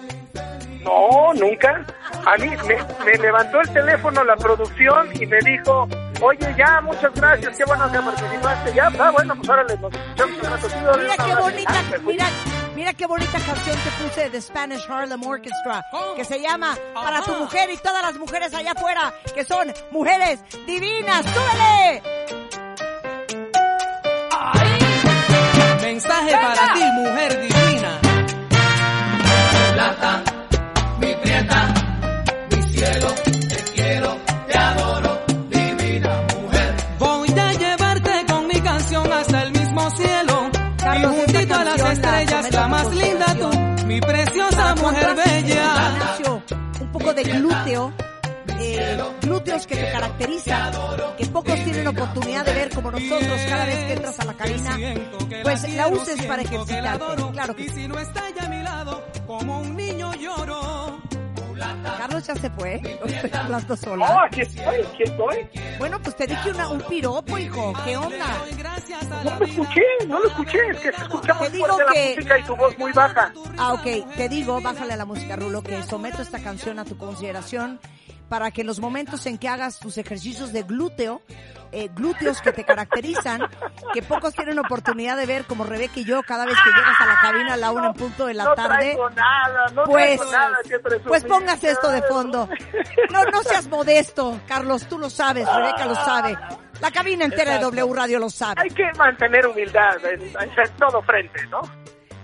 No, 0.84 1.34
nunca. 1.34 1.86
A 2.26 2.38
mí 2.38 2.50
me, 2.50 3.06
me 3.06 3.18
levantó 3.18 3.62
el 3.62 3.70
teléfono 3.72 4.24
la 4.24 4.36
producción 4.36 5.10
y 5.20 5.26
me 5.26 5.38
dijo, 5.40 5.88
oye, 6.22 6.56
ya, 6.58 6.82
muchas 6.82 7.14
gracias, 7.14 7.58
qué 7.58 7.64
bueno 7.66 7.92
que 7.92 8.00
participaste. 8.00 8.74
Ya, 8.74 8.90
ah, 9.00 9.12
bueno, 9.12 9.36
pues 9.36 9.50
órale, 9.50 9.78
nos 9.78 9.94
escuchamos 9.94 10.64
un 10.74 10.88
órale, 10.88 11.04
Mira 11.04 11.26
qué 11.26 11.36
bonita, 11.36 11.74
Ah, 11.74 11.98
mira, 12.04 12.26
mira 12.76 12.94
qué 12.94 13.06
bonita 13.06 13.40
canción 13.46 13.78
te 13.78 14.04
puse 14.04 14.30
de 14.30 14.42
Spanish 14.42 14.86
Harlem 14.90 15.24
Orchestra, 15.24 15.86
que 16.16 16.26
se 16.26 16.40
llama 16.42 16.76
Para 16.94 17.22
tu 17.22 17.34
mujer 17.36 17.70
y 17.70 17.78
todas 17.78 18.02
las 18.02 18.16
mujeres 18.18 18.54
allá 18.54 18.72
afuera, 18.72 19.14
que 19.36 19.44
son 19.44 19.72
mujeres 19.92 20.40
divinas. 20.66 21.26
¡Súbele! 21.26 22.41
Mensaje 26.04 26.32
para 26.32 26.74
ti, 26.74 26.84
mujer 26.96 27.42
divina. 27.42 28.00
Plata, 29.76 30.24
mi 31.00 31.16
prieta, 31.16 31.74
mi 32.50 32.64
cielo, 32.74 33.08
te 33.50 33.64
quiero, 33.76 34.18
te 34.48 34.58
adoro, 34.58 35.22
divina 35.50 36.22
mujer. 36.34 36.76
Voy 36.98 37.30
a 37.30 37.54
llevarte 37.54 38.26
con 38.28 38.48
mi 38.48 38.60
canción 38.62 39.14
hasta 39.14 39.44
el 39.44 39.52
mismo 39.52 39.92
cielo. 39.92 40.50
Carlos, 40.78 41.14
y 41.14 41.20
juntito 41.20 41.54
a 41.54 41.64
las 41.66 41.80
la 41.80 41.92
estrellas, 41.92 42.52
la 42.52 42.64
a 42.64 42.68
más 42.68 42.96
linda 42.96 43.36
tú, 43.36 43.86
mi 43.86 44.02
preciosa 44.02 44.76
mujer 44.76 45.16
bella. 45.16 46.44
Un 46.80 46.92
poco 46.92 47.14
de 47.14 47.24
glúteo, 47.26 47.94
eh, 48.64 48.98
glúteos 49.22 49.66
que 49.68 49.76
te 49.76 49.92
caracterizan, 49.92 50.72
que 51.18 51.26
pocos 51.28 51.56
tienen 51.64 51.88
oportunidad 51.88 52.46
de 52.46 52.54
ver 52.54 52.70
como 52.74 52.92
nosotros 52.92 53.40
cada 53.50 53.66
vez 53.66 53.78
que 53.86 53.94
entras 53.94 54.20
a 54.20 54.26
la 54.26 54.34
cabina, 54.34 54.78
pues 55.44 55.70
la 55.76 55.88
uses 55.88 56.22
para 56.26 56.42
ejercitarte. 56.42 57.06
Claro 57.34 57.56
que 57.56 57.64
Y 57.64 57.70
sí. 57.70 57.76
si 57.82 57.88
no 57.88 58.00
está 58.00 58.28
ella 58.30 58.44
a 58.46 58.50
mi 58.50 58.64
lado, 58.64 59.04
como 59.28 59.62
un 59.62 59.76
niño 59.76 60.14
lloro. 60.16 61.00
Carlos 61.98 62.26
ya 62.26 62.36
se 62.36 62.50
fue, 62.50 62.76
estoy 63.06 63.32
hablando 63.34 63.76
No, 63.76 63.78
sola. 63.78 64.24
aquí 64.26 64.42
estoy, 64.42 64.64
aquí 64.66 65.04
estoy. 65.04 65.50
Bueno, 65.78 66.00
pues 66.02 66.16
te 66.16 66.26
dije 66.26 66.50
una, 66.50 66.68
un 66.70 66.82
piropo, 66.82 67.38
hijo, 67.38 67.74
¿qué 67.86 67.96
onda? 67.98 68.26
No 69.24 69.40
lo 69.40 69.46
escuché, 69.46 69.82
no 70.08 70.20
lo 70.20 70.28
escuché, 70.28 70.58
es 70.72 70.78
que 70.80 70.92
se 70.92 71.02
escucha 71.04 71.34
muy 71.36 71.48
Te 71.48 71.54
digo 71.54 71.68
fuerte 71.68 71.94
que- 71.94 72.10
la 72.10 72.16
música 72.16 72.40
y 72.40 72.44
tu 72.44 72.56
voz 72.56 72.78
muy 72.80 72.92
baja. 72.92 73.34
Ah, 73.58 73.74
ok, 73.74 74.16
te 74.16 74.30
digo, 74.30 74.60
bájale 74.62 74.94
a 74.94 74.98
la 74.98 75.06
música, 75.06 75.36
Rulo, 75.36 75.62
que 75.62 75.84
someto 75.84 76.22
esta 76.24 76.40
canción 76.40 76.80
a 76.80 76.86
tu 76.86 76.98
consideración 76.98 77.80
para 78.32 78.50
que 78.50 78.62
en 78.62 78.68
los 78.68 78.80
momentos 78.80 79.26
en 79.26 79.38
que 79.38 79.50
hagas 79.50 79.78
tus 79.78 79.98
ejercicios 79.98 80.54
de 80.54 80.64
glúteo, 80.64 81.22
eh, 81.74 81.90
glúteos 81.94 82.42
que 82.42 82.54
te 82.54 82.64
caracterizan, 82.64 83.42
que 83.94 84.02
pocos 84.02 84.34
tienen 84.34 84.58
oportunidad 84.58 85.18
de 85.18 85.26
ver, 85.26 85.44
como 85.44 85.66
Rebeca 85.66 86.00
y 86.00 86.06
yo, 86.06 86.24
cada 86.24 86.46
vez 86.46 86.56
que 86.64 86.70
llegas 86.70 86.96
a 87.02 87.06
la 87.08 87.20
cabina 87.20 87.54
a 87.56 87.58
la 87.58 87.72
una 87.74 87.88
en 87.88 87.94
punto 87.94 88.28
de 88.28 88.34
la 88.34 88.46
no 88.46 88.54
tarde, 88.54 88.98
nada, 89.14 89.66
no 89.74 89.84
pues, 89.84 90.22
nada 90.32 90.58
pues 91.06 91.26
pongas 91.26 91.62
esto 91.62 91.92
de 91.92 92.02
fondo. 92.04 92.48
No, 93.12 93.26
no 93.26 93.44
seas 93.44 93.68
modesto, 93.68 94.40
Carlos, 94.48 94.88
tú 94.88 94.98
lo 94.98 95.10
sabes, 95.10 95.46
Rebeca 95.54 95.86
lo 95.86 95.96
sabe. 95.96 96.38
La 96.80 96.90
cabina 96.90 97.26
entera 97.26 97.56
de 97.56 97.60
W 97.60 97.94
Radio 97.94 98.18
lo 98.18 98.30
sabe. 98.30 98.62
Hay 98.62 98.70
que 98.70 98.90
mantener 98.98 99.46
humildad 99.46 99.98
en, 100.06 100.22
en 100.22 100.72
todo 100.80 101.02
frente, 101.02 101.46
¿no? 101.48 101.60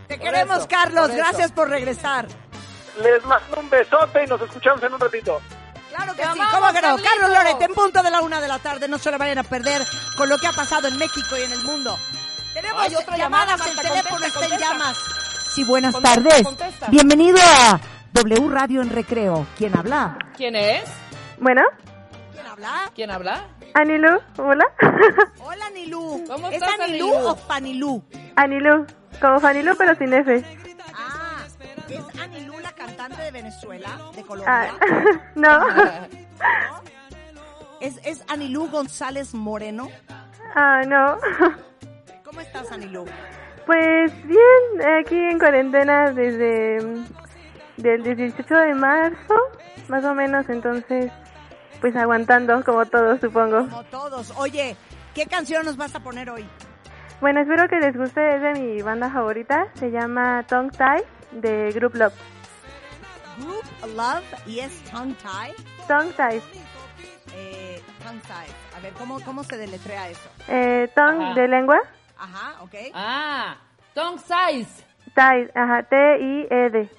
Te 0.07 0.17
queremos, 0.17 0.59
eso, 0.59 0.67
Carlos, 0.69 1.09
por 1.09 1.17
gracias 1.17 1.51
por 1.51 1.69
regresar. 1.69 2.27
Les 3.03 3.25
mando 3.25 3.59
un 3.59 3.69
besote 3.69 4.23
y 4.23 4.27
nos 4.27 4.41
escuchamos 4.41 4.81
en 4.84 4.93
un 4.93 4.99
ratito. 5.01 5.41
Claro 5.97 6.15
que 6.15 6.21
¡Te 6.21 6.33
sí, 6.33 6.39
¿cómo 6.51 6.67
que 6.73 6.81
no? 6.81 6.97
Carlos 6.97 7.29
Loret, 7.31 7.61
en 7.61 7.73
punto 7.73 8.03
de 8.03 8.11
la 8.11 8.21
una 8.21 8.39
de 8.39 8.47
la 8.47 8.59
tarde, 8.59 8.87
no 8.87 8.97
se 8.99 9.11
lo 9.11 9.17
vayan 9.17 9.39
a 9.39 9.43
perder 9.43 9.81
con 10.15 10.29
lo 10.29 10.37
que 10.37 10.45
ha 10.47 10.51
pasado 10.53 10.87
en 10.87 10.97
México 10.97 11.35
y 11.37 11.41
en 11.41 11.51
el 11.51 11.63
mundo. 11.63 11.97
Tenemos 12.53 12.81
Ay, 12.83 12.95
otra 12.95 13.17
llamadas, 13.17 13.59
llamada, 13.59 13.71
el 13.71 13.87
teléfono 13.87 14.11
contesta, 14.19 14.39
está 14.45 14.55
en 14.55 14.61
llamas. 14.61 14.97
Sí, 15.53 15.63
buenas 15.63 15.93
Contesta, 15.93 16.21
tardes. 16.23 16.43
contesta. 16.43 16.87
Bienvenido 16.89 17.39
a 17.41 17.79
W 18.13 18.49
Radio 18.49 18.81
en 18.83 18.89
Recreo. 18.91 19.47
¿Quién 19.57 19.75
habla? 19.75 20.17
¿Quién 20.35 20.55
es? 20.55 20.83
Bueno, 21.39 21.61
¿Quién 22.33 22.45
habla? 22.47 22.91
¿Quién 22.93 23.11
habla? 23.11 23.45
Anilu, 23.73 24.19
hola. 24.37 24.65
Hola, 25.39 25.65
Anilú. 25.67 26.23
¿Cómo 26.27 26.47
¿Es 26.49 26.55
estás, 26.55 26.79
Anilú 26.79 27.07
Anilú? 27.13 27.27
o 27.29 27.35
Fanilú? 27.35 28.03
Anilu, 28.35 28.85
como 29.21 29.39
Fanilú 29.39 29.75
pero 29.77 29.95
sin 29.95 30.13
F. 30.13 30.43
Ah, 30.95 31.43
¿es 31.89 32.19
Anilú 32.21 32.46
cantante 32.88 33.22
de 33.22 33.31
Venezuela, 33.31 33.89
de 34.15 34.22
Ah, 34.22 34.26
Colombia? 34.27 34.73
no. 35.35 35.68
¿Es, 37.81 37.99
¿Es 38.03 38.23
Anilú 38.30 38.69
González 38.69 39.34
Moreno? 39.34 39.89
Ah, 40.55 40.81
no. 40.88 41.18
¿Cómo 42.23 42.41
estás, 42.41 42.72
Anilú? 42.72 43.05
Pues 43.65 44.11
bien, 44.26 44.88
aquí 44.99 45.15
en 45.15 45.38
cuarentena 45.38 46.11
desde 46.11 46.77
del 47.77 48.03
18 48.03 48.55
de 48.55 48.73
marzo, 48.73 49.35
más 49.89 50.03
o 50.05 50.15
menos, 50.15 50.47
entonces, 50.49 51.11
pues 51.81 51.95
aguantando 51.95 52.64
como 52.64 52.85
todos, 52.85 53.19
supongo. 53.19 53.68
Como 53.69 53.84
todos. 53.85 54.34
Oye, 54.38 54.76
¿qué 55.14 55.26
canción 55.27 55.65
nos 55.65 55.77
vas 55.77 55.93
a 55.95 55.99
poner 55.99 56.30
hoy? 56.30 56.47
Bueno, 57.19 57.41
espero 57.41 57.68
que 57.68 57.77
les 57.80 57.95
guste, 57.95 58.35
es 58.35 58.41
de 58.41 58.53
mi 58.53 58.81
banda 58.81 59.09
favorita, 59.11 59.68
se 59.76 59.91
llama 59.91 60.43
Tongue 60.47 60.72
Tie 60.77 61.39
de 61.41 61.72
Group 61.73 61.95
Love. 61.95 62.14
Group 63.39 63.64
Love 63.95 64.23
y 64.47 64.59
es 64.59 64.72
Tongue 64.91 65.15
Tie. 65.15 65.55
Tongue 65.88 66.14
Tie, 66.14 66.41
Eh, 67.35 67.81
tongue 68.03 68.22
tie. 68.22 68.53
A 68.76 68.80
ver, 68.81 68.93
¿cómo, 68.93 69.19
cómo 69.22 69.43
se 69.43 69.57
deletrea 69.57 70.09
eso? 70.09 70.30
eh, 70.47 70.89
tongue 70.95 71.26
Ajá. 71.26 71.34
de 71.35 71.47
lengua, 71.47 71.77
Ajá, 72.18 72.64
ok. 72.64 72.73
Ah, 72.93 73.57
tongue 73.93 74.19
size. 74.19 74.84
tie, 75.14 75.51
ajá, 75.53 75.84
T-I-E-D. 75.84 76.80
Eh, 76.80 76.89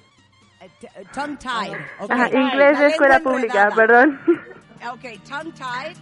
eh, 0.61 1.05
tongue 1.13 1.37
tied. 1.37 1.73
ok. 1.99 2.11
Ajá, 2.11 2.29
tie. 2.29 2.39
inglés 2.39 2.79
de 2.79 2.87
escuela 2.87 3.19
pública, 3.19 3.63
enredada. 3.63 3.75
perdón. 3.75 4.19
Ok, 4.93 5.01
tongue 5.29 5.51
tied. 5.51 5.97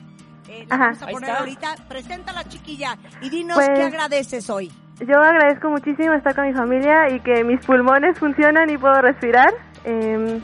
Eh, 0.50 0.66
vamos 0.70 1.02
a 1.02 1.08
poner 1.08 1.32
ahorita. 1.32 1.76
Presenta 1.90 2.32
la 2.32 2.44
chiquilla 2.48 2.96
y 3.22 3.30
dinos 3.32 3.58
Pues- 3.58 3.70
qué 3.74 3.84
agradeces 3.84 4.50
hoy. 4.52 4.72
Yo 5.00 5.16
agradezco 5.20 5.70
muchísimo 5.70 6.14
estar 6.14 6.36
con 6.36 6.46
mi 6.48 6.54
familia 6.54 7.10
y 7.10 7.20
que 7.22 7.44
mis 7.44 7.64
pulmones 7.66 8.18
funcionan 8.20 8.70
y 8.70 8.78
puedo 8.78 9.00
respirar. 9.02 9.52
Eh, 9.90 10.42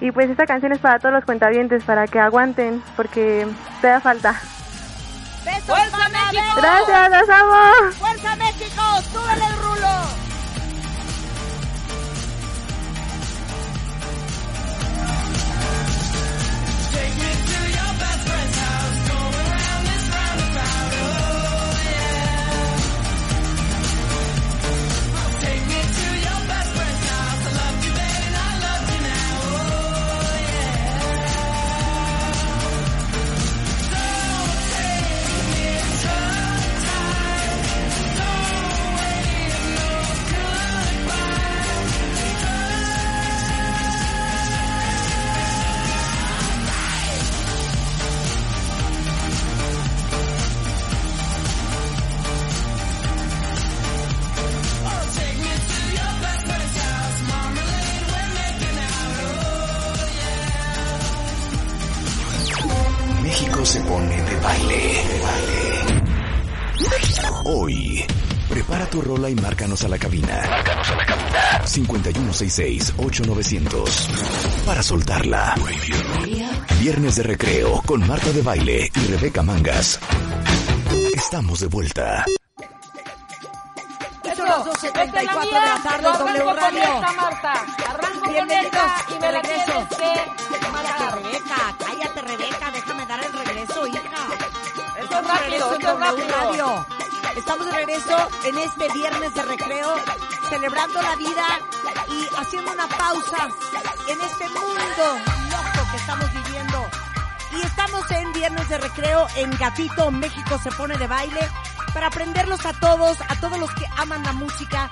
y 0.00 0.10
pues 0.10 0.28
esta 0.28 0.46
canción 0.46 0.72
es 0.72 0.80
para 0.80 0.98
todos 0.98 1.14
los 1.14 1.24
cuentavientes, 1.24 1.84
para 1.84 2.08
que 2.08 2.18
aguanten, 2.18 2.82
porque 2.96 3.46
te 3.80 3.86
da 3.86 4.00
falta. 4.00 4.34
¡Besos, 5.44 5.64
¡Fuerza, 5.64 6.08
México! 6.08 6.42
Gracias, 6.56 7.10
los 7.10 7.28
amo. 7.28 7.92
¡Fuerza, 7.98 8.36
México! 8.36 8.82
¡Súbele 9.12 9.53
Hoy, 67.46 68.02
prepara 68.48 68.86
tu 68.86 69.02
rola 69.02 69.28
y 69.28 69.34
márcanos 69.34 69.84
a 69.84 69.88
la 69.88 69.98
cabina. 69.98 70.40
Márcanos 70.48 70.88
a 70.88 70.96
la 70.96 71.04
cabina. 71.04 71.60
5166-8900. 71.64 74.64
Para 74.64 74.82
soltarla. 74.82 75.54
Viernes 76.80 77.16
de 77.16 77.22
recreo 77.22 77.82
con 77.84 78.08
Marta 78.08 78.32
de 78.32 78.40
Baile 78.40 78.90
y 78.94 78.98
Rebeca 79.08 79.42
Mangas. 79.42 80.00
Estamos 81.14 81.60
de 81.60 81.66
vuelta. 81.66 82.24
Son 84.34 84.46
las 84.46 84.64
12.34 84.64 85.44
de 85.44 85.52
la 85.52 85.78
tarde, 85.82 86.02
W 86.02 86.52
Radio. 86.54 86.82
Arranco 87.90 88.30
Bienvenidos 88.30 88.90
y 89.10 89.14
me 89.20 89.32
la 89.32 89.42
regreso. 89.42 89.86
Cállate. 90.72 91.10
Rebeca, 91.14 91.76
cállate, 91.78 92.20
Rebeca, 92.22 92.70
déjame 92.72 93.04
dar 93.06 93.22
el 93.22 93.32
regreso, 93.32 93.86
hija. 93.86 94.00
Esto 94.98 95.18
es 95.18 95.26
rápido, 95.26 95.74
esto 95.74 95.92
es 95.92 95.98
rápido. 96.00 96.86
Estamos 97.36 97.66
de 97.66 97.72
regreso 97.72 98.28
en 98.44 98.58
este 98.58 98.88
viernes 98.92 99.34
de 99.34 99.42
recreo, 99.42 99.94
celebrando 100.48 101.02
la 101.02 101.16
vida 101.16 101.44
y 102.08 102.26
haciendo 102.36 102.72
una 102.72 102.86
pausa 102.86 103.48
en 104.08 104.20
este 104.20 104.48
mundo 104.48 105.18
loco 105.50 105.90
que 105.90 105.96
estamos 105.96 106.32
viviendo. 106.32 106.86
Y 107.52 107.66
estamos 107.66 108.10
en 108.12 108.32
Viernes 108.32 108.68
de 108.68 108.78
Recreo 108.78 109.26
en 109.36 109.50
Gatito, 109.58 110.10
México 110.10 110.58
se 110.62 110.70
pone 110.72 110.96
de 110.96 111.06
baile 111.06 111.40
para 111.92 112.06
aprenderlos 112.06 112.64
a 112.66 112.72
todos, 112.72 113.18
a 113.28 113.40
todos 113.40 113.58
los 113.58 113.72
que 113.74 113.86
aman 113.96 114.22
la 114.22 114.32
música. 114.32 114.90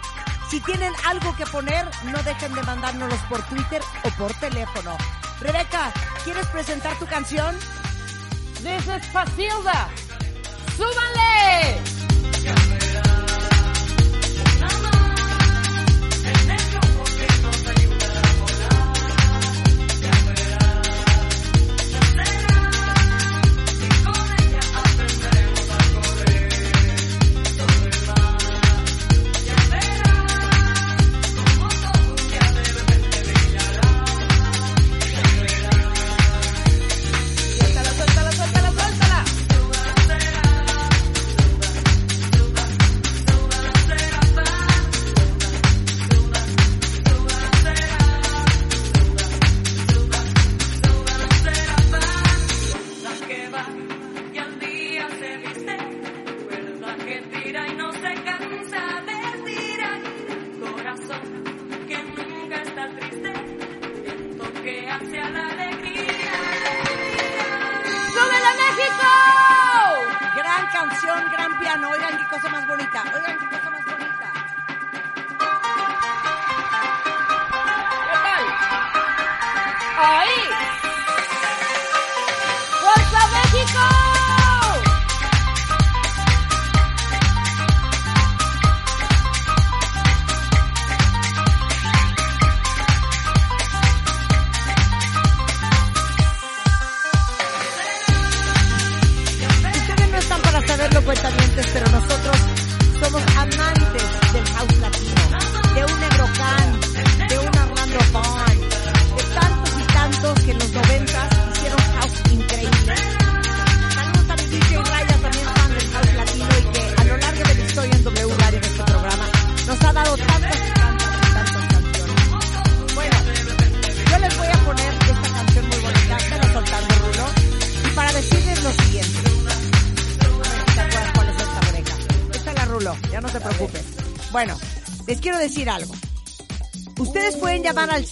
Si 0.50 0.60
tienen 0.60 0.92
algo 1.06 1.34
que 1.36 1.46
poner, 1.46 1.88
no 2.04 2.22
dejen 2.22 2.54
de 2.54 2.62
mandárnoslos 2.62 3.20
por 3.28 3.42
Twitter 3.42 3.82
o 4.04 4.10
por 4.10 4.34
teléfono. 4.34 4.96
Rebeca, 5.40 5.92
¿quieres 6.24 6.46
presentar 6.48 6.98
tu 6.98 7.06
canción? 7.06 7.56
This 8.62 8.86
is 8.86 9.06
Pasilda. 9.12 9.88
¡Súbanle! 10.76 11.91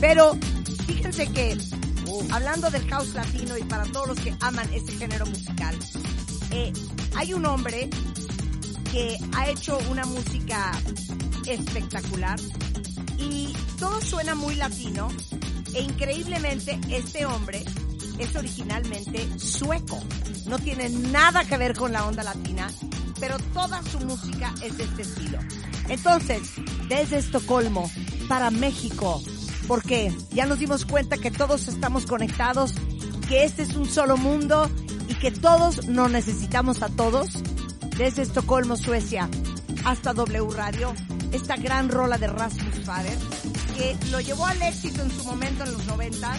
pero 0.00 0.36
fíjense 0.86 1.28
que 1.28 1.56
hablando 2.30 2.70
del 2.70 2.88
house 2.88 3.14
latino 3.14 3.56
y 3.56 3.62
para 3.64 3.84
todos 3.84 4.08
los 4.08 4.20
que 4.20 4.34
aman 4.40 4.68
este 4.72 4.92
género 4.92 5.26
musical, 5.26 5.76
eh, 6.50 6.72
hay 7.16 7.34
un 7.34 7.46
hombre 7.46 7.90
que 8.92 9.18
ha 9.36 9.48
hecho 9.48 9.78
una 9.90 10.04
música 10.04 10.72
espectacular 11.46 12.38
y 13.18 13.52
todo 13.78 14.00
suena 14.00 14.34
muy 14.34 14.54
latino 14.54 15.08
e 15.74 15.82
increíblemente 15.82 16.78
este 16.88 17.26
hombre 17.26 17.64
es 18.18 18.34
originalmente 18.34 19.38
sueco. 19.38 20.00
No 20.46 20.58
tiene 20.58 20.88
nada 20.88 21.44
que 21.44 21.56
ver 21.56 21.76
con 21.76 21.92
la 21.92 22.06
onda 22.06 22.22
latina, 22.22 22.68
pero 23.20 23.38
toda 23.52 23.82
su 23.82 24.00
música 24.00 24.54
es 24.62 24.76
de 24.76 24.84
este 24.84 25.02
estilo. 25.02 25.38
Entonces, 25.88 26.42
desde 26.88 27.18
Estocolmo 27.18 27.90
para 28.28 28.50
México, 28.50 29.22
porque 29.68 30.12
ya 30.32 30.46
nos 30.46 30.58
dimos 30.58 30.86
cuenta 30.86 31.18
que 31.18 31.30
todos 31.30 31.68
estamos 31.68 32.06
conectados, 32.06 32.74
que 33.28 33.44
este 33.44 33.62
es 33.62 33.76
un 33.76 33.86
solo 33.86 34.16
mundo 34.16 34.68
y 35.08 35.14
que 35.14 35.30
todos 35.30 35.86
nos 35.86 36.10
necesitamos 36.10 36.82
a 36.82 36.88
todos. 36.88 37.42
Desde 37.96 38.22
Estocolmo, 38.22 38.76
Suecia, 38.76 39.28
hasta 39.84 40.14
W 40.14 40.48
Radio, 40.54 40.94
esta 41.32 41.56
gran 41.56 41.90
rola 41.90 42.16
de 42.16 42.28
Rasmus 42.28 42.84
Fader, 42.84 43.18
que 43.76 43.96
lo 44.10 44.20
llevó 44.20 44.46
al 44.46 44.62
éxito 44.62 45.02
en 45.02 45.10
su 45.10 45.24
momento 45.24 45.64
en 45.64 45.72
los 45.72 45.84
90, 45.86 46.36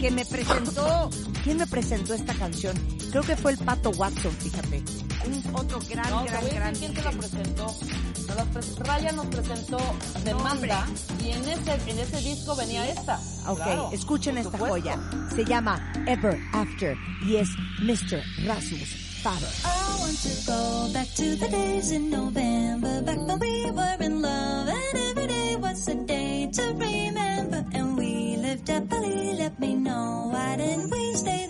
que 0.00 0.10
me 0.10 0.24
presentó, 0.24 1.10
¿quién 1.44 1.58
me 1.58 1.66
presentó 1.66 2.14
esta 2.14 2.32
canción? 2.34 2.74
Creo 3.10 3.22
que 3.22 3.36
fue 3.36 3.52
el 3.52 3.58
Pato 3.58 3.90
Watson, 3.90 4.32
fíjate. 4.32 4.82
Un 5.26 5.54
otro 5.54 5.78
gran, 5.88 6.10
No, 6.10 6.24
gran, 6.24 6.48
gran 6.48 6.74
quién 6.74 6.94
te 6.94 7.02
la 7.02 7.10
presentó. 7.12 7.66
Nos 7.66 8.36
la 8.36 8.44
pres- 8.46 8.76
Raya 8.78 9.12
nos 9.12 9.26
presentó 9.26 9.78
Demanda 10.24 10.86
y 11.24 11.30
en 11.30 11.48
ese, 11.48 11.74
en 11.90 11.98
ese 11.98 12.20
disco 12.20 12.56
venía 12.56 12.88
esta. 12.88 13.18
Ok, 13.46 13.56
Claro, 13.56 13.90
escuchen 13.92 14.38
esta 14.38 14.50
supuesto. 14.52 14.68
joya. 14.80 14.98
Se 15.34 15.44
llama 15.44 15.92
Ever 16.06 16.38
After 16.52 16.96
y 17.22 17.36
es 17.36 17.48
Mr. 17.82 18.22
Rasmus 18.46 18.88
Fader. 19.22 19.48
I 19.64 20.00
want 20.00 20.18
to 20.22 20.50
go 20.50 20.92
back 20.94 21.08
to 21.16 21.36
the 21.36 21.48
days 21.48 21.90
in 21.90 22.10
November, 22.10 23.02
back 23.02 23.18
when 23.18 23.38
we 23.38 23.70
were 23.70 23.96
in 24.00 24.22
love, 24.22 24.68
and 24.68 24.98
every 25.10 25.26
day 25.26 25.56
was 25.56 25.86
a 25.88 25.94
day 26.06 26.48
to 26.52 26.62
remember. 26.78 27.64
And 27.74 27.98
we 27.98 28.36
lived 28.38 28.66
happily, 28.68 29.34
let 29.36 29.58
me 29.60 29.74
know 29.74 30.30
why 30.32 30.56
didn't 30.56 30.90
we 30.90 31.14
stay? 31.14 31.46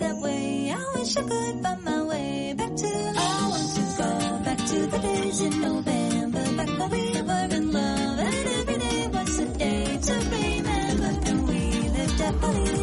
wish 1.11 1.17
I 1.17 1.27
could 1.27 1.63
find 1.63 1.83
my 1.83 2.03
way 2.03 2.53
back 2.57 2.75
to. 2.75 3.13
I 3.17 3.47
want 3.49 3.75
to 3.75 3.81
go 3.97 4.43
back 4.45 4.57
to 4.57 4.87
the 4.87 4.99
days 4.99 5.41
in 5.41 5.61
November, 5.61 6.55
back 6.55 6.79
when 6.79 6.89
we 6.89 7.21
were 7.21 7.55
in 7.57 7.71
love, 7.71 8.19
and 8.19 8.47
every 8.59 8.77
day 8.77 9.07
was 9.07 9.39
a 9.39 9.45
day 9.57 9.99
to 10.01 10.13
remember, 10.13 11.29
and 11.29 11.47
we 11.47 11.89
lived 11.89 12.19
happily. 12.19 12.80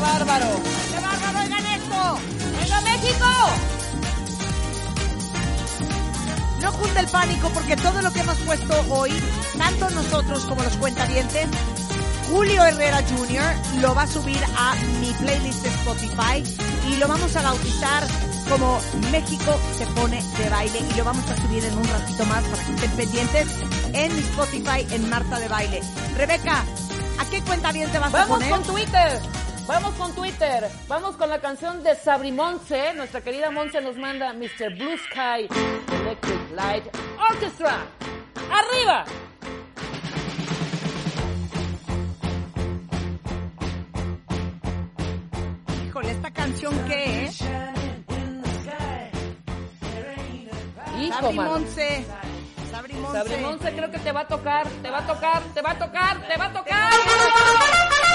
Bárbaro! 0.00 0.46
¡Qué 0.90 1.00
bárbaro! 1.00 1.38
¡Oigan 1.40 1.66
esto! 1.66 2.18
¡Venga, 2.60 2.80
México! 2.82 3.26
No 6.60 6.72
cunde 6.74 7.00
el 7.00 7.06
pánico 7.08 7.48
porque 7.50 7.76
todo 7.76 8.02
lo 8.02 8.10
que 8.12 8.20
hemos 8.20 8.38
puesto 8.38 8.84
hoy, 8.90 9.10
tanto 9.56 9.88
nosotros 9.90 10.44
como 10.44 10.62
los 10.62 10.76
cuentavientes, 10.76 11.48
Julio 12.30 12.64
Herrera 12.64 12.98
Jr. 13.08 13.80
lo 13.80 13.94
va 13.94 14.02
a 14.02 14.06
subir 14.06 14.38
a 14.56 14.74
mi 15.00 15.12
playlist 15.14 15.62
de 15.62 15.68
Spotify 15.70 16.44
y 16.88 16.96
lo 16.96 17.08
vamos 17.08 17.34
a 17.34 17.42
bautizar 17.42 18.06
como 18.48 18.78
México 19.10 19.58
se 19.76 19.86
pone 19.86 20.22
de 20.38 20.48
baile 20.50 20.80
y 20.92 20.94
lo 20.96 21.04
vamos 21.04 21.28
a 21.30 21.36
subir 21.36 21.64
en 21.64 21.76
un 21.76 21.84
ratito 21.88 22.24
más 22.26 22.44
para 22.44 22.64
que 22.64 22.72
estén 22.74 22.90
pendientes 22.92 23.48
en 23.92 24.12
Spotify 24.18 24.86
en 24.90 25.08
Marta 25.08 25.38
de 25.40 25.48
Baile. 25.48 25.80
Rebeca, 26.16 26.64
¿a 27.18 27.24
qué 27.30 27.40
cuentaviente 27.42 27.98
vas 27.98 28.12
a 28.14 28.18
Vamos 28.18 28.38
poner? 28.38 28.50
con 28.50 28.62
Twitter. 28.64 29.20
Vamos 29.66 29.94
con 29.94 30.12
Twitter. 30.14 30.68
Vamos 30.88 31.16
con 31.16 31.30
la 31.30 31.40
canción 31.40 31.82
de 31.82 31.94
Sabri 31.94 32.32
Monse. 32.32 32.92
Nuestra 32.94 33.20
querida 33.20 33.50
Monse 33.50 33.80
nos 33.80 33.96
manda 33.96 34.32
Mr. 34.32 34.74
Blue 34.76 34.96
Sky 34.96 35.48
Electric 35.92 36.50
Light 36.54 36.84
Orchestra. 37.30 37.86
¡Arriba! 38.50 39.04
Híjole, 45.86 46.10
esta 46.10 46.30
canción 46.30 46.74
qué 46.86 47.24
es? 47.24 47.40
Hijo, 51.00 51.20
Sabri. 51.20 51.36
Monse. 51.36 52.04
Sabri 52.70 52.94
Monse. 52.94 53.18
Sabri 53.18 53.36
Monse 53.42 53.72
creo 53.72 53.90
que 53.90 53.98
te 53.98 54.12
va 54.12 54.20
a 54.20 54.28
tocar, 54.28 54.68
te 54.82 54.90
va 54.90 54.98
a 54.98 55.06
tocar, 55.06 55.42
te 55.54 55.62
va 55.62 55.70
a 55.70 55.78
tocar, 55.78 56.28
te 56.28 56.36
va 56.36 56.44
a 56.46 56.52
tocar. 56.52 58.09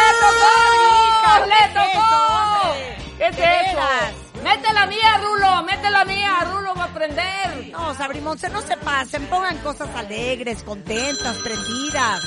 ¡Le 0.00 0.10
tocó! 0.20 1.46
¡Le 1.46 1.62
tocó! 1.74 2.74
¿Qué 3.18 3.26
es 3.28 3.72
eso? 3.72 4.42
Mete 4.42 4.72
la 4.72 4.86
mía, 4.86 5.18
Rulo, 5.22 5.62
mete 5.64 5.90
la 5.90 6.04
mía, 6.04 6.38
Rulo 6.50 6.74
va 6.74 6.84
a 6.84 6.86
aprender. 6.86 7.68
No, 7.72 7.94
Sabri 7.94 8.20
Monse, 8.20 8.48
no 8.48 8.62
se 8.62 8.76
pasen, 8.78 9.26
pongan 9.26 9.58
cosas 9.58 9.88
alegres, 9.94 10.62
contentas, 10.62 11.36
prendidas. 11.38 12.20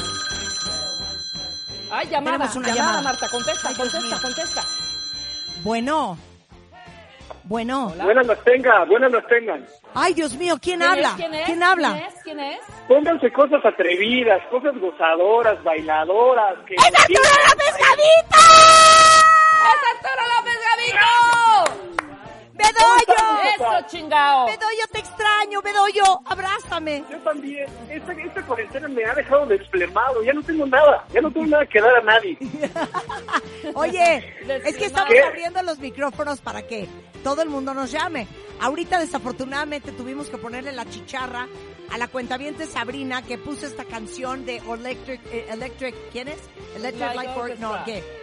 Ay, 1.91 2.07
llamada, 2.09 2.37
Tenemos 2.37 2.55
una 2.55 2.67
llamada, 2.67 2.97
llamada. 2.97 3.01
Marta, 3.01 3.29
contesta, 3.29 3.69
Ay, 3.69 3.75
contesta, 3.75 4.21
contesta. 4.21 4.63
Bueno. 5.63 6.17
Bueno. 7.45 7.93
Buenas 8.01 8.25
las 8.27 8.43
tengan, 8.43 8.87
buenas 8.87 9.11
las 9.11 9.25
tengan. 9.27 9.65
Ay, 9.93 10.13
Dios 10.13 10.33
mío, 10.37 10.55
¿quién, 10.61 10.79
¿Quién 10.79 10.89
habla? 10.89 11.09
es? 11.09 11.15
¿Quién 11.15 11.33
es? 11.33 11.61
habla? 11.61 11.91
¿Quién 11.93 12.03
es? 12.05 12.13
¿Quién 12.23 12.39
es? 12.39 12.59
Pónganse 12.87 13.31
cosas 13.31 13.63
atrevidas, 13.65 14.41
cosas 14.49 14.73
gozadoras, 14.79 15.61
bailadoras. 15.63 16.55
Que 16.65 16.75
¡Es 16.75 16.85
Arturo 16.85 17.29
López 17.49 17.73
Gavito! 17.79 18.39
¡Es 19.63 19.81
Arturo 19.93 20.23
López 20.37 20.59
Gavito! 20.67 22.02
¡Bedoyo! 22.53 23.15
¡Eso, 23.55 23.87
chingao! 23.87 24.45
Bedoyo, 24.45 24.87
te 24.91 24.99
extraño, 24.99 25.61
Bedoyo, 25.61 26.21
abrázame. 26.25 27.03
Yo 27.09 27.17
también. 27.19 27.65
Esta, 27.89 28.13
esta 28.13 28.45
cuarentena 28.45 28.87
me 28.87 29.03
ha 29.05 29.13
dejado 29.15 29.45
desplemado. 29.47 30.23
Ya 30.23 30.33
no 30.33 30.43
tengo 30.43 30.65
nada. 30.65 31.05
Ya 31.11 31.21
no 31.21 31.31
tengo 31.31 31.47
nada 31.47 31.65
que 31.65 31.81
dar 31.81 31.95
a 31.95 32.01
nadie. 32.01 32.37
Oye, 33.73 34.35
es 34.65 34.77
que 34.77 34.85
estamos 34.85 35.13
¿Qué? 35.13 35.21
abriendo 35.21 35.61
los 35.63 35.79
micrófonos 35.79 36.41
para 36.41 36.61
que 36.61 36.87
todo 37.23 37.41
el 37.41 37.49
mundo 37.49 37.73
nos 37.73 37.91
llame. 37.91 38.27
Ahorita 38.59 38.99
desafortunadamente 38.99 39.91
tuvimos 39.91 40.29
que 40.29 40.37
ponerle 40.37 40.71
la 40.71 40.85
chicharra 40.85 41.47
a 41.91 41.97
la 41.97 42.07
cuentaviente 42.07 42.65
Sabrina 42.65 43.21
que 43.23 43.37
puso 43.37 43.65
esta 43.65 43.85
canción 43.85 44.45
de 44.45 44.57
Electric, 44.57 45.21
eh, 45.31 45.47
Electric 45.49 45.95
¿quién 46.11 46.27
es? 46.27 46.39
Electric 46.75 47.01
Light 47.01 47.15
Light 47.15 47.37
Orchestra. 47.37 47.67
No. 47.67 47.85
¿qué? 47.85 48.22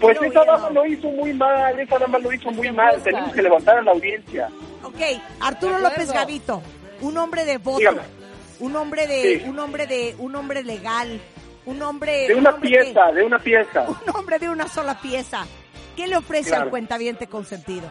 Pues 0.00 0.18
esa 0.22 0.44
dama 0.44 0.70
lo 0.70 0.86
hizo 0.86 1.08
muy 1.08 1.32
mal. 1.34 1.78
Esa 1.78 1.98
dama 1.98 2.18
lo 2.18 2.32
hizo 2.32 2.50
muy 2.50 2.70
mal. 2.72 3.00
Tenemos 3.02 3.32
que 3.32 3.42
levantar 3.42 3.78
a 3.78 3.82
la 3.82 3.92
audiencia. 3.92 4.48
Ok, 4.82 5.00
Arturo. 5.40 5.78
López 5.78 6.12
Gavito, 6.12 6.62
un 7.00 7.16
hombre 7.18 7.44
de 7.44 7.58
voto, 7.58 7.78
Dígame. 7.78 8.02
un 8.60 8.76
hombre 8.76 9.06
de, 9.06 9.40
Sí. 9.40 9.48
un 9.48 9.58
hombre 9.58 9.86
de, 9.86 10.14
un 10.18 10.34
hombre 10.36 10.62
legal, 10.64 11.20
un 11.66 11.82
hombre, 11.82 12.26
De 12.28 12.34
un 12.34 12.40
una 12.40 12.54
que- 12.54 12.60
pieza, 12.68 13.12
de 13.12 13.22
una 13.22 13.38
pieza. 13.38 13.86
un 14.06 14.16
hombre 14.16 14.38
de 14.38 14.48
una 14.48 14.66
sola 14.68 14.98
pieza. 15.00 15.46
¿Qué 15.96 16.06
le 16.08 16.16
ofrece 16.16 16.48
Claro. 16.50 16.64
al 16.64 16.70
cuentaviente 16.70 17.26
consentido? 17.28 17.88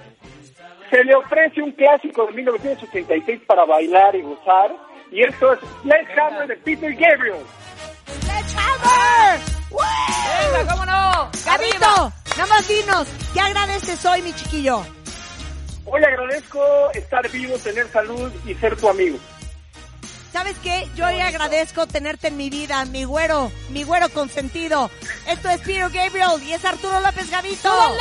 Se 0.89 1.03
le 1.03 1.15
ofrece 1.15 1.61
un 1.61 1.71
clásico 1.71 2.25
de 2.27 2.33
1986 2.33 3.41
para 3.47 3.65
bailar 3.65 4.15
y 4.15 4.21
gozar. 4.21 4.75
Y 5.11 5.21
esto 5.21 5.53
es 5.53 5.59
Let's 5.85 6.09
Hammer 6.19 6.47
de 6.47 6.55
Peter 6.57 6.93
Gabriel. 6.95 7.35
¡Sledgehammer! 9.73 10.57
¡Venga, 10.57 10.71
cómo 10.71 10.85
no! 10.85 11.31
Gavito, 11.45 12.13
nada 12.37 12.45
más 12.47 12.67
dinos, 12.67 13.07
¿qué 13.33 13.39
agradeces 13.41 14.05
hoy, 14.05 14.21
mi 14.21 14.33
chiquillo? 14.33 14.85
Hoy 15.85 16.03
agradezco 16.03 16.91
estar 16.93 17.29
vivo, 17.29 17.57
tener 17.57 17.91
salud 17.91 18.31
y 18.45 18.53
ser 18.55 18.75
tu 18.77 18.89
amigo. 18.89 19.17
¿Sabes 20.31 20.57
qué? 20.63 20.87
Yo 20.95 21.05
hoy 21.05 21.19
agradezco 21.19 21.85
tenerte 21.85 22.29
en 22.29 22.37
mi 22.37 22.49
vida, 22.49 22.83
mi 22.85 23.03
güero, 23.03 23.51
mi 23.69 23.83
güero 23.83 24.09
consentido. 24.09 24.89
Esto 25.27 25.49
es 25.49 25.61
Peter 25.61 25.89
Gabriel 25.91 26.41
y 26.41 26.53
es 26.53 26.65
Arturo 26.65 26.99
López 27.01 27.29
Gavito. 27.29 27.69
¡Súbanle! 27.69 27.99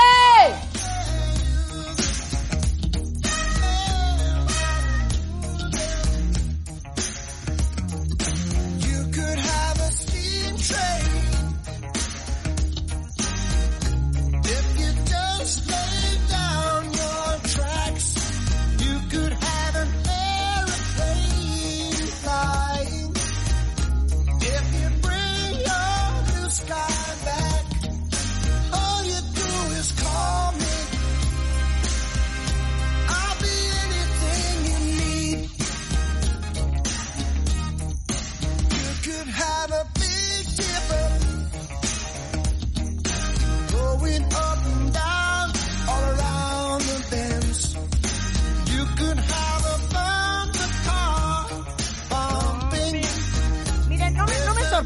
You 8.79 9.11
could 9.13 9.39
have 9.39 9.81
a 9.81 9.91
steam 9.91 10.57
train 10.57 11.22
just 15.61 15.82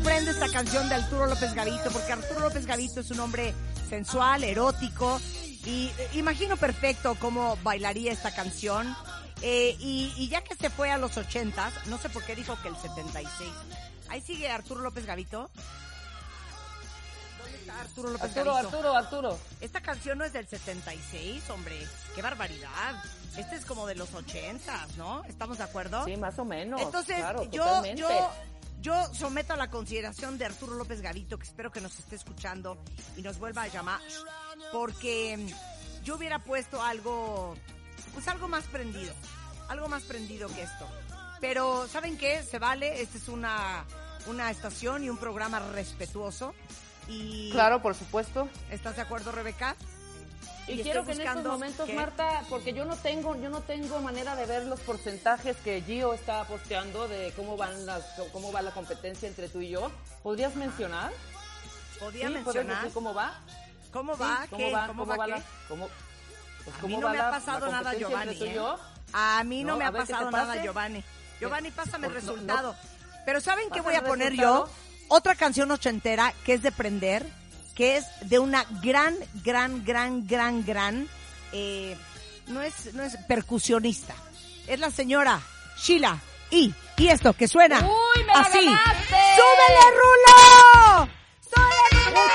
sorprende 0.07 0.31
esta 0.31 0.49
canción 0.49 0.89
de 0.89 0.95
Arturo 0.95 1.27
López 1.27 1.53
Gavito, 1.53 1.91
porque 1.91 2.13
Arturo 2.13 2.39
López 2.39 2.65
Gavito 2.65 3.01
es 3.01 3.11
un 3.11 3.19
hombre 3.19 3.53
sensual, 3.89 4.45
erótico, 4.45 5.21
y 5.65 5.91
eh, 5.99 6.11
imagino 6.13 6.57
perfecto 6.57 7.17
cómo 7.19 7.59
bailaría 7.65 8.13
esta 8.13 8.33
canción. 8.33 8.97
Eh, 9.43 9.75
y, 9.81 10.15
y 10.17 10.29
ya 10.29 10.43
que 10.43 10.55
se 10.55 10.71
fue 10.71 10.93
a 10.93 10.99
los 10.99 11.17
ochentas, 11.17 11.73
no 11.89 11.99
sé 11.99 12.09
por 12.09 12.23
qué 12.23 12.37
dijo 12.37 12.57
que 12.63 12.69
el 12.69 12.77
76. 12.77 13.51
Ahí 14.09 14.21
sigue 14.21 14.49
Arturo 14.49 14.81
López 14.81 15.07
Gavito. 15.07 15.51
¿Dónde 17.43 17.59
está 17.59 17.81
Arturo 17.81 18.11
López 18.11 18.29
Arturo, 18.29 18.55
Gavito? 18.55 18.77
Arturo, 18.77 18.97
Arturo. 18.97 19.39
Esta 19.61 19.81
canción 19.81 20.19
no 20.19 20.25
es 20.25 20.33
del 20.33 20.47
76, 20.47 21.51
hombre. 21.51 21.85
Qué 22.15 22.23
barbaridad. 22.23 22.95
Este 23.37 23.57
es 23.57 23.65
como 23.65 23.89
de 23.89 23.97
los 23.97 24.15
80, 24.15 24.87
¿no? 24.99 25.25
¿Estamos 25.25 25.59
de 25.59 25.65
acuerdo? 25.65 26.05
Sí, 26.05 26.17
más 26.17 26.39
o 26.39 26.45
menos. 26.45 26.81
Entonces, 26.81 27.17
claro, 27.17 27.43
yo, 27.51 27.65
totalmente. 27.65 28.03
yo, 28.03 28.31
yo 28.81 29.13
someto 29.15 29.55
a 29.55 29.57
la 29.57 29.71
consideración 29.71 30.39
de 30.39 30.47
Arturo 30.47 30.75
López 30.75 31.01
Gavito, 31.01 31.39
que 31.39 31.45
espero 31.45 31.71
que 31.71 31.81
nos 31.81 31.99
esté 31.99 32.17
escuchando 32.17 32.79
y 33.17 33.23
nos 33.23 33.39
vuelva 33.39 33.63
a 33.63 33.69
llamar, 33.69 34.01
porque 34.73 35.37
mm, 35.37 36.05
yo 36.05 36.17
hubiera 36.17 36.39
puesto 36.39 36.83
algo, 36.83 37.57
pues 38.15 38.29
algo 38.29 38.49
más 38.49 38.65
prendido, 38.65 39.13
algo 39.69 39.89
más 39.89 40.03
prendido 40.05 40.49
que 40.49 40.63
esto. 40.63 40.87
Pero, 41.41 41.87
¿saben 41.89 42.17
qué? 42.17 42.43
Se 42.43 42.59
vale, 42.59 43.03
esta 43.03 43.19
es 43.19 43.29
una, 43.29 43.85
una 44.27 44.51
estación 44.51 45.05
y 45.05 45.11
un 45.11 45.19
programa 45.19 45.59
respetuoso. 45.59 46.55
Y 47.09 47.51
Claro, 47.53 47.83
por 47.83 47.95
supuesto. 47.95 48.49
¿Estás 48.71 48.97
de 48.97 49.03
acuerdo, 49.03 49.33
Rebeca? 49.33 49.77
Y, 50.69 50.81
Y 50.81 50.83
quiero 50.83 51.05
que 51.05 51.13
en 51.13 51.21
estos 51.21 51.45
momentos, 51.45 51.87
que- 51.87 51.95
Marta, 51.95 52.43
porque 52.49 52.73
yo 52.73 52.85
no 52.85 52.97
tengo, 52.97 53.37
yo 53.37 53.49
no 53.51 53.61
tengo 53.61 54.01
manera 54.01 54.35
de 54.35 54.47
ver 54.47 54.65
los 54.65 54.81
porcentajes 54.81 55.57
que 55.59 55.81
Gio 55.83 56.13
está 56.13 56.43
posteando 56.45 57.07
de 57.07 57.33
cómo 57.37 57.57
van 57.57 57.87
las, 57.87 58.03
cómo 58.33 58.51
va 58.51 58.63
la 58.63 58.73
competencia 58.73 59.29
entre 59.29 59.49
tú 59.49 59.61
y 59.61 59.69
yo. 59.69 59.93
¿Podrías 60.25 60.57
mencionar? 60.57 61.13
¿Podría 62.01 62.27
Sí, 62.27 62.33
¿puedes 62.35 62.45
mencionar? 62.47 62.77
decir 62.79 62.95
cómo 62.95 63.15
va? 63.15 63.35
¿Cómo 63.93 64.15
Sí, 64.17 64.21
va? 64.23 64.47
¿Cómo 64.51 64.65
¿Qué? 64.67 64.73
va? 64.73 64.87
¿Cómo 64.89 65.03
¿Cómo 65.05 65.11
va 65.13 65.17
va 65.17 65.27
la, 65.29 65.37
qué? 65.37 65.43
cómo, 65.69 65.89
pues, 66.65 66.77
A 66.77 66.81
cómo 66.81 66.97
mí 66.97 67.01
no 67.01 67.07
va 67.07 67.13
me 67.13 67.19
ha 67.21 67.31
pasado 67.31 67.67
la 67.67 67.73
nada, 67.73 67.95
Giovanni. 67.95 68.43
¿eh? 68.43 68.61
A 69.13 69.45
mí 69.45 69.63
no, 69.63 69.73
No, 69.73 69.79
me 69.79 69.85
ha 69.85 69.93
qué 69.93 69.99
pasado 69.99 70.31
nada. 70.33 70.63
Giovanni. 70.63 71.05
Giovanni, 71.41 71.71
pásame 71.71 72.09
el 72.09 72.13
no, 72.15 72.19
resultado. 72.21 72.73
no. 72.73 72.79
Pero 73.25 73.41
¿saben 73.41 73.71
qué 73.71 73.81
voy 73.81 73.95
a 73.95 74.03
poner 74.05 74.31
resultado. 74.33 74.67
yo? 74.67 74.73
Otra 75.09 75.37
canción 75.37 75.71
ochentera 75.71 76.35
que 76.45 76.55
es 76.55 76.63
de 76.63 76.73
prender. 76.73 77.25
Que 77.77 77.99
es 77.99 78.07
de 78.23 78.39
una 78.39 78.65
gran, 78.83 79.15
gran, 79.45 79.85
gran, 79.85 80.27
gran, 80.27 80.65
gran, 80.65 81.07
eh, 81.53 81.95
no 82.49 82.63
es, 82.63 82.95
no 82.95 83.03
es 83.03 83.17
percusionista. 83.29 84.15
Es 84.67 84.81
la 84.81 84.91
señora 84.91 85.41
Sheila 85.77 86.19
y, 86.51 86.73
y 86.97 87.09
esto 87.09 87.35
que 87.35 87.47
suena 87.47 87.81
¡Uy, 87.81 88.25
me 88.25 88.33
así. 88.33 88.59
¡Súbele, 88.59 88.77
Rulo! 90.01 91.09
¡Súbele, 91.55 92.07
Rulo! 92.07 92.27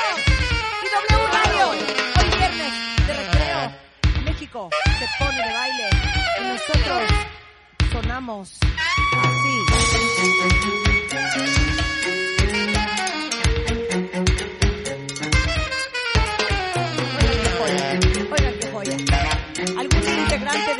Y 0.84 0.85
W 1.18 1.27
Radio, 1.34 1.69
hoy 1.69 1.80
viernes 2.38 2.73
de 3.07 3.13
recreo, 3.13 3.59
México 4.23 4.69
se 4.99 5.05
pone 5.18 5.38
de 5.38 5.53
baile 5.53 5.89
y 6.39 6.41
nosotros 6.43 7.01
sonamos 7.91 8.57
así. 8.61 9.55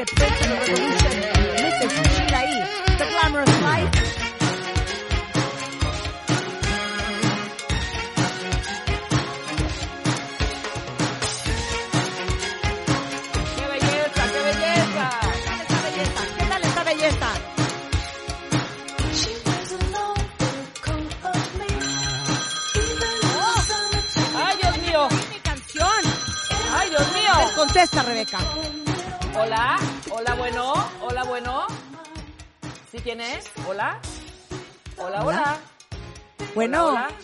Of 0.02 0.08
the 0.08 0.24
Revolution, 0.24 1.16
Mrs. 1.62 1.92
Sheila 2.16 2.42
E. 2.44 2.98
The 2.98 3.06
Glamorous 3.12 3.62
Life. 3.62 4.12
Ver, 27.14 27.54
contesta, 27.56 28.04
Rebeca. 28.04 28.91
Hola, 29.36 29.78
hola, 30.12 30.36
bueno, 30.36 30.74
hola, 31.02 31.24
bueno. 31.24 31.66
¿Sí 32.92 32.98
quién 33.00 33.22
es? 33.22 33.50
Hola. 33.68 34.00
Hola, 34.98 35.24
hola. 35.26 35.58
Bueno, 36.54 36.88
Hola, 36.88 37.08
hola. 37.08 37.16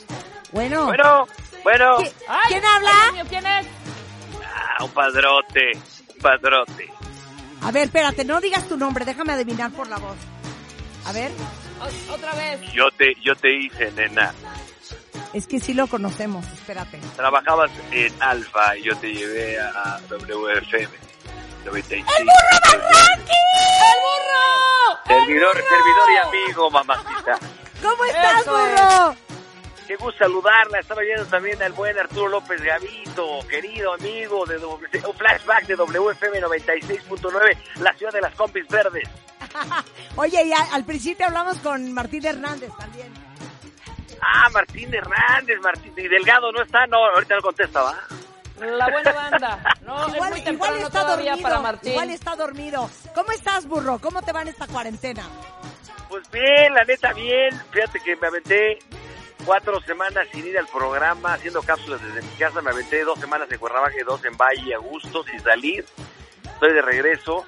bueno. 0.52 0.86
Bueno, 0.86 1.28
bueno. 1.64 1.98
¿Qui- 2.00 2.12
Ay, 2.28 2.44
¿Quién 2.48 2.66
habla? 2.66 3.26
¿Quién 3.30 3.46
es? 3.46 3.68
Ah, 4.46 4.84
un 4.84 4.92
padrote, 4.92 5.72
un 6.16 6.22
padrote. 6.22 6.88
A 7.62 7.72
ver, 7.72 7.84
espérate, 7.86 8.24
no 8.24 8.40
digas 8.40 8.68
tu 8.68 8.78
nombre, 8.78 9.04
déjame 9.04 9.34
adivinar 9.34 9.72
por 9.72 9.88
la 9.90 9.98
voz. 9.98 10.18
A 11.06 11.12
ver, 11.12 11.32
O- 11.80 12.14
Otra 12.14 12.34
vez. 12.34 12.60
Yo 12.74 12.90
te, 12.92 13.14
yo 13.22 13.36
te 13.36 13.54
hice, 13.54 13.92
nena. 13.92 14.34
es 15.34 15.46
que 15.46 15.60
sí 15.60 15.74
lo 15.76 15.86
conocemos, 15.88 16.46
espérate. 16.48 17.00
Trabajabas 17.16 17.70
en 17.92 18.12
Alfa 18.22 18.76
y 18.78 18.84
yo 18.84 18.96
te 18.98 19.14
llevé 19.14 19.60
a 19.60 20.00
WFM 20.10 20.90
95. 21.68 22.12
¡El 22.18 22.26
burro! 24.04 25.00
Servidor, 25.06 25.54
servidor 25.56 26.12
y 26.12 26.18
amigo, 26.28 26.72
mamacita. 26.72 27.40
¿Cómo 27.82 28.06
estás, 28.06 28.42
Eso 28.42 28.52
burro? 28.52 29.16
Qué 29.86 29.96
gusto 29.96 30.18
saludarla. 30.20 30.80
Estaba 30.80 31.02
viendo 31.02 31.26
también 31.26 31.62
al 31.62 31.74
buen 31.74 31.98
Arturo 31.98 32.30
López 32.30 32.62
Gavito, 32.62 33.40
querido 33.50 33.94
amigo 33.94 34.46
de 34.46 34.58
un 34.58 35.14
flashback 35.16 35.66
de 35.66 35.76
WFM 35.76 36.42
96.9, 36.42 37.58
la 37.80 37.94
ciudad 37.94 38.12
de 38.12 38.22
las 38.22 38.36
compis 38.36 38.68
verdes. 38.68 39.08
Oye, 40.16 40.44
y 40.44 40.54
al 40.54 40.84
principio 40.84 41.28
hablamos 41.28 41.58
con 41.60 41.94
Martín 41.94 42.26
Hernández 42.26 42.72
también. 42.78 43.14
Ah, 44.22 44.50
Martín 44.54 44.94
Hernández, 44.94 45.60
Martín. 45.62 45.94
Y 45.96 46.08
Delgado 46.08 46.52
no 46.52 46.62
está, 46.64 46.86
no, 46.88 46.98
ahorita 47.14 47.36
no 47.36 47.42
contesta, 47.42 47.82
¿va? 47.82 47.98
La 48.60 48.90
buena 48.90 49.12
banda. 49.12 49.60
No, 49.82 50.10
igual, 50.16 50.34
es 50.34 50.44
muy 50.46 50.54
igual 50.54 50.78
está 50.78 51.04
dormido, 51.04 51.38
para 51.42 51.60
Martín. 51.60 51.92
igual 51.92 52.10
está 52.10 52.36
dormido. 52.36 52.90
¿Cómo 53.14 53.32
estás, 53.32 53.68
burro? 53.68 54.00
¿Cómo 54.00 54.22
te 54.22 54.32
va 54.32 54.42
en 54.42 54.48
esta 54.50 54.68
cuarentena? 54.68 55.24
Pues 56.10 56.30
bien, 56.32 56.74
la 56.74 56.84
neta, 56.84 57.14
bien. 57.14 57.50
Fíjate 57.72 58.00
que 58.00 58.16
me 58.16 58.28
aventé 58.28 58.80
cuatro 59.46 59.80
semanas 59.82 60.28
sin 60.34 60.48
ir 60.48 60.58
al 60.58 60.68
programa, 60.68 61.34
haciendo 61.34 61.62
cápsulas 61.62 62.02
desde 62.02 62.22
mi 62.22 62.36
casa. 62.36 62.62
Me 62.62 62.72
aventé 62.72 63.04
dos 63.04 63.20
semanas 63.20 63.48
en 63.52 63.60
Cuernavaca 63.60 63.96
y 64.00 64.04
dos 64.04 64.24
en 64.26 64.36
Valle, 64.36 64.74
a 64.74 64.80
gusto, 64.80 65.24
sin 65.24 65.40
salir. 65.40 65.86
Estoy 66.44 66.74
de 66.74 66.82
regreso, 66.82 67.46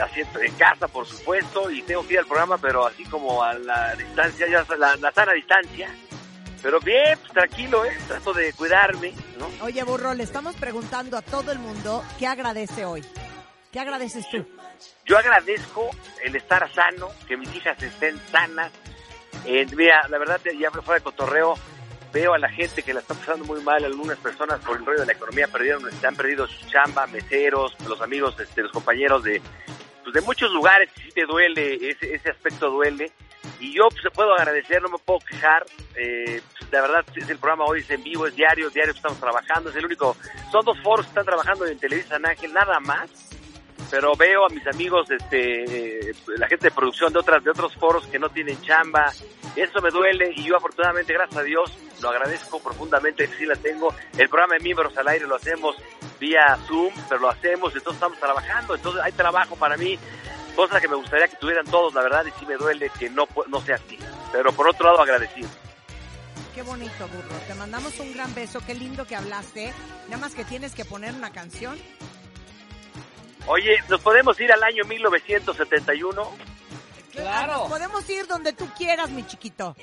haciendo 0.00 0.40
en 0.40 0.54
casa, 0.54 0.88
por 0.88 1.06
supuesto, 1.06 1.70
y 1.70 1.82
tengo 1.82 2.06
que 2.06 2.14
ir 2.14 2.20
al 2.20 2.26
programa, 2.26 2.56
pero 2.56 2.86
así 2.86 3.04
como 3.04 3.42
a 3.42 3.52
la 3.54 3.94
distancia, 3.96 4.46
ya 4.48 4.64
la, 4.76 4.96
la 4.96 5.12
sana 5.12 5.32
distancia. 5.32 5.90
Pero 6.64 6.80
bien, 6.80 7.18
pues 7.18 7.30
tranquilo, 7.30 7.84
¿eh? 7.84 7.94
Trato 8.08 8.32
de 8.32 8.50
cuidarme, 8.54 9.12
¿no? 9.38 9.50
Oye, 9.60 9.82
burro, 9.82 10.14
le 10.14 10.22
estamos 10.22 10.56
preguntando 10.56 11.18
a 11.18 11.22
todo 11.22 11.52
el 11.52 11.58
mundo 11.58 12.02
qué 12.18 12.26
agradece 12.26 12.86
hoy. 12.86 13.04
¿Qué 13.70 13.80
agradeces 13.80 14.26
tú? 14.30 14.46
Yo 15.04 15.18
agradezco 15.18 15.90
el 16.24 16.34
estar 16.34 16.72
sano, 16.72 17.10
que 17.28 17.36
mis 17.36 17.54
hijas 17.54 17.82
estén 17.82 18.18
sanas. 18.32 18.72
Eh, 19.44 19.66
mira, 19.76 20.08
la 20.08 20.16
verdad, 20.16 20.40
ya 20.58 20.70
fuera 20.70 21.00
de 21.00 21.04
cotorreo, 21.04 21.54
veo 22.14 22.32
a 22.32 22.38
la 22.38 22.48
gente 22.48 22.82
que 22.82 22.94
la 22.94 23.00
está 23.00 23.12
pasando 23.12 23.44
muy 23.44 23.60
mal. 23.60 23.84
Algunas 23.84 24.16
personas 24.16 24.58
por 24.60 24.78
el 24.78 24.86
rollo 24.86 25.00
de 25.00 25.06
la 25.06 25.12
economía 25.12 25.46
perdieron, 25.48 25.84
han 26.02 26.16
perdido 26.16 26.46
su 26.46 26.66
chamba, 26.70 27.06
meseros, 27.08 27.76
los 27.86 28.00
amigos, 28.00 28.40
este, 28.40 28.62
los 28.62 28.72
compañeros 28.72 29.22
de, 29.22 29.42
pues, 30.02 30.14
de 30.14 30.22
muchos 30.22 30.50
lugares. 30.50 30.88
Sí 30.96 31.10
te 31.14 31.26
duele, 31.26 31.90
ese, 31.90 32.14
ese 32.14 32.30
aspecto 32.30 32.70
duele. 32.70 33.12
Y 33.64 33.72
yo 33.72 33.88
pues, 33.88 34.12
puedo 34.12 34.34
agradecer, 34.34 34.82
no 34.82 34.90
me 34.90 34.98
puedo 34.98 35.20
quejar. 35.20 35.64
Eh, 35.96 36.42
pues, 36.58 36.70
la 36.70 36.82
verdad, 36.82 37.04
es 37.16 37.30
el 37.30 37.38
programa 37.38 37.64
hoy 37.64 37.80
es 37.80 37.90
en 37.90 38.02
vivo, 38.02 38.26
es 38.26 38.36
diario, 38.36 38.68
diario 38.68 38.92
estamos 38.92 39.18
trabajando. 39.18 39.70
Es 39.70 39.76
el 39.76 39.86
único, 39.86 40.16
son 40.52 40.64
dos 40.66 40.78
foros 40.82 41.06
que 41.06 41.10
están 41.10 41.24
trabajando 41.24 41.64
en 41.64 41.78
Televisa 41.78 42.10
San 42.10 42.26
Ángel, 42.26 42.52
nada 42.52 42.78
más 42.80 43.10
pero 43.90 44.16
veo 44.16 44.46
a 44.46 44.48
mis 44.48 44.66
amigos, 44.66 45.08
este, 45.10 46.08
eh, 46.08 46.14
la 46.38 46.48
gente 46.48 46.68
de 46.68 46.70
producción 46.72 47.12
de 47.12 47.18
otras, 47.20 47.44
de 47.44 47.50
otros 47.50 47.74
foros 47.76 48.06
que 48.06 48.18
no 48.18 48.28
tienen 48.28 48.60
chamba, 48.62 49.12
eso 49.54 49.80
me 49.80 49.90
duele 49.90 50.32
y 50.34 50.44
yo 50.44 50.56
afortunadamente, 50.56 51.12
gracias 51.12 51.38
a 51.38 51.44
Dios, 51.44 51.78
lo 52.02 52.08
agradezco 52.08 52.60
profundamente 52.60 53.28
sí 53.38 53.46
la 53.46 53.54
tengo. 53.54 53.94
El 54.18 54.28
programa 54.28 54.54
de 54.54 54.64
miembros 54.64 54.96
al 54.96 55.06
aire 55.08 55.26
lo 55.26 55.36
hacemos 55.36 55.76
vía 56.18 56.58
Zoom, 56.66 56.92
pero 57.08 57.20
lo 57.20 57.30
hacemos, 57.30 57.74
entonces 57.74 57.94
estamos 57.94 58.18
trabajando, 58.18 58.74
entonces 58.74 59.02
hay 59.02 59.12
trabajo 59.12 59.54
para 59.56 59.76
mí, 59.76 59.98
cosa 60.54 60.80
que 60.80 60.88
me 60.88 60.96
gustaría 60.96 61.28
que 61.28 61.36
tuvieran 61.36 61.66
todos, 61.66 61.94
la 61.94 62.02
verdad, 62.02 62.24
y 62.26 62.38
sí 62.38 62.46
me 62.46 62.56
duele 62.56 62.90
que 62.98 63.10
no, 63.10 63.26
no 63.48 63.60
sea 63.60 63.76
así, 63.76 63.98
pero 64.32 64.52
por 64.52 64.68
otro 64.68 64.86
lado 64.86 65.02
agradecido. 65.02 65.48
Qué 66.54 66.62
bonito, 66.62 67.08
burro. 67.08 67.36
Te 67.48 67.54
mandamos 67.54 67.98
un 67.98 68.14
gran 68.14 68.32
beso. 68.32 68.60
Qué 68.64 68.74
lindo 68.74 69.04
que 69.06 69.16
hablaste. 69.16 69.72
Nada 70.04 70.18
más 70.18 70.34
que 70.36 70.44
tienes 70.44 70.72
que 70.72 70.84
poner 70.84 71.12
una 71.12 71.30
canción. 71.32 71.76
Oye, 73.46 73.82
¿nos 73.88 74.00
podemos 74.00 74.40
ir 74.40 74.52
al 74.52 74.62
año 74.62 74.84
1971? 74.84 76.30
Claro. 77.10 77.66
Podemos 77.68 78.08
ir 78.08 78.26
donde 78.28 78.52
tú 78.52 78.68
quieras, 78.76 79.10
mi 79.10 79.26
chiquito. 79.26 79.74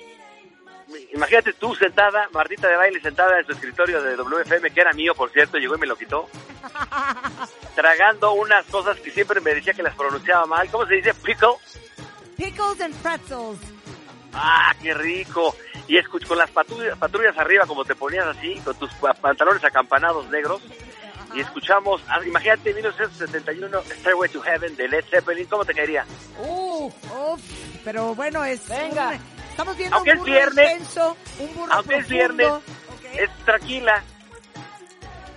Imagínate 1.14 1.54
tú 1.54 1.76
sentada, 1.76 2.28
Martita 2.34 2.68
de 2.68 2.76
baile 2.76 3.00
sentada 3.02 3.40
en 3.40 3.46
su 3.46 3.52
escritorio 3.54 4.02
de 4.02 4.16
WFM, 4.16 4.72
que 4.72 4.82
era 4.82 4.92
mío, 4.94 5.14
por 5.16 5.30
cierto, 5.32 5.58
llegó 5.58 5.76
y 5.76 5.80
me 5.80 5.88
lo 5.88 5.96
quitó. 5.96 6.28
Tragando 7.76 8.34
unas 8.34 8.66
cosas 8.66 9.00
que 9.00 9.12
siempre 9.12 9.40
me 9.42 9.54
decía 9.56 9.74
que 9.74 9.84
las 9.84 9.96
pronunciaba 9.96 10.46
mal. 10.46 10.70
¿Cómo 10.70 10.86
se 10.86 10.96
dice? 10.96 11.14
Pickle. 11.14 11.50
Pickles 12.38 12.82
and 12.82 12.96
pretzels. 13.02 13.58
Ah, 14.34 14.74
qué 14.82 14.94
rico. 14.94 15.56
Y 15.88 15.98
escuch 15.98 16.26
con 16.26 16.38
las 16.38 16.50
patrullas, 16.52 16.98
patrullas 16.98 17.38
arriba, 17.38 17.66
como 17.66 17.84
te 17.84 17.96
ponías 17.96 18.26
así, 18.28 18.56
con 18.64 18.76
tus 18.76 18.92
pa- 18.94 19.14
pantalones 19.14 19.64
acampanados 19.64 20.30
negros. 20.30 20.62
Y 21.34 21.40
escuchamos, 21.40 22.02
ah, 22.10 22.20
imagínate, 22.26 22.74
1971, 22.74 23.82
Stairway 24.00 24.30
to 24.30 24.42
Heaven 24.42 24.76
de 24.76 24.88
Led 24.90 25.06
Zeppelin. 25.10 25.46
¿Cómo 25.48 25.64
te 25.66 25.74
caería? 25.74 26.06
Uf, 26.40 26.94
uf. 27.12 27.42
Pero 27.86 28.14
bueno, 28.16 28.44
es. 28.44 28.68
Venga. 28.68 29.10
un- 29.10 29.31
estamos 29.52 29.78
viendo 29.78 29.96
Aunque 29.98 30.12
un 30.12 30.16
es 30.18 30.20
burro 30.22 30.32
viernes, 30.34 30.72
intenso, 30.72 31.18
un 31.40 31.56
burro 31.56 31.74
Aunque 31.74 31.96
es 31.98 32.06
profundo. 32.06 32.16
viernes, 32.16 32.48
Ok. 32.48 33.06
es 33.20 33.46
tranquila. 33.46 34.04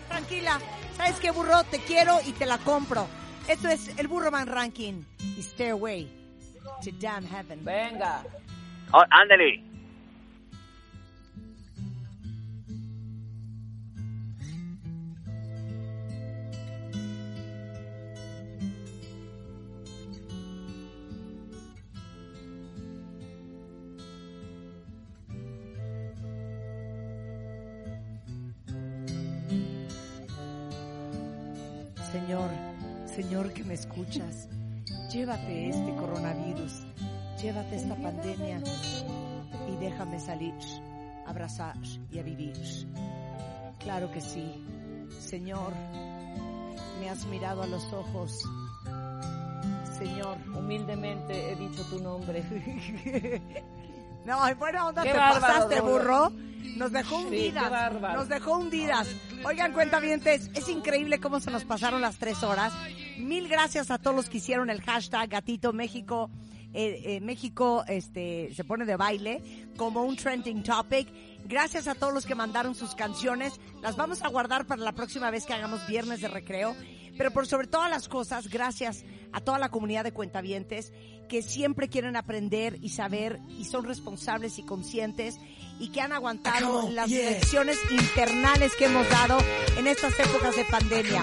Tranquila. 0.08 0.60
¿Sabes 0.96 1.18
qué, 1.20 1.30
burro? 1.30 1.64
Te 1.64 1.80
quiero 1.80 2.18
y 2.24 2.32
te 2.32 2.46
la 2.46 2.58
compro. 2.58 3.06
Esto 3.48 3.68
es 3.68 3.88
el 3.98 4.08
Burro 4.08 4.30
Man 4.30 4.46
Ranking 4.46 5.02
y 5.20 5.42
Stairway 5.42 6.08
to 6.82 6.90
Damn 7.00 7.26
Heaven. 7.28 7.62
Venga. 7.64 8.22
Ah, 8.92 9.04
ándale. 9.10 9.62
Señor 33.34 33.52
que 33.52 33.64
me 33.64 33.74
escuchas, 33.74 34.48
llévate 35.10 35.68
este 35.68 35.92
coronavirus, 35.96 36.86
llévate 37.42 37.74
esta 37.74 37.96
pandemia 37.96 38.62
y 39.68 39.76
déjame 39.84 40.20
salir, 40.20 40.54
abrazar 41.26 41.74
y 42.12 42.20
a 42.20 42.22
vivir. 42.22 42.52
Claro 43.80 44.08
que 44.12 44.20
sí. 44.20 44.64
Señor, 45.18 45.72
me 47.00 47.10
has 47.10 47.26
mirado 47.26 47.64
a 47.64 47.66
los 47.66 47.82
ojos. 47.92 48.38
Señor. 49.98 50.38
Humildemente 50.56 51.50
he 51.50 51.56
dicho 51.56 51.82
tu 51.90 51.98
nombre. 51.98 52.40
No, 54.24 54.48
en 54.48 54.58
buena 54.58 54.86
onda 54.86 55.02
Qué 55.02 55.10
te 55.10 55.18
bárbaro, 55.18 55.40
pasaste, 55.40 55.80
burro. 55.82 56.32
Nos 56.78 56.92
dejó 56.92 57.18
Sí, 57.18 57.24
hundidas. 57.26 57.70
bárbaro. 57.70 58.20
nos 58.20 58.28
dejó 58.30 58.56
hundidas. 58.56 59.08
Oigan, 59.44 59.72
cuentavientes, 59.74 60.48
es 60.54 60.68
increíble 60.70 61.20
cómo 61.20 61.40
se 61.40 61.50
nos 61.50 61.64
pasaron 61.66 62.00
las 62.00 62.16
tres 62.16 62.42
horas. 62.42 62.72
Mil 63.18 63.48
gracias 63.48 63.90
a 63.90 63.98
todos 63.98 64.16
los 64.16 64.28
que 64.28 64.38
hicieron 64.38 64.70
el 64.70 64.80
hashtag 64.82 65.30
Gatito 65.30 65.72
México. 65.72 66.30
Eh, 66.72 67.02
eh, 67.04 67.20
México 67.20 67.84
este, 67.86 68.52
se 68.52 68.64
pone 68.64 68.84
de 68.84 68.96
baile 68.96 69.68
como 69.76 70.02
un 70.02 70.16
trending 70.16 70.64
topic. 70.64 71.08
Gracias 71.44 71.86
a 71.86 71.94
todos 71.94 72.12
los 72.12 72.26
que 72.26 72.34
mandaron 72.34 72.74
sus 72.74 72.96
canciones. 72.96 73.60
Las 73.82 73.96
vamos 73.96 74.22
a 74.22 74.28
guardar 74.28 74.66
para 74.66 74.82
la 74.82 74.92
próxima 74.92 75.30
vez 75.30 75.46
que 75.46 75.52
hagamos 75.52 75.86
viernes 75.86 76.20
de 76.20 76.28
recreo. 76.28 76.74
Pero 77.16 77.30
por 77.30 77.46
sobre 77.46 77.68
todas 77.68 77.88
las 77.88 78.08
cosas, 78.08 78.48
gracias 78.48 79.04
a 79.32 79.40
toda 79.40 79.60
la 79.60 79.68
comunidad 79.68 80.02
de 80.02 80.12
cuentavientes 80.12 80.92
que 81.26 81.42
siempre 81.42 81.88
quieren 81.88 82.16
aprender 82.16 82.78
y 82.80 82.90
saber 82.90 83.40
y 83.48 83.64
son 83.64 83.84
responsables 83.84 84.58
y 84.58 84.62
conscientes 84.62 85.38
y 85.78 85.88
que 85.88 86.00
han 86.00 86.12
aguantado 86.12 86.88
las 86.90 87.10
lecciones 87.10 87.78
internales 87.90 88.74
que 88.76 88.86
hemos 88.86 89.08
dado 89.08 89.38
en 89.76 89.86
estas 89.86 90.18
épocas 90.20 90.56
de 90.56 90.64
pandemia. 90.64 91.22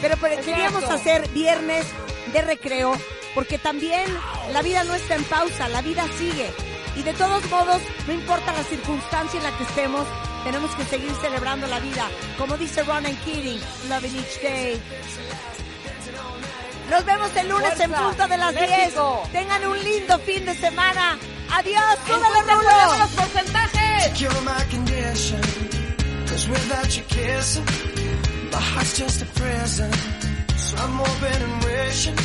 Pero, 0.00 0.16
pero 0.20 0.42
queríamos 0.42 0.84
hacer 0.84 1.28
viernes 1.30 1.86
de 2.32 2.42
recreo 2.42 2.92
porque 3.34 3.58
también 3.58 4.04
la 4.52 4.62
vida 4.62 4.84
no 4.84 4.94
está 4.94 5.16
en 5.16 5.24
pausa, 5.24 5.68
la 5.68 5.82
vida 5.82 6.06
sigue. 6.18 6.50
Y 6.96 7.02
de 7.02 7.12
todos 7.14 7.44
modos, 7.50 7.82
no 8.06 8.12
importa 8.12 8.52
la 8.52 8.62
circunstancia 8.62 9.38
en 9.38 9.44
la 9.44 9.56
que 9.56 9.64
estemos, 9.64 10.06
tenemos 10.44 10.74
que 10.76 10.84
seguir 10.84 11.10
celebrando 11.20 11.66
la 11.66 11.80
vida. 11.80 12.08
Como 12.38 12.56
dice 12.56 12.84
Ronan 12.84 13.16
Keating, 13.24 13.60
loving 13.88 14.14
each 14.14 14.40
day. 14.40 14.80
Nos 16.90 17.04
vemos 17.04 17.30
el 17.36 17.48
lunes 17.48 17.80
en 17.80 17.90
Fuerza, 17.90 18.08
punto 18.08 18.28
de 18.28 18.36
las 18.36 18.54
10. 18.54 18.70
México. 18.70 19.22
Tengan 19.32 19.66
un 19.66 19.78
lindo 19.84 20.18
fin 20.20 20.44
de 20.44 20.54
semana. 20.54 21.18
Adiós, 21.50 21.84
súbele, 22.06 22.40
Rulo. 22.54 22.98
los 22.98 23.10
porcentajes. 23.10 24.20
You. 24.20 24.28
So 30.56 30.76
I'm 30.76 30.92
hoping 30.98 31.42
and 31.46 31.64
wishing 31.64 32.16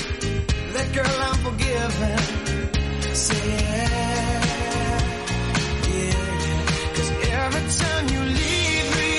that 0.74 0.88
girl 0.94 1.22
I'm 1.28 1.36
forgiven. 1.46 2.18
Say 3.14 3.36
yeah, 3.36 4.90
yeah. 5.94 6.94
Cause 6.96 7.12
every 7.32 7.64
time 7.82 8.06
you 8.14 8.22
leave 8.40 8.88
me, 9.00 9.14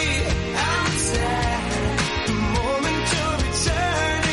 I'm 0.56 0.92
sad. 1.10 1.62
The 2.26 2.32
moment 2.32 3.04
you're 3.14 3.38
returning, 3.44 4.29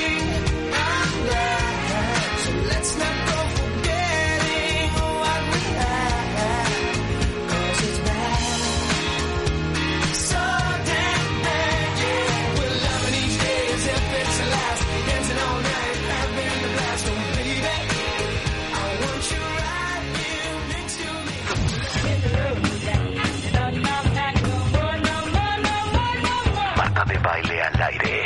de 27.07 27.17
baile 27.19 27.61
al 27.61 27.81
aire. 27.81 28.25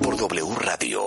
Por 0.00 0.16
W 0.16 0.54
Radio. 0.60 1.02